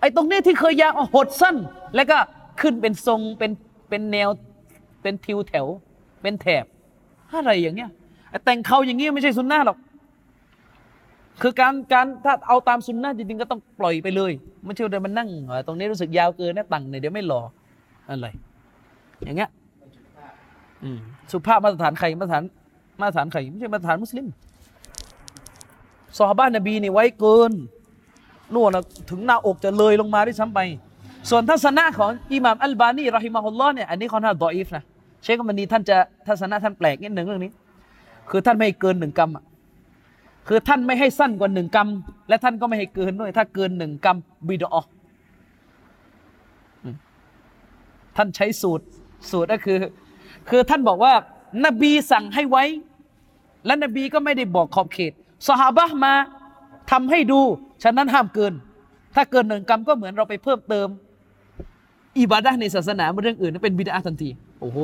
[0.00, 1.56] ไอ้ตรงนี้ที่เคยยาวหดสั้น
[1.94, 2.18] แล้วก็
[2.60, 3.50] ขึ้นเป็นทรงเป็น
[3.88, 4.28] เป็นแนว
[5.02, 5.66] เป็นทิวแถว
[6.22, 6.64] เป็นแถบ
[7.34, 7.90] อะไรอย่างเงี้ย
[8.44, 9.78] แต่งเขาอย่างเงี้ยไม่ใช่สุนนะหรอก
[11.42, 14.32] คือการการถ้าเอาตามสุนนะจริงๆก็ต้องปล่อยไปเลย
[14.64, 15.28] ไม่ใช่เดินมันนั่ง
[15.66, 17.40] ตรงนี้รู้สึกยาวเกินนะตังเนี่ยเดี๋ยวไม่รอ
[18.08, 18.26] อะไร
[19.22, 19.50] อย่างเงี้ย
[21.32, 22.42] สุภาพมาตรฐานใครมาตรฐาน
[23.00, 24.26] มาตรฐานใครไม่ใช่มาตรฐานมุสลิม
[26.18, 27.52] ซอฮาบะนบีนี่ไว้เกิน
[28.54, 30.60] นู่นนะถึงหน้าอกจะเลยลงมาด้วยซ้ำไป
[31.30, 34.84] ส่วนทัศนะของอิหม่ามอัลบานีรอฮิมาฮุลลอฮ์เนี่ยอันนี้ค่อนข้างดออีฟนะ
[35.22, 35.96] เชคมันนีท่านจะ
[36.26, 37.52] ทัศนะท่านแปลกนิดหนึ่งเรื่องนี้
[38.30, 39.44] คือท่านไม่ให้เกินหนึ่งกรรมอะ
[40.48, 41.88] คือท่านไม่ให้สั้นกว่าหนึ่งกรรม
[42.28, 44.16] และท่านก็ไม่ให้เกินด้วย ถ้าเกินหนึ่งกรรม
[44.48, 44.82] บิดออ
[48.16, 48.84] ท่านใช้สูตร
[49.30, 49.78] สูตรก็คือ
[50.48, 51.12] คือท่านบอกว่า
[51.64, 52.64] นบีสั่งให้ไว้
[53.66, 55.12] และนบีก็ไม่ได้บอกขอบเขต
[55.46, 56.14] สหาบะมา
[56.90, 57.40] ทำให้ดู
[57.82, 58.52] ฉะนั้นห้ามเกิน
[59.14, 60.88] ถ้าเกินหนึ่งกรรมก็เหมือนเราไปเพิ่มเติม
[62.18, 64.30] อิบาดะในศาสนาเรื่องอื่นนั้นเป็นบิดาทันที
[64.62, 64.80] โอ้โห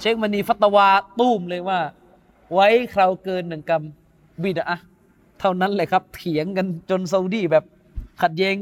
[0.00, 0.88] เชคมันีฟัตวา
[1.18, 1.78] ตุ้มเลยว่า
[2.54, 3.82] ไว้คราวเกินหนึ่งกรรม
[4.42, 4.76] บิดา
[5.40, 7.64] เท่านั้นเลยครับ เถียงกันจนซาอุดีแบบ
[8.22, 8.56] ขัดแย้ง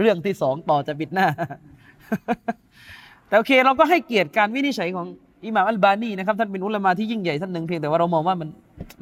[0.00, 1.26] เรื่องที่สองต่อจากบิดหน้า
[3.28, 5.06] แต่โอเคเราก็ให้เกียรติการวินิจฉัยของ
[5.44, 8.48] อิหม่ามอัลบานีนะครับท่านเป็นอุลามาที่ยิ่งใหญ่ท่านหนึ่งเพียงแต่ว่าเรามองว่ามัน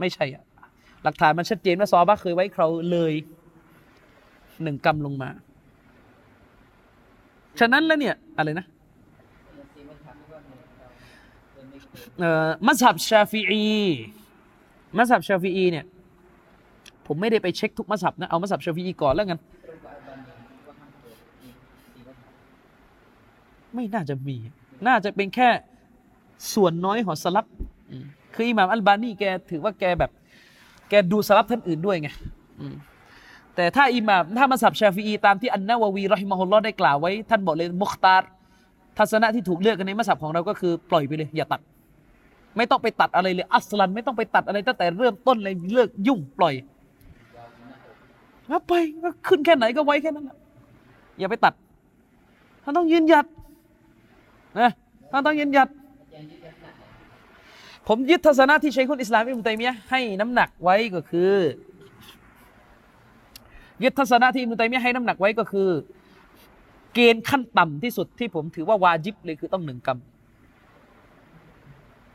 [0.01, 0.43] ไม่ใช่อะ
[1.05, 3.13] หลักฐานมันชัดเจนว่าซอฮาบะเคยไว้คราวเลย
[4.63, 5.31] หนึ่งกรรมลงมา
[7.61, 8.67] ฉะนั้นแล้วเนี่ยอะไรนะ
[11.86, 11.86] เอ่อ
[12.67, 13.65] มัสฮับชาฟีอี
[14.99, 15.85] มัสฮับชาฟีอีเนี่ย
[17.07, 19.39] ผมไม่ได้ไปเช็คทุกมัสฮับนะเอามัสฮับชาฟีอีก่อนแล้วกัน
[23.75, 24.37] ไม่น่าจะมี
[24.87, 25.49] น่าจะเป็นแค่
[26.55, 27.47] ส่วนน้อยของสลับ
[28.35, 30.11] คืออิหม่ามอัลบานีแกถือว่าแกแบบ
[30.89, 32.09] แกดูสลับท่านอื่นด้วยไง
[33.55, 38.29] แต่ถ้าอิหม่ามถ้ามัสฮับชาฟีอีตามที่อันนาววีรอฮิมะฮุลลอฮ์ได้กล่าวไว้ ท่านบอกเลยมุคตาร์
[38.99, 41.61] ทัศนะที่ถูกเลือกกันในมัสฮับของเราก็คือปล่อยไปเลย อย่าตัด
[42.57, 46.55] ไม่ต้องไปตัดอะไรเลยอัสลัน ไม่ต้องไปตัดอะไรตั้งแต่เริ่มต้นเลยเลิกยุ่งปล่อย
[48.49, 48.73] แล้วไป
[49.05, 50.31] ก็ขึ้นแค่ไหนก็ไว้แค่นั้น
[51.19, 51.55] อย่าไปตัด
[52.63, 53.27] ท่านต้องยืนหยัด
[54.61, 54.71] นะ
[55.11, 55.69] ท่านต้องยืนหยัด
[57.89, 61.33] ผมยึดทัศนะที่เชคุลอิสลามอิบนุตัยมียะให้น้ำหนักไว้ก็คือ
[63.83, 65.69] ยึดทัศนะที่อิบนุตัยมียะให้น้ำหนักไว้ก็คือ
[66.95, 69.99] เกณฑ์ขั้นต่ำที่สุดที่ผมถือว่าวาจิบเลยคือต้องหนึ่งกรรม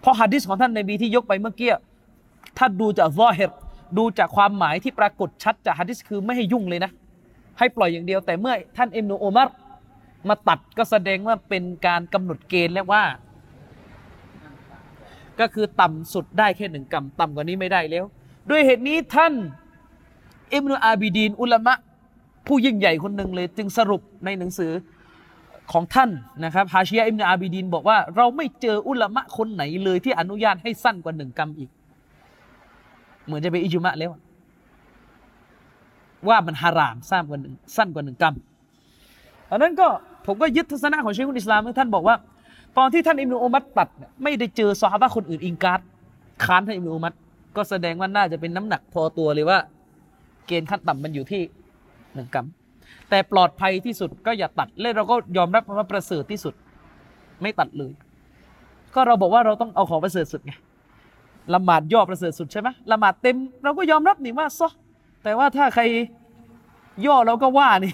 [0.02, 1.72] เพราะฮะดิษของท่านนบีที่ยกไปเมื่อกี้
[2.57, 3.52] ถ้าดูจากซอฮิร
[3.98, 6.91] ดูจากความหมายที่ปรากฏชัดจากฮะดิษคือไม่ให้ยุ่งเลยนะ
[7.60, 9.49] ให้ปล่อยอย่างเดียวแต่เมื่อท่านอิมนุอุมัร
[10.28, 13.03] มาตัดก็แสดงว่าเป็นการกำหนดเกณฑ์แล้วว่า
[15.40, 18.06] ก็คือต่ำสุดได้แค่หนึ่งกำต่ำกว่านี้ไม่ได้แล้ว
[18.49, 19.34] ด้วยเหตุนี้ท่าน
[20.53, 21.73] อิมนุอาบิดีนอุลามะ
[22.48, 24.72] ผู้ยิ่งใหญ่คนหนึ่งเลย จึงสรุปในหนังสือ
[25.73, 26.10] ของท่าน
[26.43, 31.69] นะครับฮาชิยะอิมนอาบิดิน บอกว่าเราไม่เจออุลามะคนไหนเลยที่อนุญาตให้สั้นกว่าหนึ่งกรรมอีก
[33.26, 34.11] เหมือนจะเป็นอิจุมะแล้ว
[36.27, 38.35] ว่ามันฮารามสั้นกว่าหนึ่งสั้นกว่าหนึ่งกรรม
[39.49, 39.88] อันนั้นก็
[40.26, 42.15] ผมก็ยึดทัศนะของเชคุลอิสลามที่ท่านบอกว่า
[42.77, 43.88] ตอนที่ท่านอิมนุอุมัตตัด
[44.23, 45.80] ไม่ได้เจอซอฮาบะคนอื่นอิงการ์ด
[46.43, 47.14] ค้านท่านอิมนุอุมัต
[47.56, 49.60] ก็แสดงว่าน่าจะเป็นน้ำหนักพอตัวเลยว่า
[50.48, 51.41] เกณฑ์ขั้นต่ำมันอยู่ที่
[52.14, 52.45] หนึ่งกรรม
[53.11, 56.53] แต่ปลอดภัยที่สุดก็อย่าตัดและเราก็ยอมรับว่าประเสริฐที่สุด
[57.41, 57.91] ไม่ตัดเลย
[58.95, 60.53] ก็เราบอกว่าเราต้องเอาของประเสริฐสุดไง
[61.53, 64.69] ละหมาดย่อประเสริฐสุดใช่ไหมละหมาดเต็ม เราก็ยอมรับนี่ว่าซอ
[65.23, 65.83] แต่ว่าถ้าใคร
[67.05, 67.93] ย่อเราก็ว่านี่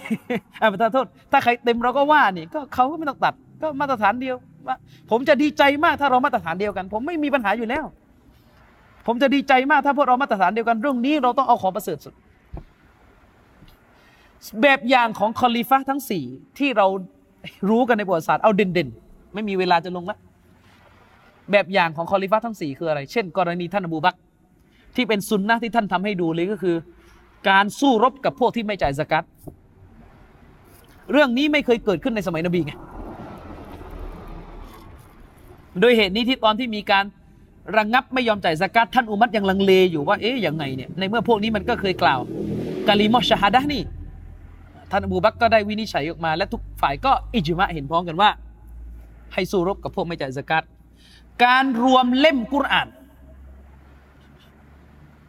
[0.60, 4.36] อ่าประทานโทษ ถ้าใครเต็มเราก็ว่านี่ ก็เขาก็ไม่ต้องตัด ก็มาตรฐานเดียว
[4.66, 4.76] ว่า
[5.10, 7.84] ผมจะดีใจมากถ้าเรามาตรฐานเดียวกัน ผมไม่มีปัญหาอยู่แล้ว
[9.06, 12.14] ผมจะดีใจมากถ้าพวกเรามาตรฐานเดียวกันเรื่องนี้เราต้องเอาของประเสริฐสุด
[14.62, 16.24] แบบอย่างของคอลิฟะทั้งสี่
[16.58, 16.86] ที่เรา
[17.68, 20.18] รู้กันในประวัติศาสตร์เอาเด่นๆ ไม่มีเวลาจะลงละ
[21.52, 24.16] แบบอย่างของคอลิฟะทั้งสี่คืออะไร เช่น กรณีท่านอบูบัก
[24.96, 26.76] ที่เป็นซุนนะที่ท่านทำให้ดูเลยก็คือ
[27.48, 29.24] การสู้รบกับพวกที่ไม่จ่ายสกัด
[31.12, 32.72] เรื่องนี้ไม่เคยเกิดขึ้นในสมัยนบีไง
[35.80, 37.04] โดยเหตุนี้ที่ตอนที่มีการ
[37.76, 42.20] ระงงับไม่ยอมจ่ายสกัดท่านอุมัตยังลังเลอยู่ว่าเอ๊ะยังไงเนี่ยในเมื่อพวกนี้มันก็เคยกล่าว
[42.88, 43.82] กาลิมอชฮาดะนี่
[44.90, 48.30] ท่านอบูบักก็ได้วินิจฉัยออกมา และทุกฝ่ายก็อิจมะเห็นพ้องกันว่า
[49.34, 50.62] ให้สู้รบกับพวกไม่จ่ายสกัด
[51.44, 52.88] การรวมเล่มกุรอาน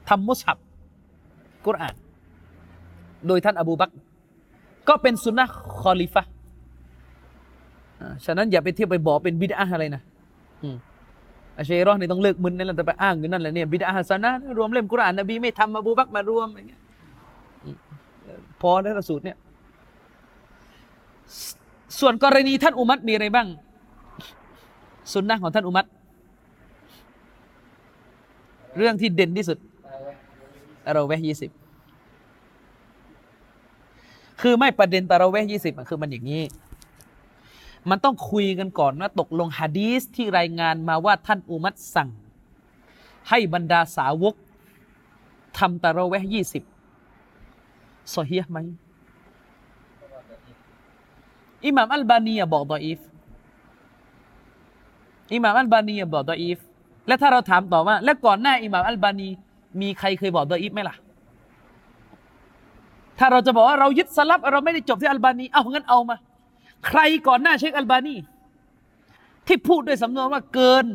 [0.09, 0.57] ทำมุสฮับ
[1.65, 1.95] กุรอาน
[3.27, 3.91] โดยท่านอบูบัก
[4.87, 5.45] ก็เป็นสุนนะ
[5.81, 6.23] คอลิฟะ
[8.25, 10.01] ฉะนั้นอย่าไปเที่ยวไปบอกเป็นบิดาอะไรนะ
[10.63, 10.77] อืม
[11.57, 16.81] อาชัยรอห์นี่ต้องเลิกมึนนั่นแหละแต่ไปอ้างอยู่นั่นแหละเนี่ยบิดาฮัสนะรวมเล่มกุรอานนบีไม่ทำอบูบักมารวมอย่างเงี้ย
[18.61, 19.37] พอแล้วสูตรเนี่ย
[21.99, 23.47] ส่วนกรณีท่านอุมัตมีอะไรบ้าง
[25.11, 25.85] สุนนะของท่านอุมัต
[28.77, 29.57] เรื่องที่เด่นที่สุด
[30.85, 31.51] ตะเราะเวห์ยี่สิบ
[34.41, 36.43] คือไม่ประเด็นตะเราะเวห์ยี่สิบมันคือมันอย่างนี้
[37.89, 42.09] มันต้องคุยกันก่อนว่าตกลงฮะดีสที่รายงานมาว่าท่านอุมัตสั่ง
[43.29, 44.35] ให้บรรดาสาวก
[45.57, 46.63] ทำตะเราะเวห์ยี่สิบ
[48.09, 48.57] โซอฮียไหม
[51.65, 52.99] อิหม่ามอัลบานียบอกดออีฟ
[55.33, 56.57] อิหม่ามอัลบานียบอกดออีฟ
[57.07, 59.29] และถ้าเราถามต่อว่า แล้วก่อนหน้าอิหม่ามอัลบานี
[59.81, 60.95] มีใครเคยบอกดออีฟไหมล่ะ
[63.19, 66.15] ถ้าเราจะบอกว่าเรายึดสลับเราไม่ได้จบที่อัลบานีเอางั้นเอามา
[66.87, 68.15] ใครก่อนหน้าเชคอัลบานี
[69.47, 70.85] ที่พูดด้วยสำนวนว่าเกิน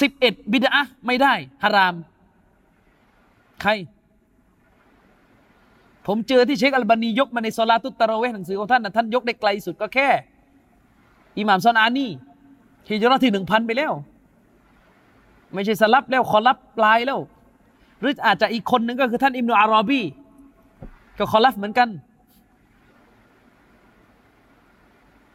[0.00, 1.94] สิบเอ็ดบิดะไม่ได้ฮาราม
[3.62, 3.70] ใคร
[6.08, 10.08] ผมเจอที่เชคอัลบานียกมาในโซลาตุตตะระเวห์หนังสือของท่านนะท่านยกได้ไกลสุดก็แค่
[11.38, 12.06] อิหม่ามซอนอานี
[12.88, 13.92] ฮิจราะห์ที่หนึ่งพันไปแล้ว
[15.52, 17.20] ไม่ใช่สลับแล้วขอรับปลายแล้ว
[18.00, 20.00] หรืออาจจะอีกคนหนึ่งก็คือท่านอิมนุอารอบี
[21.18, 21.88] ก็ขอรับเหมือนกัน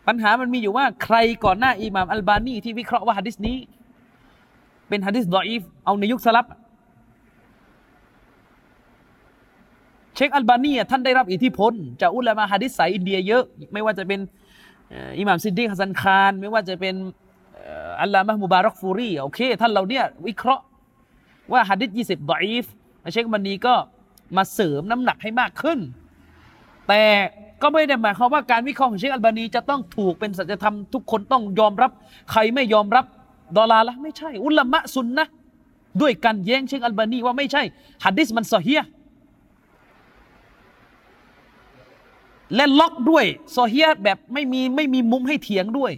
[0.08, 3.58] ปัญหามันมีอยู่ว่าใครก่อนหน้าอิหม่ามอัลบานีที่วิเคราะห์ว่าฮะดิษนี้
[4.90, 6.45] เป็นฮะดิษดออีฟเอาในยุคสลับ
[10.15, 14.19] เชคอัลบานีอะท่านได้รับอิทธิพล จากอุลามะฮะดิษสายอินเดียเยอะ ไม่ว่าจะเป็น
[15.19, 16.95] อิหม่ามซิดดีกฮัสซันคาน ไม่ว่าจะเป็น
[18.02, 20.64] อัลลามะมุบารักฟูรีโอเค ท่านเราเนี่ยวิเคราะห์
[21.52, 22.65] ว่าฮะดิษยี่สิบضعيف
[23.11, 23.73] เชคอัลบานีก็
[24.38, 25.80] มาเสริมน้ำหนักให้มากขึ้น
[26.88, 27.02] แต่
[27.62, 31.91] ก็ไม่ได้หมายความว่าการวิเคราะห์ของเชคอัลบานีจะต้องถูกเป็นสัจธรรมทุกคนต้องยอมรับ
[32.31, 33.05] ใครไม่ยอมรับ
[33.57, 35.26] ضلالةไม่ใช่ อุลามะซุนนะ
[36.02, 37.63] ด้วยการแย้งเชคอัลบานีว่าไม่ใช่
[38.05, 38.89] ฮัดดิษมันซอฮียห์
[42.55, 45.91] และล็อกด้วยโซเฮียแบบไม่มีไม่มีมุมให้เถียงด้วย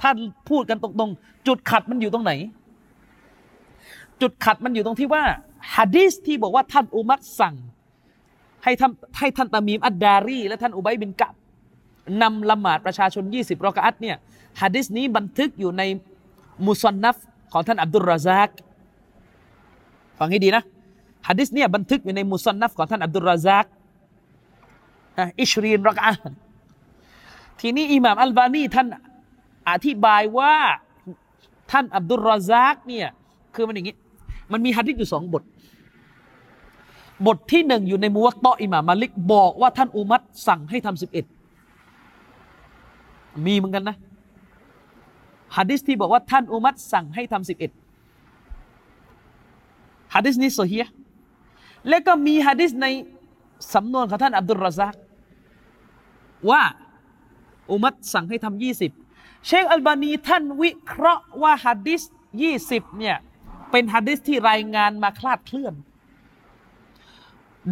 [0.00, 0.10] ถ้า
[0.48, 2.32] พูดกันตรงๆ จุดขัดมันอยู่ตรงไหน
[4.20, 5.24] จุดขัดมันอยู่ตรงที่ว่า
[5.74, 7.54] ฮะดีษที่บอกว่าท่านอุมัตสั่ง
[8.64, 11.32] ให้ท่านให้ท่านตามีมอัดดารีและท่านอุบัยบินกับ
[12.22, 14.16] นำละหมาดประชาชน 20รอกะอัตเนี่ย
[14.60, 15.82] ฮะดีษนี้บันทึกอยู่ใน
[16.66, 17.16] มุสนนัฟ
[17.52, 18.48] ของท่านอับดุลราซาก
[20.18, 20.62] ฟังให้ดีนะ
[21.28, 23.64] ฮะดีษเนี่ยบันทึกอยู่ในมุสนนัฟของท่านอับดุลราซาก
[25.40, 26.12] อิชรีนรักอะ
[27.60, 28.86] ทีนี้อิหม่ามอัลบานีท่าน
[29.70, 30.54] อธิบายว่า
[31.70, 33.08] ท่านอับดุลรอซากเนี่ย
[33.54, 33.96] คือมันอย่างนี้
[34.52, 35.42] มันมีฮะดิษอยู่สองบท
[37.26, 41.24] บทที่หนึ่งอยู่ในมุวัตตอิหม่ามมาลิกบอกว่าท่านอุมัตสั่งให้ทำสิบเอ็ด
[43.46, 43.96] มีเหมือนกันนะ
[45.56, 47.70] ฮะดิษที่บอกว่าท่านอุมัตสั่งให้ทำสิบเอ็ด
[50.14, 50.86] ฮะดิษนี้โซเฮีย
[51.88, 52.86] แล้วก็มีฮะดิษใน
[53.74, 54.94] สำนวนของท่านอับดุลรอซาก
[56.50, 56.62] ว่า
[57.70, 58.90] อุมัตสั่งให้ทำยี่สิบ
[59.46, 62.02] เชคอัลบานีท่านวิเคราะห์ว่าฮะดิษ
[62.42, 63.16] ยี่สิบเนี่ย
[63.70, 65.74] เป็นฮะดิษที่รายงานมาคลาดเคลื่อน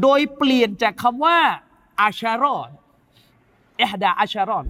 [0.02, 1.38] โดยเปลี่ยนจากคำว่า
[2.00, 2.70] อาชารอน
[3.76, 4.66] เอฮดาอาชารอน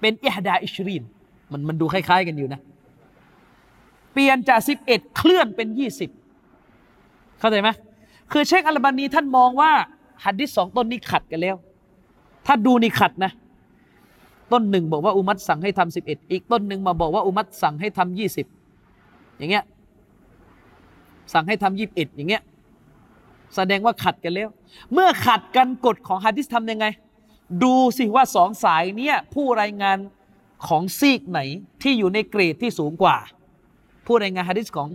[0.00, 1.04] เป็นเอฮดาอิชรีน
[1.52, 2.60] มันมันดูคล้าย ๆ กันอยู่นะ
[4.12, 6.10] เปลี่ยนจากสิบเอ็ดเคลื่อนเป็นยี่สิบ
[7.38, 7.70] เข้าใจไหม
[8.32, 9.72] คือเชคอัลบานีท่านมองว่า
[10.24, 11.56] หัดดิษสองต้นนี้ขัดกันแล้ว
[12.46, 13.32] ถ้าดูนี่ขัดนะ
[14.52, 18.46] ต้นหนึ่งบอกว่าอุมัตสั่งให้ทำสิบเอ็ดอีกต้นหนึ่งมาบอกว่าอุมัตสั่งให้ทำยี่สิบ
[19.38, 19.64] อย่างเงี้ย
[21.32, 22.42] สั่งให้ทำยี่สิบเอ็ดอย่างเงี้ย
[23.56, 24.48] แสดงว่าขัดกันแล้ว
[24.92, 26.86] เมื่อขัดกันกฎของฮะดิษทำยังไง
[27.62, 29.98] ดูสิว่าสองสายเนี้ยผู้รายงาน
[30.68, 31.40] ของซีกไหน
[31.82, 33.16] ที่อยู่ในเกรดที่สูงกว่า
[34.06, 34.88] ผู้รายงานฮะดิษของ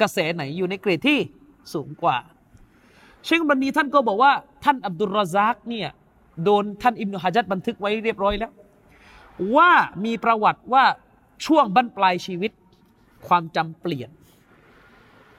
[0.00, 1.18] กระแสไหนอยู่ในเกรดที่
[1.74, 2.16] สูงกว่า
[3.24, 4.32] เชคบันนีท่านก็บอกว่า
[4.64, 5.88] ท่านอับดุลรซากเนี่ย
[6.44, 8.52] โดนท่านอิบนุฮะจัดบันทึกไว้เรียบร้อยแล้ว
[9.56, 9.70] ว่า
[10.04, 10.84] มีประวัติว่า
[11.46, 12.52] ช่วงบั้นปลายชีวิต
[13.28, 14.10] ความจำเปลี่ยน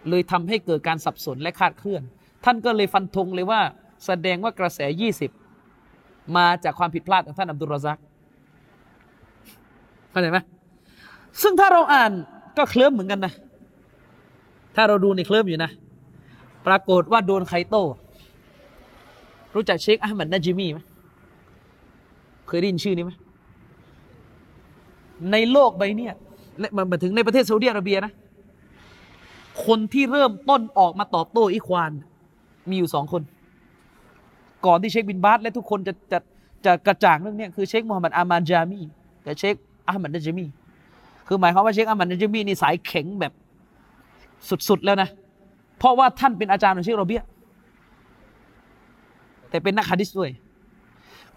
[0.09, 2.01] เลยทำให้เกิดการสับสนและคาดเคลื่อน
[2.45, 3.61] ท่านก็เลยฟันธงเลยว่า
[4.05, 4.79] แสดงว่ากระแส
[5.59, 7.99] 20 มาจากความผิดพลาดของท่านอับดุลรซาก
[10.11, 10.39] เข้าใจไหม
[11.41, 12.11] ซึ่งถ้าเราอ่าน
[12.57, 13.33] ก็เคลิ้มเหมือนกันนะ
[14.75, 15.71] ถ้าเราดูในเคลิ้มอยู่นะ
[16.67, 17.85] ปรากฏว่าโดนใครโต้
[19.55, 20.79] รู้จักเชคอัลมัดนาจิมีไหม
[22.47, 23.11] เคยได้ยินชื่อนี้ไหม
[25.31, 26.13] ในโลกใบเนี้ย
[26.59, 28.13] และมันมาถึงในประเทศซาอุดิอาระเบียนะ
[29.65, 31.91] คนที่เริ่มต้นออกมาตอบโต้อิควาน
[32.69, 33.21] มีอยู่สองคน
[34.65, 36.19] ก่อนที่เชคบินบาสและทุกคนจะจะ
[36.65, 38.79] จะกระจ่างเรื่องนี้คือเชคมูฮัมหมัดอามานจามี
[39.25, 39.55] กับเชค
[39.87, 40.45] อัลมัดนาจิมี
[41.27, 43.33] คือหมายความว่าเชคอัลมัดนาจิมีนี่สายแข็งแบบ
[44.69, 45.09] สุดๆแล้วนะ
[45.77, 47.21] เพราะว่าท่านเป็นอาจารย์ของเชคโรเบีย
[49.49, 50.31] แต่เป็นนักฮะดิษด้วย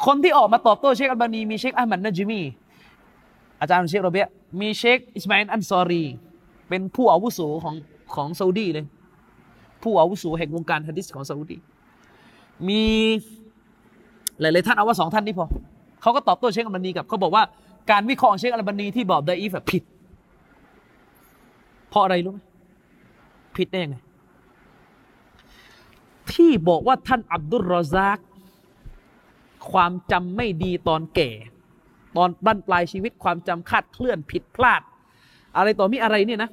[0.06, 2.40] คนที่ออกมาตอบโต้เชคอัลบานีมีเชคอัลมัดนาจิมี
[3.60, 4.26] อาจารย์เชคโรเบีย
[4.60, 6.04] มีเชคอิสมาอิลอันซอรี
[6.68, 7.74] เป็นผู้อาวุโสของ
[8.14, 8.86] ของซาอุดีเลย
[9.82, 11.56] ผู้อาวุโสแห่งวงการฮะดิษของซาอุดี
[12.68, 12.82] มี
[14.40, 15.46] หลายๆท่านเอาว่าสองท่านนี้พอ
[16.02, 17.42] เขาก็ตอบโต้เชคอัลบานีกับเขาบอกว่า
[17.90, 19.82] การวิเคราะห์เชคอัลบานีที่บอกضعيفผิด
[21.90, 22.38] เพราะอะไรรู้ไหม
[23.56, 23.96] ผิดได้ยังไง
[26.34, 28.18] ที่บอกว่าท่านอับดุลรอซาก
[29.73, 31.31] ความจำไม่ดีตอนแก่
[32.16, 34.82] ตอนบั้นปลายชีวิตความจำคลาดเคลื่อนผิดพลาด
[35.57, 36.50] อะไรต่อมีอะไรเนี่ยนะ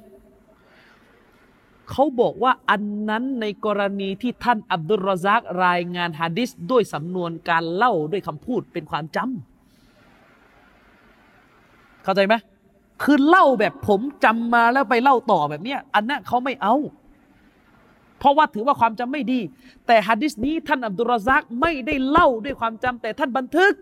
[1.90, 12.34] เขาบอกว่าอันนั้นในกรณีที่ท่านอับดุลรอซากรายงานฮะดิษด้วยสำนวนการเล่าด้วยคำพูดเป็นความจำเข้าใจไหม
[13.02, 16.74] คือเล่าแบบผมจำมาแล้วไปเล่าต่อแบบเนี้ยอันนั้นเขาไม่เอา
[18.18, 19.40] เพราะว่าถือว่าความจำไม่ดี
[19.86, 23.72] แต่ฮะดิษนี้ท่านอับดุลรซากไม่ได้เล่าด้วยความจำแต่ท่านบันทึก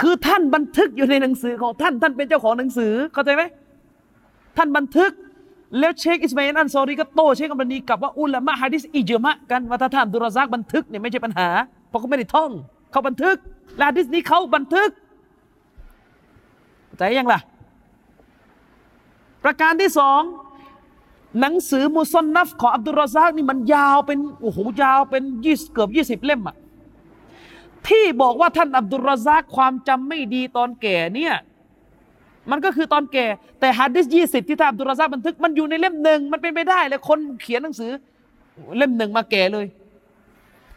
[0.00, 3.42] คือท่านบันทึกอยู่ในหนังสือของท่านท่านเป็นเจ้าของหนังสือเข้าใจไหม
[4.56, 5.10] ท่านบันทึก
[5.78, 11.48] แล้วเชคอิสมาอิลอันซอรีก็โต้เชคอัลบานีกับว่าอุลามะฮะดิษอิจมะกันว่าถ้าท่านอับดุลรซากบันทึกเนี่ยไม่ใช่ปัญหา
[11.88, 12.50] เพราะเขาไม่ได้ท่อง
[12.90, 13.36] เขาบันทึก
[13.76, 14.90] และฮะดิษนี้เขาบันทึก
[16.86, 17.40] เข้าใจยังล่ะ
[19.44, 20.20] ประการที่สอง
[21.40, 26.56] หนังสือมุซอนนัฟของอับดุลรอซากนี่มันยาวเป็นโอ้โหยาวเป็นยี่เกือบยี่สิบเล่มอะ
[27.88, 31.34] ที่บอกว่าท่านอับดุลรอซากความจำไม่ดีตอนแก่เนี่ย
[32.50, 33.26] มันก็คือตอนแก่
[33.60, 37.90] แต่ฮะดิษยี่สิบที่ท่านอับดุลรอซากบันทึกมันอยู่ในเล่มหนึ่งมันเป็นไปได้เลยคนเขียนหนังสือ
[38.76, 39.66] เล่มหนึ่งมาแก่เลย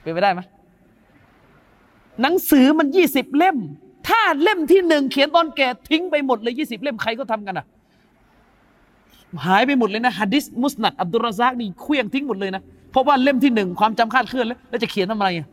[0.02, 0.42] เป็นไปได้ไหม
[2.22, 3.58] หนังสือมันยี่สิบเล่ม
[4.08, 7.66] ถ้าเล่มที่หนึ่งเขียนตอนแก่ทิ้งไปหมดเลยยี่สิบเล่มใครก็ทำกันอะ
[9.46, 15.48] หายไปหมดเลยนะฮะดิษมุสนัดอับดุลราซากนี่เคลื่องทิ้งหมดเลยนะเพราะว่าเล่มที่หนึ่งความจำคาดเคลื่อนแล้วแล้วจะเขียนทำอะไรอะ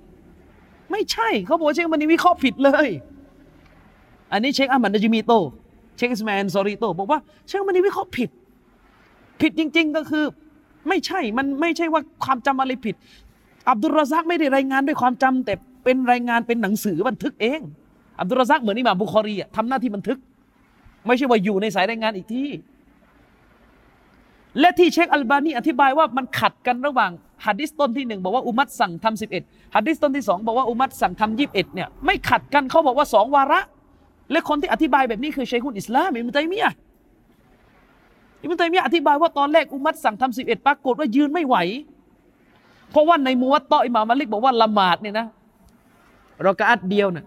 [0.90, 2.88] ไม่ใช่เขาบอกเชคมันนี่วิเคราะห์ผิดเลย
[4.32, 5.32] อันนี้เชคอามันดะจิมีโต
[5.96, 8.30] เชคอิสมาอลซอรีโตบอกว่าเชคมันนี่วิเคราะห์ผิด
[9.40, 10.24] ผิดจริง ๆ ก็คือ
[10.88, 12.94] ไม่ใช่มันไม่ใช่ว่าความจำอะไรผิด
[13.68, 17.60] อับดุลราซากไม่ได้รายงานด้วยความจำแต่เป็นรายงานเป็นหนังสือบันทึกเอง
[18.20, 20.18] อับดุลราซากเหมือนอิหม่ามบุคอรีอะทำหน้าที่บันทึก
[21.06, 22.48] ไม่ใช่ว่าอยู่ในสายรายงานอีกที่
[24.60, 27.10] และที่เชคอัลบานีอธิบายว่ามันขัดกันระหว่าง
[27.46, 29.42] ฮะดิษต้นที่หนึ่งบอกว่าอุมัรสั่งทำสิบเอ็ด
[29.74, 33.60] ฮะดิษต้นที่สองบอกว่าอุมัรสั่งทำยี่สิบเอ็ดเนี่ยไม่ขัดกันเขาบอกว่าสองวาระ
[34.32, 36.72] และคนที่อธิบายแบบนี้คือเชคุลอิสลามอิบนุตัยมียะ
[38.42, 41.56] อิมตัยมียะอธิบายว่าตอนแรกอุมัตสั่งทำสิบเอ็ดปรากฏว่ายืนไม่ไหว
[42.90, 45.26] เพราะว่าในมุวัตตออิหม่ามาลิกบอกว่าละหมาดเนี่ยนะ
[46.46, 47.24] รอกะอัดเดียวเนี่ย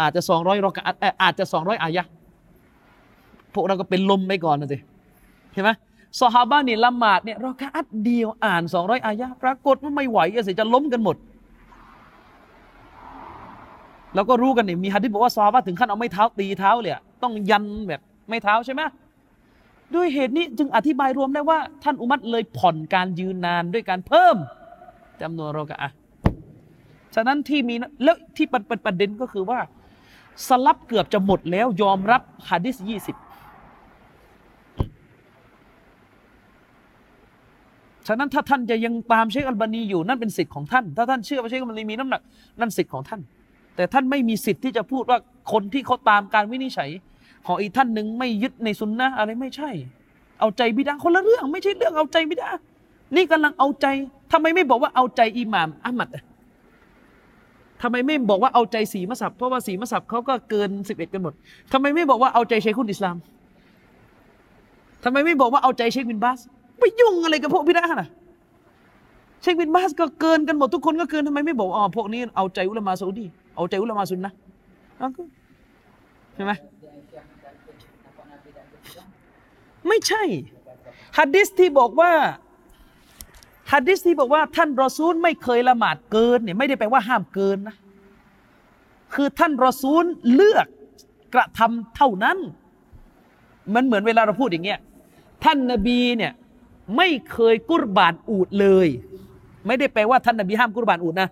[0.00, 2.04] อาจจะสองร้อยรอกะอัดเอออาจจะสองร้อยอายะ
[3.54, 4.78] พวกเราก็เป็นลมไปก่อนนะสิ
[5.52, 5.70] เห็นไหม
[6.20, 11.16] ซอฮาบะนี่ละหมาดเนี่ยเราแค่อัดเดียวอ่านสองร้อยอายะปรากฏว่าไม่ไหวอะสิจะล้มกันหมด
[14.14, 18.82] แล้วก็รู้กันนี่มีฮะดิษบอกว่าซอฮาบะถึงขั้นเอาไม้เท้าตีเท้าเลยอะต้องยันแบบไม่เท้าใช่ไหม
[19.94, 24.36] ด้วยเหตุนี้จึงอธิบายรวมได้ว่า ท่านอุมัตเลยผ่อนการยืนนานด้วยการเพิ่ม
[25.22, 25.90] จำนวนเรากะอะ
[27.14, 27.74] ฉะนั้นที่มี
[28.04, 29.58] แล้วที่เป็นประเด็นก็คือว่า
[30.48, 33.16] สลับเกือบจะหมดแล้วยอมรับฮะดิษยี่สิบ
[38.06, 42.22] ฉะนั้นถ้าท่านจะยังตามเชคอัลบานีอยู่นั่นเป็นสิทธิ์ของท่าน ถ้าท่านเชื่อว่าเชคอัลบานีมีน้ำหนัก
[42.60, 43.20] นั่นสิทธิ์ของท่าน
[43.76, 45.18] แต่ท่านไม่มีสิทธิ์ที่จะพูดว่า
[45.52, 46.90] คนที่เขาตามการวินิจฉัย
[47.46, 49.70] ของอีกท่านหนึ่งไม่ยึดในสุนนะอะไรไม่ใช่
[50.40, 52.48] เอาใจบิดาคนละเรื่อง ไม่ใช่เรื่องเอาใจบิดา
[53.16, 53.86] นี่กำลังเอาใจ
[54.32, 56.08] ทำไมไม่บอกว่าเอาใจอิหม่ามอัมมัด
[57.82, 61.34] ทำไมไม่บอกว่าเอาใจสีมัสับเพราะว่าสีมัสับเขาก็เกินสิบเอ็ดกันหมด
[61.72, 63.16] ทำไมไม่บอกว่าเอาใจเชคุนอิสลาม
[65.04, 66.40] ทำไมไม่บอกว่าเอาใจเชคบินบาส
[66.82, 68.08] ไปยุ่งอะไรกับพวกบิดาน่ะ
[69.40, 74.32] เชคบินบาสก็เกินกันหมดทุกคนก็เกินทำไมไม่บอกอ๋อพวกนี้เอาใจอุลามาซาอุดีเอาใจอุลามาซุนนะ
[75.00, 75.22] อ้าวก็
[76.34, 76.52] ใช่ไหม
[79.88, 80.22] ไม่ใช่
[81.18, 82.12] ฮัดดิสที่บอกว่า
[83.72, 87.76] ฮัดดิสที่บอกว่าท่านรอซูลไม่เคยละหมาดเกินเนี่ยไม่ได้แปลว่าห้ามเกินนะ
[89.14, 90.04] คือท่านรอซูล
[90.34, 90.66] เลือก
[91.34, 92.38] กระทำเท่านั้น
[93.74, 94.80] มันเหมือนเวลาเราพูดอย่างเงี้ย
[95.44, 96.32] ท่านนบีเนี่ย
[96.96, 98.88] ไม่เคยกุรบานอูดเลย
[99.66, 101.28] ไม่ได้แปลว่าท่านนบีห้ามกุรบานอูดนะ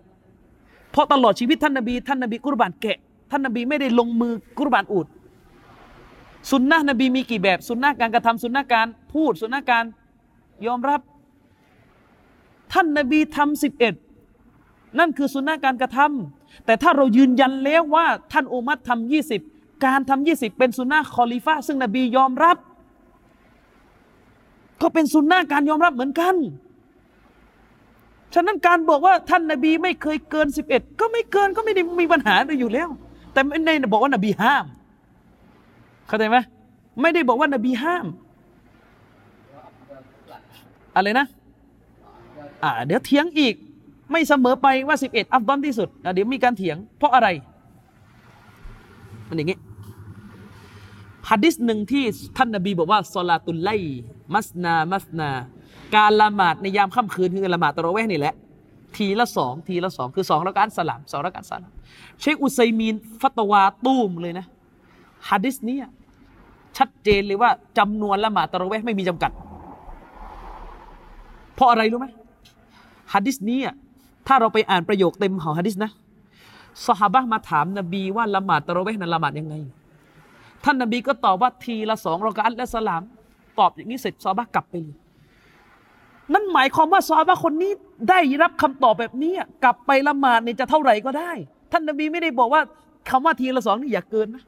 [0.91, 2.99] เพราะตลอดชีวิตท่านนบี ท่านนบีกุรบานแกะ
[3.31, 5.07] ท่านนบีไม่ได้ลงมือกุรบานอูด
[6.51, 9.85] สุนนะนบีมีกี่แบบสุนนะการกระทำสุนนะการพูดสุนนะการ
[10.67, 11.01] ยอมรับ
[12.73, 13.95] ท่านนบีทำสิบเอ็ด
[14.99, 19.41] นั่นคือสุนนะการกระทำแต่ถ้าเรายืนยันแล้วว่า ท่านอุมัตทำยี่สิบ
[19.87, 22.57] การทำยี่สิบเป็นสุนนะคอลิฟะซึ่งนบียอมรับ
[24.83, 26.34] ก็เป็นสุนนะการยอมรับเหมือนกัน
[28.34, 32.89] ฉะนั้นการบอกว่าท่านนบีไม่เคยเกินสิบเอ็ดก็ไม่เกินก็ไม่ได้มีปัญหาอะไรอยู่แล้ว
[33.33, 34.65] แต่ไม่ได้บอกว่านบีห้าม
[36.09, 36.36] เข้าใจไหม
[37.00, 38.07] ไม่ได้บอกว่านบีห้าม
[40.97, 41.26] อะไรนะ
[42.62, 43.55] อ่า เดี๋ยวเถียงอีก
[44.10, 47.28] ไม่เสมอไปว่าสิบเอ็ดอัฟดอนที่สุดเดี๋ยวมีการเถียง เพราะอะไร
[49.28, 49.59] มันอย่างงี้
[51.31, 52.05] ฮัดดิสหนึ่งที่
[52.36, 53.70] ท่านนบีบอกว่าซอลาตุลไล
[54.34, 55.31] มัสนามัสนา
[55.97, 58.34] การละหมาดในยามค่ำคืนคือละหมาดตะเราะเวห์นี่แหละ
[58.97, 61.73] ทีละสองทีละสองคือสองรักอันสลามสองรักอันสลาม
[62.20, 64.47] เชคอุซัยมีนฟัตวาตูมเลยนะ
[65.28, 65.78] ฮัดดิสเนี้
[66.76, 69.31] ชัดเจนเลยว่าจำนวนละหมาดตะเราะเวห์ไม่มีจำกัด
[71.55, 72.07] เพราะอะไรรู้ไหม
[73.12, 73.59] ฮัดดิสนี้
[74.26, 75.91] ถ้าเราไปอ่านประโยคเต็มของฮัดดิสนะ
[76.86, 79.57] สหาบะมาถามนบีว่าละหมาดตะเราะเวห์นั้นละหมาดยังไง
[80.65, 83.03] ท่านนบีก็ตอบว่าทีละสองรอกอัตและสลาม
[83.59, 84.97] ตอบอย่างนี้เสร็จซอฮาบะกลับไปเลย
[86.33, 87.73] นั่นหมายความว่าซอฮาบะคนนี้
[88.09, 91.31] ได้รับคำตอบแบบนี้อะกลับไปละหมาดเนี่ยจะเท่าไหร่ก็ได้
[91.73, 92.63] ท่านนบีไม่ได้บอกว่า
[93.11, 94.45] คำว่าทีละสองนี่อย่าเกินนะ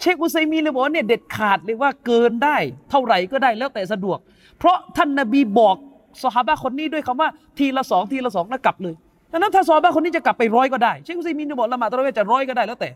[0.00, 2.56] เชคอุซัยมีเลยบอกว่าเนี่ยเด็ดขาดเลยว่าเกินได้
[2.90, 4.18] เท่าไหร่ก็ได้แล้วแต่สะดวก
[4.58, 5.76] เพราะท่านนบีบอก
[6.22, 7.28] ซอฮาบะคนนี้ด้วยคำว่า
[7.58, 8.94] ทีละสองทีละสองแล้วกลับเลย
[9.32, 12.90] ดังนั้นถ้าซอฮาบะคนนี้จะกลับไปร้อยก็ได้ เชคอุซัยมีนจะบอกละหมาดตะเราะเวห์จะร้อยก็ได้แล้วแต่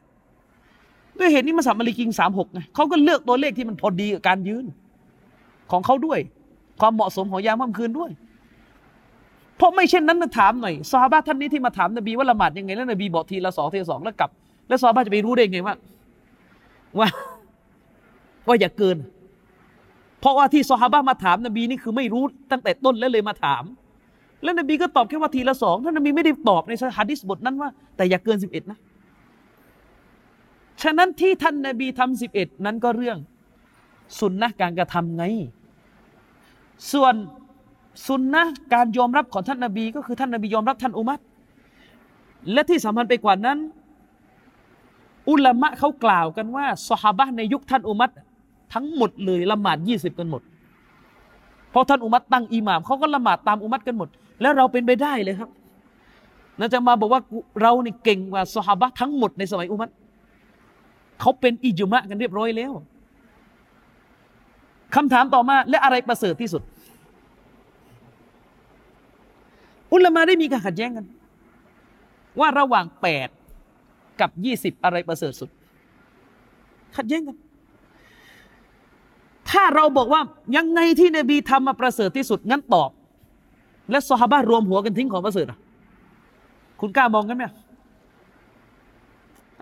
[1.23, 4.65] ด้วยเหตุนี้มาสัมมาลีกิงสามหกไงเขาก็เลือกตัวเลขที่มันพอดีกับการยืน
[5.71, 6.19] ของเขาด้วย
[6.81, 8.11] ความเหมาะสมของยามค่ำคืนด้วย
[9.57, 14.31] เพราะไม่เช่นนั้นนะถามหน่อยซอฮาบะท่านนี้ที่มาถามนบีว่าละหมาดยังไง แล้วนบีบอกทีละสองทีละสองแล้วกลับ
[14.69, 15.75] แล้วซอฮาบะจะไปรู้ได้ไงว่า
[16.99, 17.09] ว่า
[18.47, 18.97] ว่าอย่าเกิน
[20.21, 23.65] เพราะว่าที่ซอฮาบะมาถามนบีนี่คือไม่รู้ตั้งแต่ต้นแล้วเลยมาถาม
[24.43, 28.79] แล้วนบีก็ตอบแค่ว่าทีละสองท่านนบีไม่ได้ตอบในฮะดิษบทนั้นว่า แต่อย่าเกินสิบเอ็ดนะ
[30.83, 33.19] ฉะนั้นที่ท่านนบีทำสิบเอ็ดนั้นก็เรื่อง
[34.19, 35.25] สุนนะการกระทำไง
[36.93, 37.15] ส่วน
[38.07, 38.43] สุนนะ
[38.75, 41.21] การยอมรับของท่านนบี ก็คือท่านนบียอมรับท่านอุมัต
[42.53, 43.59] และที่สำคัญไปกว่านั้น
[45.31, 48.11] อุลามะเขากล่าวกันว่าสหบะในยุคท่านอุมัต
[48.75, 50.43] ทั้งหมดเลยละหมาดยี่สิบกันหมด
[51.71, 54.09] เพราะท่านอุมัตตั้งอิหม่ามเขาก็ละหมาดตามอุมัตกันหมด
[54.41, 55.51] แล้วเราเป็นไปได้เลยครับ
[56.59, 57.21] น่าจะมาบอกว่า
[57.61, 59.91] เรานี่เก่งกว่าสหบะทั้งหมดในสมัยอุมัต
[61.23, 62.73] เขาเป็นอิจุมะกันเรียบร้อยแล้ว
[64.95, 66.63] คำถามต่อมาและอะไรประเสริฐที่สุด
[69.93, 71.07] อุลมะได้มีการขัดแย้งกัน
[72.41, 73.29] ว่าระหว่างแปด
[74.21, 75.51] กับยี่สิบอะไรประเสริฐสุด
[76.97, 77.37] ขัดแย้งกัน
[79.51, 80.21] ถ้าเราบอกว่า
[80.57, 82.91] ยังไงที่นบีทำมาประเสริฐที่สุด งั้นตอบ
[83.91, 85.59] และซอฮาบะรวมหัวกันทิ้งของประเสริฐอะ
[86.81, 87.45] คุณกล้ามองกันไหม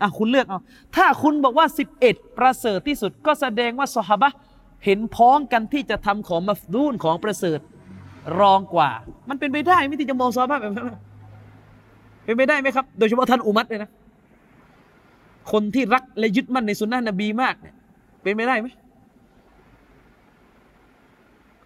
[0.01, 0.59] อะคุณเลือกเอา
[0.95, 4.29] ถ้าคุณบอกว่าสิบเอ็ดประเสริฐที่สุด ก็แสดงว่าซอฮาบะ
[4.85, 7.59] เห็นพ้องกันที่จะทำของมัฟดูนของประเสริฐ
[8.39, 8.89] รองกว่า
[9.29, 10.87] มันเป็นไปได้ไหมที่จะมองซอฮาบะห์แบบนั้น
[12.25, 13.91] เป็นไปได้ไหมครับ โดยเฉพาะท่านอุมัตเลยนะ
[15.51, 17.75] คนที่รักและยึดมั่นในสุนนะนบีมากเนี่ย
[18.21, 18.67] เป็นไปได้ไหม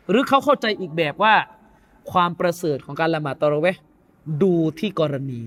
[0.10, 1.34] หรือเขาเข้าใจอีกแบบว่า
[2.12, 3.68] ความประเสริฐของการละหมาดตอระเว
[4.44, 5.42] ดูที่กรณี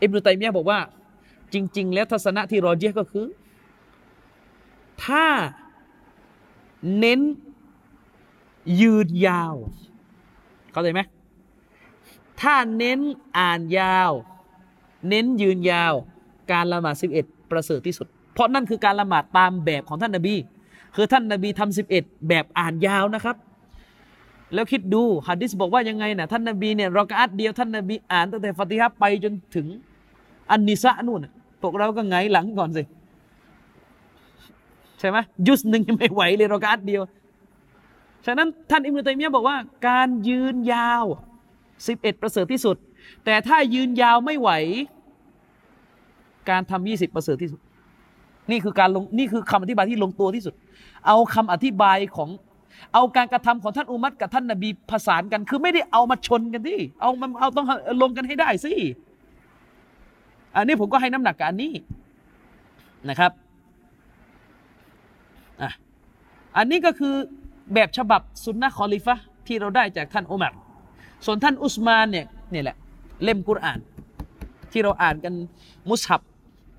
[0.00, 0.78] อิบนุตัยมียะบอกว่า
[1.52, 3.26] จริง ๆ แล้วทัศนะที่รอเจียก็คือ
[5.04, 5.26] ถ้า
[6.98, 7.20] เน้น
[8.80, 9.54] ยืนยาว
[10.72, 11.00] เข้าใจไหม
[12.40, 13.00] ถ้าเน้น
[13.38, 14.10] อ่านยาว
[15.08, 15.94] เน้นยืนยาว
[16.52, 20.34] การละหมาดสิบเอ็ดประเสริฐที่สุด เพราะนั่นคือการละหมาดตามแบบของท่านนบี
[20.96, 23.36] คือท่านนบีทำสิบเอ็ดแบบอ่านยาวนะครับ
[24.54, 29.66] แล้วคิดดูฮะดิษบอกว่ายังไงนะท่านนบีเนี่ยรอกาอัดเดียวท่านนบีอ่านตั้งแต่ฟาติฮะไปจนถึง
[30.50, 32.82] อันนิสะนู่นน่ะพวกเราก็ไงหลังก่อนสิ
[34.98, 37.02] ใช่ไหมยุสหนึ่งยังไม่ไหวเลยรอกาอัดเดียว
[38.26, 39.56] ฉะนั้นท่านอิมรุตัยมียบอกว่า
[39.88, 41.04] การยืนยาว
[41.86, 42.76] สิบเอ็ดประเสริฐที่สุด
[43.24, 44.50] แต่ถ้ายืนยาวไม่ไหว
[46.50, 47.60] การทำยี่สิบประเสริฐที่สุด
[48.50, 50.54] นี่คือการลงนี่คือคำอธิบายที่ลงตัวที่สุด
[51.06, 52.30] เอาคำอธิบายของ
[52.94, 57.66] เอาการกระทำของท่านอุมัตกับท่านนบีผสานกัน คือไม่ได้เอามาชนกันที่เอามันเอาต้อง
[58.02, 58.72] ลงกันให้ได้สิ
[60.56, 61.72] อันนี้ผมก็ให้น้ำหนักกับอันนี้
[63.08, 63.32] นะครับ
[65.62, 65.70] อะ
[66.56, 67.14] อันนี้ก็คือ
[67.74, 70.54] แบบฉบับสุนนะคอลิฟะที่เราได้จากท่านอุมัร
[71.26, 72.76] ส่วนท่านอุสมานเนี่ยนี่แหละ
[73.24, 73.78] เล่มกุรอาน
[74.72, 75.34] ที่เราอ่านกัน
[75.90, 76.20] มุสฮับ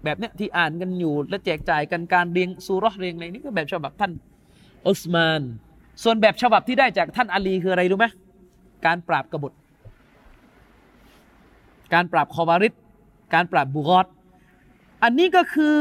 [0.03, 4.11] แบบเนี้ยที่อ่านกันอยู่และแจกจ่ายกันการเรียงซูราะห์เรียงอะไรนี่ก็แบบฉบับท่าน
[4.87, 5.41] อุสมาน
[6.03, 8.05] ส่วนแบบฉบับที่ได้จากท่านอาลีคืออะไรรู้ไหม
[8.85, 9.53] การปราบกบฏ
[11.93, 12.73] การปราบคอวาริด
[13.33, 14.05] การปราบบุกอต
[15.03, 15.73] อันนี้ก็คือ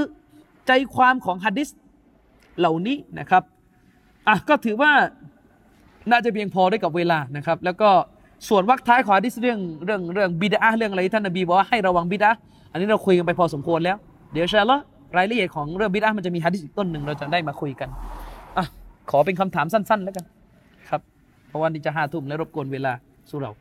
[0.67, 1.69] ใจความของฮะดิษ
[2.59, 3.43] เหล่านี้นะครับ
[4.29, 4.93] อะก็ถือว่า
[6.11, 7.89] น่าจะเพียงพอได้กับเวลานะครับ แล้วก็
[8.49, 12.31] ส่วนวรรคท้ายของฮะดิษเรื่องเรื่องเรื่องบิดาเรื่องอะไรท่านนบีบอกว่าให้ระวังบิดา
[12.71, 13.97] อันนี้เราคุยกันไปพอสมควรแล้ว
[14.33, 14.85] เดี๋ยวอินชาอัลล์
[15.17, 17.89] รายละเอียดของเรื่องบิดามันจะมีฮะดิษอีกต้นหนึ่งเราจะได้มาคุยกัน
[19.11, 20.25] ขอเป็นคำถามสั้น ๆ แล้วกัน
[20.89, 21.01] ครับ
[21.49, 22.93] เพราะว่านี่จะห้าทุ่มแล้วรบกวนเวลา
[23.31, 23.53] สู้เรา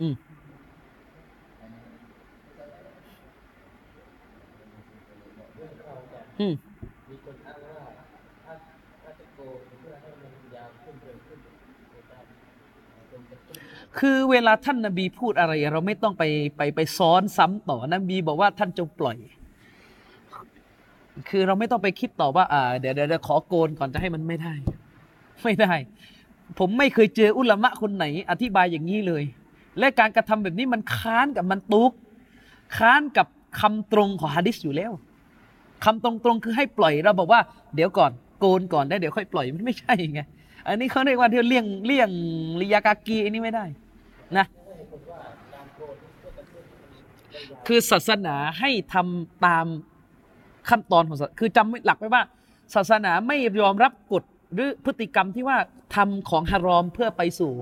[0.00, 0.14] อืม
[6.40, 6.71] อืม
[13.98, 16.24] คือเวลาท่านนบีพูดอะไร เราไม่ต้องไป
[16.56, 19.16] ไปไปซ้อนซ้ำต่อนบีบอกว่าท่านจงปล่อย
[21.28, 24.54] คือเราไม่ต้องไปคิดต่อว่า อ่าเดี๋ยวเดี๋ยวเดี๋ยวขอโกนก่อนจะให้มันไม่ได้
[25.44, 25.72] ไม่ได้
[26.58, 29.22] ผมไม่เคยเจออุลามะคนไหน อธิบายอย่างนี้เลย
[29.78, 31.92] และการกระทำแบบนี้มันค้านกับมันตุก
[32.76, 33.26] ค้านกับ
[33.60, 34.92] คำตรงของฮะดิษอยู่แล้ว
[35.84, 37.40] คำตรงๆคือให้ปล่อยเราบอกว่า
[37.74, 40.20] เดี๋ยวก่อนโกนก่อนได้เดี๋ยวค่อยปล่อยมันไม่ใช่ไง
[40.66, 42.10] อันนี้เขาเรียกว่าเที่ยวเลี่ยงเลี่ยง
[42.60, 43.64] ลิยากากีอันนี้ไม่ได้
[44.38, 44.46] นะ
[47.66, 49.66] คือศาสนาให้ทำตาม
[50.68, 52.22] ขั้นตอนของศาสคือจำหลักไว้ว่า
[52.74, 54.22] ศาสนาไม่ยอมรับกฎ
[54.54, 55.58] หรือพฤติกรรมที่ว่า
[55.94, 57.52] ทำของฮารอมเพื่อไปสู่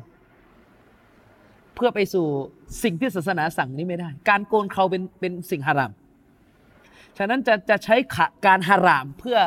[1.75, 2.27] เพื่อไปสู่
[2.83, 5.93] สิ่งที่ศาสนาสั่งนี้ไม่ได้ การโกนเขาเป็นเป็นสิ่งฮาราม
[7.19, 7.97] ฉะนั้นจะจะใช้
[8.47, 9.39] การฮารามเพื่อ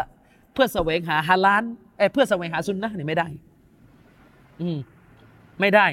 [0.54, 1.64] เพื่อแสวงหาฮาลาน
[1.98, 3.28] เอเพื่อแสวงหาซุนนะนี่ไม่ได้
[4.62, 4.78] อืม
[5.62, 5.88] ไม่ได้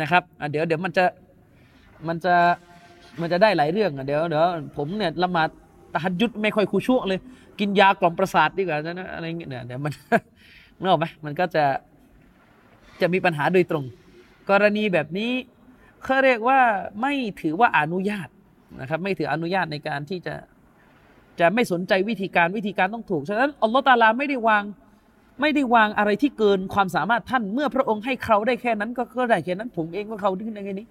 [0.00, 1.04] นะครับเดี๋ยวเดี๋ยวมันจะ
[2.08, 2.34] มันจะ
[3.20, 5.48] มันจะได้หลายเรื่องอะเดี๋ยวเดี๋ยวผมเนี่ยละหมาด
[5.94, 7.20] ตะฮัดยุดไม่ค่อยคูชั่วเลย
[7.60, 9.92] กินยากล่อมประสาทดีกว่านะอะไรเงี้ยเนี่ยเดี๋ยวมัน
[10.78, 11.64] นึกออกไหมมันก็จะ
[13.00, 13.84] จะมีปัญหาโดยตรง
[14.50, 15.32] กรณีแบบนี้
[16.04, 16.60] เขาเรียกว่า
[17.00, 18.28] ไม่ถือว่าอนุญาต
[18.80, 20.34] นะครับ ไม่ถืออนุญาตในการที่จะ
[21.40, 24.64] จะไม่สนใจวิธีการวิธีการต้องถูก ฉะนั้นอัลลอฮฺตาลาไม่ได้วาง
[25.40, 30.86] ไม่ได้วางอะไรที่เกินความสามารถท่าน เมื่อพระองค์ให้เขาได้แค่นั้นก็ก็ได้แค่นั้น ผมเองก็เขาดิ้นในนี้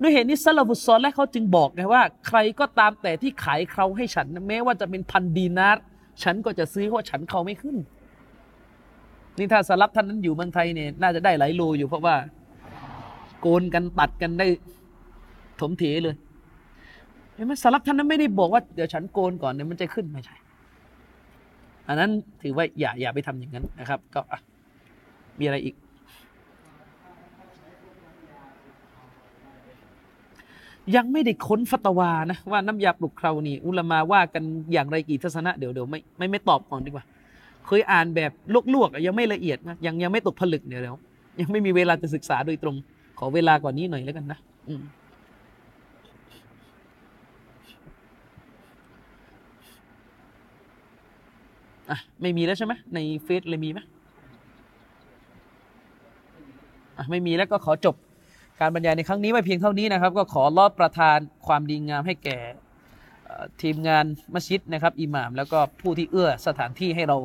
[0.00, 5.82] ด้วยเหตุนี้ซาลาฟุตซอลและเขาจึงบอกไงว่า ใครก็ตามแต่ที่ขายเขาให้ฉันแม้ว่าจะเป็นพันดีนาร์
[6.22, 7.76] ฉันก็จะซื้อเพราะฉันเขาไม่ขึ้น
[9.38, 12.16] นี่ถ้าสลับท่านนั้นอยู่เมืองไทยเนี่ยน่าจะได้หลายโลอยู่เพราะว่า
[13.40, 14.46] โกนกันตัดกันได้
[15.60, 16.14] ถมเถเลย
[17.34, 20.36] เห็นไหมสลับท่านนั้นไม่ได้บอกว่าเดี๋ยวฉันโกนก่อนเนี่ยมันจะขึ้นไม่ใช่
[21.88, 22.10] อันนั้น
[22.42, 24.20] ถือว่าอย่าอย่าไปทำอย่างนั้นนะครับ ก็
[25.38, 25.74] มีอะไรอีก
[30.96, 34.42] ยังไม่ได้ค้นฟัตวานะว่าน้ำยาปลุกเครานี่ อุลมาว่ากัน
[34.72, 37.04] อย่างไรกี่ทัศนะเดี๋ยวเดี๋ยวไม่ไม่ไม่ตอบก่อนดีกว่า
[37.66, 38.32] เคยอ่านแบบ
[38.74, 40.96] ลวกๆยังไม่ละเอียดนะยังยังไม่ตกผลึกเดี๋ยวเดี๋ยว
[41.40, 42.76] ยังไม่มีเวลาจะศึกษาโดยตรง
[43.18, 44.82] ขอเวลากว่านี้หน่อยแล้วกันนะ อืม
[51.90, 53.80] อะไม่มีแล้วใช่ไหมในเฟซเลยมีไหม
[56.98, 57.94] อะไม่มีแล้วก็ขอจบ
[58.60, 62.38] การบรรยายในครั้งนี้ไว้เพียงเท่านี้นะครับ ก็ขอรอดประทานความดีงามให้แก่
[63.62, 67.16] ทีมงานมัสยิดนะครับอิหม่าม แล้วก็ผู้ที่เอื้อสถานที่ให้เรา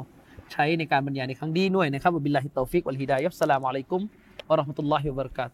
[0.52, 4.02] ใช้ในการบรรยายในครั้งนี้ด้วยนะครับبالله التوفيق والهداية والسلام عليكم
[4.50, 5.54] ورحمة الله وبركاته